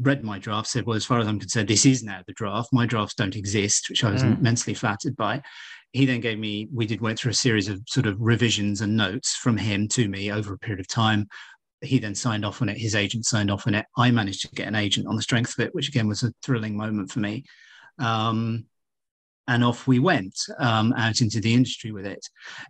read 0.00 0.24
my 0.24 0.38
draft, 0.38 0.68
said, 0.68 0.84
Well, 0.84 0.96
as 0.96 1.04
far 1.04 1.18
as 1.18 1.26
I'm 1.26 1.38
concerned, 1.38 1.68
this 1.68 1.86
is 1.86 2.02
now 2.02 2.20
the 2.26 2.32
draft. 2.34 2.70
My 2.72 2.84
drafts 2.84 3.14
don't 3.14 3.36
exist, 3.36 3.88
which 3.88 4.04
I 4.04 4.10
was 4.10 4.22
mm. 4.22 4.38
immensely 4.38 4.74
flattered 4.74 5.16
by 5.16 5.42
he 5.92 6.06
then 6.06 6.20
gave 6.20 6.38
me 6.38 6.68
we 6.72 6.86
did 6.86 7.00
went 7.00 7.18
through 7.18 7.30
a 7.30 7.34
series 7.34 7.68
of 7.68 7.80
sort 7.86 8.06
of 8.06 8.20
revisions 8.20 8.80
and 8.80 8.96
notes 8.96 9.34
from 9.36 9.56
him 9.56 9.88
to 9.88 10.08
me 10.08 10.30
over 10.30 10.54
a 10.54 10.58
period 10.58 10.80
of 10.80 10.88
time. 10.88 11.26
He 11.80 11.98
then 11.98 12.14
signed 12.14 12.44
off 12.44 12.60
on 12.60 12.68
it 12.68 12.76
his 12.76 12.94
agent 12.94 13.24
signed 13.24 13.50
off 13.50 13.66
on 13.66 13.74
it. 13.74 13.86
I 13.96 14.10
managed 14.10 14.42
to 14.42 14.54
get 14.54 14.68
an 14.68 14.74
agent 14.74 15.06
on 15.06 15.16
the 15.16 15.22
strength 15.22 15.58
of 15.58 15.64
it 15.64 15.74
which 15.74 15.88
again 15.88 16.08
was 16.08 16.22
a 16.22 16.32
thrilling 16.42 16.76
moment 16.76 17.10
for 17.10 17.20
me. 17.20 17.44
Um, 17.98 18.66
and 19.46 19.64
off 19.64 19.86
we 19.86 19.98
went 19.98 20.38
um, 20.58 20.92
out 20.92 21.22
into 21.22 21.40
the 21.40 21.54
industry 21.54 21.90
with 21.90 22.04
it. 22.04 22.24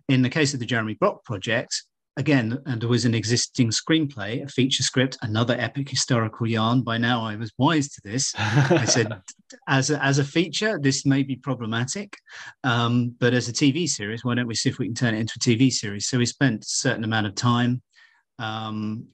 In 0.07 0.21
the 0.21 0.29
case 0.29 0.53
of 0.53 0.61
the 0.61 0.65
jeremy 0.65 0.93
brock 0.93 1.25
project 1.25 1.83
again, 2.19 2.61
and 2.65 2.81
there 2.81 2.89
was 2.89 3.05
an 3.05 3.15
existing 3.15 3.69
screenplay, 3.69 4.43
a 4.43 4.47
feature 4.47 4.83
script, 4.83 5.17
another 5.21 5.55
epic 5.57 5.89
historical 5.89 6.45
yarn. 6.45 6.83
By 6.83 6.97
now, 6.97 7.23
I 7.23 7.37
was 7.37 7.51
wise 7.57 7.87
to 7.89 8.01
this. 8.03 8.33
I 8.37 8.83
said, 8.83 9.11
as 9.69 9.89
a, 9.89 10.03
as 10.03 10.19
a 10.19 10.23
feature, 10.23 10.77
this 10.79 11.05
may 11.05 11.23
be 11.23 11.37
problematic, 11.37 12.17
um, 12.65 13.15
but 13.19 13.33
as 13.33 13.47
a 13.47 13.53
TV 13.53 13.87
series, 13.87 14.25
why 14.25 14.35
don't 14.35 14.47
we 14.47 14.53
see 14.53 14.69
if 14.69 14.79
we 14.79 14.87
can 14.87 14.95
turn 14.95 15.15
it 15.15 15.21
into 15.21 15.33
a 15.37 15.39
TV 15.39 15.71
series? 15.71 16.07
So 16.07 16.17
we 16.17 16.25
spent 16.25 16.65
a 16.65 16.67
certain 16.67 17.05
amount 17.05 17.25
of 17.25 17.35
time 17.35 17.81
um, 18.37 19.07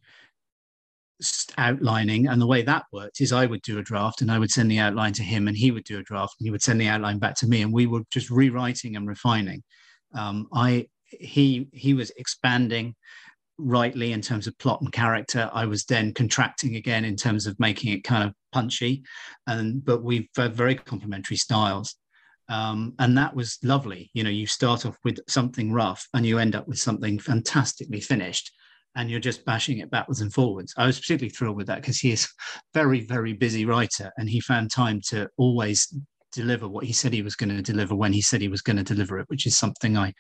outlining, 1.59 2.27
and 2.27 2.41
the 2.41 2.47
way 2.47 2.63
that 2.63 2.85
worked 2.91 3.21
is 3.21 3.31
I 3.31 3.45
would 3.45 3.61
do 3.61 3.77
a 3.77 3.83
draft, 3.83 4.21
and 4.21 4.31
I 4.31 4.39
would 4.39 4.51
send 4.51 4.71
the 4.71 4.79
outline 4.79 5.13
to 5.13 5.23
him, 5.23 5.47
and 5.47 5.55
he 5.55 5.69
would 5.69 5.85
do 5.85 5.99
a 5.99 6.03
draft, 6.03 6.37
and 6.39 6.47
he 6.47 6.51
would 6.51 6.63
send 6.63 6.81
the 6.81 6.87
outline 6.87 7.19
back 7.19 7.35
to 7.35 7.47
me, 7.47 7.61
and 7.61 7.71
we 7.71 7.85
were 7.85 8.01
just 8.11 8.31
rewriting 8.31 8.95
and 8.95 9.07
refining. 9.07 9.61
Um, 10.15 10.47
I 10.51 10.87
he 11.05 11.67
he 11.73 11.93
was 11.93 12.11
expanding 12.17 12.95
rightly 13.57 14.11
in 14.11 14.21
terms 14.21 14.47
of 14.47 14.57
plot 14.57 14.81
and 14.81 14.91
character. 14.91 15.49
I 15.53 15.65
was 15.65 15.85
then 15.85 16.13
contracting 16.13 16.75
again 16.75 17.05
in 17.05 17.15
terms 17.15 17.47
of 17.47 17.59
making 17.59 17.93
it 17.93 18.03
kind 18.03 18.23
of 18.23 18.33
punchy, 18.51 19.03
and 19.47 19.83
but 19.83 20.03
we've 20.03 20.27
had 20.35 20.55
very 20.55 20.75
complementary 20.75 21.37
styles. 21.37 21.95
Um, 22.47 22.93
and 22.99 23.17
that 23.17 23.35
was 23.35 23.57
lovely. 23.63 24.11
You 24.13 24.23
know, 24.23 24.29
you 24.29 24.45
start 24.45 24.85
off 24.85 24.97
with 25.03 25.17
something 25.27 25.73
rough 25.73 26.07
and 26.13 26.23
you 26.25 26.37
end 26.37 26.55
up 26.55 26.67
with 26.67 26.77
something 26.77 27.17
fantastically 27.17 28.01
finished, 28.01 28.51
and 28.95 29.09
you're 29.09 29.19
just 29.19 29.45
bashing 29.45 29.79
it 29.79 29.89
backwards 29.91 30.21
and 30.21 30.33
forwards. 30.33 30.73
I 30.77 30.85
was 30.85 30.99
particularly 30.99 31.31
thrilled 31.31 31.57
with 31.57 31.67
that 31.67 31.81
because 31.81 31.99
he 31.99 32.11
is 32.11 32.27
very, 32.73 33.01
very 33.05 33.33
busy 33.33 33.65
writer, 33.65 34.11
and 34.17 34.29
he 34.29 34.39
found 34.41 34.71
time 34.71 35.01
to 35.09 35.29
always 35.37 35.93
deliver 36.31 36.67
what 36.67 36.83
he 36.83 36.91
said 36.91 37.13
he 37.13 37.21
was 37.21 37.35
going 37.35 37.55
to 37.55 37.61
deliver 37.61 37.95
when 37.95 38.11
he 38.11 38.21
said 38.21 38.41
he 38.41 38.49
was 38.49 38.61
going 38.61 38.75
to 38.75 38.83
deliver 38.83 39.17
it, 39.19 39.29
which 39.29 39.45
is 39.45 39.57
something 39.57 39.97
I 39.97 40.13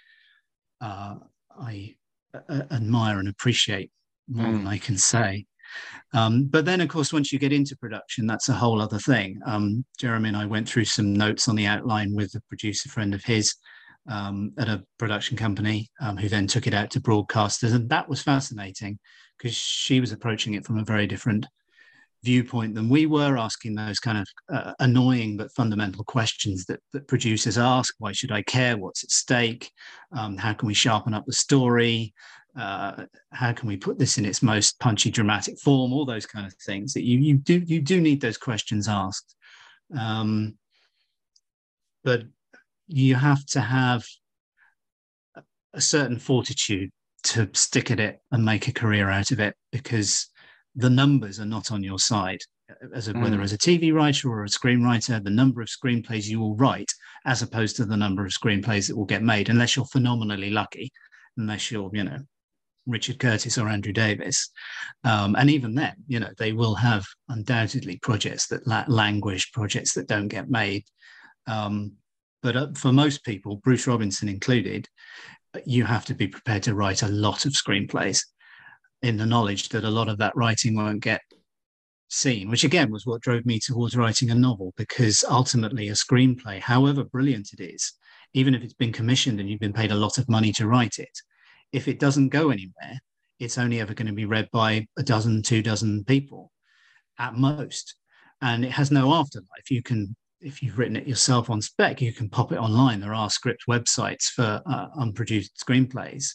uh, 0.81 1.15
I 1.59 1.95
uh, 2.33 2.63
admire 2.71 3.19
and 3.19 3.27
appreciate 3.27 3.91
more 4.27 4.47
mm. 4.47 4.57
than 4.57 4.67
I 4.67 4.77
can 4.77 4.97
say. 4.97 5.45
Um, 6.13 6.45
but 6.45 6.65
then, 6.65 6.81
of 6.81 6.89
course, 6.89 7.11
once 7.11 7.33
you 7.33 7.39
get 7.39 7.53
into 7.53 7.75
production, 7.77 8.27
that's 8.27 8.49
a 8.49 8.53
whole 8.53 8.81
other 8.81 8.99
thing. 8.99 9.39
Um, 9.45 9.83
Jeremy 9.97 10.29
and 10.29 10.37
I 10.37 10.45
went 10.45 10.69
through 10.69 10.85
some 10.85 11.13
notes 11.13 11.47
on 11.47 11.55
the 11.55 11.65
outline 11.65 12.13
with 12.13 12.33
a 12.35 12.41
producer 12.47 12.89
friend 12.89 13.13
of 13.13 13.23
his 13.23 13.55
um, 14.07 14.53
at 14.57 14.69
a 14.69 14.83
production 14.97 15.35
company 15.35 15.89
um, 15.99 16.17
who 16.17 16.29
then 16.29 16.47
took 16.47 16.67
it 16.67 16.73
out 16.73 16.91
to 16.91 17.01
broadcasters. 17.01 17.73
And 17.73 17.89
that 17.89 18.07
was 18.07 18.21
fascinating 18.21 18.99
because 19.37 19.55
she 19.55 19.99
was 19.99 20.11
approaching 20.11 20.53
it 20.53 20.65
from 20.65 20.77
a 20.77 20.85
very 20.85 21.07
different 21.07 21.45
viewpoint 22.25 22.75
than 22.75 22.89
we 22.89 23.05
were, 23.05 23.37
asking 23.37 23.75
those 23.75 23.99
kind 23.99 24.17
of 24.17 24.27
uh, 24.53 24.73
annoying 24.79 25.37
but 25.37 25.51
fundamental 25.51 26.03
questions 26.03 26.65
that, 26.65 26.81
that 26.91 27.07
producers 27.07 27.57
ask. 27.57 27.93
Why 27.99 28.11
should 28.11 28.31
I 28.31 28.41
care? 28.41 28.75
What's 28.75 29.03
at 29.03 29.11
stake? 29.11 29.71
Um, 30.11 30.35
how 30.35 30.53
can 30.53 30.67
we 30.67 30.73
sharpen 30.73 31.13
up 31.13 31.25
the 31.25 31.33
story? 31.33 32.13
Uh, 32.57 33.05
how 33.31 33.53
can 33.53 33.67
we 33.67 33.77
put 33.77 33.99
this 33.99 34.17
in 34.17 34.25
its 34.25 34.41
most 34.41 34.79
punchy, 34.79 35.11
dramatic 35.11 35.59
form? 35.59 35.93
All 35.93 36.05
those 36.05 36.25
kind 36.25 36.47
of 36.47 36.53
things 36.65 36.93
that 36.93 37.03
you 37.03 37.19
you 37.19 37.35
do 37.37 37.61
you 37.65 37.81
do 37.81 38.01
need 38.01 38.21
those 38.21 38.37
questions 38.37 38.87
asked, 38.87 39.35
um, 39.97 40.57
but 42.03 42.23
you 42.87 43.15
have 43.15 43.45
to 43.47 43.61
have 43.61 44.03
a 45.73 45.81
certain 45.81 46.17
fortitude 46.17 46.89
to 47.23 47.49
stick 47.53 47.91
at 47.91 47.99
it 47.99 48.19
and 48.31 48.45
make 48.45 48.67
a 48.67 48.73
career 48.73 49.09
out 49.09 49.31
of 49.31 49.39
it 49.39 49.55
because 49.71 50.29
the 50.75 50.89
numbers 50.89 51.39
are 51.39 51.45
not 51.45 51.71
on 51.71 51.83
your 51.83 51.99
side. 51.99 52.39
As 52.93 53.07
a, 53.07 53.13
mm. 53.13 53.21
whether 53.21 53.41
as 53.41 53.53
a 53.53 53.57
TV 53.57 53.93
writer 53.93 54.29
or 54.29 54.43
a 54.43 54.47
screenwriter, 54.47 55.23
the 55.23 55.29
number 55.29 55.61
of 55.61 55.67
screenplays 55.67 56.25
you 56.25 56.39
will 56.39 56.55
write, 56.55 56.91
as 57.25 57.41
opposed 57.41 57.75
to 57.77 57.85
the 57.85 57.97
number 57.97 58.25
of 58.25 58.31
screenplays 58.31 58.87
that 58.87 58.97
will 58.97 59.05
get 59.05 59.23
made, 59.23 59.49
unless 59.49 59.75
you're 59.75 59.85
phenomenally 59.85 60.49
lucky, 60.49 60.91
unless 61.37 61.71
you're, 61.71 61.91
you 61.93 62.03
know, 62.03 62.17
Richard 62.87 63.19
Curtis 63.19 63.57
or 63.57 63.67
Andrew 63.67 63.93
Davies. 63.93 64.49
Um, 65.03 65.35
and 65.35 65.49
even 65.49 65.75
then, 65.75 65.95
you 66.07 66.19
know, 66.19 66.29
they 66.37 66.53
will 66.53 66.75
have 66.75 67.05
undoubtedly 67.29 67.97
projects 68.01 68.47
that 68.47 68.67
la- 68.67 68.85
languish, 68.87 69.51
projects 69.51 69.93
that 69.93 70.07
don't 70.07 70.27
get 70.27 70.49
made. 70.49 70.85
Um, 71.47 71.93
but 72.41 72.55
uh, 72.55 72.67
for 72.75 72.91
most 72.91 73.23
people, 73.23 73.57
Bruce 73.57 73.87
Robinson 73.87 74.29
included, 74.29 74.87
you 75.65 75.85
have 75.85 76.05
to 76.05 76.13
be 76.13 76.27
prepared 76.27 76.63
to 76.63 76.75
write 76.75 77.01
a 77.01 77.07
lot 77.07 77.45
of 77.45 77.53
screenplays 77.53 78.21
in 79.05 79.17
the 79.17 79.25
knowledge 79.25 79.69
that 79.69 79.83
a 79.83 79.89
lot 79.89 80.09
of 80.09 80.17
that 80.17 80.35
writing 80.35 80.75
won't 80.75 80.99
get 80.99 81.21
seen, 82.09 82.49
which 82.49 82.63
again 82.63 82.91
was 82.91 83.05
what 83.05 83.21
drove 83.21 83.45
me 83.45 83.59
towards 83.59 83.95
writing 83.95 84.31
a 84.31 84.35
novel, 84.35 84.73
because 84.77 85.23
ultimately 85.29 85.89
a 85.89 85.93
screenplay, 85.93 86.59
however 86.59 87.03
brilliant 87.03 87.49
it 87.53 87.63
is, 87.63 87.93
even 88.33 88.55
if 88.55 88.63
it's 88.63 88.73
been 88.73 88.91
commissioned 88.91 89.39
and 89.39 89.47
you've 89.47 89.59
been 89.59 89.71
paid 89.71 89.91
a 89.91 89.95
lot 89.95 90.17
of 90.17 90.27
money 90.27 90.51
to 90.51 90.67
write 90.67 90.97
it, 90.97 91.15
if 91.71 91.87
it 91.87 91.99
doesn't 91.99 92.29
go 92.29 92.49
anywhere, 92.49 92.99
it's 93.39 93.59
only 93.59 93.79
ever 93.79 93.93
going 93.93 94.07
to 94.07 94.13
be 94.13 94.25
read 94.25 94.49
by 94.51 94.87
a 94.97 95.03
dozen, 95.03 95.43
two 95.43 95.61
dozen 95.61 96.03
people 96.05 96.51
at 97.19 97.35
most. 97.35 97.95
And 98.41 98.65
it 98.65 98.71
has 98.71 98.89
no 98.89 99.13
afterlife. 99.13 99.69
You 99.69 99.83
can, 99.83 100.15
if 100.41 100.63
you've 100.63 100.79
written 100.79 100.95
it 100.95 101.07
yourself 101.07 101.51
on 101.51 101.61
spec, 101.61 102.01
you 102.01 102.11
can 102.11 102.27
pop 102.27 102.51
it 102.51 102.57
online. 102.57 103.01
There 103.01 103.13
are 103.13 103.29
script 103.29 103.65
websites 103.69 104.25
for 104.25 104.61
uh, 104.65 104.87
unproduced 104.97 105.63
screenplays, 105.63 106.25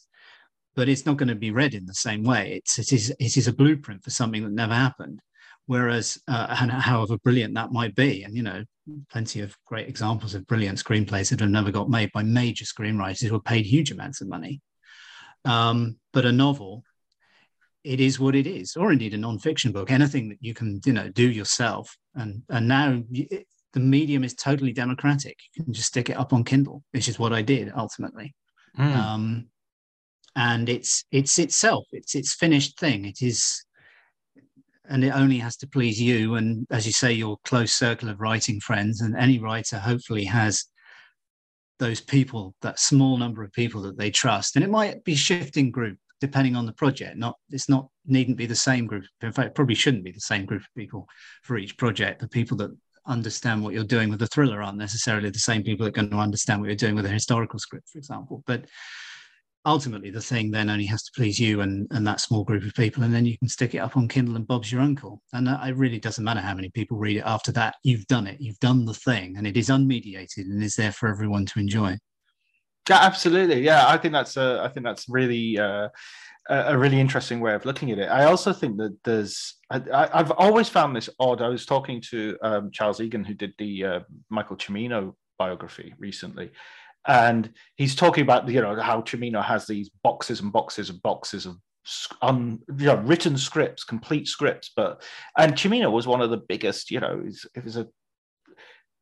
but 0.77 0.89
it's 0.89 1.07
not 1.07 1.17
going 1.17 1.29
to 1.29 1.35
be 1.35 1.51
read 1.51 1.75
in 1.75 1.87
the 1.87 1.95
same 1.95 2.23
way. 2.23 2.61
It's, 2.63 2.79
it, 2.79 2.93
is, 2.93 3.11
it 3.19 3.37
is 3.37 3.49
a 3.49 3.53
blueprint 3.53 4.03
for 4.05 4.11
something 4.11 4.43
that 4.45 4.53
never 4.53 4.75
happened. 4.75 5.21
Whereas, 5.67 6.19
uh, 6.27 6.57
and 6.61 6.71
however 6.71 7.17
brilliant 7.19 7.55
that 7.55 7.71
might 7.71 7.95
be, 7.95 8.25
and 8.25 8.37
you 8.37 8.43
know, 8.43 8.65
plenty 9.13 9.41
of 9.41 9.57
great 9.67 9.89
examples 9.89 10.35
of 10.35 10.47
brilliant 10.47 10.83
screenplays 10.83 11.31
that 11.31 11.41
have 11.41 11.51
never 11.51 11.71
got 11.71 11.89
made 11.89 12.11
by 12.13 12.25
major 12.25 12.65
screenwriters 12.65 13.29
who 13.29 13.37
are 13.37 13.41
paid 13.41 13.67
huge 13.67 13.93
amounts 13.93 14.21
of 14.21 14.29
money. 14.29 14.61
Um, 15.45 15.99
but 16.13 16.27
a 16.27 16.33
novel, 16.33 16.83
it 17.85 18.01
is 18.01 18.19
what 18.19 18.35
it 18.35 18.49
is, 18.49 18.75
or 18.77 18.91
indeed 18.91 19.15
a 19.15 19.19
non-fiction 19.19 19.71
book, 19.71 19.91
anything 19.91 20.31
that 20.31 20.39
you 20.41 20.55
can, 20.55 20.81
you 20.85 20.93
know, 20.93 21.09
do 21.09 21.31
yourself. 21.31 21.97
And 22.15 22.43
and 22.49 22.67
now 22.67 23.03
it, 23.13 23.47
the 23.73 23.81
medium 23.81 24.25
is 24.25 24.35
totally 24.35 24.73
democratic. 24.73 25.37
You 25.55 25.65
can 25.65 25.73
just 25.73 25.89
stick 25.89 26.11
it 26.11 26.17
up 26.17 26.33
on 26.33 26.43
Kindle, 26.43 26.83
which 26.91 27.09
is 27.09 27.19
what 27.19 27.33
I 27.33 27.43
did 27.43 27.73
ultimately. 27.77 28.35
Mm. 28.77 28.97
Um, 28.97 29.47
and 30.37 30.69
it's 30.69 31.05
it's 31.11 31.39
itself. 31.39 31.87
It's 31.93 32.15
its 32.15 32.35
finished 32.35 32.79
thing. 32.79 33.05
It 33.05 33.23
is 33.23 33.65
and 34.89 35.05
it 35.05 35.15
only 35.15 35.39
has 35.39 35.57
to 35.59 35.69
please 35.69 36.01
you 36.01 36.35
and 36.35 36.67
as 36.71 36.85
you 36.85 36.93
say 36.93 37.13
your 37.13 37.39
close 37.45 37.73
circle 37.73 38.09
of 38.09 38.21
writing 38.21 38.59
friends 38.61 39.01
and 39.01 39.17
any 39.17 39.39
writer 39.39 39.79
hopefully 39.79 40.25
has 40.25 40.65
those 41.79 42.01
people, 42.01 42.55
that 42.61 42.79
small 42.79 43.17
number 43.17 43.43
of 43.43 43.53
people 43.53 43.83
that 43.83 43.97
they 43.97 44.11
trust. 44.11 44.55
And 44.55 44.65
it 44.65 44.71
might 44.71 45.03
be 45.05 45.15
shifting 45.15 45.71
group 45.71 45.99
depending 46.21 46.55
on 46.55 46.67
the 46.67 46.73
project. 46.73 47.17
Not 47.17 47.37
it's 47.51 47.69
not 47.69 47.89
needn't 48.07 48.37
be 48.37 48.47
the 48.47 48.55
same 48.55 48.87
group. 48.87 49.05
In 49.23 49.33
fact, 49.33 49.55
probably 49.55 49.75
shouldn't 49.75 50.05
be 50.05 50.13
the 50.13 50.21
same 50.21 50.45
group 50.45 50.63
of 50.63 50.75
people 50.77 51.07
for 51.43 51.57
each 51.57 51.77
project. 51.77 52.21
The 52.21 52.29
people 52.29 52.57
that 52.59 52.77
understand 53.07 53.63
what 53.63 53.73
you're 53.73 53.85
doing 53.85 54.11
with 54.11 54.21
the 54.21 54.27
thriller 54.27 54.63
aren't 54.63 54.79
necessarily 54.79 55.31
the 55.31 55.39
same 55.39 55.63
people 55.63 55.85
that 55.85 55.91
are 55.91 56.03
going 56.03 56.11
to 56.11 56.17
understand 56.17 56.61
what 56.61 56.67
you're 56.67 56.77
doing 56.77 56.95
with 56.95 57.07
a 57.07 57.11
historical 57.11 57.59
script, 57.59 57.89
for 57.89 57.99
example. 57.99 58.45
But 58.47 58.67
ultimately 59.67 60.11
the 60.11 60.21
thing 60.21 60.51
then 60.51 60.71
only 60.71 60.87
has 60.87 61.03
to 61.03 61.13
please 61.15 61.39
you 61.39 61.61
and, 61.61 61.87
and 61.91 62.07
that 62.07 62.21
small 62.21 62.45
group 62.45 62.65
of 62.65 62.75
people 62.75 63.03
and 63.03 63.13
then 63.13 63.27
you 63.27 63.37
can 63.39 63.49
stick 63.49 63.75
it 63.75 63.79
up 63.79 63.97
on 63.97 64.09
kindle 64.09 64.37
and 64.37 64.47
bob's 64.47 64.73
your 64.73 64.81
uncle. 64.81 65.23
And 65.33 65.49
it 65.49 65.77
really 65.77 65.99
doesn't 65.99 66.25
matter 66.25 66.41
how 66.41 66.55
many 66.55 66.71
people 66.71 66.97
read 66.97 67.19
it 67.19 67.25
after 67.27 67.53
that. 67.53 67.77
You've 67.83 68.07
done 68.07 68.27
it. 68.27 68.41
You've 68.41 68.61
done 68.61 68.85
the 68.85 68.95
thing 68.95 69.37
and 69.37 69.47
it 69.47 69.57
is 69.57 69.69
unmediated 69.69 70.45
and 70.45 70.63
is 70.63 70.77
there 70.77 70.93
for 70.93 71.09
everyone 71.09 71.47
to 71.47 71.59
enjoy. 71.59 71.97
Yeah 72.89 73.01
absolutely. 73.03 73.63
Yeah 73.63 73.89
i 73.89 73.97
think 73.97 74.13
that's 74.13 74.37
a, 74.37 74.61
i 74.65 74.69
think 74.69 74.85
that's 74.85 75.07
really 75.09 75.59
uh, 75.59 75.89
a 76.51 76.77
really 76.77 76.99
interesting 76.99 77.41
way 77.41 77.55
of 77.55 77.65
looking 77.65 77.91
at 77.93 77.99
it. 77.99 78.09
I 78.09 78.25
also 78.25 78.53
think 78.53 78.77
that 78.79 78.97
there's, 79.05 79.55
I, 79.71 80.09
have 80.13 80.33
always 80.33 80.69
found 80.69 80.97
this 80.97 81.09
odd. 81.21 81.43
I 81.43 81.49
was 81.49 81.65
talking 81.65 82.03
to 82.11 82.37
um, 82.43 82.71
Charles 82.73 83.01
Elton, 83.01 83.25
who 83.25 83.35
did 83.35 83.55
the 83.59 83.85
uh, 83.85 84.01
Michael 84.31 84.57
Cimino 84.57 85.15
biography 85.39 85.95
recently, 85.99 86.51
and 87.07 87.53
he's 87.77 87.95
talking 87.95 88.23
about 88.23 88.49
you 88.49 88.61
know 88.61 88.81
how 88.81 89.01
Cimino 89.03 89.45
has 89.45 89.67
these 89.67 89.91
boxes 90.03 90.41
and 90.41 90.53
boxes 90.53 90.91
and 90.91 91.01
boxes 91.03 91.47
of 91.47 91.57
un, 92.23 92.61
you 92.79 92.87
know, 92.87 92.97
written 92.97 93.37
scripts, 93.37 93.85
complete 93.85 94.29
scripts. 94.29 94.71
But 94.75 95.03
and 95.37 95.55
Cimino 95.55 95.91
was 95.91 96.07
one 96.07 96.21
of 96.21 96.31
the 96.31 96.37
biggest. 96.37 96.91
You 96.91 97.01
know, 97.01 97.23
it 97.55 97.65
was 97.65 97.77
a 97.77 97.89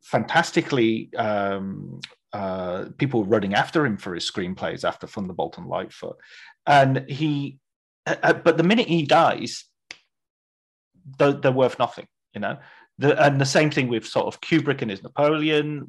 fantastically 0.02 1.10
um, 1.16 2.00
uh, 2.32 2.86
people 2.98 3.24
running 3.24 3.54
after 3.54 3.84
him 3.84 3.96
for 3.96 4.14
his 4.14 4.30
screenplays 4.30 4.84
after 4.84 5.06
Thunderbolt 5.06 5.58
and 5.58 5.66
Lightfoot, 5.66 6.16
and 6.66 7.04
he. 7.08 7.58
Uh, 8.06 8.16
uh 8.22 8.32
but 8.32 8.56
the 8.56 8.62
minute 8.62 8.88
he 8.88 9.02
dies, 9.02 9.64
they're, 11.18 11.32
they're 11.32 11.52
worth 11.52 11.78
nothing. 11.78 12.06
You 12.34 12.40
know, 12.40 12.58
the, 12.98 13.20
and 13.22 13.40
the 13.40 13.46
same 13.46 13.70
thing 13.70 13.88
with 13.88 14.06
sort 14.06 14.26
of 14.26 14.40
Kubrick 14.40 14.82
and 14.82 14.90
his 14.90 15.02
Napoleon, 15.02 15.86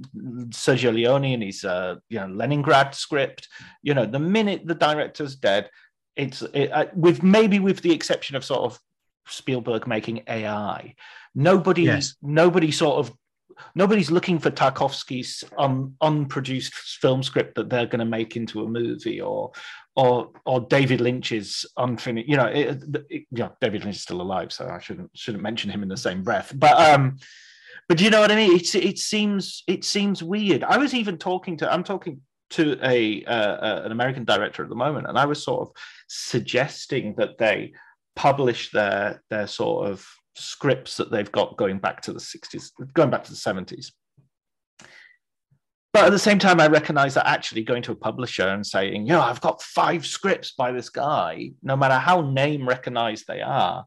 Sergio 0.50 0.94
Leone 0.94 1.34
and 1.34 1.44
his 1.44 1.66
uh, 1.66 1.96
you 2.10 2.20
know 2.20 2.28
Leningrad 2.28 2.94
script. 2.94 3.48
You 3.82 3.94
know, 3.96 4.06
the 4.06 4.20
minute 4.20 4.66
the 4.66 4.76
director's 4.76 5.36
dead, 5.36 5.70
it's 6.16 6.42
it, 6.54 6.72
uh, 6.72 6.86
with 6.94 7.24
maybe 7.24 7.60
with 7.60 7.82
the 7.82 7.92
exception 7.92 8.36
of 8.36 8.46
sort 8.46 8.62
of 8.62 8.80
Spielberg 9.28 9.88
making 9.88 10.24
AI. 10.28 10.96
Nobody, 11.34 11.84
yes. 11.84 12.16
nobody 12.22 12.72
sort 12.72 12.98
of 12.98 13.16
nobody's 13.76 14.12
looking 14.12 14.40
for 14.40 14.52
Tarkovsky's 14.52 15.44
un, 15.58 15.96
unproduced 16.02 16.74
film 16.74 17.24
script 17.24 17.56
that 17.56 17.70
they're 17.70 17.86
going 17.86 18.00
to 18.00 18.06
make 18.06 18.36
into 18.36 18.64
a 18.64 18.68
movie 18.68 19.22
or 19.22 19.52
or 19.96 20.30
or 20.46 20.62
David 20.62 21.02
Lynch's 21.02 21.66
unfinished. 21.78 22.30
You 22.30 22.38
know, 22.38 22.46
it, 22.46 22.84
it, 23.10 23.24
yeah, 23.32 23.50
David 23.62 23.84
Lynch 23.84 23.98
is 23.98 24.04
still 24.04 24.22
alive, 24.22 24.52
so 24.52 24.68
I 24.68 24.80
shouldn't 24.80 25.12
shouldn't 25.16 25.44
mention 25.44 25.70
him 25.70 25.84
in 25.84 25.90
the 25.90 25.98
same 25.98 26.24
breath. 26.24 26.54
But 26.56 26.78
um, 26.78 27.18
but 27.88 28.00
you 28.00 28.10
know 28.10 28.22
what 28.22 28.32
I 28.32 28.36
mean? 28.36 28.56
It's 28.56 28.76
it 28.76 29.00
seems 29.00 29.64
it 29.68 29.84
seems 29.84 30.24
weird. 30.24 30.64
I 30.64 30.78
was 30.78 30.94
even 30.94 31.18
talking 31.18 31.58
to 31.58 31.72
I'm 31.72 31.84
talking 31.84 32.22
to 32.52 32.80
a 32.84 33.24
uh, 33.26 33.32
uh, 33.32 33.82
an 33.86 33.92
American 33.92 34.26
director 34.26 34.64
at 34.64 34.70
the 34.70 34.76
moment, 34.76 35.08
and 35.08 35.18
I 35.18 35.26
was 35.26 35.44
sort 35.44 35.62
of 35.62 35.76
suggesting 36.08 37.16
that 37.18 37.38
they 37.38 37.74
publish 38.16 38.72
their 38.72 39.24
their 39.30 39.48
sort 39.48 39.90
of 39.90 40.08
scripts 40.40 40.98
that 40.98 41.12
they've 41.12 41.32
got 41.32 41.58
going 41.58 41.80
back 41.80 42.02
to 42.02 42.14
the 42.14 42.20
60s, 42.20 42.72
going 42.94 43.10
back 43.10 43.24
to 43.26 43.32
the 43.32 43.38
70s. 43.38 43.92
But 45.92 46.06
at 46.06 46.12
the 46.12 46.20
same 46.20 46.38
time, 46.38 46.60
I 46.60 46.68
recognize 46.68 47.16
that 47.16 47.28
actually 47.28 47.64
going 47.64 47.82
to 47.84 47.94
a 47.94 47.96
publisher 47.96 48.48
and 48.48 48.66
saying, 48.66 49.08
you 49.08 49.14
know, 49.14 49.22
I've 49.22 49.42
got 49.42 49.62
five 49.62 50.06
scripts 50.06 50.52
by 50.52 50.72
this 50.72 50.90
guy, 50.90 51.52
no 51.64 51.76
matter 51.76 51.96
how 51.96 52.22
name 52.22 52.68
recognized 52.68 53.26
they 53.28 53.42
are, 53.42 53.86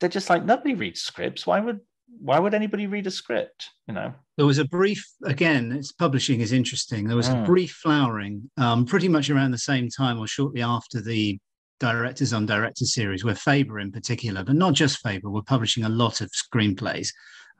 they're 0.00 0.10
just 0.10 0.28
like, 0.28 0.44
nobody 0.44 0.74
reads 0.74 1.00
scripts. 1.00 1.46
Why 1.46 1.60
would 1.60 1.80
why 2.18 2.38
would 2.38 2.54
anybody 2.54 2.86
read 2.86 3.06
a 3.06 3.10
script? 3.10 3.70
You 3.86 3.94
know, 3.94 4.12
there 4.36 4.46
was 4.46 4.58
a 4.58 4.64
brief 4.64 5.06
again. 5.24 5.72
It's 5.72 5.92
publishing 5.92 6.40
is 6.40 6.52
interesting. 6.52 7.06
There 7.06 7.16
was 7.16 7.28
mm. 7.28 7.42
a 7.42 7.46
brief 7.46 7.72
flowering, 7.72 8.50
um, 8.56 8.84
pretty 8.84 9.08
much 9.08 9.30
around 9.30 9.52
the 9.52 9.58
same 9.58 9.88
time 9.88 10.18
or 10.18 10.26
shortly 10.26 10.62
after 10.62 11.00
the 11.00 11.38
directors 11.80 12.32
on 12.32 12.46
directors 12.46 12.94
series, 12.94 13.24
where 13.24 13.34
Faber 13.34 13.80
in 13.80 13.90
particular, 13.90 14.44
but 14.44 14.54
not 14.54 14.74
just 14.74 14.98
Faber, 14.98 15.30
were 15.30 15.42
publishing 15.42 15.84
a 15.84 15.88
lot 15.88 16.20
of 16.20 16.30
screenplays. 16.30 17.08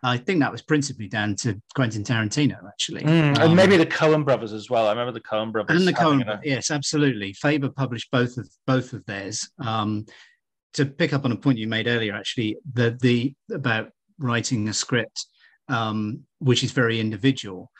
I 0.02 0.16
think 0.16 0.40
that 0.40 0.52
was 0.52 0.62
principally 0.62 1.08
down 1.08 1.34
to 1.36 1.60
Quentin 1.74 2.04
Tarantino, 2.04 2.56
actually, 2.66 3.02
mm, 3.02 3.36
um, 3.36 3.42
and 3.42 3.56
maybe 3.56 3.76
the 3.76 3.84
Coen 3.84 4.24
brothers 4.24 4.52
as 4.52 4.70
well. 4.70 4.86
I 4.86 4.90
remember 4.90 5.12
the 5.12 5.20
Coen 5.20 5.52
brothers 5.52 5.76
and 5.76 5.86
the 5.86 5.92
Coen, 5.92 6.26
a... 6.26 6.40
yes, 6.42 6.70
absolutely. 6.70 7.34
Faber 7.34 7.68
published 7.68 8.10
both 8.10 8.38
of 8.38 8.48
both 8.66 8.92
of 8.92 9.04
theirs. 9.06 9.50
Um, 9.58 10.06
to 10.74 10.86
pick 10.86 11.12
up 11.12 11.24
on 11.24 11.32
a 11.32 11.36
point 11.36 11.58
you 11.58 11.66
made 11.66 11.88
earlier, 11.88 12.14
actually, 12.14 12.56
the 12.72 12.96
the 13.00 13.34
about 13.52 13.90
writing 14.18 14.68
a 14.68 14.72
script, 14.72 15.26
um, 15.68 16.20
which 16.38 16.64
is 16.64 16.72
very 16.72 17.00
individual 17.00 17.70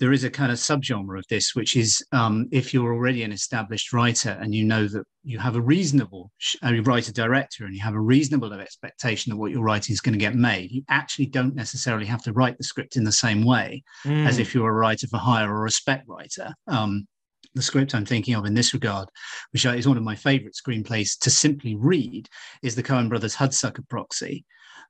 there 0.00 0.12
is 0.12 0.24
a 0.24 0.30
kind 0.30 0.50
of 0.50 0.58
subgenre 0.58 1.18
of 1.18 1.24
this, 1.28 1.54
which 1.54 1.76
is 1.76 2.02
um, 2.12 2.48
if 2.50 2.72
you're 2.72 2.92
already 2.92 3.22
an 3.22 3.32
established 3.32 3.92
writer 3.92 4.36
and 4.40 4.54
you 4.54 4.64
know 4.64 4.88
that 4.88 5.04
you 5.22 5.38
have 5.38 5.56
a 5.56 5.60
reasonable 5.60 6.32
uh, 6.64 6.72
writer 6.82 7.12
director 7.12 7.66
and 7.66 7.74
you 7.74 7.82
have 7.82 7.94
a 7.94 8.00
reasonable 8.00 8.52
expectation 8.54 9.30
that 9.30 9.36
what 9.36 9.52
you're 9.52 9.62
writing 9.62 9.92
is 9.92 10.00
going 10.00 10.14
to 10.14 10.18
get 10.18 10.34
made, 10.34 10.72
you 10.72 10.82
actually 10.88 11.26
don't 11.26 11.54
necessarily 11.54 12.06
have 12.06 12.22
to 12.22 12.32
write 12.32 12.56
the 12.56 12.64
script 12.64 12.96
in 12.96 13.04
the 13.04 13.12
same 13.12 13.44
way 13.44 13.84
mm. 14.04 14.26
as 14.26 14.38
if 14.38 14.54
you're 14.54 14.70
a 14.70 14.72
writer 14.72 15.06
for 15.06 15.18
hire 15.18 15.54
or 15.54 15.66
a 15.66 15.70
spec 15.70 16.02
writer. 16.06 16.52
Um, 16.66 17.06
the 17.54 17.62
script 17.62 17.94
I'm 17.94 18.06
thinking 18.06 18.34
of 18.34 18.46
in 18.46 18.54
this 18.54 18.72
regard, 18.72 19.08
which 19.52 19.66
is 19.66 19.86
one 19.86 19.96
of 19.96 20.02
my 20.02 20.14
favorite 20.16 20.54
screenplays 20.54 21.18
to 21.18 21.30
simply 21.30 21.74
read, 21.74 22.28
is 22.62 22.74
the 22.74 22.82
Coen 22.82 23.08
Brothers 23.08 23.36
Hudsucker 23.36 23.86
Proxy, 23.88 24.44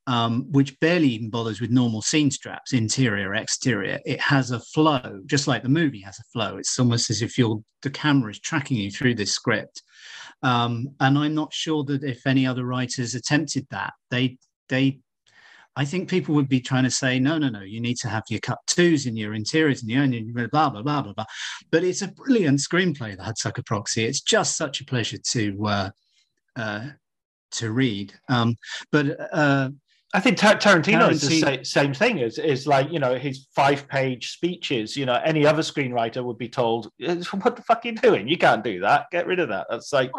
um, 0.07 0.51
which 0.51 0.79
barely 0.81 1.09
even 1.09 1.31
bothers 1.31 1.61
with 1.61 1.71
normal 1.71 2.03
scene 2.03 2.31
straps, 2.31 2.73
interior, 2.73 3.35
exterior. 3.35 4.01
It 4.05 4.21
has 4.21 4.51
a 4.51 4.61
flow, 4.61 5.21
just 5.27 5.47
like 5.47 5.63
the 5.63 5.69
movie 5.69 6.01
has 6.01 6.19
a 6.19 6.25
flow. 6.33 6.57
It's 6.57 6.79
almost 6.79 7.11
as 7.11 7.23
if 7.23 7.39
you're 7.39 7.63
the 7.83 7.91
camera 7.91 8.31
is 8.31 8.41
tracking 8.41 8.77
you 8.77 8.91
through 8.91 9.15
this 9.15 9.33
script. 9.33 9.83
Um, 10.43 10.89
and 11.01 11.19
I'm 11.19 11.35
not 11.35 11.53
sure 11.53 11.85
that 11.85 12.03
if 12.03 12.27
any 12.27 12.47
other 12.47 12.65
writers 12.65 13.15
attempted 13.15 13.67
that, 13.71 13.93
they 14.11 14.39
they 14.69 15.01
I 15.77 15.85
think 15.85 16.09
people 16.09 16.35
would 16.35 16.49
be 16.49 16.61
trying 16.61 16.85
to 16.85 16.91
say, 16.91 17.19
no, 17.21 17.39
no, 17.39 17.49
no, 17.49 17.61
you 17.61 17.81
need 17.81 17.97
to 17.99 18.09
have 18.09 18.25
your 18.29 18.41
cut 18.41 18.59
twos 18.67 19.07
in 19.07 19.17
your 19.17 19.35
interiors 19.35 19.83
and 19.83 19.91
your 19.91 20.03
own, 20.03 20.49
blah, 20.51 20.69
blah, 20.69 20.83
blah, 20.83 21.03
blah, 21.03 21.13
blah. 21.13 21.25
But 21.71 21.85
it's 21.85 22.03
a 22.03 22.09
brilliant 22.09 22.59
screenplay, 22.59 23.17
The 23.17 23.23
Hudsucker 23.23 23.65
Proxy. 23.65 24.05
It's 24.05 24.21
just 24.21 24.57
such 24.57 24.81
a 24.81 24.85
pleasure 24.85 25.19
to 25.31 25.67
uh, 25.67 25.91
uh, 26.57 26.87
to 27.53 27.71
read. 27.71 28.13
Um, 28.29 28.57
but 28.91 29.17
uh, 29.33 29.71
I 30.13 30.21
think 30.21 30.39
Tar- 30.39 30.57
Tarantino 30.57 31.03
Tarantino 31.03 31.11
is 31.11 31.21
the 31.21 31.41
same, 31.41 31.65
same 31.65 31.95
thing. 31.95 32.19
Is 32.19 32.39
is 32.39 32.67
like 32.67 32.91
you 32.91 32.99
know 32.99 33.17
his 33.17 33.47
five 33.55 33.87
page 33.89 34.33
speeches. 34.33 34.97
You 34.97 35.07
know, 35.07 35.21
any 35.25 35.47
other 35.47 35.63
screenwriter 35.63 36.25
would 36.25 36.39
be 36.39 36.49
told, 36.49 36.91
"What 36.99 37.57
the 37.57 37.63
fuck 37.63 37.85
are 37.85 37.89
you 37.89 37.95
doing? 37.95 38.27
You 38.27 38.37
can't 38.37 38.65
do 38.65 38.81
that. 38.81 39.07
Get 39.13 39.27
rid 39.27 39.41
of 39.41 39.49
that." 39.49 39.67
That's 39.71 39.93
like. 39.93 40.11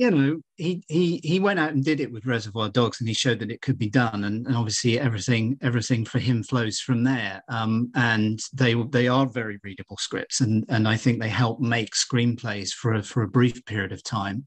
You 0.00 0.12
know, 0.12 0.40
he 0.54 0.84
he 0.86 1.20
he 1.24 1.40
went 1.40 1.58
out 1.58 1.72
and 1.72 1.84
did 1.84 1.98
it 1.98 2.12
with 2.12 2.24
Reservoir 2.24 2.68
Dogs, 2.68 3.00
and 3.00 3.08
he 3.08 3.14
showed 3.14 3.40
that 3.40 3.50
it 3.50 3.62
could 3.62 3.78
be 3.78 3.90
done. 3.90 4.22
And, 4.22 4.46
and 4.46 4.54
obviously, 4.54 5.00
everything 5.00 5.58
everything 5.60 6.04
for 6.04 6.20
him 6.20 6.44
flows 6.44 6.78
from 6.78 7.02
there. 7.02 7.42
Um, 7.48 7.90
and 7.96 8.38
they 8.52 8.74
they 8.92 9.08
are 9.08 9.26
very 9.26 9.58
readable 9.64 9.96
scripts, 9.96 10.40
and 10.40 10.64
and 10.68 10.86
I 10.86 10.96
think 10.96 11.20
they 11.20 11.28
help 11.28 11.58
make 11.58 11.94
screenplays 11.94 12.70
for 12.70 12.94
a, 12.94 13.02
for 13.02 13.24
a 13.24 13.28
brief 13.28 13.64
period 13.64 13.90
of 13.90 14.04
time, 14.04 14.46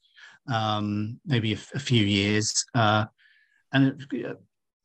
um, 0.50 1.20
maybe 1.26 1.52
a, 1.52 1.58
a 1.76 1.80
few 1.80 2.06
years. 2.06 2.64
Uh, 2.74 3.08
and 3.74 3.88
it, 4.12 4.38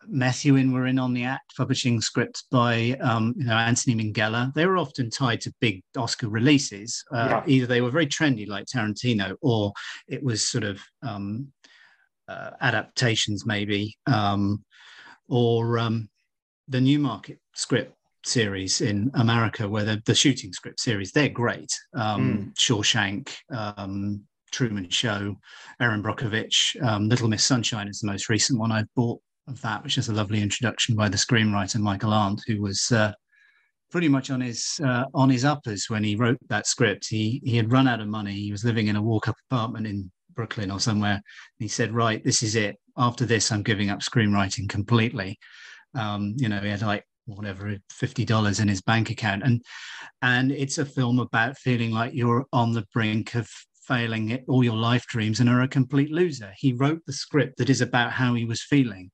Methuen 0.09 0.73
were 0.73 0.87
in 0.87 0.99
on 0.99 1.13
the 1.13 1.25
act, 1.25 1.57
publishing 1.57 2.01
scripts 2.01 2.45
by 2.51 2.97
um, 3.01 3.35
you 3.37 3.45
know 3.45 3.57
Anthony 3.57 3.95
Minghella. 3.95 4.53
They 4.55 4.67
were 4.67 4.79
often 4.79 5.11
tied 5.11 5.41
to 5.43 5.55
big 5.61 5.83
Oscar 5.97 6.29
releases. 6.29 7.03
Uh, 7.13 7.29
yeah. 7.31 7.43
Either 7.47 7.67
they 7.67 7.81
were 7.81 7.91
very 7.91 8.07
trendy, 8.07 8.49
like 8.49 8.67
Tarantino, 8.67 9.37
or 9.41 9.73
it 10.09 10.23
was 10.23 10.47
sort 10.47 10.65
of 10.65 10.81
um, 11.03 11.53
uh, 12.29 12.51
adaptations, 12.61 13.47
maybe, 13.47 13.97
um, 14.07 14.65
or 15.29 15.79
um, 15.79 16.09
the 16.69 16.81
Newmarket 16.81 17.39
script 17.55 17.95
series 18.25 18.81
in 18.81 19.11
America, 19.15 19.69
where 19.69 19.85
the, 19.85 20.03
the 20.07 20.15
shooting 20.15 20.53
script 20.53 20.81
series. 20.81 21.13
They're 21.13 21.29
great. 21.29 21.73
Mm. 21.95 22.55
Shawshank. 22.55 23.33
Um, 23.51 24.27
Truman 24.53 24.89
Show, 24.89 25.37
Erin 25.81 26.03
Brockovich, 26.03 26.81
um, 26.83 27.09
Little 27.09 27.29
Miss 27.29 27.45
Sunshine 27.45 27.89
is 27.89 28.01
the 28.01 28.07
most 28.07 28.29
recent 28.31 28.59
one 28.59 28.73
I've 28.73 28.89
bought 28.95 29.21
of 29.49 29.61
that, 29.63 29.83
which 29.85 29.99
is 29.99 30.09
a 30.09 30.15
lovely 30.15 30.41
introduction 30.43 30.95
by 30.95 31.09
the 31.09 31.17
screenwriter 31.17 31.81
Michael 31.81 32.13
Arndt, 32.13 32.43
who 32.47 32.61
was 32.61 32.91
uh, 32.93 33.13
pretty 33.91 34.09
much 34.09 34.31
on 34.31 34.41
his 34.41 34.81
uh, 34.85 35.05
on 35.15 35.31
his 35.31 35.45
uppers 35.45 35.87
when 35.89 36.05
he 36.05 36.17
wrote 36.17 36.39
that 36.49 36.67
script. 36.67 37.07
He 37.09 37.41
he 37.45 37.57
had 37.57 37.73
run 37.73 37.89
out 37.89 38.01
of 38.01 38.09
money. 38.09 38.35
He 38.35 38.53
was 38.53 38.65
living 38.65 38.89
in 38.89 38.97
a 38.97 39.03
walk 39.03 39.29
up 39.29 39.37
apartment 39.51 39.87
in 39.87 40.11
Brooklyn 40.35 40.71
or 40.71 40.81
somewhere. 40.81 41.23
he 41.59 41.69
said, 41.69 41.95
"Right, 41.95 42.23
this 42.25 42.43
is 42.43 42.57
it. 42.57 42.77
After 42.97 43.25
this, 43.25 43.53
I'm 43.53 43.63
giving 43.63 43.91
up 43.91 44.01
screenwriting 44.01 44.69
completely." 44.69 45.39
Um, 45.95 46.35
you 46.37 46.49
know, 46.49 46.61
he 46.61 46.69
had 46.69 46.83
like 46.83 47.05
whatever 47.27 47.77
fifty 47.91 48.25
dollars 48.25 48.61
in 48.61 48.69
his 48.69 48.83
bank 48.83 49.11
account, 49.11 49.43
and 49.45 49.63
and 50.23 50.53
it's 50.53 50.79
a 50.79 50.85
film 50.85 51.19
about 51.21 51.59
feeling 51.59 51.93
like 51.93 52.15
you're 52.15 52.47
on 52.53 52.73
the 52.73 52.87
brink 52.93 53.35
of 53.35 53.49
failing 53.87 54.33
at 54.33 54.43
all 54.49 54.65
your 54.65 54.77
life 54.77 55.07
dreams 55.07 55.39
and 55.39 55.49
are 55.49 55.63
a 55.63 55.69
complete 55.69 56.11
loser. 56.11 56.53
He 56.57 56.73
wrote 56.73 57.01
the 57.07 57.13
script 57.13 57.59
that 57.59 57.71
is 57.71 57.81
about 57.81 58.11
how 58.11 58.35
he 58.35 58.45
was 58.45 58.61
feeling 58.61 59.13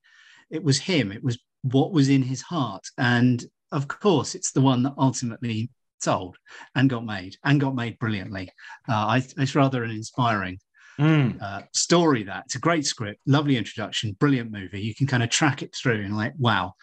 it 0.53 0.63
was 0.63 0.79
him 0.79 1.11
it 1.11 1.25
was 1.25 1.39
what 1.63 1.93
was 1.93 2.09
in 2.09 2.23
his 2.23 2.43
heart 2.43 2.87
and 2.99 3.45
of 3.73 3.89
course 3.89 4.35
it's 4.35 4.53
the 4.53 4.61
one 4.61 4.83
that 4.83 4.95
ultimately 4.99 5.71
sold 6.01 6.37
and 6.75 6.91
got 6.91 7.05
made 7.05 7.37
and 7.45 7.61
got 7.61 7.75
made 7.75 7.99
brilliantly 7.99 8.51
uh, 8.89 9.07
I, 9.07 9.23
it's 9.39 9.55
rather 9.55 9.83
an 9.83 9.91
inspiring 9.91 10.59
mm. 11.01 11.41
uh, 11.41 11.63
story 11.73 12.25
that 12.25 12.45
it's 12.47 12.57
a 12.57 12.61
great 12.61 12.85
script 12.85 13.21
lovely 13.27 13.57
introduction 13.57 14.17
brilliant 14.21 14.53
movie 14.53 14.81
you 14.81 14.95
can 14.95 15.07
kind 15.07 15.23
of 15.23 15.31
track 15.31 15.63
it 15.63 15.75
through 15.75 16.03
and 16.05 16.17
like 16.17 16.35
wow 16.39 16.75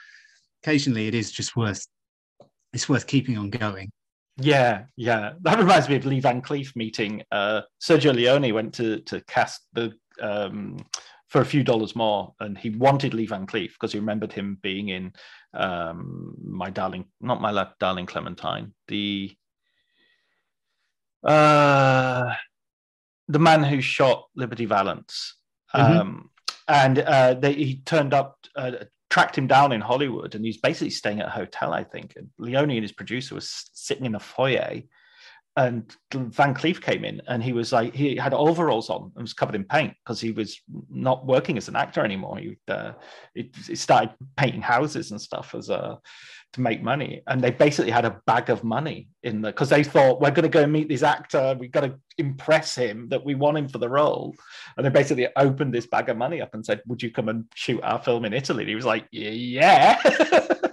occasionally 0.64 1.08
it 1.08 1.16
is 1.16 1.32
just 1.32 1.56
worth 1.56 1.86
it's 2.74 2.90
worth 2.90 3.08
keeping 3.08 3.38
on 3.38 3.50
going 3.50 3.92
yeah, 4.42 4.86
yeah. 4.96 5.34
That 5.42 5.60
reminds 5.60 5.90
me 5.90 5.98
of 5.98 6.06
Lee 6.06 6.20
Van 6.20 6.42
Cleef 6.42 6.74
meeting. 6.76 7.24
Uh, 7.32 7.62
Sergio 7.82 8.14
Leone 8.14 8.54
went 8.54 8.74
to 8.76 9.00
to 9.02 9.22
cast 9.22 9.68
the 9.74 9.92
um, 10.22 10.78
for 11.30 11.42
a 11.42 11.46
few 11.46 11.64
dollars 11.64 11.96
more, 11.96 12.34
and 12.40 12.58
he 12.58 12.72
wanted 12.72 13.14
Lee 13.14 13.28
Van 13.28 13.46
Cleef 13.46 13.74
because 13.74 13.92
he 13.92 14.00
remembered 14.00 14.34
him 14.34 14.58
being 14.62 14.90
in 14.90 15.14
um, 15.54 16.36
my 16.44 16.72
darling, 16.72 17.06
not 17.22 17.40
my 17.40 17.68
darling 17.80 18.08
Clementine, 18.08 18.74
the 18.88 19.36
uh, 21.24 22.34
the 23.28 23.40
man 23.40 23.64
who 23.64 23.80
shot 23.80 24.28
Liberty 24.36 24.66
Valance, 24.66 25.36
mm-hmm. 25.74 26.00
um, 26.00 26.30
and 26.68 27.00
uh, 27.00 27.36
they, 27.36 27.54
he 27.54 27.82
turned 27.86 28.14
up, 28.14 28.38
uh, 28.56 28.72
tracked 29.12 29.38
him 29.38 29.46
down 29.46 29.72
in 29.72 29.82
Hollywood, 29.82 30.34
and 30.34 30.44
he's 30.44 30.58
basically 30.58 30.90
staying 30.90 31.20
at 31.20 31.28
a 31.28 31.32
hotel, 31.32 31.74
I 31.74 31.84
think. 31.84 32.14
And 32.16 32.30
Leone 32.40 32.72
and 32.72 32.84
his 32.84 32.92
producer 32.92 33.36
was 33.36 33.70
sitting 33.74 34.06
in 34.06 34.16
a 34.16 34.20
foyer 34.20 34.82
and 35.60 35.94
Van 36.14 36.56
Cleef 36.56 36.82
came 36.82 37.04
in 37.04 37.22
and 37.28 37.44
he 37.44 37.52
was 37.52 37.74
like 37.74 37.94
he 37.94 38.16
had 38.16 38.34
overalls 38.34 38.90
on 38.90 39.12
and 39.16 39.24
was 39.24 39.34
covered 39.34 39.56
in 39.56 39.66
paint 39.66 39.94
because 40.04 40.22
he 40.22 40.32
was 40.32 40.62
not 40.90 41.26
working 41.26 41.58
as 41.58 41.68
an 41.68 41.76
actor 41.76 42.02
anymore. 42.02 42.38
He, 42.38 42.58
uh, 42.70 42.94
he, 43.36 43.52
he 43.68 43.76
started 43.76 44.12
painting 44.38 44.62
houses 44.62 45.12
and 45.12 45.20
stuff 45.20 45.54
as 45.54 45.70
a 45.70 46.00
to 46.54 46.62
make 46.62 46.82
money, 46.82 47.22
and 47.28 47.42
they 47.42 47.52
basically 47.52 47.92
had 47.92 48.06
a 48.06 48.22
bag 48.26 48.50
of 48.50 48.64
money 48.64 49.10
in 49.22 49.42
the 49.42 49.50
because 49.50 49.70
they 49.70 49.84
thought 49.84 50.22
we're 50.22 50.32
going 50.32 50.44
to 50.44 50.50
go 50.50 50.66
meet 50.66 50.88
this 50.88 51.04
actor, 51.04 51.56
we've 51.60 51.74
got 51.74 51.82
to 51.82 52.00
impress 52.18 52.74
him 52.74 53.10
that 53.10 53.24
we 53.24 53.36
want 53.36 53.58
him 53.58 53.68
for 53.68 53.80
the 53.80 53.90
role, 53.90 54.34
and 54.78 54.86
they 54.86 54.90
basically 54.90 55.28
opened 55.36 55.74
this 55.74 55.88
bag 55.88 56.08
of 56.08 56.16
money 56.16 56.42
up 56.42 56.54
and 56.54 56.66
said, 56.66 56.82
"Would 56.88 57.04
you 57.04 57.12
come 57.12 57.28
and 57.28 57.46
shoot 57.54 57.82
our 57.84 58.00
film 58.00 58.24
in 58.24 58.34
Italy?" 58.34 58.64
And 58.64 58.70
he 58.70 58.76
was 58.76 58.86
like, 58.86 59.08
"Yeah." 59.12 60.02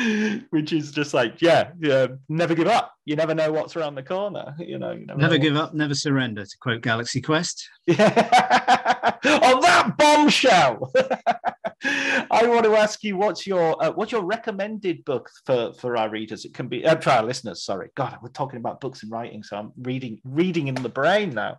which 0.50 0.72
is 0.72 0.92
just 0.92 1.14
like, 1.14 1.40
yeah, 1.40 1.70
yeah, 1.80 2.08
never 2.28 2.54
give 2.54 2.66
up. 2.66 2.94
You 3.04 3.16
never 3.16 3.34
know 3.34 3.50
what's 3.52 3.76
around 3.76 3.94
the 3.94 4.02
corner. 4.02 4.54
You 4.58 4.78
know, 4.78 4.92
you 4.92 5.06
never, 5.06 5.20
never 5.20 5.38
give 5.38 5.56
up, 5.56 5.74
never 5.74 5.94
surrender. 5.94 6.44
To 6.44 6.56
quote 6.60 6.82
Galaxy 6.82 7.20
Quest. 7.20 7.68
Yeah. 7.86 8.06
On 9.24 9.60
that 9.60 9.94
bombshell. 9.98 10.92
I 11.82 12.46
want 12.46 12.64
to 12.64 12.76
ask 12.76 13.02
you 13.02 13.16
what's 13.16 13.46
your 13.46 13.82
uh, 13.82 13.90
what's 13.92 14.12
your 14.12 14.24
recommended 14.24 15.04
book 15.04 15.30
for 15.46 15.72
for 15.74 15.96
our 15.96 16.10
readers? 16.10 16.44
It 16.44 16.54
can 16.54 16.68
be 16.68 16.84
uh, 16.84 17.00
for 17.00 17.10
our 17.10 17.22
listeners. 17.22 17.64
Sorry, 17.64 17.88
God, 17.96 18.18
we're 18.22 18.28
talking 18.28 18.58
about 18.58 18.80
books 18.80 19.02
and 19.02 19.10
writing, 19.10 19.42
so 19.42 19.56
I'm 19.56 19.72
reading 19.80 20.20
reading 20.24 20.68
in 20.68 20.74
the 20.74 20.88
brain 20.88 21.30
now. 21.30 21.58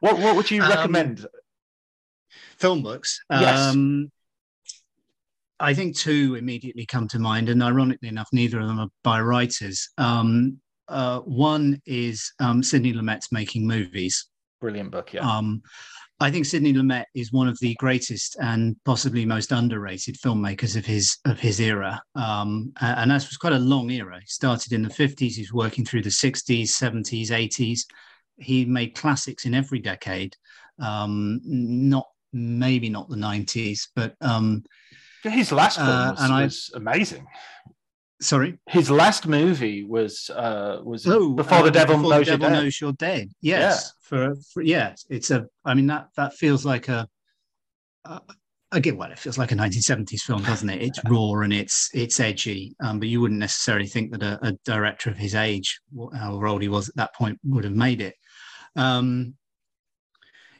What 0.00 0.18
what 0.18 0.36
would 0.36 0.50
you 0.50 0.62
um, 0.62 0.70
recommend? 0.70 1.20
Um, 1.20 1.26
film 2.58 2.82
books. 2.82 3.22
Yes. 3.30 3.58
Um, 3.58 4.10
I 5.64 5.72
think 5.72 5.96
two 5.96 6.34
immediately 6.34 6.84
come 6.84 7.08
to 7.08 7.18
mind, 7.18 7.48
and 7.48 7.62
ironically 7.62 8.08
enough, 8.10 8.28
neither 8.32 8.60
of 8.60 8.68
them 8.68 8.78
are 8.80 8.88
by 9.02 9.22
writers. 9.22 9.88
Um, 9.96 10.58
uh, 10.88 11.20
one 11.20 11.80
is 11.86 12.30
um, 12.38 12.62
Sidney 12.62 12.92
Lumet's 12.92 13.32
Making 13.32 13.66
Movies. 13.66 14.28
Brilliant 14.60 14.90
book, 14.90 15.14
yeah. 15.14 15.26
Um, 15.26 15.62
I 16.20 16.30
think 16.30 16.44
Sidney 16.44 16.74
Lumet 16.74 17.06
is 17.14 17.32
one 17.32 17.48
of 17.48 17.58
the 17.60 17.74
greatest 17.76 18.36
and 18.42 18.76
possibly 18.84 19.24
most 19.24 19.52
underrated 19.52 20.16
filmmakers 20.22 20.76
of 20.76 20.84
his 20.84 21.16
of 21.24 21.40
his 21.40 21.60
era. 21.60 21.98
Um, 22.14 22.74
and 22.82 23.10
that 23.10 23.26
was 23.26 23.38
quite 23.38 23.54
a 23.54 23.58
long 23.58 23.90
era. 23.90 24.20
He 24.20 24.26
started 24.26 24.74
in 24.74 24.82
the 24.82 24.90
50s, 24.90 25.32
he's 25.32 25.52
working 25.54 25.86
through 25.86 26.02
the 26.02 26.10
60s, 26.10 26.64
70s, 26.64 27.28
80s. 27.28 27.80
He 28.36 28.66
made 28.66 28.94
classics 28.94 29.46
in 29.46 29.54
every 29.54 29.78
decade. 29.78 30.36
Um, 30.78 31.40
not 31.42 32.06
maybe 32.34 32.90
not 32.90 33.08
the 33.08 33.16
90s, 33.16 33.88
but 33.96 34.14
um, 34.20 34.62
his 35.30 35.52
last 35.52 35.76
film 35.76 35.88
uh, 35.88 36.10
was, 36.12 36.20
and 36.20 36.32
was 36.32 36.70
amazing. 36.74 37.26
Sorry, 38.20 38.58
his 38.68 38.90
last 38.90 39.26
movie 39.26 39.84
was 39.84 40.30
uh, 40.30 40.80
was 40.82 41.06
oh, 41.06 41.34
before 41.34 41.62
the 41.62 41.68
uh, 41.68 41.70
devil, 41.70 41.96
before 41.96 42.10
knows, 42.10 42.26
the 42.26 42.32
devil 42.32 42.48
you're 42.48 42.62
knows 42.62 42.80
you're 42.80 42.92
dead. 42.92 43.30
Yes, 43.40 43.84
yeah. 43.84 44.08
For, 44.08 44.34
for 44.52 44.62
yeah, 44.62 44.94
it's 45.10 45.30
a. 45.30 45.46
I 45.64 45.74
mean 45.74 45.86
that 45.88 46.08
that 46.16 46.34
feels 46.34 46.64
like 46.64 46.88
a. 46.88 47.08
Uh, 48.04 48.20
again, 48.72 48.96
well, 48.96 49.10
it 49.10 49.18
feels 49.18 49.38
like 49.38 49.52
a 49.52 49.54
1970s 49.54 50.22
film, 50.22 50.42
doesn't 50.42 50.68
it? 50.68 50.82
It's 50.82 51.00
raw 51.08 51.40
and 51.40 51.52
it's 51.52 51.90
it's 51.94 52.20
edgy, 52.20 52.74
um, 52.80 52.98
but 52.98 53.08
you 53.08 53.20
wouldn't 53.20 53.40
necessarily 53.40 53.86
think 53.86 54.12
that 54.12 54.22
a, 54.22 54.38
a, 54.46 54.52
director 54.64 55.10
of 55.10 55.16
his 55.16 55.34
age, 55.34 55.80
however 56.14 56.46
old 56.46 56.62
he 56.62 56.68
was 56.68 56.88
at 56.88 56.96
that 56.96 57.14
point, 57.14 57.38
would 57.44 57.64
have 57.64 57.74
made 57.74 58.00
it. 58.00 58.14
Um, 58.76 59.34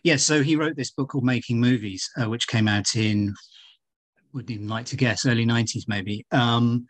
yeah, 0.03 0.17
so 0.17 0.43
he 0.43 0.57
wrote 0.57 0.77
this 0.77 0.91
book 0.91 1.11
called 1.11 1.25
Making 1.25 1.61
Movies, 1.61 2.09
uh, 2.21 2.29
which 2.29 2.47
came 2.47 2.69
out 2.69 2.95
in 2.95 3.35
would 4.35 4.51
even 4.51 4.69
like 4.69 4.87
to 4.87 4.97
guess, 4.97 5.27
early 5.27 5.47
90s 5.47 5.85
maybe. 5.89 6.27
Um, 6.31 6.87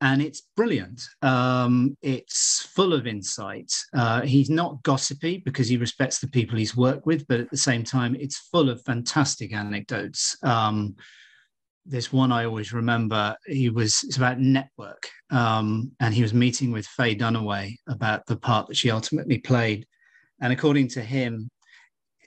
and 0.00 0.22
it's 0.22 0.42
brilliant. 0.56 1.02
Um, 1.22 1.96
it's 2.02 2.62
full 2.74 2.92
of 2.92 3.06
insight. 3.06 3.72
Uh, 3.92 4.20
he's 4.22 4.48
not 4.48 4.82
gossipy 4.84 5.42
because 5.44 5.68
he 5.68 5.76
respects 5.76 6.20
the 6.20 6.28
people 6.28 6.56
he's 6.56 6.76
worked 6.76 7.04
with, 7.04 7.26
but 7.26 7.40
at 7.40 7.50
the 7.50 7.56
same 7.56 7.82
time, 7.82 8.14
it's 8.14 8.48
full 8.52 8.70
of 8.70 8.82
fantastic 8.84 9.52
anecdotes. 9.52 10.36
Um, 10.44 10.94
there's 11.84 12.12
one 12.12 12.30
I 12.30 12.44
always 12.44 12.72
remember. 12.72 13.34
He 13.46 13.70
was 13.70 13.98
it's 14.04 14.18
about 14.18 14.38
network, 14.38 15.08
um, 15.30 15.90
and 16.00 16.14
he 16.14 16.22
was 16.22 16.34
meeting 16.34 16.70
with 16.70 16.86
Faye 16.86 17.16
Dunaway 17.16 17.74
about 17.88 18.26
the 18.26 18.36
part 18.36 18.68
that 18.68 18.76
she 18.76 18.90
ultimately 18.90 19.38
played. 19.38 19.86
And 20.40 20.52
according 20.52 20.88
to 20.88 21.00
him, 21.00 21.48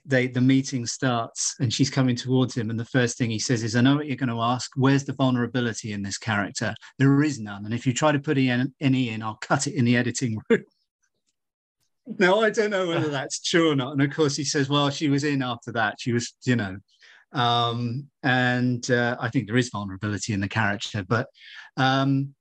they 0.05 0.27
the 0.27 0.41
meeting 0.41 0.85
starts 0.85 1.55
and 1.59 1.73
she's 1.73 1.89
coming 1.89 2.15
towards 2.15 2.55
him 2.55 2.69
and 2.69 2.79
the 2.79 2.85
first 2.85 3.17
thing 3.17 3.29
he 3.29 3.39
says 3.39 3.63
is 3.63 3.75
i 3.75 3.81
know 3.81 3.95
what 3.95 4.07
you're 4.07 4.15
going 4.15 4.29
to 4.29 4.41
ask. 4.41 4.71
Where's 4.75 5.03
the 5.03 5.13
vulnerability 5.13 5.93
in 5.93 6.01
this 6.01 6.17
character? 6.17 6.73
There 6.97 7.21
is 7.23 7.39
none. 7.39 7.65
And 7.65 7.73
if 7.73 7.85
you 7.85 7.93
try 7.93 8.11
to 8.11 8.19
put 8.19 8.37
any 8.37 9.09
in 9.09 9.21
i'll 9.23 9.37
cut 9.41 9.67
it 9.67 9.75
in 9.75 9.85
the 9.85 9.97
editing 9.97 10.39
room. 10.49 10.63
Now 12.17 12.39
i 12.41 12.49
don't 12.49 12.71
know 12.71 12.87
whether 12.87 13.09
that's 13.09 13.39
true 13.39 13.71
or 13.71 13.75
not. 13.75 13.93
And 13.93 14.01
of 14.01 14.13
course 14.13 14.35
he 14.35 14.43
says 14.43 14.69
well 14.69 14.89
she 14.89 15.07
was 15.07 15.23
in 15.23 15.43
after 15.43 15.71
that. 15.73 15.95
She 15.99 16.13
was 16.13 16.33
you 16.45 16.55
know. 16.55 16.77
Um, 17.31 18.09
and 18.23 18.89
uh, 18.91 19.15
i 19.19 19.29
think 19.29 19.47
there 19.47 19.55
is 19.55 19.69
vulnerability 19.69 20.33
in 20.33 20.41
the 20.41 20.49
character 20.49 21.05
but 21.07 21.27
um, 21.77 22.33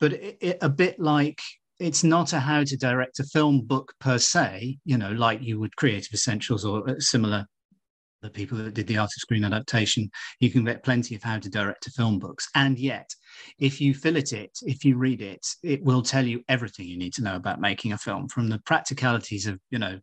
but 0.00 0.14
it, 0.14 0.38
it, 0.40 0.58
a 0.60 0.68
bit 0.68 0.98
like 0.98 1.40
it's 1.78 2.04
not 2.04 2.32
a 2.32 2.40
how 2.40 2.62
to 2.64 2.76
direct 2.76 3.20
a 3.20 3.24
film 3.24 3.62
book 3.62 3.92
per 4.00 4.18
se, 4.18 4.78
you 4.84 4.98
know, 4.98 5.10
like 5.12 5.42
you 5.42 5.58
would 5.58 5.76
Creative 5.76 6.12
Essentials 6.12 6.64
or 6.64 6.88
uh, 6.88 6.94
similar 6.98 7.46
the 8.24 8.30
people 8.30 8.56
that 8.56 8.74
did 8.74 8.86
the 8.86 8.96
art 8.96 9.10
of 9.10 9.20
screen 9.20 9.44
adaptation, 9.44 10.10
you 10.40 10.50
can 10.50 10.64
get 10.64 10.82
plenty 10.82 11.14
of 11.14 11.22
how 11.22 11.38
to 11.38 11.50
direct 11.50 11.86
a 11.86 11.90
film 11.90 12.18
books. 12.18 12.48
And 12.54 12.78
yet, 12.78 13.08
if 13.58 13.80
you 13.80 13.92
fillet 13.92 14.24
it, 14.32 14.58
if 14.62 14.82
you 14.84 14.96
read 14.96 15.20
it, 15.20 15.46
it 15.62 15.82
will 15.84 16.02
tell 16.02 16.26
you 16.26 16.42
everything 16.48 16.86
you 16.86 16.96
need 16.96 17.12
to 17.14 17.22
know 17.22 17.36
about 17.36 17.60
making 17.60 17.92
a 17.92 17.98
film, 17.98 18.28
from 18.28 18.48
the 18.48 18.58
practicalities 18.60 19.46
of, 19.46 19.60
you 19.70 19.78
know, 19.78 20.00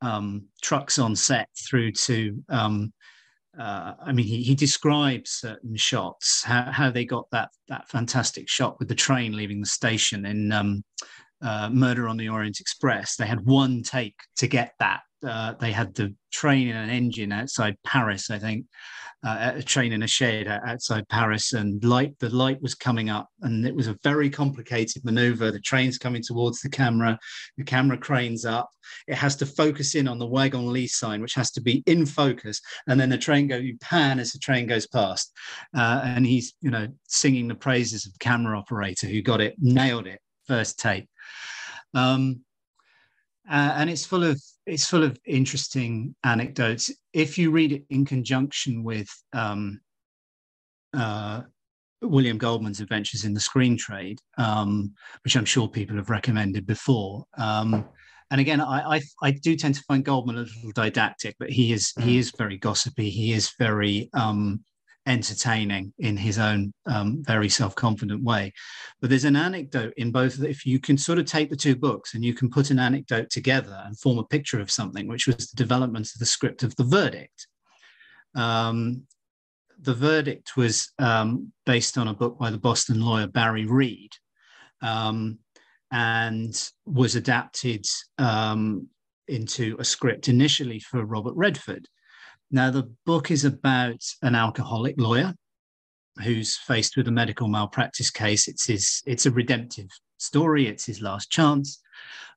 um, 0.00 0.46
trucks 0.62 0.98
on 0.98 1.14
set 1.14 1.48
through 1.68 1.92
to 1.92 2.42
um, 2.48 2.92
uh, 3.58 3.94
I 4.00 4.12
mean, 4.12 4.26
he, 4.26 4.42
he 4.42 4.54
describes 4.54 5.30
certain 5.30 5.76
shots, 5.76 6.42
how, 6.42 6.70
how 6.70 6.90
they 6.90 7.04
got 7.04 7.30
that 7.32 7.50
that 7.68 7.88
fantastic 7.88 8.48
shot 8.48 8.78
with 8.78 8.88
the 8.88 8.94
train 8.94 9.36
leaving 9.36 9.60
the 9.60 9.66
station 9.66 10.24
in 10.24 10.52
um, 10.52 10.82
uh, 11.42 11.68
Murder 11.70 12.08
on 12.08 12.16
the 12.16 12.28
Orient 12.28 12.60
Express. 12.60 13.16
They 13.16 13.26
had 13.26 13.44
one 13.44 13.82
take 13.82 14.16
to 14.36 14.46
get 14.46 14.72
that. 14.78 15.00
Uh, 15.26 15.54
they 15.60 15.70
had 15.70 15.94
the 15.94 16.14
train 16.32 16.68
and 16.68 16.78
an 16.78 16.90
engine 16.90 17.30
outside 17.30 17.76
Paris, 17.84 18.28
I 18.28 18.40
think, 18.40 18.66
uh, 19.24 19.52
a 19.54 19.62
train 19.62 19.92
in 19.92 20.02
a 20.02 20.06
shed 20.08 20.48
outside 20.48 21.08
Paris, 21.08 21.52
and 21.52 21.82
light. 21.84 22.18
The 22.18 22.28
light 22.30 22.60
was 22.60 22.74
coming 22.74 23.08
up, 23.08 23.28
and 23.42 23.64
it 23.64 23.74
was 23.74 23.86
a 23.86 23.96
very 24.02 24.28
complicated 24.28 25.04
maneuver. 25.04 25.52
The 25.52 25.60
train's 25.60 25.96
coming 25.96 26.22
towards 26.22 26.60
the 26.60 26.68
camera. 26.68 27.16
The 27.56 27.62
camera 27.62 27.98
cranes 27.98 28.44
up. 28.44 28.68
It 29.06 29.14
has 29.14 29.36
to 29.36 29.46
focus 29.46 29.94
in 29.94 30.08
on 30.08 30.18
the 30.18 30.26
Wagons-Lits 30.26 30.98
sign, 30.98 31.20
which 31.22 31.34
has 31.34 31.52
to 31.52 31.60
be 31.60 31.84
in 31.86 32.04
focus, 32.04 32.60
and 32.88 32.98
then 32.98 33.10
the 33.10 33.18
train 33.18 33.46
go. 33.46 33.58
You 33.58 33.78
pan 33.78 34.18
as 34.18 34.32
the 34.32 34.40
train 34.40 34.66
goes 34.66 34.88
past, 34.88 35.32
uh, 35.76 36.00
and 36.04 36.26
he's 36.26 36.54
you 36.60 36.72
know 36.72 36.88
singing 37.06 37.46
the 37.46 37.54
praises 37.54 38.06
of 38.06 38.12
the 38.12 38.18
camera 38.18 38.58
operator 38.58 39.06
who 39.06 39.22
got 39.22 39.40
it, 39.40 39.54
nailed 39.60 40.08
it 40.08 40.18
first 40.46 40.78
take. 40.78 41.06
Um, 41.94 42.40
uh, 43.50 43.74
and 43.76 43.90
it's 43.90 44.06
full 44.06 44.22
of 44.22 44.40
it's 44.66 44.86
full 44.86 45.02
of 45.02 45.18
interesting 45.26 46.14
anecdotes. 46.24 46.90
If 47.12 47.36
you 47.36 47.50
read 47.50 47.72
it 47.72 47.84
in 47.90 48.04
conjunction 48.04 48.84
with 48.84 49.08
um, 49.32 49.80
uh, 50.94 51.42
William 52.00 52.38
Goldman's 52.38 52.80
Adventures 52.80 53.24
in 53.24 53.34
the 53.34 53.40
Screen 53.40 53.76
Trade, 53.76 54.20
um, 54.38 54.92
which 55.24 55.36
I'm 55.36 55.44
sure 55.44 55.68
people 55.68 55.96
have 55.96 56.10
recommended 56.10 56.66
before. 56.66 57.24
Um, 57.36 57.84
and 58.30 58.40
again, 58.40 58.60
I, 58.60 58.96
I, 58.96 59.00
I 59.22 59.30
do 59.32 59.56
tend 59.56 59.74
to 59.74 59.82
find 59.82 60.04
Goldman 60.04 60.36
a 60.36 60.40
little 60.40 60.72
didactic, 60.74 61.36
but 61.38 61.50
he 61.50 61.72
is 61.72 61.92
he 62.00 62.16
mm. 62.16 62.18
is 62.18 62.32
very 62.36 62.56
gossipy. 62.56 63.10
He 63.10 63.32
is 63.32 63.52
very 63.58 64.08
um, 64.14 64.64
entertaining 65.06 65.92
in 65.98 66.16
his 66.16 66.38
own 66.38 66.72
um, 66.86 67.22
very 67.24 67.48
self-confident 67.48 68.22
way. 68.22 68.52
But 69.00 69.10
there's 69.10 69.24
an 69.24 69.36
anecdote 69.36 69.94
in 69.96 70.12
both 70.12 70.42
if 70.42 70.64
you 70.64 70.78
can 70.78 70.96
sort 70.96 71.18
of 71.18 71.26
take 71.26 71.50
the 71.50 71.56
two 71.56 71.74
books 71.74 72.14
and 72.14 72.24
you 72.24 72.34
can 72.34 72.48
put 72.48 72.70
an 72.70 72.78
anecdote 72.78 73.30
together 73.30 73.82
and 73.84 73.98
form 73.98 74.18
a 74.18 74.24
picture 74.24 74.60
of 74.60 74.70
something 74.70 75.08
which 75.08 75.26
was 75.26 75.50
the 75.50 75.56
development 75.56 76.10
of 76.14 76.18
the 76.18 76.26
script 76.26 76.62
of 76.62 76.74
the 76.76 76.84
verdict. 76.84 77.48
Um, 78.34 79.02
the 79.82 79.94
verdict 79.94 80.56
was 80.56 80.92
um, 80.98 81.52
based 81.66 81.98
on 81.98 82.08
a 82.08 82.14
book 82.14 82.38
by 82.38 82.50
the 82.50 82.58
boston 82.58 83.00
lawyer 83.00 83.26
barry 83.26 83.66
reed 83.66 84.12
um, 84.80 85.38
and 85.90 86.70
was 86.86 87.16
adapted 87.16 87.84
um, 88.18 88.88
into 89.28 89.76
a 89.78 89.84
script 89.84 90.28
initially 90.28 90.78
for 90.78 91.04
robert 91.04 91.34
redford 91.34 91.86
now, 92.52 92.70
the 92.70 92.92
book 93.06 93.30
is 93.30 93.46
about 93.46 94.04
an 94.20 94.34
alcoholic 94.34 95.00
lawyer 95.00 95.34
who's 96.22 96.58
faced 96.58 96.98
with 96.98 97.08
a 97.08 97.10
medical 97.10 97.48
malpractice 97.48 98.10
case. 98.10 98.46
It's 98.46 98.66
his, 98.66 99.02
it's 99.06 99.24
a 99.24 99.30
redemptive 99.30 99.88
story. 100.18 100.66
It's 100.66 100.84
his 100.84 101.00
last 101.00 101.30
chance. 101.30 101.80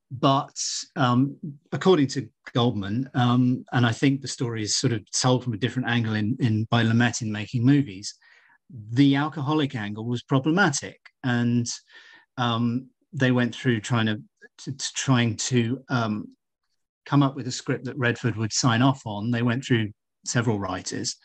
But 0.09 0.55
um, 0.95 1.35
according 1.73 2.07
to 2.07 2.29
Goldman, 2.53 3.09
um, 3.13 3.65
and 3.73 3.85
I 3.85 3.91
think 3.91 4.21
the 4.21 4.27
story 4.29 4.63
is 4.63 4.77
sort 4.77 4.93
of 4.93 5.01
told 5.11 5.43
from 5.43 5.53
a 5.53 5.57
different 5.57 5.89
angle 5.89 6.15
in, 6.15 6.37
in 6.39 6.65
by 6.71 6.83
Lumet 6.83 7.21
in 7.21 7.29
making 7.29 7.65
movies, 7.65 8.15
the 8.69 9.15
alcoholic 9.15 9.75
angle 9.75 10.05
was 10.05 10.23
problematic, 10.23 10.99
and 11.23 11.67
um, 12.37 12.87
they 13.11 13.31
went 13.31 13.53
through 13.53 13.81
trying 13.81 14.05
to, 14.05 14.21
to, 14.59 14.71
to 14.71 14.93
trying 14.93 15.35
to 15.37 15.83
um, 15.89 16.29
come 17.05 17.21
up 17.21 17.35
with 17.35 17.47
a 17.47 17.51
script 17.51 17.85
that 17.85 17.97
Redford 17.97 18.37
would 18.37 18.53
sign 18.53 18.81
off 18.81 19.01
on. 19.05 19.31
They 19.31 19.41
went 19.41 19.65
through 19.65 19.91
several 20.25 20.59
writers 20.59 21.17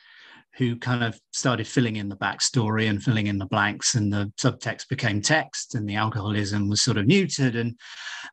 who 0.57 0.77
kind 0.77 1.05
of 1.05 1.19
started 1.33 1.67
filling 1.67 1.97
in 1.97 2.09
the 2.09 2.17
backstory 2.17 2.89
and 2.89 3.03
filling 3.03 3.29
in 3.29 3.39
the 3.39 3.47
blanks 3.47 3.95
and 3.95 4.13
the 4.13 4.33
subtext 4.39 4.89
became 4.89 5.23
text 5.23 5.75
and 5.75 5.89
the 5.89 5.95
alcoholism 5.95 6.69
was 6.69 6.83
sort 6.83 6.97
of 6.97 7.07
neutered 7.07 7.57
and 7.57 7.79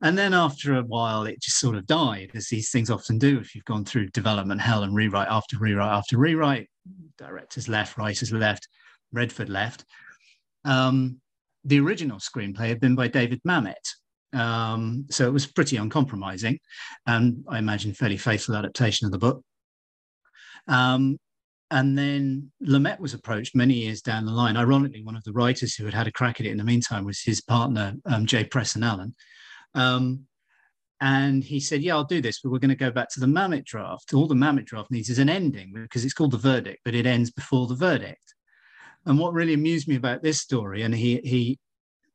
and 0.02 0.18
then 0.18 0.34
after 0.34 0.76
a 0.76 0.84
while 0.84 1.24
it 1.24 1.42
just 1.42 1.60
sort 1.60 1.76
of 1.76 1.86
died 1.86 2.32
as 2.36 2.48
these 2.48 2.72
things 2.72 2.90
often 2.90 3.18
do. 3.18 3.40
If 3.40 3.54
you've 3.54 3.66
gone 3.66 3.86
through 3.86 4.10
development 4.10 4.62
hell 4.62 4.84
and 4.84 4.96
rewrite 4.96 5.28
after 5.30 5.58
rewrite 5.58 5.92
after 5.92 6.18
rewrite 6.18 6.70
directors 7.18 7.68
left 7.68 7.98
writers 7.98 8.32
left 8.32 8.68
redford 9.12 9.50
left 9.50 9.86
um, 10.66 11.20
the 11.64 11.80
original 11.80 12.20
screenplay 12.20 12.68
had 12.68 12.80
been 12.80 12.96
by 12.96 13.08
david 13.08 13.42
mamet. 13.48 13.76
Um, 14.34 15.06
so 15.10 15.28
it 15.28 15.34
was 15.34 15.46
pretty 15.46 15.78
uncompromising 15.78 16.60
and 17.06 17.46
i 17.48 17.60
imagine 17.60 17.94
fairly 17.94 18.18
faithful 18.18 18.56
adaptation 18.56 19.06
of 19.06 19.12
the 19.12 19.18
book 19.18 19.42
um, 20.68 21.18
and 21.70 21.98
then 21.98 22.52
Lumet 22.64 23.00
was 23.00 23.14
approached 23.14 23.56
many 23.56 23.74
years 23.74 24.02
down 24.02 24.26
the 24.26 24.32
line. 24.32 24.56
Ironically, 24.56 25.04
one 25.04 25.18
of 25.18 25.24
the 25.24 25.34
writers 25.34 25.76
who 25.76 25.86
had 25.86 25.94
had 25.94 26.08
a 26.08 26.12
crack 26.12 26.40
at 26.40 26.46
it 26.46 26.52
in 26.52 26.58
the 26.58 26.64
meantime 26.64 27.04
was 27.04 27.22
his 27.22 27.42
partner, 27.42 27.94
um, 28.06 28.26
Jay 28.26 28.46
Presson 28.46 28.86
Allen. 28.86 29.14
Um, 29.76 30.26
and 31.02 31.44
he 31.44 31.60
said, 31.60 31.84
Yeah, 31.84 31.96
I'll 31.96 32.06
do 32.06 32.22
this, 32.22 32.40
but 32.42 32.52
we're 32.52 32.60
going 32.60 32.70
to 32.70 32.76
go 32.76 32.90
back 32.90 33.10
to 33.12 33.20
the 33.20 33.28
Mamet 33.28 33.66
draft. 33.66 34.14
All 34.14 34.28
the 34.28 34.36
Mamet 34.36 34.66
draft 34.66 34.92
needs 34.92 35.10
is 35.10 35.20
an 35.20 35.30
ending 35.30 35.74
because 35.74 36.06
it's 36.06 36.14
called 36.14 36.32
the 36.32 36.38
verdict, 36.38 36.80
but 36.86 36.96
it 36.96 37.06
ends 37.06 37.32
before 37.32 37.68
the 37.68 37.76
verdict. 37.76 38.34
And 39.06 39.20
what 39.20 39.34
really 39.34 39.54
amused 39.54 39.88
me 39.88 39.96
about 39.96 40.24
this 40.24 40.40
story, 40.40 40.82
and 40.82 40.94
he, 40.94 41.18
he, 41.24 41.60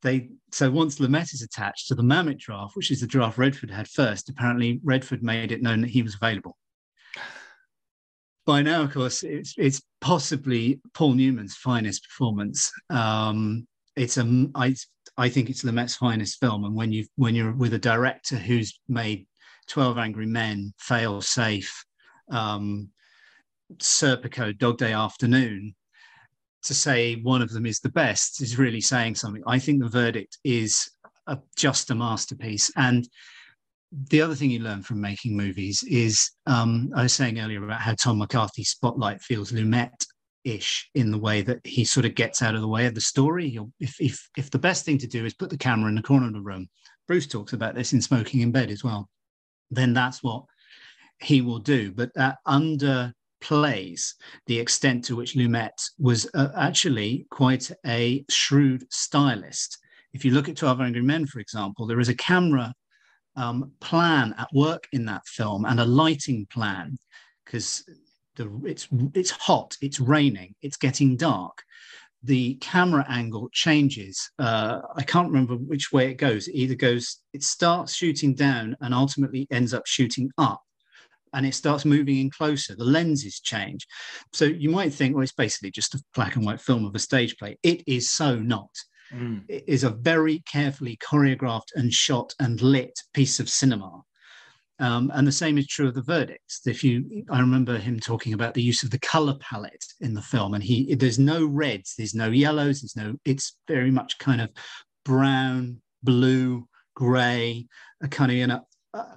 they, 0.03 0.31
so 0.51 0.71
once 0.71 0.99
Lumet 0.99 1.33
is 1.33 1.43
attached 1.43 1.89
to 1.89 1.95
the 1.95 2.03
Mamet 2.03 2.39
draft, 2.39 2.75
which 2.75 2.91
is 2.91 3.01
the 3.01 3.07
draft 3.07 3.39
Redford 3.39 3.71
had 3.71 3.87
first, 3.87 4.29
apparently 4.29 4.81
Redford 4.83 5.23
made 5.23 5.53
it 5.53 5.63
known 5.63 5.83
that 5.83 5.91
he 5.91 6.03
was 6.03 6.17
available 6.17 6.57
by 8.45 8.63
now, 8.63 8.83
of 8.83 8.93
course, 8.93 9.23
it's 9.23 9.55
it's 9.57 9.83
possibly 10.01 10.81
Paul 10.95 11.15
Newman's 11.15 11.57
finest 11.57 12.05
performance. 12.09 12.71
Um, 12.91 13.67
it's 13.97 14.17
a 14.19 14.49
I 14.55 14.75
I 15.17 15.29
think 15.29 15.51
it's 15.51 15.63
Lumet's 15.63 15.97
finest 15.97 16.41
film, 16.41 16.65
and 16.65 16.75
when 16.75 16.93
you 16.93 17.07
when 17.17 17.35
you're 17.35 17.53
with 17.53 17.75
a 17.75 17.79
director 17.79 18.37
who's 18.37 18.81
made 18.89 19.27
Twelve 19.69 19.99
Angry 19.99 20.27
Men, 20.27 20.73
Fail 20.79 21.21
Safe, 21.21 21.85
um, 22.31 22.89
Serpico, 23.77 24.57
Dog 24.57 24.79
Day 24.79 24.93
Afternoon, 24.93 25.75
to 26.65 26.75
say 26.75 27.17
one 27.17 27.43
of 27.43 27.51
them 27.51 27.67
is 27.67 27.81
the 27.81 27.91
best 27.91 28.43
is 28.43 28.59
really 28.59 28.81
saying 28.81 29.15
something. 29.15 29.43
I 29.47 29.59
think 29.59 29.83
the 29.83 29.89
verdict 29.89 30.39
is 30.45 30.91
a, 31.27 31.39
just 31.57 31.91
a 31.91 31.95
masterpiece, 31.95 32.71
and 32.77 33.09
the 33.93 34.23
other 34.23 34.35
thing 34.35 34.51
you 34.51 34.61
learn 34.61 34.83
from 34.83 35.01
making 35.01 35.37
movies 35.37 35.85
is 35.87 36.31
um, 36.47 36.91
I 36.97 37.03
was 37.03 37.13
saying 37.13 37.39
earlier 37.39 37.63
about 37.63 37.81
how 37.81 37.95
Tom 37.95 38.19
McCarthy's 38.19 38.71
spotlight 38.71 39.21
feels 39.21 39.53
Lumet 39.53 40.07
ish 40.45 40.91
in 40.95 41.11
the 41.11 41.19
way 41.19 41.43
that 41.43 41.61
he 41.65 41.85
sort 41.85 42.07
of 42.07 42.15
gets 42.15 42.43
out 42.43 42.55
of 42.55 42.63
the 42.63 42.69
way 42.69 42.87
of 42.87 42.95
the 42.95 43.01
story. 43.01 43.59
If, 43.81 44.01
if, 44.01 44.29
if 44.37 44.51
the 44.51 44.59
best 44.59 44.85
thing 44.85 44.99
to 44.99 45.07
do 45.07 45.25
is 45.25 45.35
put 45.35 45.51
the 45.51 45.59
camera 45.59 45.89
in 45.89 45.95
the 45.95 46.03
corner 46.03 46.27
of 46.27 46.33
the 46.33 46.41
room, 46.41 46.69
Bruce 47.07 47.27
talks 47.27 47.53
about 47.53 47.75
this 47.75 47.93
in 47.93 48.01
Smoking 48.01 48.41
in 48.41 48.51
Bed 48.51 48.71
as 48.71 48.83
well, 48.83 49.09
then 49.71 49.93
that's 49.93 50.23
what 50.23 50.45
he 51.21 51.43
will 51.43 51.59
do. 51.59 51.93
But 51.93 52.15
that 52.15 52.39
underplays 52.47 54.15
the 54.47 54.59
extent 54.59 55.05
to 55.05 55.17
which 55.17 55.35
Lumet 55.35 55.71
was 55.99 56.29
uh, 56.35 56.49
actually 56.57 57.27
quite 57.31 57.71
a 57.87 58.25
shrewd 58.31 58.85
stylist 58.91 59.79
if 60.13 60.25
you 60.25 60.33
look 60.33 60.49
at 60.49 60.57
12 60.57 60.81
Angry 60.81 61.03
Men, 61.03 61.27
for 61.27 61.41
example, 61.41 61.87
there 61.87 62.01
is 62.01 62.09
a 62.09 62.15
camera 62.15 62.75
um, 63.37 63.73
plan 63.81 64.35
at 64.39 64.49
work 64.53 64.89
in 64.93 65.05
that 65.07 65.27
film 65.27 65.65
and 65.65 65.81
a 65.81 65.85
lighting 65.85 66.47
plan 66.47 66.99
because 67.45 67.85
it's 68.65 68.89
it's 69.15 69.31
hot, 69.31 69.77
it's 69.81 70.01
raining, 70.01 70.55
it's 70.63 70.77
getting 70.77 71.17
dark. 71.17 71.63
The 72.25 72.55
camera 72.57 73.05
angle 73.09 73.49
changes. 73.53 74.31
Uh, 74.39 74.81
I 74.95 75.03
can't 75.03 75.29
remember 75.29 75.57
which 75.57 75.93
way 75.93 76.09
it 76.11 76.15
goes. 76.15 76.47
It 76.47 76.55
either 76.55 76.77
goes, 76.77 77.19
it 77.33 77.43
starts 77.43 77.95
shooting 77.95 78.35
down 78.35 78.77
and 78.81 78.95
ultimately 78.95 79.49
ends 79.51 79.75
up 79.75 79.87
shooting 79.87 80.31
up 80.39 80.63
and 81.33 81.47
it 81.47 81.55
starts 81.55 81.85
moving 81.85 82.19
in 82.19 82.31
closer. 82.31 82.77
The 82.77 82.85
lenses 82.85 83.41
change. 83.41 83.87
So 84.33 84.45
you 84.45 84.71
might 84.71 84.93
think, 84.93 85.15
well, 85.15 85.23
it's 85.23 85.33
basically 85.33 85.71
just 85.71 85.95
a 85.95 86.03
black 86.15 86.37
and 86.37 86.45
white 86.45 86.61
film 86.61 86.85
of 86.85 86.95
a 86.95 86.99
stage 86.99 87.37
play. 87.39 87.59
It 87.63 87.83
is 87.87 88.11
so 88.11 88.37
not. 88.37 88.71
Mm. 89.15 89.45
Is 89.49 89.85
a 89.85 89.91
very 89.91 90.43
carefully 90.51 90.99
choreographed 90.99 91.73
and 91.75 91.93
shot 91.93 92.35
and 92.41 92.61
lit 92.63 92.99
piece 93.13 93.41
of 93.41 93.49
cinema. 93.49 94.03
Um, 94.79 95.13
and 95.15 95.27
the 95.27 95.33
same 95.33 95.59
is 95.59 95.67
true 95.67 95.89
of 95.89 95.95
the 95.95 96.03
verdicts. 96.03 96.67
If 96.67 96.83
you, 96.83 97.25
I 97.31 97.41
remember 97.41 97.79
him 97.79 98.01
talking 98.01 98.33
about 98.33 98.55
the 98.55 98.63
use 98.63 98.83
of 98.83 98.91
the 98.91 98.99
color 98.99 99.37
palette 99.39 99.85
in 100.01 100.15
the 100.15 100.23
film, 100.23 100.55
and 100.55 100.63
he, 100.63 100.95
there's 100.95 101.19
no 101.19 101.47
reds, 101.47 101.95
there's 101.97 102.15
no 102.15 102.31
yellows, 102.31 102.81
there's 102.81 102.97
no. 102.97 103.15
It's 103.25 103.57
very 103.69 103.91
much 103.91 104.19
kind 104.19 104.41
of 104.41 104.51
brown, 105.05 105.81
blue, 106.03 106.67
grey, 106.95 107.67
a 108.03 108.09
kind 108.09 108.31
of 108.31 108.37
you 108.37 108.47
know, 108.47 108.67
uh, 108.95 109.17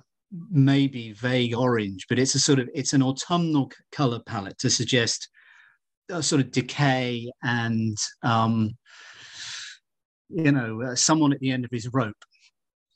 maybe 0.51 1.13
vague 1.13 1.55
orange, 1.55 2.05
but 2.09 2.19
it's 2.19 2.35
a 2.35 2.39
sort 2.39 2.59
of 2.59 2.69
it's 2.73 2.93
an 2.93 3.01
autumnal 3.01 3.72
color 3.91 4.19
palette 4.26 4.57
to 4.59 4.69
suggest 4.69 5.30
a 6.09 6.22
sort 6.22 6.41
of 6.41 6.51
decay 6.51 7.31
and 7.43 7.97
um, 8.22 8.72
you 10.30 10.52
know 10.52 10.81
uh, 10.81 10.95
someone 10.95 11.34
at 11.34 11.39
the 11.39 11.52
end 11.52 11.65
of 11.65 11.72
his 11.72 11.89
rope. 11.93 12.18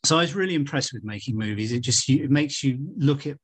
So 0.05 0.17
I 0.17 0.21
was 0.21 0.35
really 0.35 0.55
impressed 0.55 0.93
with 0.93 1.03
making 1.03 1.37
movies. 1.37 1.71
It 1.71 1.81
just 1.81 2.09
it 2.09 2.31
makes 2.31 2.63
you 2.63 2.79
look 2.97 3.27
at 3.27 3.37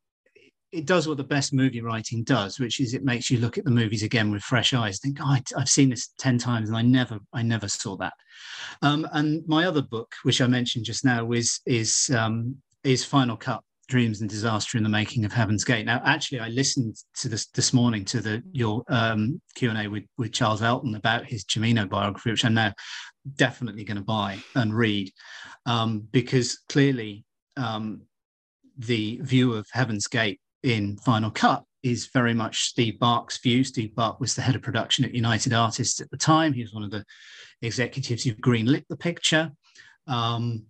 it 0.75 0.85
does 0.85 1.07
what 1.07 1.17
the 1.17 1.23
best 1.23 1.53
movie 1.53 1.81
writing 1.81 2.23
does, 2.23 2.59
which 2.59 2.79
is 2.81 2.93
it 2.93 3.03
makes 3.03 3.29
you 3.29 3.39
look 3.39 3.57
at 3.57 3.63
the 3.63 3.71
movies 3.71 4.03
again 4.03 4.29
with 4.29 4.43
fresh 4.43 4.73
eyes. 4.73 4.99
Think, 4.99 5.19
oh, 5.21 5.25
I, 5.25 5.41
have 5.57 5.69
seen 5.69 5.89
this 5.89 6.09
ten 6.17 6.37
times, 6.37 6.69
and 6.69 6.77
I 6.77 6.81
never, 6.81 7.19
I 7.33 7.43
never 7.43 7.67
saw 7.67 7.95
that. 7.97 8.13
Um, 8.81 9.07
and 9.13 9.47
my 9.47 9.65
other 9.65 9.81
book, 9.81 10.13
which 10.23 10.41
I 10.41 10.47
mentioned 10.47 10.85
just 10.85 11.05
now, 11.05 11.31
is 11.31 11.61
is 11.65 12.09
um, 12.15 12.57
is 12.83 13.05
Final 13.05 13.37
Cut, 13.37 13.63
dreams 13.87 14.21
and 14.21 14.29
disaster 14.29 14.77
in 14.77 14.83
the 14.83 14.89
making 14.89 15.25
of 15.25 15.31
heaven's 15.31 15.63
gate. 15.63 15.85
Now 15.85 16.01
actually 16.05 16.39
i 16.39 16.47
listened 16.49 16.95
to 17.17 17.29
this 17.29 17.47
this 17.47 17.73
morning 17.73 18.05
to 18.05 18.21
the 18.21 18.43
your 18.51 18.83
um, 18.87 19.41
q&a 19.55 19.87
with, 19.87 20.03
with 20.17 20.31
charles 20.31 20.61
elton 20.61 20.95
about 20.95 21.25
his 21.25 21.43
cimino 21.45 21.87
biography 21.87 22.31
which 22.31 22.45
i'm 22.45 22.53
now 22.53 22.73
definitely 23.35 23.83
going 23.83 23.97
to 23.97 24.03
buy 24.03 24.37
and 24.55 24.75
read 24.75 25.11
um, 25.65 26.07
because 26.11 26.59
clearly 26.69 27.23
um, 27.57 28.01
the 28.77 29.19
view 29.23 29.53
of 29.53 29.65
heaven's 29.71 30.07
gate 30.07 30.39
in 30.63 30.97
final 30.97 31.31
cut 31.31 31.63
is 31.83 32.07
very 32.07 32.33
much 32.33 32.63
Steve 32.63 32.99
Bach's 32.99 33.37
view. 33.37 33.63
Steve 33.63 33.93
Bach 33.93 34.19
was 34.19 34.33
the 34.33 34.41
head 34.41 34.55
of 34.55 34.63
production 34.63 35.05
at 35.05 35.13
united 35.13 35.53
artists 35.53 36.01
at 36.01 36.09
the 36.09 36.17
time. 36.17 36.51
He 36.51 36.63
was 36.63 36.73
one 36.73 36.83
of 36.83 36.89
the 36.89 37.05
executives 37.61 38.23
who 38.23 38.33
greenlit 38.33 38.85
the 38.89 38.97
picture. 38.97 39.51
Um, 40.07 40.65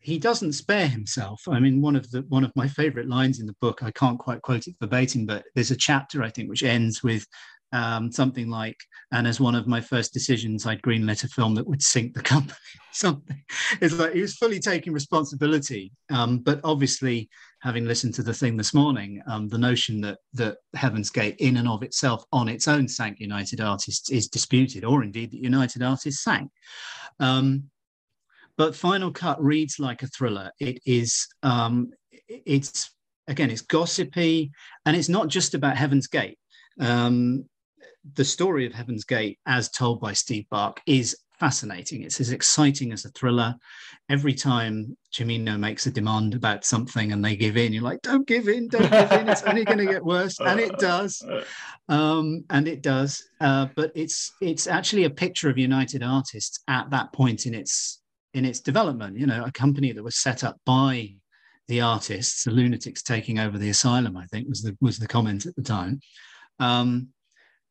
he 0.00 0.18
doesn't 0.18 0.54
spare 0.54 0.88
himself. 0.88 1.42
I 1.48 1.60
mean, 1.60 1.82
one 1.82 1.94
of 1.94 2.10
the 2.10 2.22
one 2.28 2.44
of 2.44 2.52
my 2.56 2.66
favorite 2.66 3.08
lines 3.08 3.38
in 3.38 3.46
the 3.46 3.56
book, 3.60 3.82
I 3.82 3.90
can't 3.90 4.18
quite 4.18 4.42
quote 4.42 4.66
it 4.66 4.74
verbatim, 4.80 5.26
but 5.26 5.44
there's 5.54 5.70
a 5.70 5.76
chapter 5.76 6.22
I 6.22 6.30
think 6.30 6.48
which 6.48 6.62
ends 6.62 7.02
with 7.02 7.26
um, 7.72 8.10
something 8.10 8.48
like, 8.48 8.78
"And 9.12 9.26
as 9.26 9.40
one 9.40 9.54
of 9.54 9.66
my 9.66 9.80
first 9.80 10.12
decisions, 10.12 10.66
I'd 10.66 10.82
greenlit 10.82 11.24
a 11.24 11.28
film 11.28 11.54
that 11.54 11.66
would 11.66 11.82
sink 11.82 12.14
the 12.14 12.22
company." 12.22 12.56
something. 12.92 13.42
It's 13.80 13.96
like 13.98 14.14
he 14.14 14.20
was 14.20 14.34
fully 14.34 14.58
taking 14.58 14.92
responsibility. 14.92 15.92
Um, 16.10 16.38
but 16.38 16.60
obviously, 16.64 17.28
having 17.60 17.84
listened 17.84 18.14
to 18.14 18.22
the 18.22 18.34
thing 18.34 18.56
this 18.56 18.74
morning, 18.74 19.22
um, 19.26 19.48
the 19.48 19.58
notion 19.58 20.00
that 20.00 20.18
that 20.32 20.56
Heaven's 20.74 21.10
Gate, 21.10 21.36
in 21.38 21.58
and 21.58 21.68
of 21.68 21.82
itself, 21.82 22.24
on 22.32 22.48
its 22.48 22.68
own, 22.68 22.88
sank 22.88 23.20
United 23.20 23.60
Artists 23.60 24.10
is 24.10 24.28
disputed, 24.28 24.84
or 24.84 25.02
indeed 25.02 25.30
that 25.32 25.42
United 25.42 25.82
Artists 25.82 26.24
sank. 26.24 26.50
Um, 27.20 27.69
but 28.60 28.76
Final 28.76 29.10
Cut 29.10 29.42
reads 29.42 29.78
like 29.78 30.02
a 30.02 30.06
thriller. 30.08 30.50
It 30.60 30.80
is, 30.84 31.26
um, 31.42 31.92
it's 32.28 32.90
again, 33.26 33.48
it's 33.48 33.62
gossipy, 33.62 34.50
and 34.84 34.94
it's 34.94 35.08
not 35.08 35.28
just 35.28 35.54
about 35.54 35.78
Heaven's 35.78 36.08
Gate. 36.08 36.36
Um, 36.78 37.46
the 38.16 38.24
story 38.24 38.66
of 38.66 38.74
Heaven's 38.74 39.04
Gate, 39.04 39.38
as 39.46 39.70
told 39.70 40.02
by 40.02 40.12
Steve 40.12 40.44
Bach, 40.50 40.78
is 40.84 41.16
fascinating. 41.38 42.02
It's 42.02 42.20
as 42.20 42.32
exciting 42.32 42.92
as 42.92 43.06
a 43.06 43.10
thriller. 43.12 43.54
Every 44.10 44.34
time 44.34 44.94
Cimino 45.10 45.58
makes 45.58 45.86
a 45.86 45.90
demand 45.90 46.34
about 46.34 46.66
something 46.66 47.12
and 47.12 47.24
they 47.24 47.36
give 47.36 47.56
in, 47.56 47.72
you're 47.72 47.82
like, 47.82 48.02
don't 48.02 48.26
give 48.26 48.46
in, 48.46 48.68
don't 48.68 48.90
give 48.90 49.12
in. 49.12 49.26
It's 49.30 49.42
only 49.44 49.64
going 49.64 49.78
to 49.78 49.86
get 49.86 50.04
worse, 50.04 50.38
and 50.38 50.60
it 50.60 50.78
does, 50.78 51.26
um, 51.88 52.44
and 52.50 52.68
it 52.68 52.82
does. 52.82 53.26
Uh, 53.40 53.68
but 53.74 53.90
it's 53.94 54.30
it's 54.42 54.66
actually 54.66 55.04
a 55.04 55.16
picture 55.24 55.48
of 55.48 55.56
United 55.56 56.02
Artists 56.02 56.60
at 56.68 56.90
that 56.90 57.10
point 57.14 57.46
in 57.46 57.54
its 57.54 58.00
in 58.34 58.44
its 58.44 58.60
development. 58.60 59.18
You 59.18 59.26
know, 59.26 59.44
a 59.44 59.52
company 59.52 59.92
that 59.92 60.02
was 60.02 60.16
set 60.16 60.44
up 60.44 60.56
by 60.64 61.14
the 61.68 61.80
artists, 61.80 62.44
the 62.44 62.50
lunatics 62.50 63.02
taking 63.02 63.38
over 63.38 63.56
the 63.56 63.70
asylum, 63.70 64.16
I 64.16 64.26
think 64.26 64.48
was 64.48 64.62
the 64.62 64.76
was 64.80 64.98
the 64.98 65.06
comment 65.06 65.46
at 65.46 65.54
the 65.56 65.62
time, 65.62 66.00
um, 66.58 67.08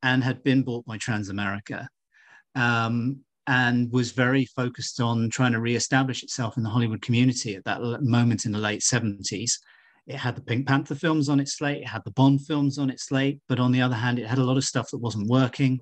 and 0.02 0.23
had 0.23 0.44
been 0.44 0.64
bought 0.64 0.86
by 0.86 0.98
Transamerica, 0.98 1.88
um, 2.56 3.19
and 3.45 3.91
was 3.91 4.11
very 4.11 4.45
focused 4.45 5.02
on 5.02 5.30
trying 5.30 5.52
to 5.52 5.60
re-establish 5.60 6.23
itself 6.23 6.56
in 6.56 6.64
the 6.64 6.69
Hollywood 6.69 7.02
community 7.02 7.56
at 7.56 7.65
that 7.65 7.81
moment 8.02 8.45
in 8.45 8.52
the 8.52 8.60
late 8.60 8.84
seventies. 8.84 9.60
It 10.07 10.15
had 10.15 10.36
the 10.36 10.41
Pink 10.41 10.65
Panther 10.65 10.95
films 10.95 11.30
on 11.30 11.40
its 11.40 11.57
slate, 11.57 11.81
it 11.81 11.88
had 11.88 12.03
the 12.06 12.11
Bond 12.11 12.45
films 12.48 12.77
on 12.80 12.90
its 12.90 13.06
slate, 13.06 13.40
but 13.48 13.60
on 13.60 13.72
the 13.72 13.81
other 13.81 13.95
hand, 13.95 14.18
it 14.18 14.27
had 14.27 14.40
a 14.40 14.44
lot 14.44 14.57
of 14.57 14.64
stuff 14.64 14.90
that 14.91 14.98
wasn't 14.98 15.27
working. 15.27 15.80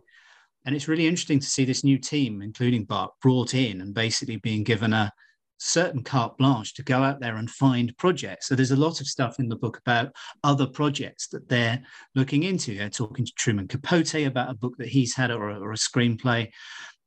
And 0.68 0.76
it's 0.76 0.90
really 0.90 1.08
interesting 1.08 1.40
to 1.40 1.48
see 1.48 1.64
this 1.64 1.86
new 1.86 1.98
team, 1.98 2.42
including 2.42 2.84
Bach, 2.84 3.14
brought 3.22 3.54
in 3.54 3.80
and 3.80 3.94
basically 3.94 4.36
being 4.36 4.66
given 4.66 4.92
a 4.92 5.14
certain 5.60 6.04
carte 6.04 6.38
blanche 6.38 6.74
to 6.74 6.84
go 6.84 7.04
out 7.04 7.22
there 7.22 7.38
and 7.38 7.50
find 7.50 7.98
projects. 7.98 8.48
So 8.48 8.54
there's 8.56 8.72
a 8.72 8.76
lot 8.76 9.00
of 9.00 9.08
stuff 9.08 9.40
in 9.40 9.48
the 9.48 9.56
book 9.56 9.78
about 9.78 10.12
other 10.44 10.68
projects 10.68 11.30
that 11.30 11.48
they're 11.48 11.82
looking 12.16 12.44
into. 12.44 12.78
They're 12.78 12.90
talking 12.90 13.26
to 13.26 13.32
Truman 13.38 13.70
Capote 13.70 14.28
about 14.28 14.52
a 14.52 14.56
book 14.56 14.76
that 14.78 14.90
he's 14.90 15.16
had 15.16 15.32
or, 15.32 15.52
or 15.52 15.72
a 15.72 15.78
screenplay, 15.78 16.50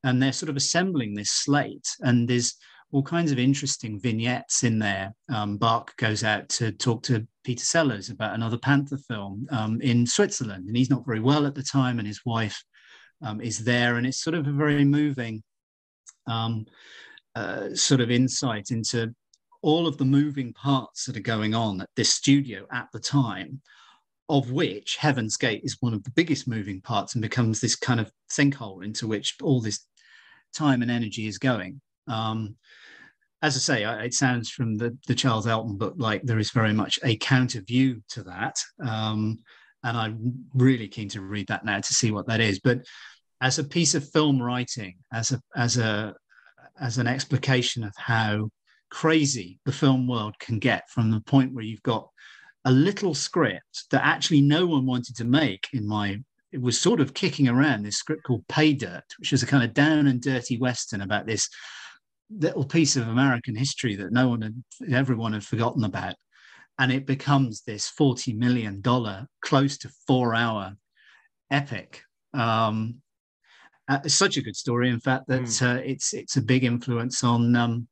and 0.05 0.23
they're 0.23 0.33
sort 0.33 0.49
of 0.49 0.57
assembling 0.57 1.13
this 1.13 1.31
slate. 1.31 1.87
And 2.01 2.27
there's 2.27 2.57
all 2.93 3.03
kinds 3.03 3.31
of 3.31 3.39
interesting 3.39 4.01
vignettes 4.01 4.65
in 4.65 4.79
there. 4.79 5.13
Um, 5.29 5.59
Bach 5.59 5.95
goes 5.99 6.25
out 6.25 6.49
to 6.49 6.73
talk 6.73 7.03
to 7.05 7.29
Peter 7.45 7.65
Sellers 7.65 8.09
about 8.09 8.35
another 8.35 8.57
Panther 8.57 8.97
film 8.97 9.47
um, 9.51 9.83
in 9.83 10.07
Switzerland, 10.07 10.67
and 10.67 10.77
he's 10.79 10.91
not 10.91 11.05
very 11.05 11.21
well 11.21 11.45
at 11.45 11.55
the 11.55 11.63
time, 11.63 11.99
and 11.99 12.09
his 12.09 12.23
wife 12.25 12.65
um, 13.23 13.41
is 13.41 13.59
there, 13.59 13.97
and 13.97 14.07
it's 14.07 14.23
sort 14.23 14.35
of 14.35 14.47
a 14.47 14.53
very 14.53 14.85
moving 14.85 15.43
um, 16.27 16.67
uh, 17.35 17.75
sort 17.75 18.01
of 18.01 18.11
insight 18.11 18.71
into 18.71 19.15
all 19.63 19.87
of 19.87 19.99
the 19.99 20.05
moving 20.05 20.53
parts 20.53 21.05
that 21.05 21.17
are 21.17 21.21
going 21.21 21.55
on 21.55 21.81
at 21.81 21.91
this 21.97 22.13
studio 22.13 22.67
at 22.73 22.89
the 22.93 23.01
time, 23.01 23.61
of 24.29 24.51
which 24.51 24.97
Heaven's 24.97 25.37
Gate 25.37 25.63
is 25.65 25.77
one 25.81 25.93
of 25.93 26.03
the 26.05 26.13
biggest 26.13 26.49
moving 26.49 26.81
parts 26.81 27.15
and 27.15 27.23
becomes 27.23 27.61
this 27.61 27.77
kind 27.77 28.01
of 28.01 28.11
sinkhole 28.31 28.85
into 28.85 29.07
which 29.07 29.37
all 29.43 29.61
this 29.61 29.87
time 30.55 30.83
and 30.83 30.91
energy 30.91 31.27
is 31.27 31.39
going. 31.39 31.81
Um, 32.09 32.57
as 33.43 33.57
I 33.57 33.59
say, 33.59 34.05
it 34.05 34.15
sounds 34.15 34.51
from 34.51 34.77
the, 34.77 34.97
the 35.07 35.15
Charles 35.15 35.47
Elton 35.47 35.79
book 35.79 35.95
like 35.97 36.23
there 36.23 36.39
is 36.39 36.51
very 36.51 36.73
much 36.73 36.99
a 37.03 37.17
counter 37.17 37.61
view 37.63 38.03
to 38.11 38.23
that. 38.25 38.57
Um, 38.87 39.39
and 39.83 39.97
I'm 39.97 40.45
really 40.55 40.89
keen 40.89 41.09
to 41.11 41.23
read 41.23 41.49
that 41.49 41.65
now 41.65 41.81
to 41.81 41.95
see 41.95 42.11
what 42.11 42.27
that 42.27 42.41
is. 42.41 42.61
But 42.61 42.81
as 43.41 43.59
a 43.59 43.65
piece 43.65 43.95
of 43.95 44.09
film 44.11 44.41
writing, 44.41 44.97
as 45.13 45.33
a 45.33 45.41
as 45.57 45.77
a 45.77 46.15
as 46.81 46.99
an 46.99 47.07
explication 47.07 47.85
of 47.85 47.93
how 47.97 48.51
crazy 48.91 49.59
the 49.65 49.73
film 49.73 50.09
world 50.09 50.39
can 50.39 50.59
get 50.59 50.89
from 50.91 51.11
the 51.11 51.21
point 51.21 51.55
where 51.55 51.65
you've 51.65 51.83
got 51.83 52.09
a 52.65 52.71
little 52.71 53.15
script 53.15 53.85
that 53.91 54.05
actually 54.05 54.41
no 54.41 54.67
one 54.67 54.85
wanted 54.85 55.17
to 55.17 55.25
make 55.25 55.69
in 55.73 55.87
my 55.87 56.19
it 56.53 56.61
was 56.61 56.79
sort 56.79 57.01
of 57.01 57.15
kicking 57.15 57.49
around 57.49 57.85
this 57.85 57.97
script 57.97 58.25
called 58.25 58.47
pay 58.49 58.73
dirt 58.73 59.05
which 59.19 59.33
is 59.33 59.43
a 59.45 59.47
kind 59.47 59.63
of 59.63 59.73
down 59.73 60.09
and 60.09 60.21
dirty 60.21 60.59
western 60.59 61.03
about 61.03 61.25
this 61.25 61.49
little 62.31 62.65
piece 62.65 62.97
of 62.97 63.07
american 63.07 63.55
history 63.55 63.95
that 63.95 64.13
no 64.13 64.29
one 64.29 64.43
had 64.43 64.63
everyone 64.93 65.33
had 65.33 65.45
forgotten 65.45 65.85
about. 65.85 66.15
And 66.79 66.91
it 66.91 67.07
becomes 67.07 67.63
this 67.63 67.89
40 67.89 68.35
million 68.35 68.81
dollar 68.81 69.27
close 69.43 69.77
to 69.79 69.91
four 70.07 70.35
hour 70.35 70.75
epic. 71.51 72.03
Um, 72.33 73.03
uh, 73.91 73.99
it's 74.05 74.15
such 74.15 74.37
a 74.37 74.43
good 74.43 74.57
story 74.57 74.89
in 74.89 75.01
fact 75.01 75.27
that 75.29 75.43
mm. 75.43 75.77
uh, 75.77 75.81
it's 75.85 76.15
it's 76.15 76.37
a 76.37 76.43
big 76.43 76.65
influence 76.65 77.23
on 77.23 77.55
um, 77.57 77.87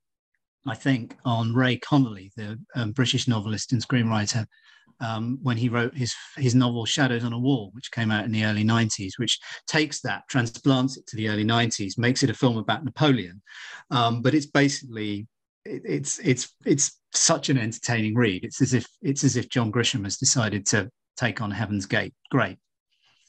i 0.67 0.75
think 0.75 1.17
on 1.25 1.55
ray 1.55 1.77
connolly 1.77 2.33
the 2.37 2.59
um, 2.75 2.93
british 2.93 3.29
novelist 3.29 3.73
and 3.73 3.87
screenwriter 3.87 4.47
um, 5.01 5.39
when 5.43 5.57
he 5.57 5.69
wrote 5.69 5.97
his 5.97 6.15
his 6.37 6.55
novel 6.55 6.85
Shadows 6.85 7.25
on 7.25 7.33
a 7.33 7.39
Wall, 7.39 7.71
which 7.73 7.93
came 7.93 8.11
out 8.11 8.25
in 8.25 8.33
the 8.33 8.45
early 8.45 8.65
90s, 8.65 9.13
which 9.17 9.39
takes 9.67 10.01
that, 10.01 10.25
transplants 10.29 10.97
it 10.97 11.07
to 11.07 11.17
the 11.17 11.29
early 11.29 11.45
90s, 11.45 11.99
makes 11.99 12.23
it 12.23 12.31
a 12.31 12.35
film 12.35 12.59
about 12.59 12.85
Napoleon. 12.85 13.41
Um, 13.91 14.23
but 14.23 14.35
it's 14.35 14.47
basically 14.47 15.29
it, 15.65 15.83
it's 15.85 16.19
it's 16.19 16.53
it's 16.65 16.99
such 17.15 17.49
an 17.49 17.59
entertaining 17.59 18.15
read. 18.15 18.45
It's 18.45 18.61
as 18.61 18.75
if 18.75 18.87
it's 19.03 19.25
as 19.25 19.37
if 19.37 19.49
John 19.49 19.71
Grisham 19.71 20.05
has 20.05 20.17
decided 20.17 20.67
to 20.67 20.91
take 21.17 21.41
on 21.41 21.51
Heaven's 21.51 21.87
Gate. 21.87 22.15
Great. 22.31 22.59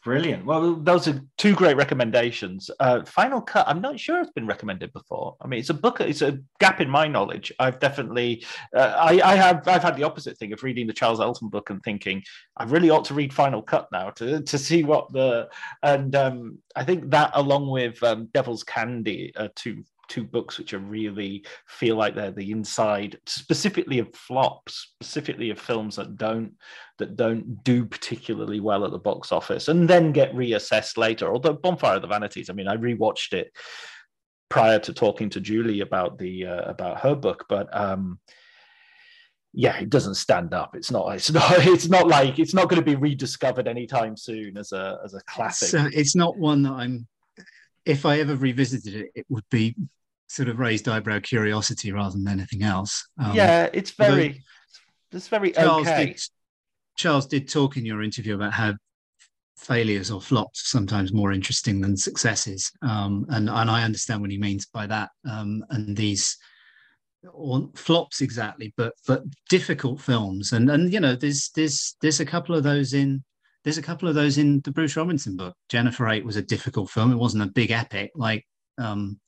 Brilliant. 0.03 0.45
Well, 0.45 0.75
those 0.75 1.09
are 1.09 1.21
two 1.37 1.53
great 1.53 1.75
recommendations. 1.75 2.71
Uh, 2.79 3.03
Final 3.03 3.41
Cut, 3.41 3.67
I'm 3.67 3.81
not 3.81 3.99
sure 3.99 4.21
it's 4.21 4.31
been 4.31 4.47
recommended 4.47 4.93
before. 4.93 5.35
I 5.41 5.47
mean, 5.47 5.59
it's 5.59 5.69
a 5.69 5.73
book. 5.73 5.99
It's 5.99 6.21
a 6.21 6.39
gap 6.59 6.79
in 6.79 6.89
my 6.89 7.07
knowledge. 7.07 7.51
I've 7.59 7.79
definitely, 7.79 8.45
uh, 8.73 8.95
I, 8.97 9.19
I, 9.21 9.35
have, 9.35 9.67
I've 9.67 9.83
had 9.83 9.97
the 9.97 10.03
opposite 10.03 10.37
thing 10.37 10.53
of 10.53 10.63
reading 10.63 10.87
the 10.87 10.93
Charles 10.93 11.19
Elton 11.19 11.49
book 11.49 11.69
and 11.69 11.83
thinking 11.83 12.23
I 12.55 12.63
really 12.63 12.89
ought 12.89 13.03
to 13.05 13.13
read 13.13 13.33
Final 13.33 13.61
Cut 13.61 13.89
now 13.91 14.09
to 14.11 14.41
to 14.41 14.57
see 14.57 14.83
what 14.83 15.11
the 15.11 15.49
and 15.83 16.15
um, 16.15 16.59
I 16.75 16.83
think 16.85 17.09
that 17.11 17.31
along 17.33 17.69
with 17.69 18.01
um, 18.03 18.29
Devil's 18.33 18.63
Candy 18.63 19.33
are 19.35 19.49
two 19.49 19.83
two 20.09 20.23
books 20.23 20.57
which 20.57 20.73
are 20.73 20.79
really 20.79 21.45
feel 21.67 21.95
like 21.95 22.15
they're 22.15 22.31
the 22.31 22.51
inside 22.51 23.17
specifically 23.25 23.99
of 23.99 24.13
flops 24.13 24.93
specifically 24.95 25.49
of 25.49 25.59
films 25.59 25.95
that 25.95 26.17
don't 26.17 26.53
that 26.97 27.15
don't 27.15 27.63
do 27.63 27.85
particularly 27.85 28.59
well 28.59 28.83
at 28.83 28.91
the 28.91 28.99
box 28.99 29.31
office 29.31 29.67
and 29.67 29.89
then 29.89 30.11
get 30.11 30.33
reassessed 30.33 30.97
later 30.97 31.31
although 31.31 31.53
bonfire 31.53 31.95
of 31.95 32.01
the 32.01 32.07
vanities 32.07 32.49
i 32.49 32.53
mean 32.53 32.67
i 32.67 32.75
rewatched 32.75 33.33
it 33.33 33.51
prior 34.49 34.79
to 34.79 34.93
talking 34.93 35.29
to 35.29 35.39
julie 35.39 35.81
about 35.81 36.17
the 36.17 36.45
uh, 36.45 36.61
about 36.63 36.99
her 36.99 37.15
book 37.15 37.45
but 37.47 37.67
um 37.75 38.19
yeah, 39.53 39.77
it 39.77 39.89
doesn't 39.89 40.15
stand 40.15 40.53
up. 40.53 40.75
It's 40.75 40.91
not. 40.91 41.07
It's 41.15 41.31
not. 41.33 41.65
It's 41.65 41.89
not 41.89 42.07
like 42.07 42.39
it's 42.39 42.53
not 42.53 42.69
going 42.69 42.81
to 42.81 42.85
be 42.85 42.95
rediscovered 42.95 43.67
anytime 43.67 44.15
soon 44.15 44.57
as 44.57 44.71
a 44.71 44.99
as 45.03 45.13
a 45.13 45.21
classic. 45.21 45.79
Uh, 45.79 45.89
it's 45.93 46.15
not 46.15 46.37
one 46.37 46.63
that 46.63 46.73
I'm. 46.73 47.07
If 47.85 48.05
I 48.05 48.19
ever 48.19 48.35
revisited 48.35 48.93
it, 48.93 49.11
it 49.15 49.25
would 49.29 49.45
be 49.49 49.75
sort 50.29 50.47
of 50.47 50.59
raised 50.59 50.87
eyebrow 50.87 51.19
curiosity 51.19 51.91
rather 51.91 52.17
than 52.17 52.27
anything 52.27 52.63
else. 52.63 53.05
Um, 53.21 53.35
yeah, 53.35 53.67
it's 53.73 53.91
very, 53.91 54.43
it's 55.11 55.27
very 55.27 55.51
Charles 55.51 55.87
okay. 55.87 56.05
Did, 56.05 56.21
Charles 56.95 57.27
did 57.27 57.49
talk 57.49 57.77
in 57.77 57.85
your 57.85 58.03
interview 58.03 58.35
about 58.35 58.53
how 58.53 58.75
failures 59.57 60.09
or 60.11 60.21
flops 60.21 60.61
are 60.61 60.69
sometimes 60.69 61.11
more 61.11 61.33
interesting 61.33 61.81
than 61.81 61.97
successes, 61.97 62.71
um, 62.83 63.25
and 63.29 63.49
and 63.49 63.69
I 63.69 63.83
understand 63.83 64.21
what 64.21 64.31
he 64.31 64.37
means 64.37 64.67
by 64.67 64.87
that. 64.87 65.09
Um, 65.29 65.65
and 65.71 65.97
these 65.97 66.37
or 67.33 67.69
flops 67.75 68.21
exactly, 68.21 68.73
but 68.77 68.93
but 69.07 69.23
difficult 69.49 69.99
films, 69.99 70.53
and 70.53 70.69
and 70.69 70.93
you 70.93 70.99
know 70.99 71.15
there's 71.15 71.49
there's 71.55 71.95
there's 72.01 72.19
a 72.19 72.25
couple 72.25 72.55
of 72.55 72.63
those 72.63 72.93
in 72.93 73.23
there's 73.63 73.79
a 73.79 73.83
couple 73.83 74.07
of 74.07 74.15
those 74.15 74.37
in 74.37 74.61
the 74.61 74.71
Bruce 74.71 74.95
Robinson 74.95 75.35
book. 75.35 75.55
Jennifer 75.69 76.07
Eight 76.07 76.23
was 76.23 76.37
a 76.37 76.41
difficult 76.41 76.89
film. 76.89 77.11
It 77.11 77.17
wasn't 77.17 77.43
a 77.43 77.51
big 77.51 77.71
epic 77.71 78.11
like 78.15 78.45
um, 78.77 79.19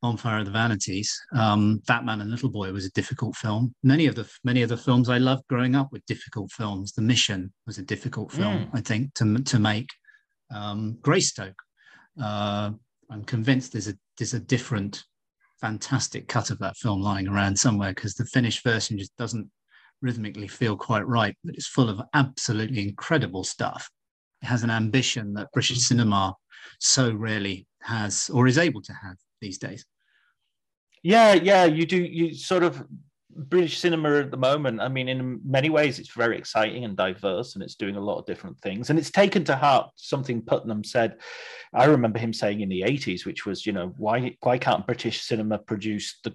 Bonfire 0.00 0.38
of 0.38 0.44
the 0.46 0.50
Vanities. 0.52 1.12
Um, 1.34 1.80
Fat 1.86 2.04
Man 2.04 2.20
and 2.20 2.30
Little 2.30 2.50
Boy 2.50 2.72
was 2.72 2.84
a 2.86 2.90
difficult 2.92 3.34
film. 3.36 3.74
Many 3.82 4.06
of 4.06 4.14
the 4.14 4.28
many 4.44 4.62
of 4.62 4.68
the 4.68 4.76
films 4.76 5.08
I 5.08 5.18
loved 5.18 5.42
growing 5.48 5.74
up 5.74 5.90
were 5.92 6.00
difficult 6.06 6.52
films. 6.52 6.92
The 6.92 7.02
Mission 7.02 7.52
was 7.66 7.78
a 7.78 7.82
difficult 7.82 8.30
film, 8.32 8.58
Mm. 8.58 8.70
I 8.74 8.80
think, 8.80 9.14
to 9.14 9.38
to 9.38 9.58
make. 9.58 9.88
Um, 10.50 10.98
Greystoke. 11.02 11.60
Uh, 12.20 12.70
I'm 13.10 13.24
convinced 13.24 13.72
there's 13.72 13.88
a 13.88 13.94
there's 14.18 14.34
a 14.34 14.40
different, 14.40 15.04
fantastic 15.60 16.28
cut 16.28 16.50
of 16.50 16.58
that 16.60 16.76
film 16.76 17.00
lying 17.02 17.28
around 17.28 17.56
somewhere 17.58 17.90
because 17.94 18.14
the 18.14 18.24
finished 18.26 18.62
version 18.62 18.98
just 18.98 19.16
doesn't 19.16 19.50
rhythmically 20.00 20.48
feel 20.48 20.76
quite 20.76 21.06
right, 21.06 21.36
but 21.44 21.54
it's 21.54 21.66
full 21.66 21.88
of 21.88 22.00
absolutely 22.14 22.82
incredible 22.88 23.42
stuff. 23.44 23.90
It 24.42 24.46
has 24.46 24.62
an 24.62 24.70
ambition 24.70 25.34
that 25.34 25.50
British 25.52 25.78
cinema 25.80 26.34
so 26.78 27.12
rarely 27.12 27.66
has 27.82 28.30
or 28.32 28.46
is 28.46 28.58
able 28.58 28.82
to 28.82 28.92
have 28.92 29.16
these 29.40 29.58
days. 29.58 29.84
Yeah, 31.02 31.34
yeah, 31.34 31.64
you 31.64 31.86
do. 31.86 31.96
You 31.96 32.34
sort 32.34 32.62
of 32.62 32.84
British 33.30 33.78
cinema 33.78 34.18
at 34.18 34.30
the 34.30 34.36
moment. 34.36 34.80
I 34.80 34.88
mean, 34.88 35.08
in 35.08 35.40
many 35.44 35.70
ways, 35.70 35.98
it's 35.98 36.12
very 36.12 36.36
exciting 36.36 36.84
and 36.84 36.96
diverse, 36.96 37.54
and 37.54 37.62
it's 37.62 37.76
doing 37.76 37.96
a 37.96 38.00
lot 38.00 38.18
of 38.18 38.26
different 38.26 38.58
things. 38.60 38.90
And 38.90 38.98
it's 38.98 39.10
taken 39.10 39.44
to 39.44 39.56
heart 39.56 39.90
something 39.94 40.42
Puttnam 40.42 40.84
said. 40.84 41.18
I 41.72 41.84
remember 41.84 42.18
him 42.18 42.32
saying 42.32 42.60
in 42.60 42.68
the 42.68 42.82
'80s, 42.82 43.24
which 43.24 43.46
was, 43.46 43.64
you 43.64 43.72
know, 43.72 43.94
why 43.96 44.36
why 44.40 44.58
can't 44.58 44.86
British 44.86 45.22
cinema 45.22 45.58
produce 45.58 46.18
the 46.24 46.30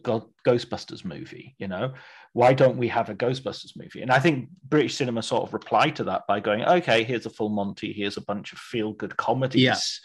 Ghostbusters 0.47 1.03
movie? 1.03 1.55
You 1.57 1.67
know, 1.67 1.93
why 2.31 2.53
don't 2.53 2.77
we 2.77 2.88
have 2.88 3.09
a 3.09 3.15
Ghostbusters 3.15 3.75
movie? 3.75 4.01
And 4.01 4.11
I 4.11 4.19
think 4.19 4.49
British 4.69 4.95
cinema 4.95 5.23
sort 5.23 5.43
of 5.43 5.53
replied 5.53 5.97
to 5.97 6.05
that 6.05 6.25
by 6.27 6.39
going, 6.39 6.63
okay, 6.63 7.03
here's 7.03 7.25
a 7.25 7.30
full 7.30 7.49
Monty, 7.49 7.91
here's 7.91 8.17
a 8.17 8.21
bunch 8.21 8.53
of 8.53 8.59
feel 8.59 8.93
good 8.93 9.17
comedies. 9.17 10.01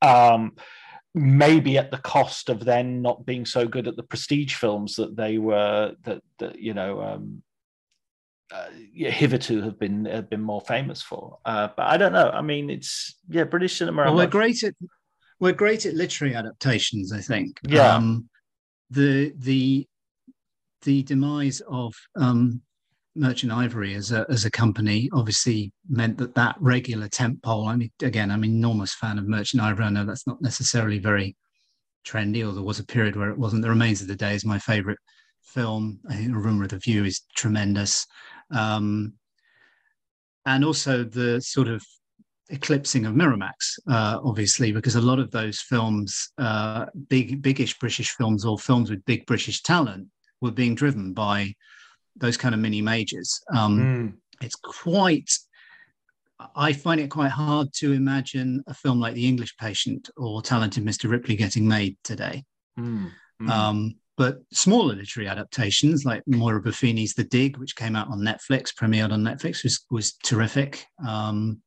Um, 0.00 0.52
maybe 1.14 1.78
at 1.78 1.90
the 1.90 1.98
cost 1.98 2.48
of 2.48 2.64
then 2.64 3.02
not 3.02 3.24
being 3.24 3.46
so 3.46 3.66
good 3.66 3.88
at 3.88 3.96
the 3.96 4.02
prestige 4.02 4.54
films 4.54 4.96
that 4.96 5.16
they 5.16 5.38
were 5.38 5.94
that 6.04 6.22
that 6.38 6.58
you 6.58 6.74
know 6.74 7.00
um 7.02 7.42
uh, 8.50 8.68
yeah, 8.94 9.10
hitherto 9.10 9.60
have 9.60 9.78
been 9.78 10.06
have 10.06 10.30
been 10.30 10.42
more 10.42 10.62
famous 10.62 11.02
for 11.02 11.38
uh, 11.44 11.68
but 11.76 11.86
i 11.86 11.96
don't 11.96 12.12
know 12.12 12.30
i 12.30 12.40
mean 12.40 12.70
it's 12.70 13.16
yeah 13.28 13.44
british 13.44 13.76
cinema 13.76 14.04
Well, 14.04 14.16
we're 14.16 14.26
great 14.26 14.62
at 14.62 14.74
we're 15.40 15.52
great 15.52 15.86
at 15.86 15.94
literary 15.94 16.34
adaptations, 16.34 17.12
I 17.12 17.20
think. 17.20 17.58
Yeah. 17.62 17.94
Um, 17.94 18.28
the 18.90 19.32
the 19.36 19.86
the 20.82 21.02
demise 21.02 21.60
of 21.68 21.94
um, 22.16 22.62
Merchant 23.18 23.52
Ivory 23.52 23.94
as 23.94 24.12
a 24.12 24.24
as 24.28 24.44
a 24.44 24.50
company 24.50 25.08
obviously 25.12 25.72
meant 25.88 26.16
that 26.18 26.34
that 26.34 26.56
regular 26.60 27.08
tent 27.08 27.42
pole. 27.42 27.66
I 27.66 27.76
mean, 27.76 27.90
again, 28.02 28.30
I'm 28.30 28.44
an 28.44 28.50
enormous 28.50 28.94
fan 28.94 29.18
of 29.18 29.26
Merchant 29.26 29.62
Ivory. 29.62 29.86
I 29.86 29.90
know 29.90 30.06
that's 30.06 30.26
not 30.26 30.40
necessarily 30.40 30.98
very 30.98 31.36
trendy, 32.06 32.46
or 32.48 32.52
there 32.52 32.62
was 32.62 32.78
a 32.78 32.86
period 32.86 33.16
where 33.16 33.30
it 33.30 33.38
wasn't. 33.38 33.62
The 33.62 33.68
Remains 33.68 34.00
of 34.00 34.08
the 34.08 34.16
Day 34.16 34.34
is 34.34 34.44
my 34.44 34.58
favorite 34.58 34.98
film. 35.42 36.00
I 36.08 36.14
think 36.14 36.28
The 36.28 36.38
Room 36.38 36.58
with 36.58 36.72
a 36.72 36.78
View 36.78 37.04
is 37.04 37.22
tremendous. 37.36 38.06
Um, 38.50 39.14
and 40.46 40.64
also 40.64 41.04
the 41.04 41.40
sort 41.40 41.68
of 41.68 41.84
eclipsing 42.50 43.04
of 43.04 43.14
Miramax, 43.14 43.78
uh, 43.90 44.18
obviously, 44.24 44.72
because 44.72 44.94
a 44.94 45.00
lot 45.00 45.18
of 45.18 45.30
those 45.30 45.60
films, 45.60 46.32
uh, 46.38 46.86
big, 47.08 47.42
biggish 47.42 47.78
British 47.78 48.10
films 48.12 48.44
or 48.44 48.58
films 48.58 48.90
with 48.90 49.04
big 49.04 49.26
British 49.26 49.62
talent, 49.62 50.08
were 50.40 50.50
being 50.50 50.74
driven 50.74 51.12
by 51.12 51.52
those 52.18 52.36
kind 52.36 52.54
of 52.54 52.60
mini 52.60 52.82
majors. 52.82 53.40
Um, 53.54 53.78
Mm. 53.78 54.14
It's 54.40 54.54
quite. 54.54 55.30
I 56.54 56.72
find 56.72 57.00
it 57.00 57.10
quite 57.10 57.32
hard 57.32 57.72
to 57.78 57.92
imagine 57.92 58.62
a 58.68 58.74
film 58.74 59.00
like 59.00 59.14
The 59.14 59.26
English 59.26 59.56
Patient 59.56 60.08
or 60.16 60.40
Talented 60.40 60.84
Mr. 60.84 61.10
Ripley 61.10 61.34
getting 61.34 61.66
made 61.66 61.96
today. 62.04 62.44
Mm. 62.78 63.10
Mm. 63.42 63.50
Um, 63.50 63.94
but 64.16 64.38
smaller 64.52 64.94
literary 64.94 65.28
adaptations 65.28 66.04
like 66.04 66.22
Moira 66.26 66.62
Buffini's 66.62 67.14
The 67.14 67.24
Dig, 67.24 67.56
which 67.56 67.74
came 67.74 67.96
out 67.96 68.08
on 68.08 68.20
Netflix, 68.20 68.72
premiered 68.74 69.12
on 69.12 69.22
Netflix, 69.22 69.64
was 69.64 69.84
was 69.90 70.12
terrific. 70.24 70.84
Um, 71.06 71.60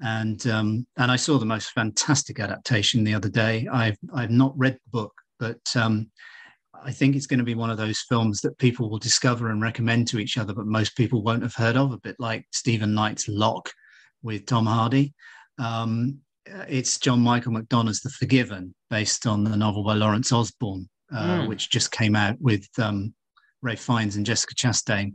and 0.00 0.46
um, 0.46 0.86
and 0.96 1.10
I 1.10 1.16
saw 1.16 1.38
the 1.38 1.46
most 1.46 1.70
fantastic 1.70 2.38
adaptation 2.40 3.04
the 3.04 3.14
other 3.14 3.28
day. 3.30 3.66
I've 3.72 3.98
I've 4.14 4.30
not 4.30 4.58
read 4.58 4.74
the 4.74 4.90
book, 4.90 5.12
but 5.38 5.60
um, 5.74 6.10
I 6.84 6.92
think 6.92 7.16
it's 7.16 7.26
going 7.26 7.38
to 7.38 7.44
be 7.44 7.54
one 7.54 7.70
of 7.70 7.76
those 7.78 8.00
films 8.08 8.40
that 8.40 8.58
people 8.58 8.88
will 8.90 8.98
discover 8.98 9.50
and 9.50 9.60
recommend 9.62 10.08
to 10.08 10.18
each 10.18 10.38
other, 10.38 10.54
but 10.54 10.66
most 10.66 10.96
people 10.96 11.22
won't 11.22 11.42
have 11.42 11.54
heard 11.54 11.76
of. 11.76 11.92
A 11.92 11.98
bit 11.98 12.16
like 12.18 12.44
Stephen 12.52 12.94
Knight's 12.94 13.28
Locke 13.28 13.70
with 14.22 14.46
Tom 14.46 14.66
Hardy. 14.66 15.14
Um, 15.58 16.18
it's 16.68 16.98
John 16.98 17.20
Michael 17.20 17.52
McDonagh's 17.52 18.00
The 18.00 18.10
Forgiven, 18.10 18.74
based 18.90 19.26
on 19.26 19.44
the 19.44 19.56
novel 19.56 19.82
by 19.84 19.94
Lawrence 19.94 20.32
Osborne, 20.32 20.88
uh, 21.12 21.40
Mm. 21.40 21.48
which 21.48 21.70
just 21.70 21.90
came 21.90 22.14
out 22.14 22.40
with 22.40 22.66
um, 22.78 23.14
Ralph 23.62 23.80
Fiennes 23.80 24.16
and 24.16 24.24
Jessica 24.26 24.54
Chastain. 24.54 25.12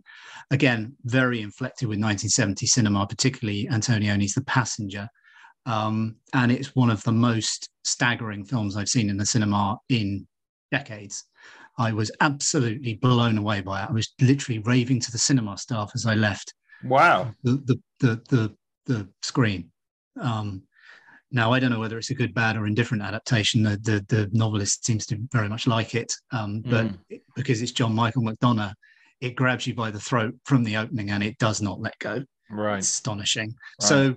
Again, 0.52 0.96
very 1.06 1.42
inflected 1.42 1.88
with 1.88 2.00
1970 2.00 2.66
cinema, 2.68 3.08
particularly 3.08 3.68
Antonioni's 3.72 4.34
The 4.34 4.44
Passenger. 4.44 5.08
Um, 5.66 6.16
and 6.34 6.52
it's 6.52 6.76
one 6.76 6.90
of 6.90 7.04
the 7.04 7.12
most 7.12 7.70
staggering 7.84 8.44
films 8.44 8.76
I've 8.76 8.90
seen 8.90 9.10
in 9.10 9.18
the 9.18 9.26
cinema 9.26 9.78
in 9.90 10.28
decades. 10.72 11.24
I 11.78 11.92
was 11.94 12.12
absolutely 12.20 12.96
blown 12.96 13.38
away 13.38 13.62
by 13.62 13.84
it. 13.84 13.90
I 13.90 13.94
was 13.94 14.14
literally 14.20 14.60
raving 14.60 15.00
to 15.02 15.12
the 15.12 15.18
cinema 15.18 15.58
staff 15.58 15.92
as 15.96 16.06
I 16.06 16.16
left 16.16 16.54
wow 16.84 17.32
the 17.44 17.54
the 17.66 17.82
the 18.00 18.22
the, 18.30 18.56
the 18.86 19.10
screen. 19.22 19.72
Um, 20.20 20.64
now 21.32 21.54
I 21.54 21.60
don't 21.60 21.72
know 21.72 21.80
whether 21.80 21.98
it's 21.98 22.10
a 22.10 22.16
good, 22.16 22.34
bad, 22.34 22.58
or 22.58 22.68
indifferent 22.68 23.04
adaptation. 23.04 23.64
The 23.64 23.78
the, 23.78 24.06
the 24.10 24.30
novelist 24.34 24.86
seems 24.86 25.06
to 25.08 25.18
very 25.32 25.48
much 25.48 25.66
like 25.68 25.96
it, 25.96 26.12
um, 26.32 26.62
but 26.62 26.86
Mm. 26.88 26.98
it- 27.10 27.24
because 27.36 27.62
it's 27.62 27.72
John 27.72 27.94
Michael 27.96 28.24
McDonagh, 28.24 28.74
it 29.22 29.36
grabs 29.36 29.66
you 29.66 29.74
by 29.74 29.92
the 29.92 30.00
throat 30.00 30.34
from 30.46 30.64
the 30.64 30.76
opening 30.78 31.12
and 31.12 31.24
it 31.24 31.38
does 31.38 31.62
not 31.62 31.80
let 31.80 31.98
go. 32.00 32.24
right 32.50 32.80
It's 32.80 32.90
astonishing. 32.90 33.56
Right. 33.80 33.88
So, 33.88 34.16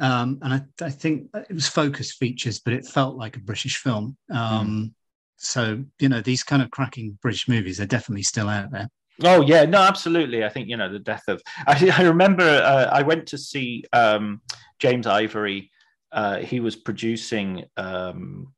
um, 0.00 0.38
and 0.42 0.54
I, 0.54 0.84
I 0.84 0.90
think 0.90 1.28
it 1.48 1.54
was 1.54 1.68
focus 1.68 2.12
features, 2.14 2.58
but 2.58 2.72
it 2.74 2.84
felt 2.86 3.16
like 3.16 3.36
a 3.36 3.40
British 3.40 3.76
film. 3.76 4.16
Um, 4.30 4.94
So 5.36 5.84
you 5.98 6.08
know 6.08 6.20
these 6.20 6.42
kind 6.42 6.62
of 6.62 6.70
cracking 6.70 7.18
British 7.20 7.48
movies 7.48 7.80
are 7.80 7.86
definitely 7.86 8.22
still 8.22 8.48
out 8.48 8.70
there. 8.70 8.88
Oh 9.22 9.42
yeah, 9.42 9.64
no, 9.64 9.78
absolutely. 9.78 10.44
I 10.44 10.48
think 10.48 10.68
you 10.68 10.76
know 10.76 10.92
the 10.92 10.98
death 10.98 11.24
of. 11.28 11.40
I, 11.66 11.92
I 11.96 12.02
remember 12.02 12.44
uh, 12.44 12.88
I 12.92 13.02
went 13.02 13.26
to 13.28 13.38
see 13.38 13.84
um, 13.92 14.40
James 14.78 15.06
Ivory. 15.06 15.70
Uh, 16.10 16.38
he 16.38 16.60
was 16.60 16.76
producing 16.76 17.64
um, 17.76 18.52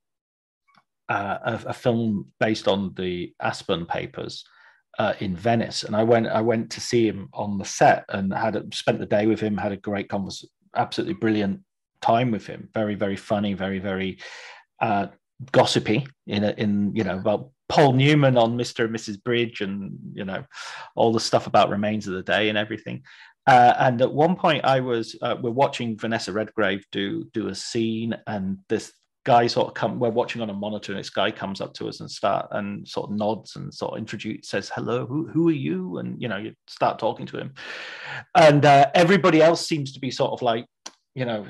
uh, 1.08 1.38
a, 1.44 1.68
a, 1.68 1.72
film 1.72 2.32
based 2.38 2.68
on 2.68 2.92
the 2.94 3.32
Aspern 3.40 3.86
papers 3.86 4.44
uh, 4.98 5.14
in 5.20 5.34
Venice, 5.34 5.82
and 5.82 5.94
I 5.94 6.02
went. 6.02 6.26
I 6.26 6.40
went 6.40 6.70
to 6.72 6.80
see 6.80 7.06
him 7.06 7.28
on 7.34 7.58
the 7.58 7.64
set 7.64 8.04
and 8.08 8.32
had 8.32 8.56
a, 8.56 8.64
spent 8.72 8.98
the 8.98 9.06
day 9.06 9.26
with 9.26 9.40
him. 9.40 9.56
Had 9.56 9.72
a 9.72 9.76
great 9.76 10.08
conversation, 10.08 10.50
absolutely 10.74 11.14
brilliant 11.14 11.60
time 12.00 12.30
with 12.30 12.46
him. 12.46 12.68
Very, 12.72 12.94
very 12.94 13.16
funny. 13.16 13.52
Very, 13.54 13.78
very 13.78 14.18
uh, 14.80 15.08
gossipy 15.52 16.06
in 16.26 16.44
a, 16.44 16.50
in 16.52 16.94
you 16.94 17.04
know 17.04 17.16
about 17.16 17.50
Paul 17.68 17.92
Newman 17.94 18.36
on 18.36 18.56
Mr. 18.56 18.84
and 18.84 18.94
Mrs. 18.94 19.22
Bridge 19.22 19.60
and 19.60 19.98
you 20.14 20.24
know 20.24 20.44
all 20.94 21.12
the 21.12 21.20
stuff 21.20 21.46
about 21.46 21.70
Remains 21.70 22.06
of 22.06 22.14
the 22.14 22.22
Day 22.22 22.48
and 22.48 22.58
everything. 22.58 23.02
Uh, 23.46 23.74
and 23.78 24.02
at 24.02 24.12
one 24.12 24.34
point, 24.34 24.64
I 24.64 24.80
was 24.80 25.16
uh, 25.22 25.36
we're 25.40 25.50
watching 25.50 25.96
Vanessa 25.96 26.32
Redgrave 26.32 26.84
do 26.90 27.24
do 27.32 27.48
a 27.48 27.54
scene, 27.54 28.16
and 28.26 28.58
this 28.68 28.92
guy 29.24 29.46
sort 29.46 29.68
of 29.68 29.74
come. 29.74 30.00
We're 30.00 30.10
watching 30.10 30.42
on 30.42 30.50
a 30.50 30.54
monitor, 30.54 30.92
and 30.92 30.98
this 30.98 31.10
guy 31.10 31.30
comes 31.30 31.60
up 31.60 31.72
to 31.74 31.88
us 31.88 32.00
and 32.00 32.10
start 32.10 32.48
and 32.52 32.86
sort 32.88 33.10
of 33.10 33.16
nods 33.16 33.54
and 33.54 33.72
sort 33.72 33.92
of 33.92 33.98
introduce, 33.98 34.48
says 34.48 34.68
hello, 34.74 35.06
who 35.06 35.28
who 35.28 35.48
are 35.48 35.52
you? 35.52 35.98
And 35.98 36.20
you 36.20 36.26
know, 36.28 36.38
you 36.38 36.54
start 36.66 36.98
talking 36.98 37.26
to 37.26 37.38
him, 37.38 37.54
and 38.34 38.64
uh, 38.64 38.90
everybody 38.94 39.40
else 39.42 39.64
seems 39.64 39.92
to 39.92 40.00
be 40.00 40.10
sort 40.10 40.32
of 40.32 40.42
like 40.42 40.66
you 41.16 41.24
know, 41.24 41.46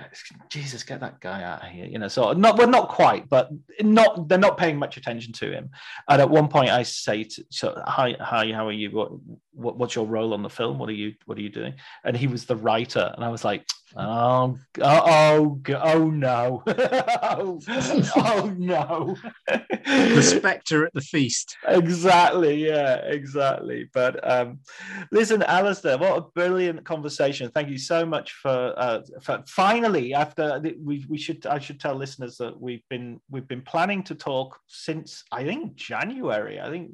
Jesus, 0.48 0.84
get 0.84 1.00
that 1.00 1.18
guy 1.18 1.42
out 1.42 1.64
of 1.64 1.70
here. 1.70 1.86
You 1.86 1.98
know, 1.98 2.06
so 2.06 2.32
not 2.32 2.56
well, 2.56 2.68
not 2.68 2.88
quite, 2.88 3.28
but 3.28 3.50
not 3.80 4.28
they're 4.28 4.38
not 4.38 4.56
paying 4.56 4.76
much 4.78 4.96
attention 4.96 5.32
to 5.34 5.50
him. 5.50 5.70
And 6.08 6.22
at 6.22 6.30
one 6.30 6.46
point, 6.46 6.70
I 6.70 6.84
say, 6.84 7.24
to, 7.24 7.44
"So, 7.50 7.82
hi, 7.84 8.14
hi, 8.20 8.52
how 8.52 8.68
are 8.68 8.72
you? 8.72 8.92
What, 8.92 9.10
what, 9.50 9.76
what's 9.76 9.96
your 9.96 10.06
role 10.06 10.34
on 10.34 10.44
the 10.44 10.48
film? 10.48 10.78
What 10.78 10.88
are 10.88 10.92
you, 10.92 11.14
what 11.24 11.36
are 11.36 11.40
you 11.40 11.48
doing?" 11.48 11.74
And 12.04 12.16
he 12.16 12.28
was 12.28 12.46
the 12.46 12.54
writer, 12.54 13.12
and 13.16 13.24
I 13.24 13.28
was 13.28 13.44
like, 13.44 13.66
"Oh, 13.96 14.58
oh, 14.80 15.02
oh, 15.06 15.60
oh 15.82 16.10
no, 16.10 16.62
oh, 16.66 17.60
oh 18.16 18.54
no!" 18.56 19.16
the 19.86 20.22
spectre 20.22 20.86
at 20.86 20.92
the 20.94 21.00
feast. 21.00 21.56
Exactly. 21.66 22.66
Yeah. 22.66 22.96
Exactly. 23.16 23.88
But 23.92 24.28
um, 24.28 24.60
listen, 25.10 25.42
Alistair, 25.42 25.98
what 25.98 26.18
a 26.18 26.22
brilliant 26.34 26.84
conversation. 26.84 27.50
Thank 27.50 27.68
you 27.70 27.78
so 27.78 28.04
much 28.04 28.32
for 28.32 28.74
uh, 28.76 29.00
for 29.22 29.42
finally, 29.46 30.14
after 30.14 30.60
we, 30.82 31.04
we 31.08 31.18
should, 31.18 31.46
I 31.46 31.58
should 31.58 31.80
tell 31.80 31.94
listeners 31.94 32.36
that 32.38 32.60
we've 32.60 32.86
been 32.88 33.20
we've 33.30 33.48
been 33.48 33.62
planning 33.62 34.02
to 34.04 34.14
talk 34.14 34.58
since 34.66 35.24
I 35.32 35.44
think 35.44 35.76
January. 35.76 36.60
I 36.60 36.70
think 36.70 36.92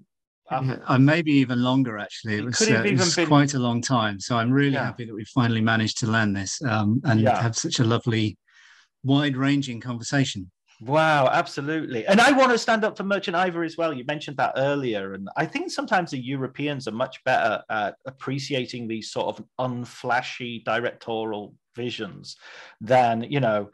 um, 0.51 0.69
yeah, 0.69 0.99
maybe 0.99 1.33
even 1.33 1.63
longer 1.63 1.99
actually. 1.99 2.35
It, 2.35 2.41
it 2.41 2.45
was, 2.45 2.61
uh, 2.63 2.83
it 2.85 2.99
was 2.99 3.17
been... 3.17 3.27
quite 3.27 3.55
a 3.55 3.59
long 3.59 3.81
time. 3.81 4.21
So 4.21 4.37
I'm 4.37 4.51
really 4.51 4.75
yeah. 4.75 4.85
happy 4.85 5.05
that 5.05 5.15
we 5.15 5.25
finally 5.27 5.61
managed 5.61 5.99
to 5.99 6.07
land 6.11 6.37
this 6.37 6.61
um, 6.63 7.01
and 7.05 7.21
yeah. 7.21 7.41
have 7.41 7.57
such 7.57 7.79
a 7.79 7.85
lovely, 7.85 8.37
wide-ranging 9.05 9.81
conversation. 9.81 10.51
Wow, 10.81 11.29
absolutely. 11.29 12.07
And 12.07 12.21
I 12.21 12.33
want 12.33 12.51
to 12.51 12.59
stand 12.59 12.85
up 12.85 12.97
for 12.97 13.05
Merchant 13.05 13.37
Ivory 13.37 13.67
as 13.67 13.77
well. 13.77 13.93
You 13.93 14.05
mentioned 14.05 14.37
that 14.39 14.55
earlier. 14.57 15.15
And 15.15 15.29
I 15.37 15.47
think 15.47 15.71
sometimes 15.71 16.11
the 16.11 16.19
Europeans 16.19 16.89
are 16.89 16.93
much 16.93 17.23
better 17.25 17.63
at 17.71 17.95
appreciating 18.05 18.89
these 18.89 19.13
sort 19.13 19.29
of 19.29 19.45
unflashy 19.61 20.65
directorial 20.65 21.55
visions 21.77 22.37
than, 22.81 23.23
you 23.23 23.39
know, 23.39 23.71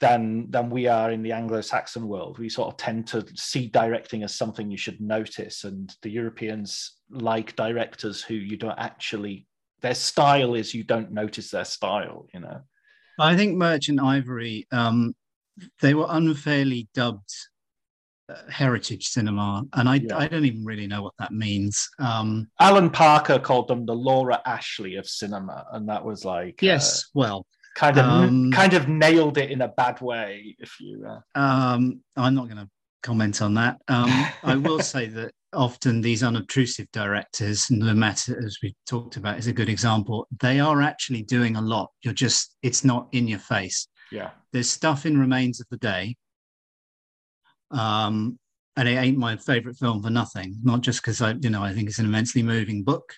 than 0.00 0.50
than 0.50 0.68
we 0.70 0.86
are 0.86 1.10
in 1.10 1.22
the 1.22 1.32
Anglo-Saxon 1.32 2.06
world. 2.06 2.38
We 2.38 2.48
sort 2.48 2.68
of 2.68 2.76
tend 2.76 3.06
to 3.08 3.26
see 3.34 3.68
directing 3.68 4.22
as 4.22 4.34
something 4.34 4.70
you 4.70 4.76
should 4.76 5.00
notice. 5.00 5.64
And 5.64 5.94
the 6.02 6.10
Europeans 6.10 6.96
like 7.10 7.56
directors 7.56 8.22
who 8.22 8.34
you 8.34 8.56
don't 8.56 8.78
actually 8.78 9.46
their 9.80 9.94
style 9.94 10.54
is 10.54 10.74
you 10.74 10.84
don't 10.84 11.12
notice 11.12 11.50
their 11.50 11.64
style, 11.64 12.26
you 12.32 12.40
know. 12.40 12.60
I 13.18 13.36
think 13.36 13.56
Merchant 13.56 14.00
Ivory 14.00 14.66
um 14.72 15.14
they 15.80 15.94
were 15.94 16.06
unfairly 16.08 16.88
dubbed 16.92 17.32
uh, 18.28 18.50
heritage 18.50 19.06
cinema, 19.06 19.62
and 19.74 19.88
I, 19.88 19.94
yeah. 19.94 20.18
I 20.18 20.26
don't 20.26 20.44
even 20.44 20.64
really 20.64 20.86
know 20.86 21.02
what 21.02 21.14
that 21.18 21.32
means. 21.32 21.88
Um, 21.98 22.48
Alan 22.60 22.90
Parker 22.90 23.38
called 23.38 23.68
them 23.68 23.86
the 23.86 23.94
Laura 23.94 24.42
Ashley 24.44 24.96
of 24.96 25.08
cinema, 25.08 25.64
and 25.72 25.88
that 25.88 26.04
was 26.04 26.24
like 26.24 26.60
yes, 26.60 27.02
uh, 27.02 27.02
well, 27.14 27.46
kind 27.76 27.98
of 27.98 28.04
um, 28.06 28.50
kind 28.50 28.72
of 28.72 28.88
nailed 28.88 29.38
it 29.38 29.50
in 29.50 29.60
a 29.60 29.68
bad 29.68 30.00
way. 30.00 30.56
If 30.58 30.80
you, 30.80 31.06
uh... 31.06 31.38
um, 31.38 32.00
I'm 32.16 32.34
not 32.34 32.46
going 32.46 32.56
to 32.56 32.68
comment 33.02 33.42
on 33.42 33.54
that. 33.54 33.78
Um, 33.86 34.26
I 34.42 34.56
will 34.56 34.80
say 34.80 35.06
that 35.18 35.32
often 35.52 36.00
these 36.00 36.22
unobtrusive 36.22 36.90
directors, 36.92 37.66
and 37.70 37.82
Lumet, 37.82 38.44
as 38.44 38.58
we 38.62 38.74
talked 38.86 39.16
about, 39.16 39.38
is 39.38 39.46
a 39.46 39.52
good 39.52 39.68
example. 39.68 40.26
They 40.40 40.58
are 40.58 40.82
actually 40.82 41.22
doing 41.22 41.56
a 41.56 41.60
lot. 41.60 41.90
You're 42.02 42.14
just, 42.14 42.56
it's 42.62 42.82
not 42.82 43.08
in 43.12 43.28
your 43.28 43.38
face. 43.38 43.86
Yeah. 44.10 44.30
There's 44.52 44.70
stuff 44.70 45.04
in 45.04 45.18
Remains 45.18 45.60
of 45.60 45.66
the 45.70 45.76
Day. 45.76 46.16
Um, 47.70 48.38
and 48.78 48.88
it 48.88 48.96
ain't 48.96 49.18
my 49.18 49.36
favorite 49.36 49.76
film 49.76 50.02
for 50.02 50.10
nothing, 50.10 50.56
not 50.62 50.80
just 50.80 51.02
because 51.02 51.20
I, 51.20 51.32
you 51.40 51.50
know, 51.50 51.62
I 51.62 51.72
think 51.72 51.88
it's 51.88 51.98
an 51.98 52.06
immensely 52.06 52.42
moving 52.42 52.84
book. 52.84 53.14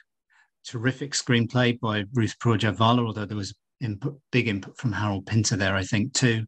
Terrific 0.65 1.13
screenplay 1.13 1.79
by 1.79 2.05
Ruth 2.13 2.37
Prawer 2.39 2.59
although 2.65 3.25
there 3.25 3.37
was 3.37 3.55
input, 3.81 4.19
big 4.33 4.49
input 4.49 4.77
from 4.77 4.93
Harold 4.93 5.27
Pinter 5.27 5.57
there, 5.57 5.77
I 5.77 5.85
think, 5.85 6.13
too. 6.13 6.45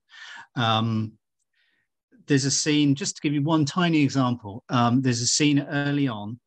Um, 0.57 1.13
there's 2.27 2.45
a 2.45 2.51
scene, 2.51 2.95
just 2.95 3.17
to 3.17 3.23
give 3.23 3.33
you 3.33 3.43
one 3.43 3.65
tiny 3.65 4.03
example, 4.03 4.65
um, 4.69 5.03
there's 5.03 5.21
a 5.21 5.27
scene 5.27 5.61
early 5.69 6.09
on, 6.09 6.39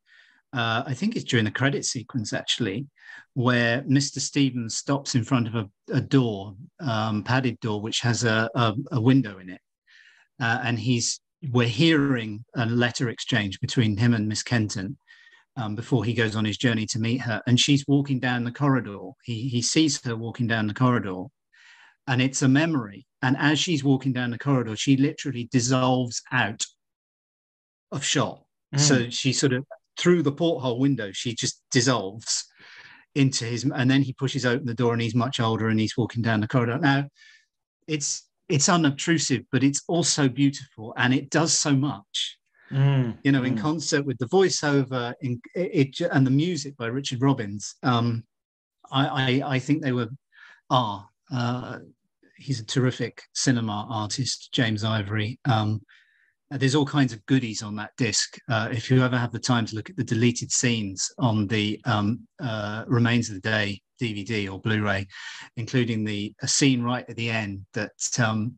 uh, 0.54 0.84
I 0.86 0.94
think 0.94 1.16
it's 1.16 1.26
during 1.26 1.46
the 1.46 1.52
credit 1.52 1.84
sequence 1.84 2.32
actually, 2.32 2.88
where 3.34 3.82
Mr. 3.82 4.20
Stevens 4.20 4.78
stops 4.78 5.16
in 5.16 5.24
front 5.24 5.48
of 5.48 5.56
a, 5.56 5.70
a 5.92 6.00
door, 6.00 6.56
um, 6.80 7.24
padded 7.24 7.60
door, 7.60 7.82
which 7.82 8.02
has 8.02 8.24
a, 8.24 8.50
a, 8.54 8.74
a 8.92 9.02
window 9.02 9.40
in 9.40 9.50
it. 9.50 9.62
Uh, 10.40 10.60
and 10.64 10.80
he's 10.80 11.20
we're 11.52 11.68
hearing 11.68 12.46
a 12.56 12.66
letter 12.66 13.10
exchange 13.10 13.60
between 13.60 13.98
him 13.98 14.14
and 14.14 14.30
Miss 14.30 14.44
Kenton 14.44 14.98
um, 15.56 15.76
before 15.76 16.04
he 16.04 16.14
goes 16.14 16.36
on 16.36 16.46
his 16.46 16.58
journey 16.58 16.86
to 16.88 17.00
meet 17.00 17.22
her. 17.22 17.42
And 17.48 17.60
she's 17.60 17.86
walking 17.88 18.20
down 18.20 18.44
the 18.44 18.52
corridor. 18.52 19.12
He, 19.24 19.48
he 19.48 19.62
sees 19.62 20.04
her 20.06 20.16
walking 20.16 20.48
down 20.48 20.68
the 20.68 20.74
corridor, 20.74 21.24
and 22.08 22.22
it's 22.22 22.42
a 22.42 22.48
memory. 22.48 23.06
And 23.22 23.38
as 23.38 23.60
she's 23.60 23.84
walking 23.84 24.14
down 24.14 24.32
the 24.32 24.40
corridor, 24.40 24.76
she 24.76 24.98
literally 24.98 25.48
dissolves 25.52 26.22
out 26.32 26.64
of 27.92 28.04
shot. 28.04 28.44
Mm. 28.76 28.80
So 28.80 29.10
she 29.10 29.32
sort 29.34 29.54
of, 29.54 29.66
through 29.98 30.24
the 30.24 30.32
porthole 30.32 30.80
window, 30.80 31.12
she 31.12 31.36
just 31.36 31.62
dissolves 31.72 32.46
into 33.16 33.46
his 33.46 33.64
and 33.64 33.90
then 33.90 34.02
he 34.02 34.14
pushes 34.14 34.46
open 34.46 34.66
the 34.66 34.74
door 34.74 34.94
and 34.94 35.02
he's 35.02 35.16
much 35.16 35.40
older 35.40 35.70
and 35.70 35.80
he's 35.80 35.98
walking 35.98 36.22
down 36.22 36.42
the 36.42 36.48
corridor 36.48 36.80
now 36.80 37.06
it's 37.88 38.28
it's 38.50 38.70
unobtrusive 38.70 39.44
but 39.52 39.64
it's 39.64 39.84
also 39.88 40.28
beautiful 40.28 40.94
and 40.98 41.14
it 41.14 41.30
does 41.30 41.54
so 41.54 41.76
much 41.76 42.40
mm, 42.74 43.18
you 43.24 43.32
know 43.32 43.42
mm. 43.42 43.48
in 43.48 43.58
concert 43.58 44.06
with 44.06 44.18
the 44.18 44.26
voiceover 44.28 45.14
in 45.22 45.42
it, 45.56 46.00
it, 46.00 46.10
and 46.12 46.26
the 46.26 46.32
music 46.32 46.76
by 46.78 46.88
richard 46.88 47.22
robbins 47.22 47.76
um 47.84 48.24
i 48.92 49.08
i, 49.08 49.56
I 49.56 49.60
think 49.60 49.82
they 49.82 49.92
were 49.92 50.10
are 50.70 51.08
uh 51.34 51.80
he's 52.38 52.60
a 52.60 52.66
terrific 52.66 53.22
cinema 53.34 53.88
artist 53.90 54.50
james 54.52 54.84
ivory 54.84 55.40
um 55.46 55.82
uh, 56.54 56.58
there's 56.58 56.76
all 56.76 56.86
kinds 56.86 57.14
of 57.14 57.26
goodies 57.26 57.64
on 57.64 57.76
that 57.76 57.92
disc. 57.98 58.38
Uh, 58.50 58.70
if 58.72 58.92
you 58.92 59.04
ever 59.04 59.18
have 59.18 59.32
the 59.32 59.40
time 59.40 59.66
to 59.66 59.76
look 59.76 59.90
at 59.90 59.96
the 59.96 60.04
deleted 60.04 60.52
scenes 60.52 61.12
on 61.18 61.48
the 61.48 61.82
um, 61.86 62.20
uh, 62.40 62.84
Remains 62.88 63.30
of 63.30 63.36
the 63.36 63.42
Day 63.42 63.82
DVD 64.02 64.52
or 64.52 64.60
Blu-ray, 64.60 65.08
including 65.58 66.04
the 66.04 66.34
a 66.42 66.48
scene 66.48 66.84
right 66.84 67.06
at 67.10 67.16
the 67.16 67.30
end 67.30 67.66
that 67.74 67.92
um, 68.20 68.58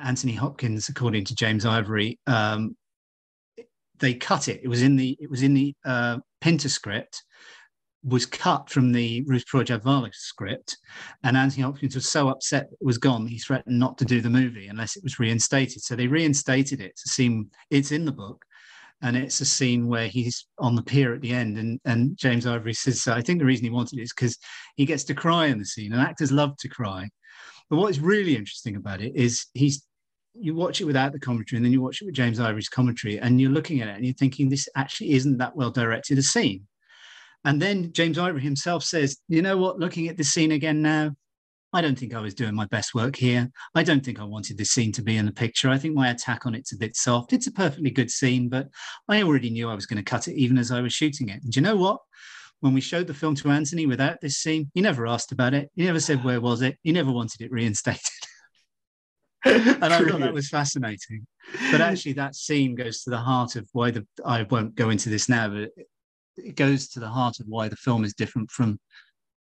Anthony 0.00 0.34
Hopkins, 0.34 0.88
according 0.88 1.24
to 1.24 1.34
James 1.34 1.64
Ivory, 1.64 2.18
um, 2.26 2.76
they 3.98 4.14
cut 4.14 4.48
it. 4.48 4.60
It 4.62 4.68
was 4.68 4.82
in 4.82 4.96
the 4.96 5.16
it 5.20 5.30
was 5.30 5.42
in 5.42 5.54
the 5.54 5.74
uh, 5.84 6.18
Pinter 6.40 6.68
script, 6.68 7.22
was 8.02 8.26
cut 8.26 8.68
from 8.68 8.92
the 8.92 9.22
Ruth 9.26 9.46
Prawer 9.46 9.64
script, 10.12 10.76
and 11.22 11.36
Anthony 11.36 11.62
Hopkins 11.62 11.94
was 11.94 12.10
so 12.10 12.28
upset 12.28 12.68
it 12.70 12.84
was 12.84 12.98
gone. 12.98 13.26
He 13.26 13.38
threatened 13.38 13.78
not 13.78 13.96
to 13.98 14.04
do 14.04 14.20
the 14.20 14.30
movie 14.30 14.66
unless 14.66 14.96
it 14.96 15.02
was 15.02 15.18
reinstated. 15.18 15.82
So 15.82 15.96
they 15.96 16.06
reinstated 16.06 16.80
it 16.80 16.96
to 16.96 17.08
seem 17.08 17.50
it's 17.70 17.92
in 17.92 18.04
the 18.04 18.12
book, 18.12 18.44
and 19.02 19.16
it's 19.16 19.40
a 19.40 19.46
scene 19.46 19.86
where 19.86 20.08
he's 20.08 20.46
on 20.58 20.74
the 20.74 20.82
pier 20.82 21.14
at 21.14 21.20
the 21.20 21.32
end, 21.32 21.58
and 21.58 21.80
and 21.84 22.16
James 22.16 22.46
Ivory 22.46 22.74
says, 22.74 23.06
"I 23.08 23.22
think 23.22 23.38
the 23.38 23.46
reason 23.46 23.64
he 23.64 23.70
wanted 23.70 23.98
it 23.98 24.02
is 24.02 24.12
because 24.12 24.38
he 24.76 24.84
gets 24.84 25.04
to 25.04 25.14
cry 25.14 25.46
in 25.46 25.58
the 25.58 25.64
scene, 25.64 25.92
and 25.92 26.02
actors 26.02 26.32
love 26.32 26.56
to 26.58 26.68
cry." 26.68 27.08
But 27.70 27.76
what 27.76 27.90
is 27.90 28.00
really 28.00 28.36
interesting 28.36 28.76
about 28.76 29.00
it 29.00 29.12
is 29.16 29.46
he's 29.54 29.86
you 30.34 30.54
watch 30.54 30.80
it 30.80 30.84
without 30.84 31.12
the 31.12 31.20
commentary 31.20 31.56
and 31.56 31.64
then 31.64 31.72
you 31.72 31.80
watch 31.80 32.02
it 32.02 32.06
with 32.06 32.14
James 32.14 32.40
Ivory's 32.40 32.68
commentary 32.68 33.18
and 33.18 33.40
you're 33.40 33.50
looking 33.50 33.80
at 33.80 33.88
it 33.88 33.96
and 33.96 34.04
you're 34.04 34.14
thinking 34.14 34.48
this 34.48 34.68
actually 34.76 35.12
isn't 35.12 35.38
that 35.38 35.56
well 35.56 35.70
directed 35.70 36.18
a 36.18 36.22
scene 36.22 36.66
and 37.44 37.60
then 37.60 37.92
James 37.92 38.18
Ivory 38.18 38.40
himself 38.40 38.82
says, 38.82 39.18
you 39.28 39.42
know 39.42 39.58
what, 39.58 39.78
looking 39.78 40.08
at 40.08 40.16
this 40.16 40.32
scene 40.32 40.52
again 40.52 40.80
now, 40.80 41.12
I 41.74 41.82
don't 41.82 41.98
think 41.98 42.14
I 42.14 42.20
was 42.20 42.34
doing 42.34 42.54
my 42.54 42.66
best 42.66 42.94
work 42.94 43.16
here. 43.16 43.50
I 43.74 43.82
don't 43.82 44.04
think 44.04 44.20
I 44.20 44.24
wanted 44.24 44.56
this 44.56 44.70
scene 44.70 44.92
to 44.92 45.02
be 45.02 45.16
in 45.16 45.26
the 45.26 45.32
picture. 45.32 45.68
I 45.68 45.76
think 45.76 45.94
my 45.94 46.08
attack 46.08 46.46
on 46.46 46.54
it's 46.54 46.72
a 46.72 46.78
bit 46.78 46.96
soft. 46.96 47.32
It's 47.32 47.48
a 47.48 47.52
perfectly 47.52 47.90
good 47.90 48.10
scene, 48.10 48.48
but 48.48 48.68
I 49.08 49.22
already 49.22 49.50
knew 49.50 49.68
I 49.68 49.74
was 49.74 49.84
going 49.84 50.02
to 50.02 50.08
cut 50.08 50.28
it 50.28 50.36
even 50.36 50.56
as 50.56 50.70
I 50.70 50.80
was 50.80 50.94
shooting 50.94 51.28
it. 51.28 51.42
And 51.42 51.54
you 51.54 51.62
know 51.62 51.76
what? 51.76 51.98
when 52.60 52.72
we 52.72 52.80
showed 52.80 53.06
the 53.06 53.12
film 53.12 53.34
to 53.34 53.50
Anthony 53.50 53.84
without 53.84 54.22
this 54.22 54.38
scene, 54.38 54.70
he 54.72 54.80
never 54.80 55.06
asked 55.06 55.32
about 55.32 55.52
it. 55.52 55.70
He 55.74 55.84
never 55.84 56.00
said 56.00 56.24
where 56.24 56.40
was 56.40 56.62
it. 56.62 56.78
He 56.82 56.92
never 56.92 57.12
wanted 57.12 57.42
it 57.42 57.52
reinstated. 57.52 58.00
and 59.54 59.84
I 59.84 60.04
thought 60.04 60.20
that 60.20 60.32
was 60.32 60.48
fascinating. 60.48 61.26
But 61.70 61.80
actually, 61.80 62.14
that 62.14 62.34
scene 62.34 62.74
goes 62.74 63.02
to 63.02 63.10
the 63.10 63.18
heart 63.18 63.56
of 63.56 63.68
why 63.72 63.90
the 63.90 64.06
I 64.24 64.44
won't 64.44 64.74
go 64.74 64.90
into 64.90 65.10
this 65.10 65.28
now, 65.28 65.48
but 65.48 65.70
it 66.36 66.56
goes 66.56 66.88
to 66.88 67.00
the 67.00 67.08
heart 67.08 67.40
of 67.40 67.46
why 67.46 67.68
the 67.68 67.76
film 67.76 68.04
is 68.04 68.14
different 68.14 68.50
from 68.50 68.78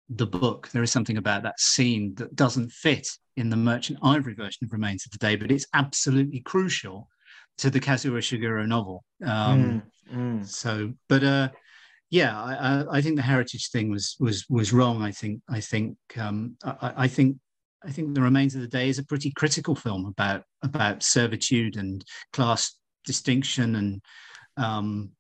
the 0.10 0.28
book. 0.28 0.70
There 0.70 0.84
is 0.84 0.92
something 0.92 1.18
about 1.18 1.44
that 1.44 1.60
scene 1.60 2.14
that 2.16 2.36
doesn't 2.36 2.72
fit 2.72 3.08
in 3.38 3.50
the 3.50 3.56
Merchant 3.56 4.00
Ivory 4.04 4.36
version 4.36 4.66
of 4.66 4.74
Remains 4.74 5.06
of 5.06 5.12
the 5.12 5.18
Day, 5.18 5.36
but 5.36 5.52
it's 5.52 5.66
absolutely 5.74 6.42
crucial 6.42 7.08
to 7.60 7.70
the 7.70 7.80
Kazuo 7.80 8.18
Ishiguro 8.18 8.68
novel. 8.68 9.04
Um, 9.24 9.84
mm, 10.12 10.16
mm. 10.16 10.46
So, 10.46 10.94
but 11.08 11.24
uh, 11.24 11.50
yeah, 12.10 12.40
I, 12.40 12.98
I, 12.98 13.02
think 13.02 13.16
the 13.16 13.22
heritage 13.22 13.70
thing 13.72 13.90
was 13.90 14.16
was 14.20 14.46
was 14.50 14.74
wrong. 14.74 15.02
I 15.02 15.12
think 15.12 15.42
I 15.50 15.60
think 15.60 15.98
um, 16.18 16.58
I, 16.64 16.94
I, 16.98 17.08
think 17.08 17.38
I 17.86 17.92
think 17.92 18.14
the 18.14 18.22
Remains 18.22 18.56
of 18.56 18.62
the 18.62 18.68
Day 18.68 18.90
is 18.90 19.00
a 19.00 19.06
pretty 19.06 19.32
critical 19.32 19.76
film 19.76 20.06
about 20.06 20.44
about 20.62 21.04
servitude 21.04 21.78
and 21.78 22.04
class 22.32 22.78
distinction 23.06 23.76
and 23.76 24.02
um, 24.58 25.12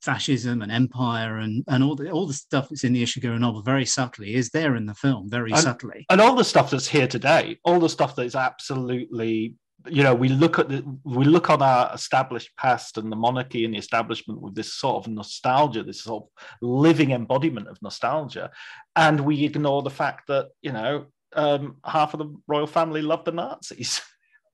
fascism 0.00 0.62
and 0.62 0.72
empire 0.72 1.38
and 1.38 1.62
and 1.68 1.84
all 1.84 1.94
the 1.94 2.10
all 2.10 2.26
the 2.26 2.32
stuff 2.32 2.68
that's 2.68 2.84
in 2.84 2.92
the 2.92 3.02
Ishiguro 3.02 3.38
novel 3.38 3.62
very 3.62 3.84
subtly 3.84 4.34
is 4.34 4.50
there 4.50 4.76
in 4.76 4.86
the 4.86 4.94
film 4.94 5.28
very 5.28 5.52
and, 5.52 5.60
subtly. 5.60 6.06
and 6.08 6.20
all 6.20 6.34
the 6.34 6.44
stuff 6.44 6.70
that's 6.70 6.88
here 6.88 7.06
today 7.06 7.58
all 7.64 7.78
the 7.78 7.88
stuff 7.88 8.16
that 8.16 8.24
is 8.24 8.34
absolutely 8.34 9.54
you 9.88 10.02
know 10.02 10.14
we 10.14 10.28
look 10.28 10.58
at 10.58 10.68
the 10.68 10.84
we 11.04 11.24
look 11.24 11.50
on 11.50 11.60
our 11.60 11.90
established 11.94 12.50
past 12.56 12.96
and 12.96 13.12
the 13.12 13.16
monarchy 13.16 13.64
and 13.64 13.74
the 13.74 13.78
establishment 13.78 14.40
with 14.40 14.54
this 14.54 14.74
sort 14.74 15.04
of 15.04 15.12
nostalgia 15.12 15.82
this 15.82 16.02
sort 16.04 16.22
of 16.22 16.44
living 16.62 17.10
embodiment 17.10 17.68
of 17.68 17.80
nostalgia 17.82 18.50
and 18.96 19.20
we 19.20 19.44
ignore 19.44 19.82
the 19.82 19.90
fact 19.90 20.26
that 20.28 20.48
you 20.62 20.72
know 20.72 21.06
um, 21.34 21.76
half 21.84 22.14
of 22.14 22.18
the 22.18 22.34
royal 22.46 22.66
family 22.66 23.02
loved 23.02 23.24
the 23.24 23.32
nazis. 23.32 24.00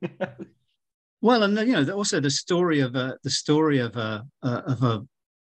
Well 1.22 1.42
and 1.42 1.58
you 1.58 1.72
know 1.72 1.92
also 1.92 2.20
the 2.20 2.30
story 2.30 2.80
of 2.80 2.94
a 2.94 3.16
the 3.24 3.30
story 3.30 3.78
of 3.78 3.96
a, 3.96 4.24
a 4.42 4.48
of 4.48 4.82
a 4.82 5.02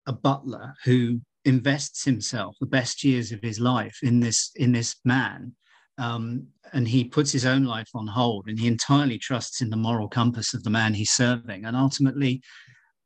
a 0.06 0.14
butler 0.14 0.74
who 0.84 1.20
invests 1.44 2.04
himself 2.04 2.56
the 2.60 2.66
best 2.66 3.04
years 3.04 3.32
of 3.32 3.42
his 3.42 3.60
life 3.60 3.98
in 4.04 4.20
this 4.20 4.52
in 4.56 4.72
this 4.72 4.96
man 5.04 5.54
um, 5.98 6.48
and 6.74 6.88
he 6.88 7.04
puts 7.04 7.32
his 7.32 7.46
own 7.46 7.64
life 7.64 7.90
on 7.96 8.08
hold 8.08 8.48
and 8.48 8.60
he 8.60 8.68
entirely 8.68 9.18
trusts 9.18 9.62
in 9.62 9.70
the 9.70 9.78
moral 9.78 10.08
compass 10.08 10.54
of 10.54 10.64
the 10.64 10.70
man 10.70 10.94
he's 10.94 11.12
serving 11.12 11.66
and 11.66 11.76
ultimately 11.76 12.42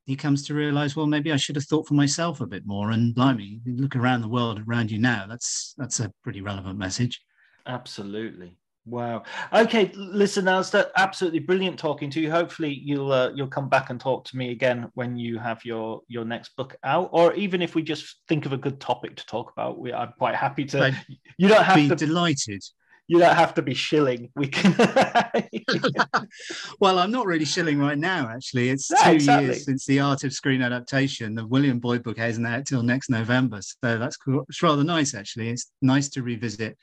he 0.05 0.15
comes 0.15 0.45
to 0.45 0.53
realize 0.53 0.95
well 0.95 1.07
maybe 1.07 1.31
i 1.31 1.37
should 1.37 1.55
have 1.55 1.65
thought 1.65 1.87
for 1.87 1.93
myself 1.93 2.41
a 2.41 2.47
bit 2.47 2.65
more 2.65 2.91
and 2.91 3.15
blimey 3.15 3.59
look 3.65 3.95
around 3.95 4.21
the 4.21 4.27
world 4.27 4.61
around 4.67 4.91
you 4.91 4.99
now 4.99 5.25
that's 5.27 5.73
that's 5.77 5.99
a 5.99 6.11
pretty 6.23 6.41
relevant 6.41 6.77
message 6.77 7.21
absolutely 7.69 8.59
Wow. 8.89 9.23
Okay, 9.53 9.91
listen, 9.95 10.47
Alistair, 10.47 10.87
absolutely 10.97 11.39
brilliant 11.39 11.77
talking 11.77 12.09
to 12.11 12.19
you. 12.19 12.31
Hopefully, 12.31 12.81
you'll 12.83 13.11
uh, 13.11 13.31
you'll 13.35 13.47
come 13.47 13.69
back 13.69 13.89
and 13.89 13.99
talk 13.99 14.25
to 14.25 14.37
me 14.37 14.51
again 14.51 14.89
when 14.95 15.15
you 15.15 15.37
have 15.37 15.63
your 15.63 16.01
your 16.07 16.25
next 16.25 16.55
book 16.55 16.75
out, 16.83 17.09
or 17.11 17.33
even 17.33 17.61
if 17.61 17.75
we 17.75 17.83
just 17.83 18.17
think 18.27 18.45
of 18.45 18.53
a 18.53 18.57
good 18.57 18.79
topic 18.79 19.15
to 19.17 19.25
talk 19.25 19.51
about. 19.51 19.79
We, 19.79 19.93
I'm 19.93 20.13
quite 20.17 20.35
happy 20.35 20.65
to. 20.65 20.85
I'd 20.85 20.95
you 21.37 21.47
don't 21.47 21.63
have 21.63 21.75
be 21.75 21.89
to 21.89 21.95
be 21.95 22.05
delighted. 22.05 22.63
You 23.07 23.17
don't 23.17 23.35
have 23.35 23.55
to 23.55 23.61
be 23.61 23.73
shilling. 23.73 24.31
We 24.35 24.47
can. 24.47 24.75
well, 26.79 26.99
I'm 26.99 27.11
not 27.11 27.25
really 27.25 27.45
shilling 27.45 27.79
right 27.79 27.97
now. 27.97 28.29
Actually, 28.29 28.69
it's 28.69 28.87
two 28.87 29.11
exactly. 29.11 29.47
years 29.47 29.65
since 29.65 29.85
the 29.85 29.99
Art 29.99 30.23
of 30.23 30.33
Screen 30.33 30.61
adaptation. 30.61 31.35
The 31.35 31.45
William 31.45 31.79
Boyd 31.79 32.03
book 32.03 32.17
hasn't 32.17 32.47
out 32.47 32.65
till 32.65 32.83
next 32.83 33.09
November, 33.09 33.59
so 33.61 33.97
that's 33.97 34.15
cool. 34.15 34.45
It's 34.47 34.63
rather 34.63 34.83
nice, 34.83 35.13
actually. 35.13 35.49
It's 35.49 35.71
nice 35.81 36.09
to 36.09 36.23
revisit 36.23 36.77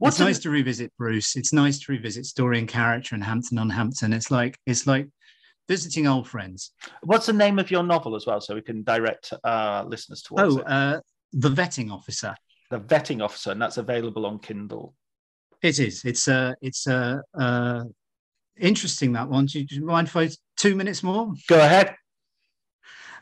What's 0.00 0.16
it's 0.16 0.24
nice 0.24 0.38
to 0.40 0.50
revisit 0.50 0.96
Bruce. 0.96 1.36
It's 1.36 1.52
nice 1.52 1.78
to 1.80 1.92
revisit 1.92 2.24
story 2.24 2.58
and 2.58 2.66
character 2.66 3.14
and 3.14 3.22
Hampton 3.22 3.58
on 3.58 3.68
Hampton. 3.68 4.14
It's 4.14 4.30
like 4.30 4.58
it's 4.66 4.86
like 4.86 5.06
visiting 5.68 6.06
old 6.06 6.26
friends. 6.26 6.72
What's 7.02 7.26
the 7.26 7.34
name 7.34 7.58
of 7.58 7.70
your 7.70 7.82
novel 7.82 8.16
as 8.16 8.24
well, 8.26 8.40
so 8.40 8.54
we 8.54 8.62
can 8.62 8.82
direct 8.82 9.34
our 9.44 9.84
listeners 9.84 10.22
towards 10.22 10.56
oh, 10.56 10.60
it? 10.60 10.66
Uh, 10.66 11.00
the 11.34 11.50
Vetting 11.50 11.92
Officer. 11.92 12.34
The 12.70 12.80
Vetting 12.80 13.22
Officer, 13.22 13.50
and 13.50 13.60
that's 13.60 13.76
available 13.76 14.24
on 14.24 14.38
Kindle. 14.38 14.94
It 15.60 15.78
is. 15.78 16.02
It's 16.06 16.28
a. 16.28 16.34
Uh, 16.34 16.54
it's 16.62 16.86
a. 16.86 17.20
Uh, 17.38 17.42
uh, 17.42 17.84
interesting 18.58 19.12
that 19.12 19.28
one. 19.28 19.44
Do 19.44 19.66
you 19.68 19.84
mind 19.84 20.08
for 20.08 20.26
two 20.56 20.76
minutes 20.76 21.02
more? 21.02 21.34
Go 21.46 21.58
ahead. 21.58 21.94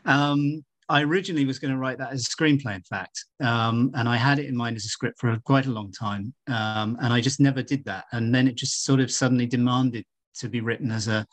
Um, 0.05 0.63
I 0.89 1.03
originally 1.03 1.45
was 1.45 1.59
going 1.59 1.71
to 1.71 1.77
write 1.77 1.99
that 1.99 2.11
as 2.11 2.25
a 2.25 2.29
screenplay, 2.35 2.75
in 2.75 2.81
fact, 2.81 3.25
um, 3.41 3.91
and 3.93 4.09
I 4.09 4.17
had 4.17 4.39
it 4.39 4.47
in 4.47 4.57
mind 4.57 4.75
as 4.75 4.85
a 4.85 4.89
script 4.89 5.19
for 5.19 5.37
quite 5.45 5.67
a 5.67 5.71
long 5.71 5.91
time, 5.91 6.33
um, 6.47 6.97
and 7.01 7.13
I 7.13 7.21
just 7.21 7.39
never 7.39 7.61
did 7.61 7.85
that. 7.85 8.05
And 8.11 8.33
then 8.33 8.47
it 8.47 8.55
just 8.55 8.83
sort 8.83 8.99
of 8.99 9.11
suddenly 9.11 9.45
demanded 9.45 10.03
to 10.39 10.49
be 10.49 10.61
written 10.61 10.91
as 10.91 11.07
a 11.07 11.27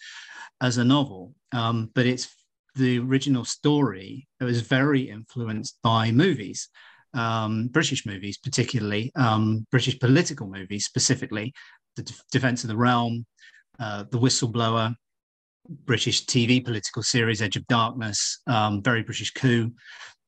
as 0.61 0.77
a 0.77 0.85
novel. 0.85 1.35
Um, 1.53 1.91
but 1.95 2.07
it's 2.07 2.29
the 2.75 2.99
original 2.99 3.45
story. 3.45 4.29
It 4.41 4.45
was 4.45 4.61
very 4.61 5.09
influenced 5.09 5.79
by 5.83 6.13
movies, 6.13 6.69
um, 7.15 7.69
British 7.69 8.05
movies, 8.05 8.39
particularly 8.39 9.11
um, 9.17 9.67
British 9.71 9.99
political 9.99 10.47
movies, 10.47 10.85
specifically 10.85 11.55
the 11.97 12.03
D- 12.03 12.15
Defence 12.31 12.63
of 12.63 12.69
the 12.69 12.77
Realm, 12.77 13.25
uh, 13.79 14.05
The 14.11 14.19
Whistleblower, 14.19 14.95
British 15.69 16.27
TV 16.27 16.65
political 16.65 17.03
series, 17.03 17.43
Edge 17.43 17.57
of 17.57 17.67
Darkness, 17.67 18.41
um, 18.47 18.83
very 18.83 19.03
British 19.03 19.33
coup, 19.33 19.73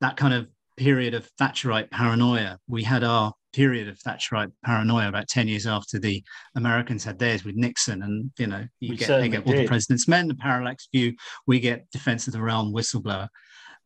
that 0.00 0.16
kind 0.16 0.34
of 0.34 0.48
period 0.76 1.14
of 1.14 1.28
Thatcherite 1.40 1.90
paranoia. 1.90 2.58
We 2.68 2.82
had 2.82 3.04
our 3.04 3.32
period 3.52 3.88
of 3.88 3.98
Thatcherite 3.98 4.52
paranoia 4.64 5.08
about 5.08 5.28
10 5.28 5.48
years 5.48 5.66
after 5.66 5.98
the 5.98 6.22
Americans 6.54 7.04
had 7.04 7.18
theirs 7.18 7.44
with 7.44 7.56
Nixon. 7.56 8.02
And, 8.02 8.30
you 8.38 8.46
know, 8.46 8.64
you 8.80 8.90
we 8.90 8.96
get, 8.96 9.08
they 9.08 9.28
get 9.28 9.46
all 9.46 9.52
the 9.52 9.66
president's 9.66 10.08
men, 10.08 10.28
the 10.28 10.34
parallax 10.34 10.88
view, 10.92 11.14
we 11.46 11.60
get 11.60 11.90
Defense 11.90 12.26
of 12.26 12.32
the 12.32 12.42
Realm, 12.42 12.72
Whistleblower. 12.72 13.28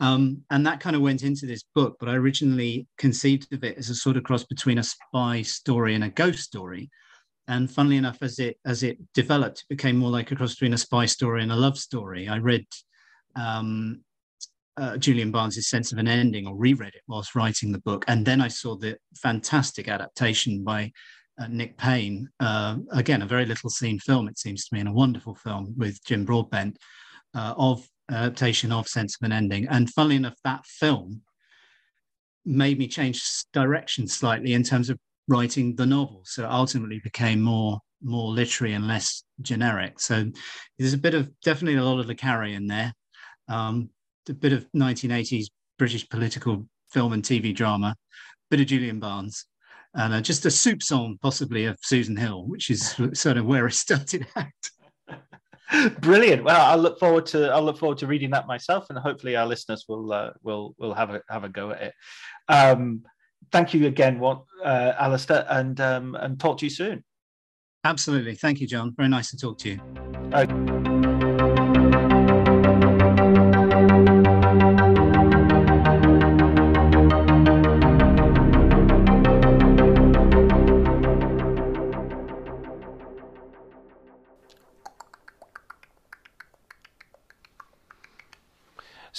Um, 0.00 0.42
and 0.50 0.66
that 0.66 0.80
kind 0.80 0.96
of 0.96 1.02
went 1.02 1.22
into 1.22 1.46
this 1.46 1.64
book, 1.74 1.96
but 2.00 2.08
I 2.08 2.14
originally 2.14 2.88
conceived 2.98 3.52
of 3.52 3.62
it 3.62 3.78
as 3.78 3.88
a 3.88 3.94
sort 3.94 4.16
of 4.16 4.24
cross 4.24 4.44
between 4.44 4.78
a 4.78 4.82
spy 4.82 5.42
story 5.42 5.94
and 5.94 6.04
a 6.04 6.08
ghost 6.08 6.40
story. 6.40 6.90
And 7.52 7.70
funnily 7.70 7.98
enough, 7.98 8.22
as 8.22 8.38
it 8.38 8.56
as 8.64 8.82
it 8.82 8.96
developed, 9.12 9.60
it 9.60 9.68
became 9.68 9.98
more 9.98 10.10
like 10.10 10.30
a 10.30 10.36
cross 10.36 10.54
between 10.54 10.72
a 10.72 10.78
spy 10.78 11.04
story 11.04 11.42
and 11.42 11.52
a 11.52 11.56
love 11.56 11.76
story. 11.76 12.26
I 12.26 12.38
read 12.38 12.64
um, 13.36 14.00
uh, 14.78 14.96
Julian 14.96 15.30
Barnes' 15.30 15.68
Sense 15.68 15.92
of 15.92 15.98
an 15.98 16.08
Ending, 16.08 16.46
or 16.46 16.56
reread 16.56 16.94
it 16.94 17.02
whilst 17.06 17.34
writing 17.34 17.70
the 17.70 17.80
book, 17.80 18.06
and 18.08 18.24
then 18.24 18.40
I 18.40 18.48
saw 18.48 18.74
the 18.74 18.96
fantastic 19.16 19.86
adaptation 19.86 20.64
by 20.64 20.92
uh, 21.38 21.46
Nick 21.48 21.76
Payne. 21.76 22.30
Uh, 22.40 22.78
again, 22.90 23.20
a 23.20 23.26
very 23.26 23.44
little 23.44 23.68
seen 23.68 23.98
film, 23.98 24.28
it 24.28 24.38
seems 24.38 24.66
to 24.66 24.74
me, 24.74 24.80
and 24.80 24.88
a 24.88 24.92
wonderful 24.92 25.34
film 25.34 25.74
with 25.76 26.02
Jim 26.06 26.24
Broadbent 26.24 26.78
uh, 27.34 27.52
of 27.58 27.86
adaptation 28.10 28.72
of 28.72 28.88
Sense 28.88 29.16
of 29.20 29.26
an 29.26 29.32
Ending. 29.32 29.68
And 29.68 29.90
funnily 29.90 30.16
enough, 30.16 30.38
that 30.44 30.64
film 30.64 31.20
made 32.46 32.78
me 32.78 32.88
change 32.88 33.22
direction 33.52 34.08
slightly 34.08 34.54
in 34.54 34.62
terms 34.62 34.88
of 34.88 34.98
writing 35.28 35.76
the 35.76 35.86
novel. 35.86 36.22
So 36.24 36.48
ultimately 36.48 37.00
became 37.02 37.40
more 37.40 37.80
more 38.02 38.30
literary 38.32 38.74
and 38.74 38.88
less 38.88 39.22
generic. 39.40 40.00
So 40.00 40.24
there's 40.78 40.92
a 40.92 40.98
bit 40.98 41.14
of 41.14 41.30
definitely 41.40 41.78
a 41.78 41.84
lot 41.84 42.00
of 42.00 42.06
Le 42.06 42.14
Carre 42.14 42.46
in 42.46 42.66
there, 42.66 42.92
um, 43.48 43.90
a 44.28 44.32
bit 44.32 44.52
of 44.52 44.66
1980s 44.76 45.46
British 45.78 46.08
political 46.08 46.66
film 46.90 47.12
and 47.12 47.22
TV 47.22 47.54
drama, 47.54 47.96
bit 48.50 48.60
of 48.60 48.66
Julian 48.66 48.98
Barnes, 49.00 49.46
and 49.94 50.14
uh, 50.14 50.20
just 50.20 50.46
a 50.46 50.50
soup 50.50 50.82
song 50.82 51.18
possibly 51.22 51.66
of 51.66 51.78
Susan 51.82 52.16
Hill, 52.16 52.44
which 52.46 52.70
is 52.70 52.94
sort 53.14 53.36
of 53.36 53.46
where 53.46 53.66
it 53.66 53.74
started 53.74 54.26
out. 54.36 54.46
Brilliant. 56.00 56.44
Well, 56.44 56.60
I 56.60 56.74
look 56.74 56.98
forward 56.98 57.26
to 57.26 57.48
I 57.48 57.58
look 57.58 57.78
forward 57.78 57.98
to 57.98 58.06
reading 58.06 58.30
that 58.30 58.46
myself, 58.46 58.90
and 58.90 58.98
hopefully 58.98 59.36
our 59.36 59.46
listeners 59.46 59.86
will 59.88 60.12
uh, 60.12 60.30
will 60.42 60.74
will 60.78 60.92
have 60.92 61.10
a 61.10 61.22
have 61.30 61.44
a 61.44 61.48
go 61.48 61.70
at 61.70 61.82
it. 61.82 61.94
Um, 62.48 63.04
thank 63.51 63.74
you 63.74 63.86
again, 63.86 64.20
uh, 64.23 64.93
Alistair, 64.98 65.47
and 65.48 65.81
um, 65.81 66.14
and 66.16 66.39
talk 66.39 66.59
to 66.59 66.66
you 66.66 66.70
soon. 66.70 67.05
Absolutely. 67.85 68.35
Thank 68.36 68.60
you, 68.60 68.66
John. 68.66 68.94
Very 68.97 69.09
nice 69.09 69.31
to 69.31 69.36
talk 69.36 69.59
to 69.59 69.70
you. 69.70 69.81
Uh- 70.32 70.81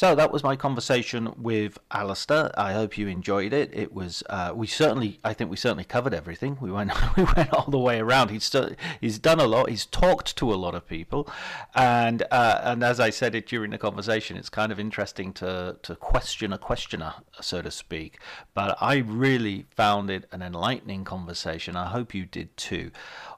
So 0.03 0.15
that 0.15 0.33
was 0.33 0.43
my 0.43 0.57
conversation 0.57 1.33
with 1.37 1.79
Alistair. 1.89 2.51
I 2.59 2.73
hope 2.73 2.97
you 2.97 3.07
enjoyed 3.07 3.53
it. 3.53 3.69
It 3.71 3.93
was 3.93 4.21
uh, 4.29 4.51
we 4.53 4.67
certainly, 4.67 5.17
I 5.23 5.31
think 5.31 5.49
we 5.49 5.55
certainly 5.55 5.85
covered 5.85 6.13
everything. 6.13 6.57
We 6.59 6.73
went 6.73 6.91
we 7.15 7.23
went 7.23 7.53
all 7.53 7.71
the 7.71 7.79
way 7.79 8.01
around. 8.01 8.29
He's 8.29 8.53
he's 8.99 9.17
done 9.17 9.39
a 9.39 9.47
lot. 9.47 9.69
He's 9.69 9.85
talked 9.85 10.35
to 10.35 10.53
a 10.53 10.55
lot 10.55 10.75
of 10.75 10.85
people, 10.85 11.29
and 11.73 12.21
uh, 12.31 12.59
and 12.65 12.83
as 12.83 12.99
I 12.99 13.11
said 13.11 13.33
it 13.33 13.47
during 13.47 13.71
the 13.71 13.77
conversation, 13.77 14.35
it's 14.35 14.49
kind 14.49 14.73
of 14.73 14.77
interesting 14.77 15.31
to 15.35 15.77
to 15.81 15.95
question 15.95 16.51
a 16.51 16.57
questioner, 16.57 17.13
so 17.39 17.61
to 17.61 17.71
speak. 17.71 18.19
But 18.53 18.75
I 18.81 18.97
really 18.97 19.67
found 19.69 20.09
it 20.09 20.25
an 20.33 20.41
enlightening 20.41 21.05
conversation. 21.05 21.77
I 21.77 21.85
hope 21.85 22.13
you 22.13 22.25
did 22.25 22.57
too. 22.57 22.91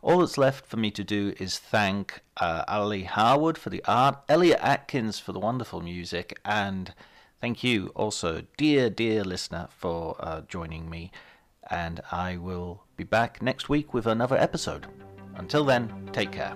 All 0.06 0.20
that's 0.20 0.38
left 0.38 0.68
for 0.68 0.78
me 0.78 0.92
to 0.92 1.04
do 1.04 1.34
is 1.40 1.58
thank 1.58 2.22
uh, 2.38 2.64
Ali 2.68 3.06
Harwood 3.06 3.58
for 3.58 3.72
the 3.72 3.84
art, 3.86 4.20
Elliot 4.30 4.60
Atkins 4.62 5.18
for 5.18 5.32
the 5.32 5.40
wonderful 5.40 5.82
music, 5.82 6.38
and 6.46 6.94
thank 7.42 7.64
you 7.64 7.88
also, 7.96 8.44
dear, 8.56 8.92
dear 8.92 9.24
listener, 9.24 9.68
for 9.76 10.16
uh, 10.20 10.42
joining 10.42 10.92
me. 10.92 11.12
And 11.72 12.02
I 12.12 12.38
will 12.38 12.84
be 12.96 13.04
back 13.04 13.42
next 13.42 13.68
week 13.68 13.96
with 13.96 14.06
another 14.06 14.38
episode. 14.38 14.86
Until 15.38 15.66
then, 15.66 15.92
take 16.14 16.32
care. 16.32 16.56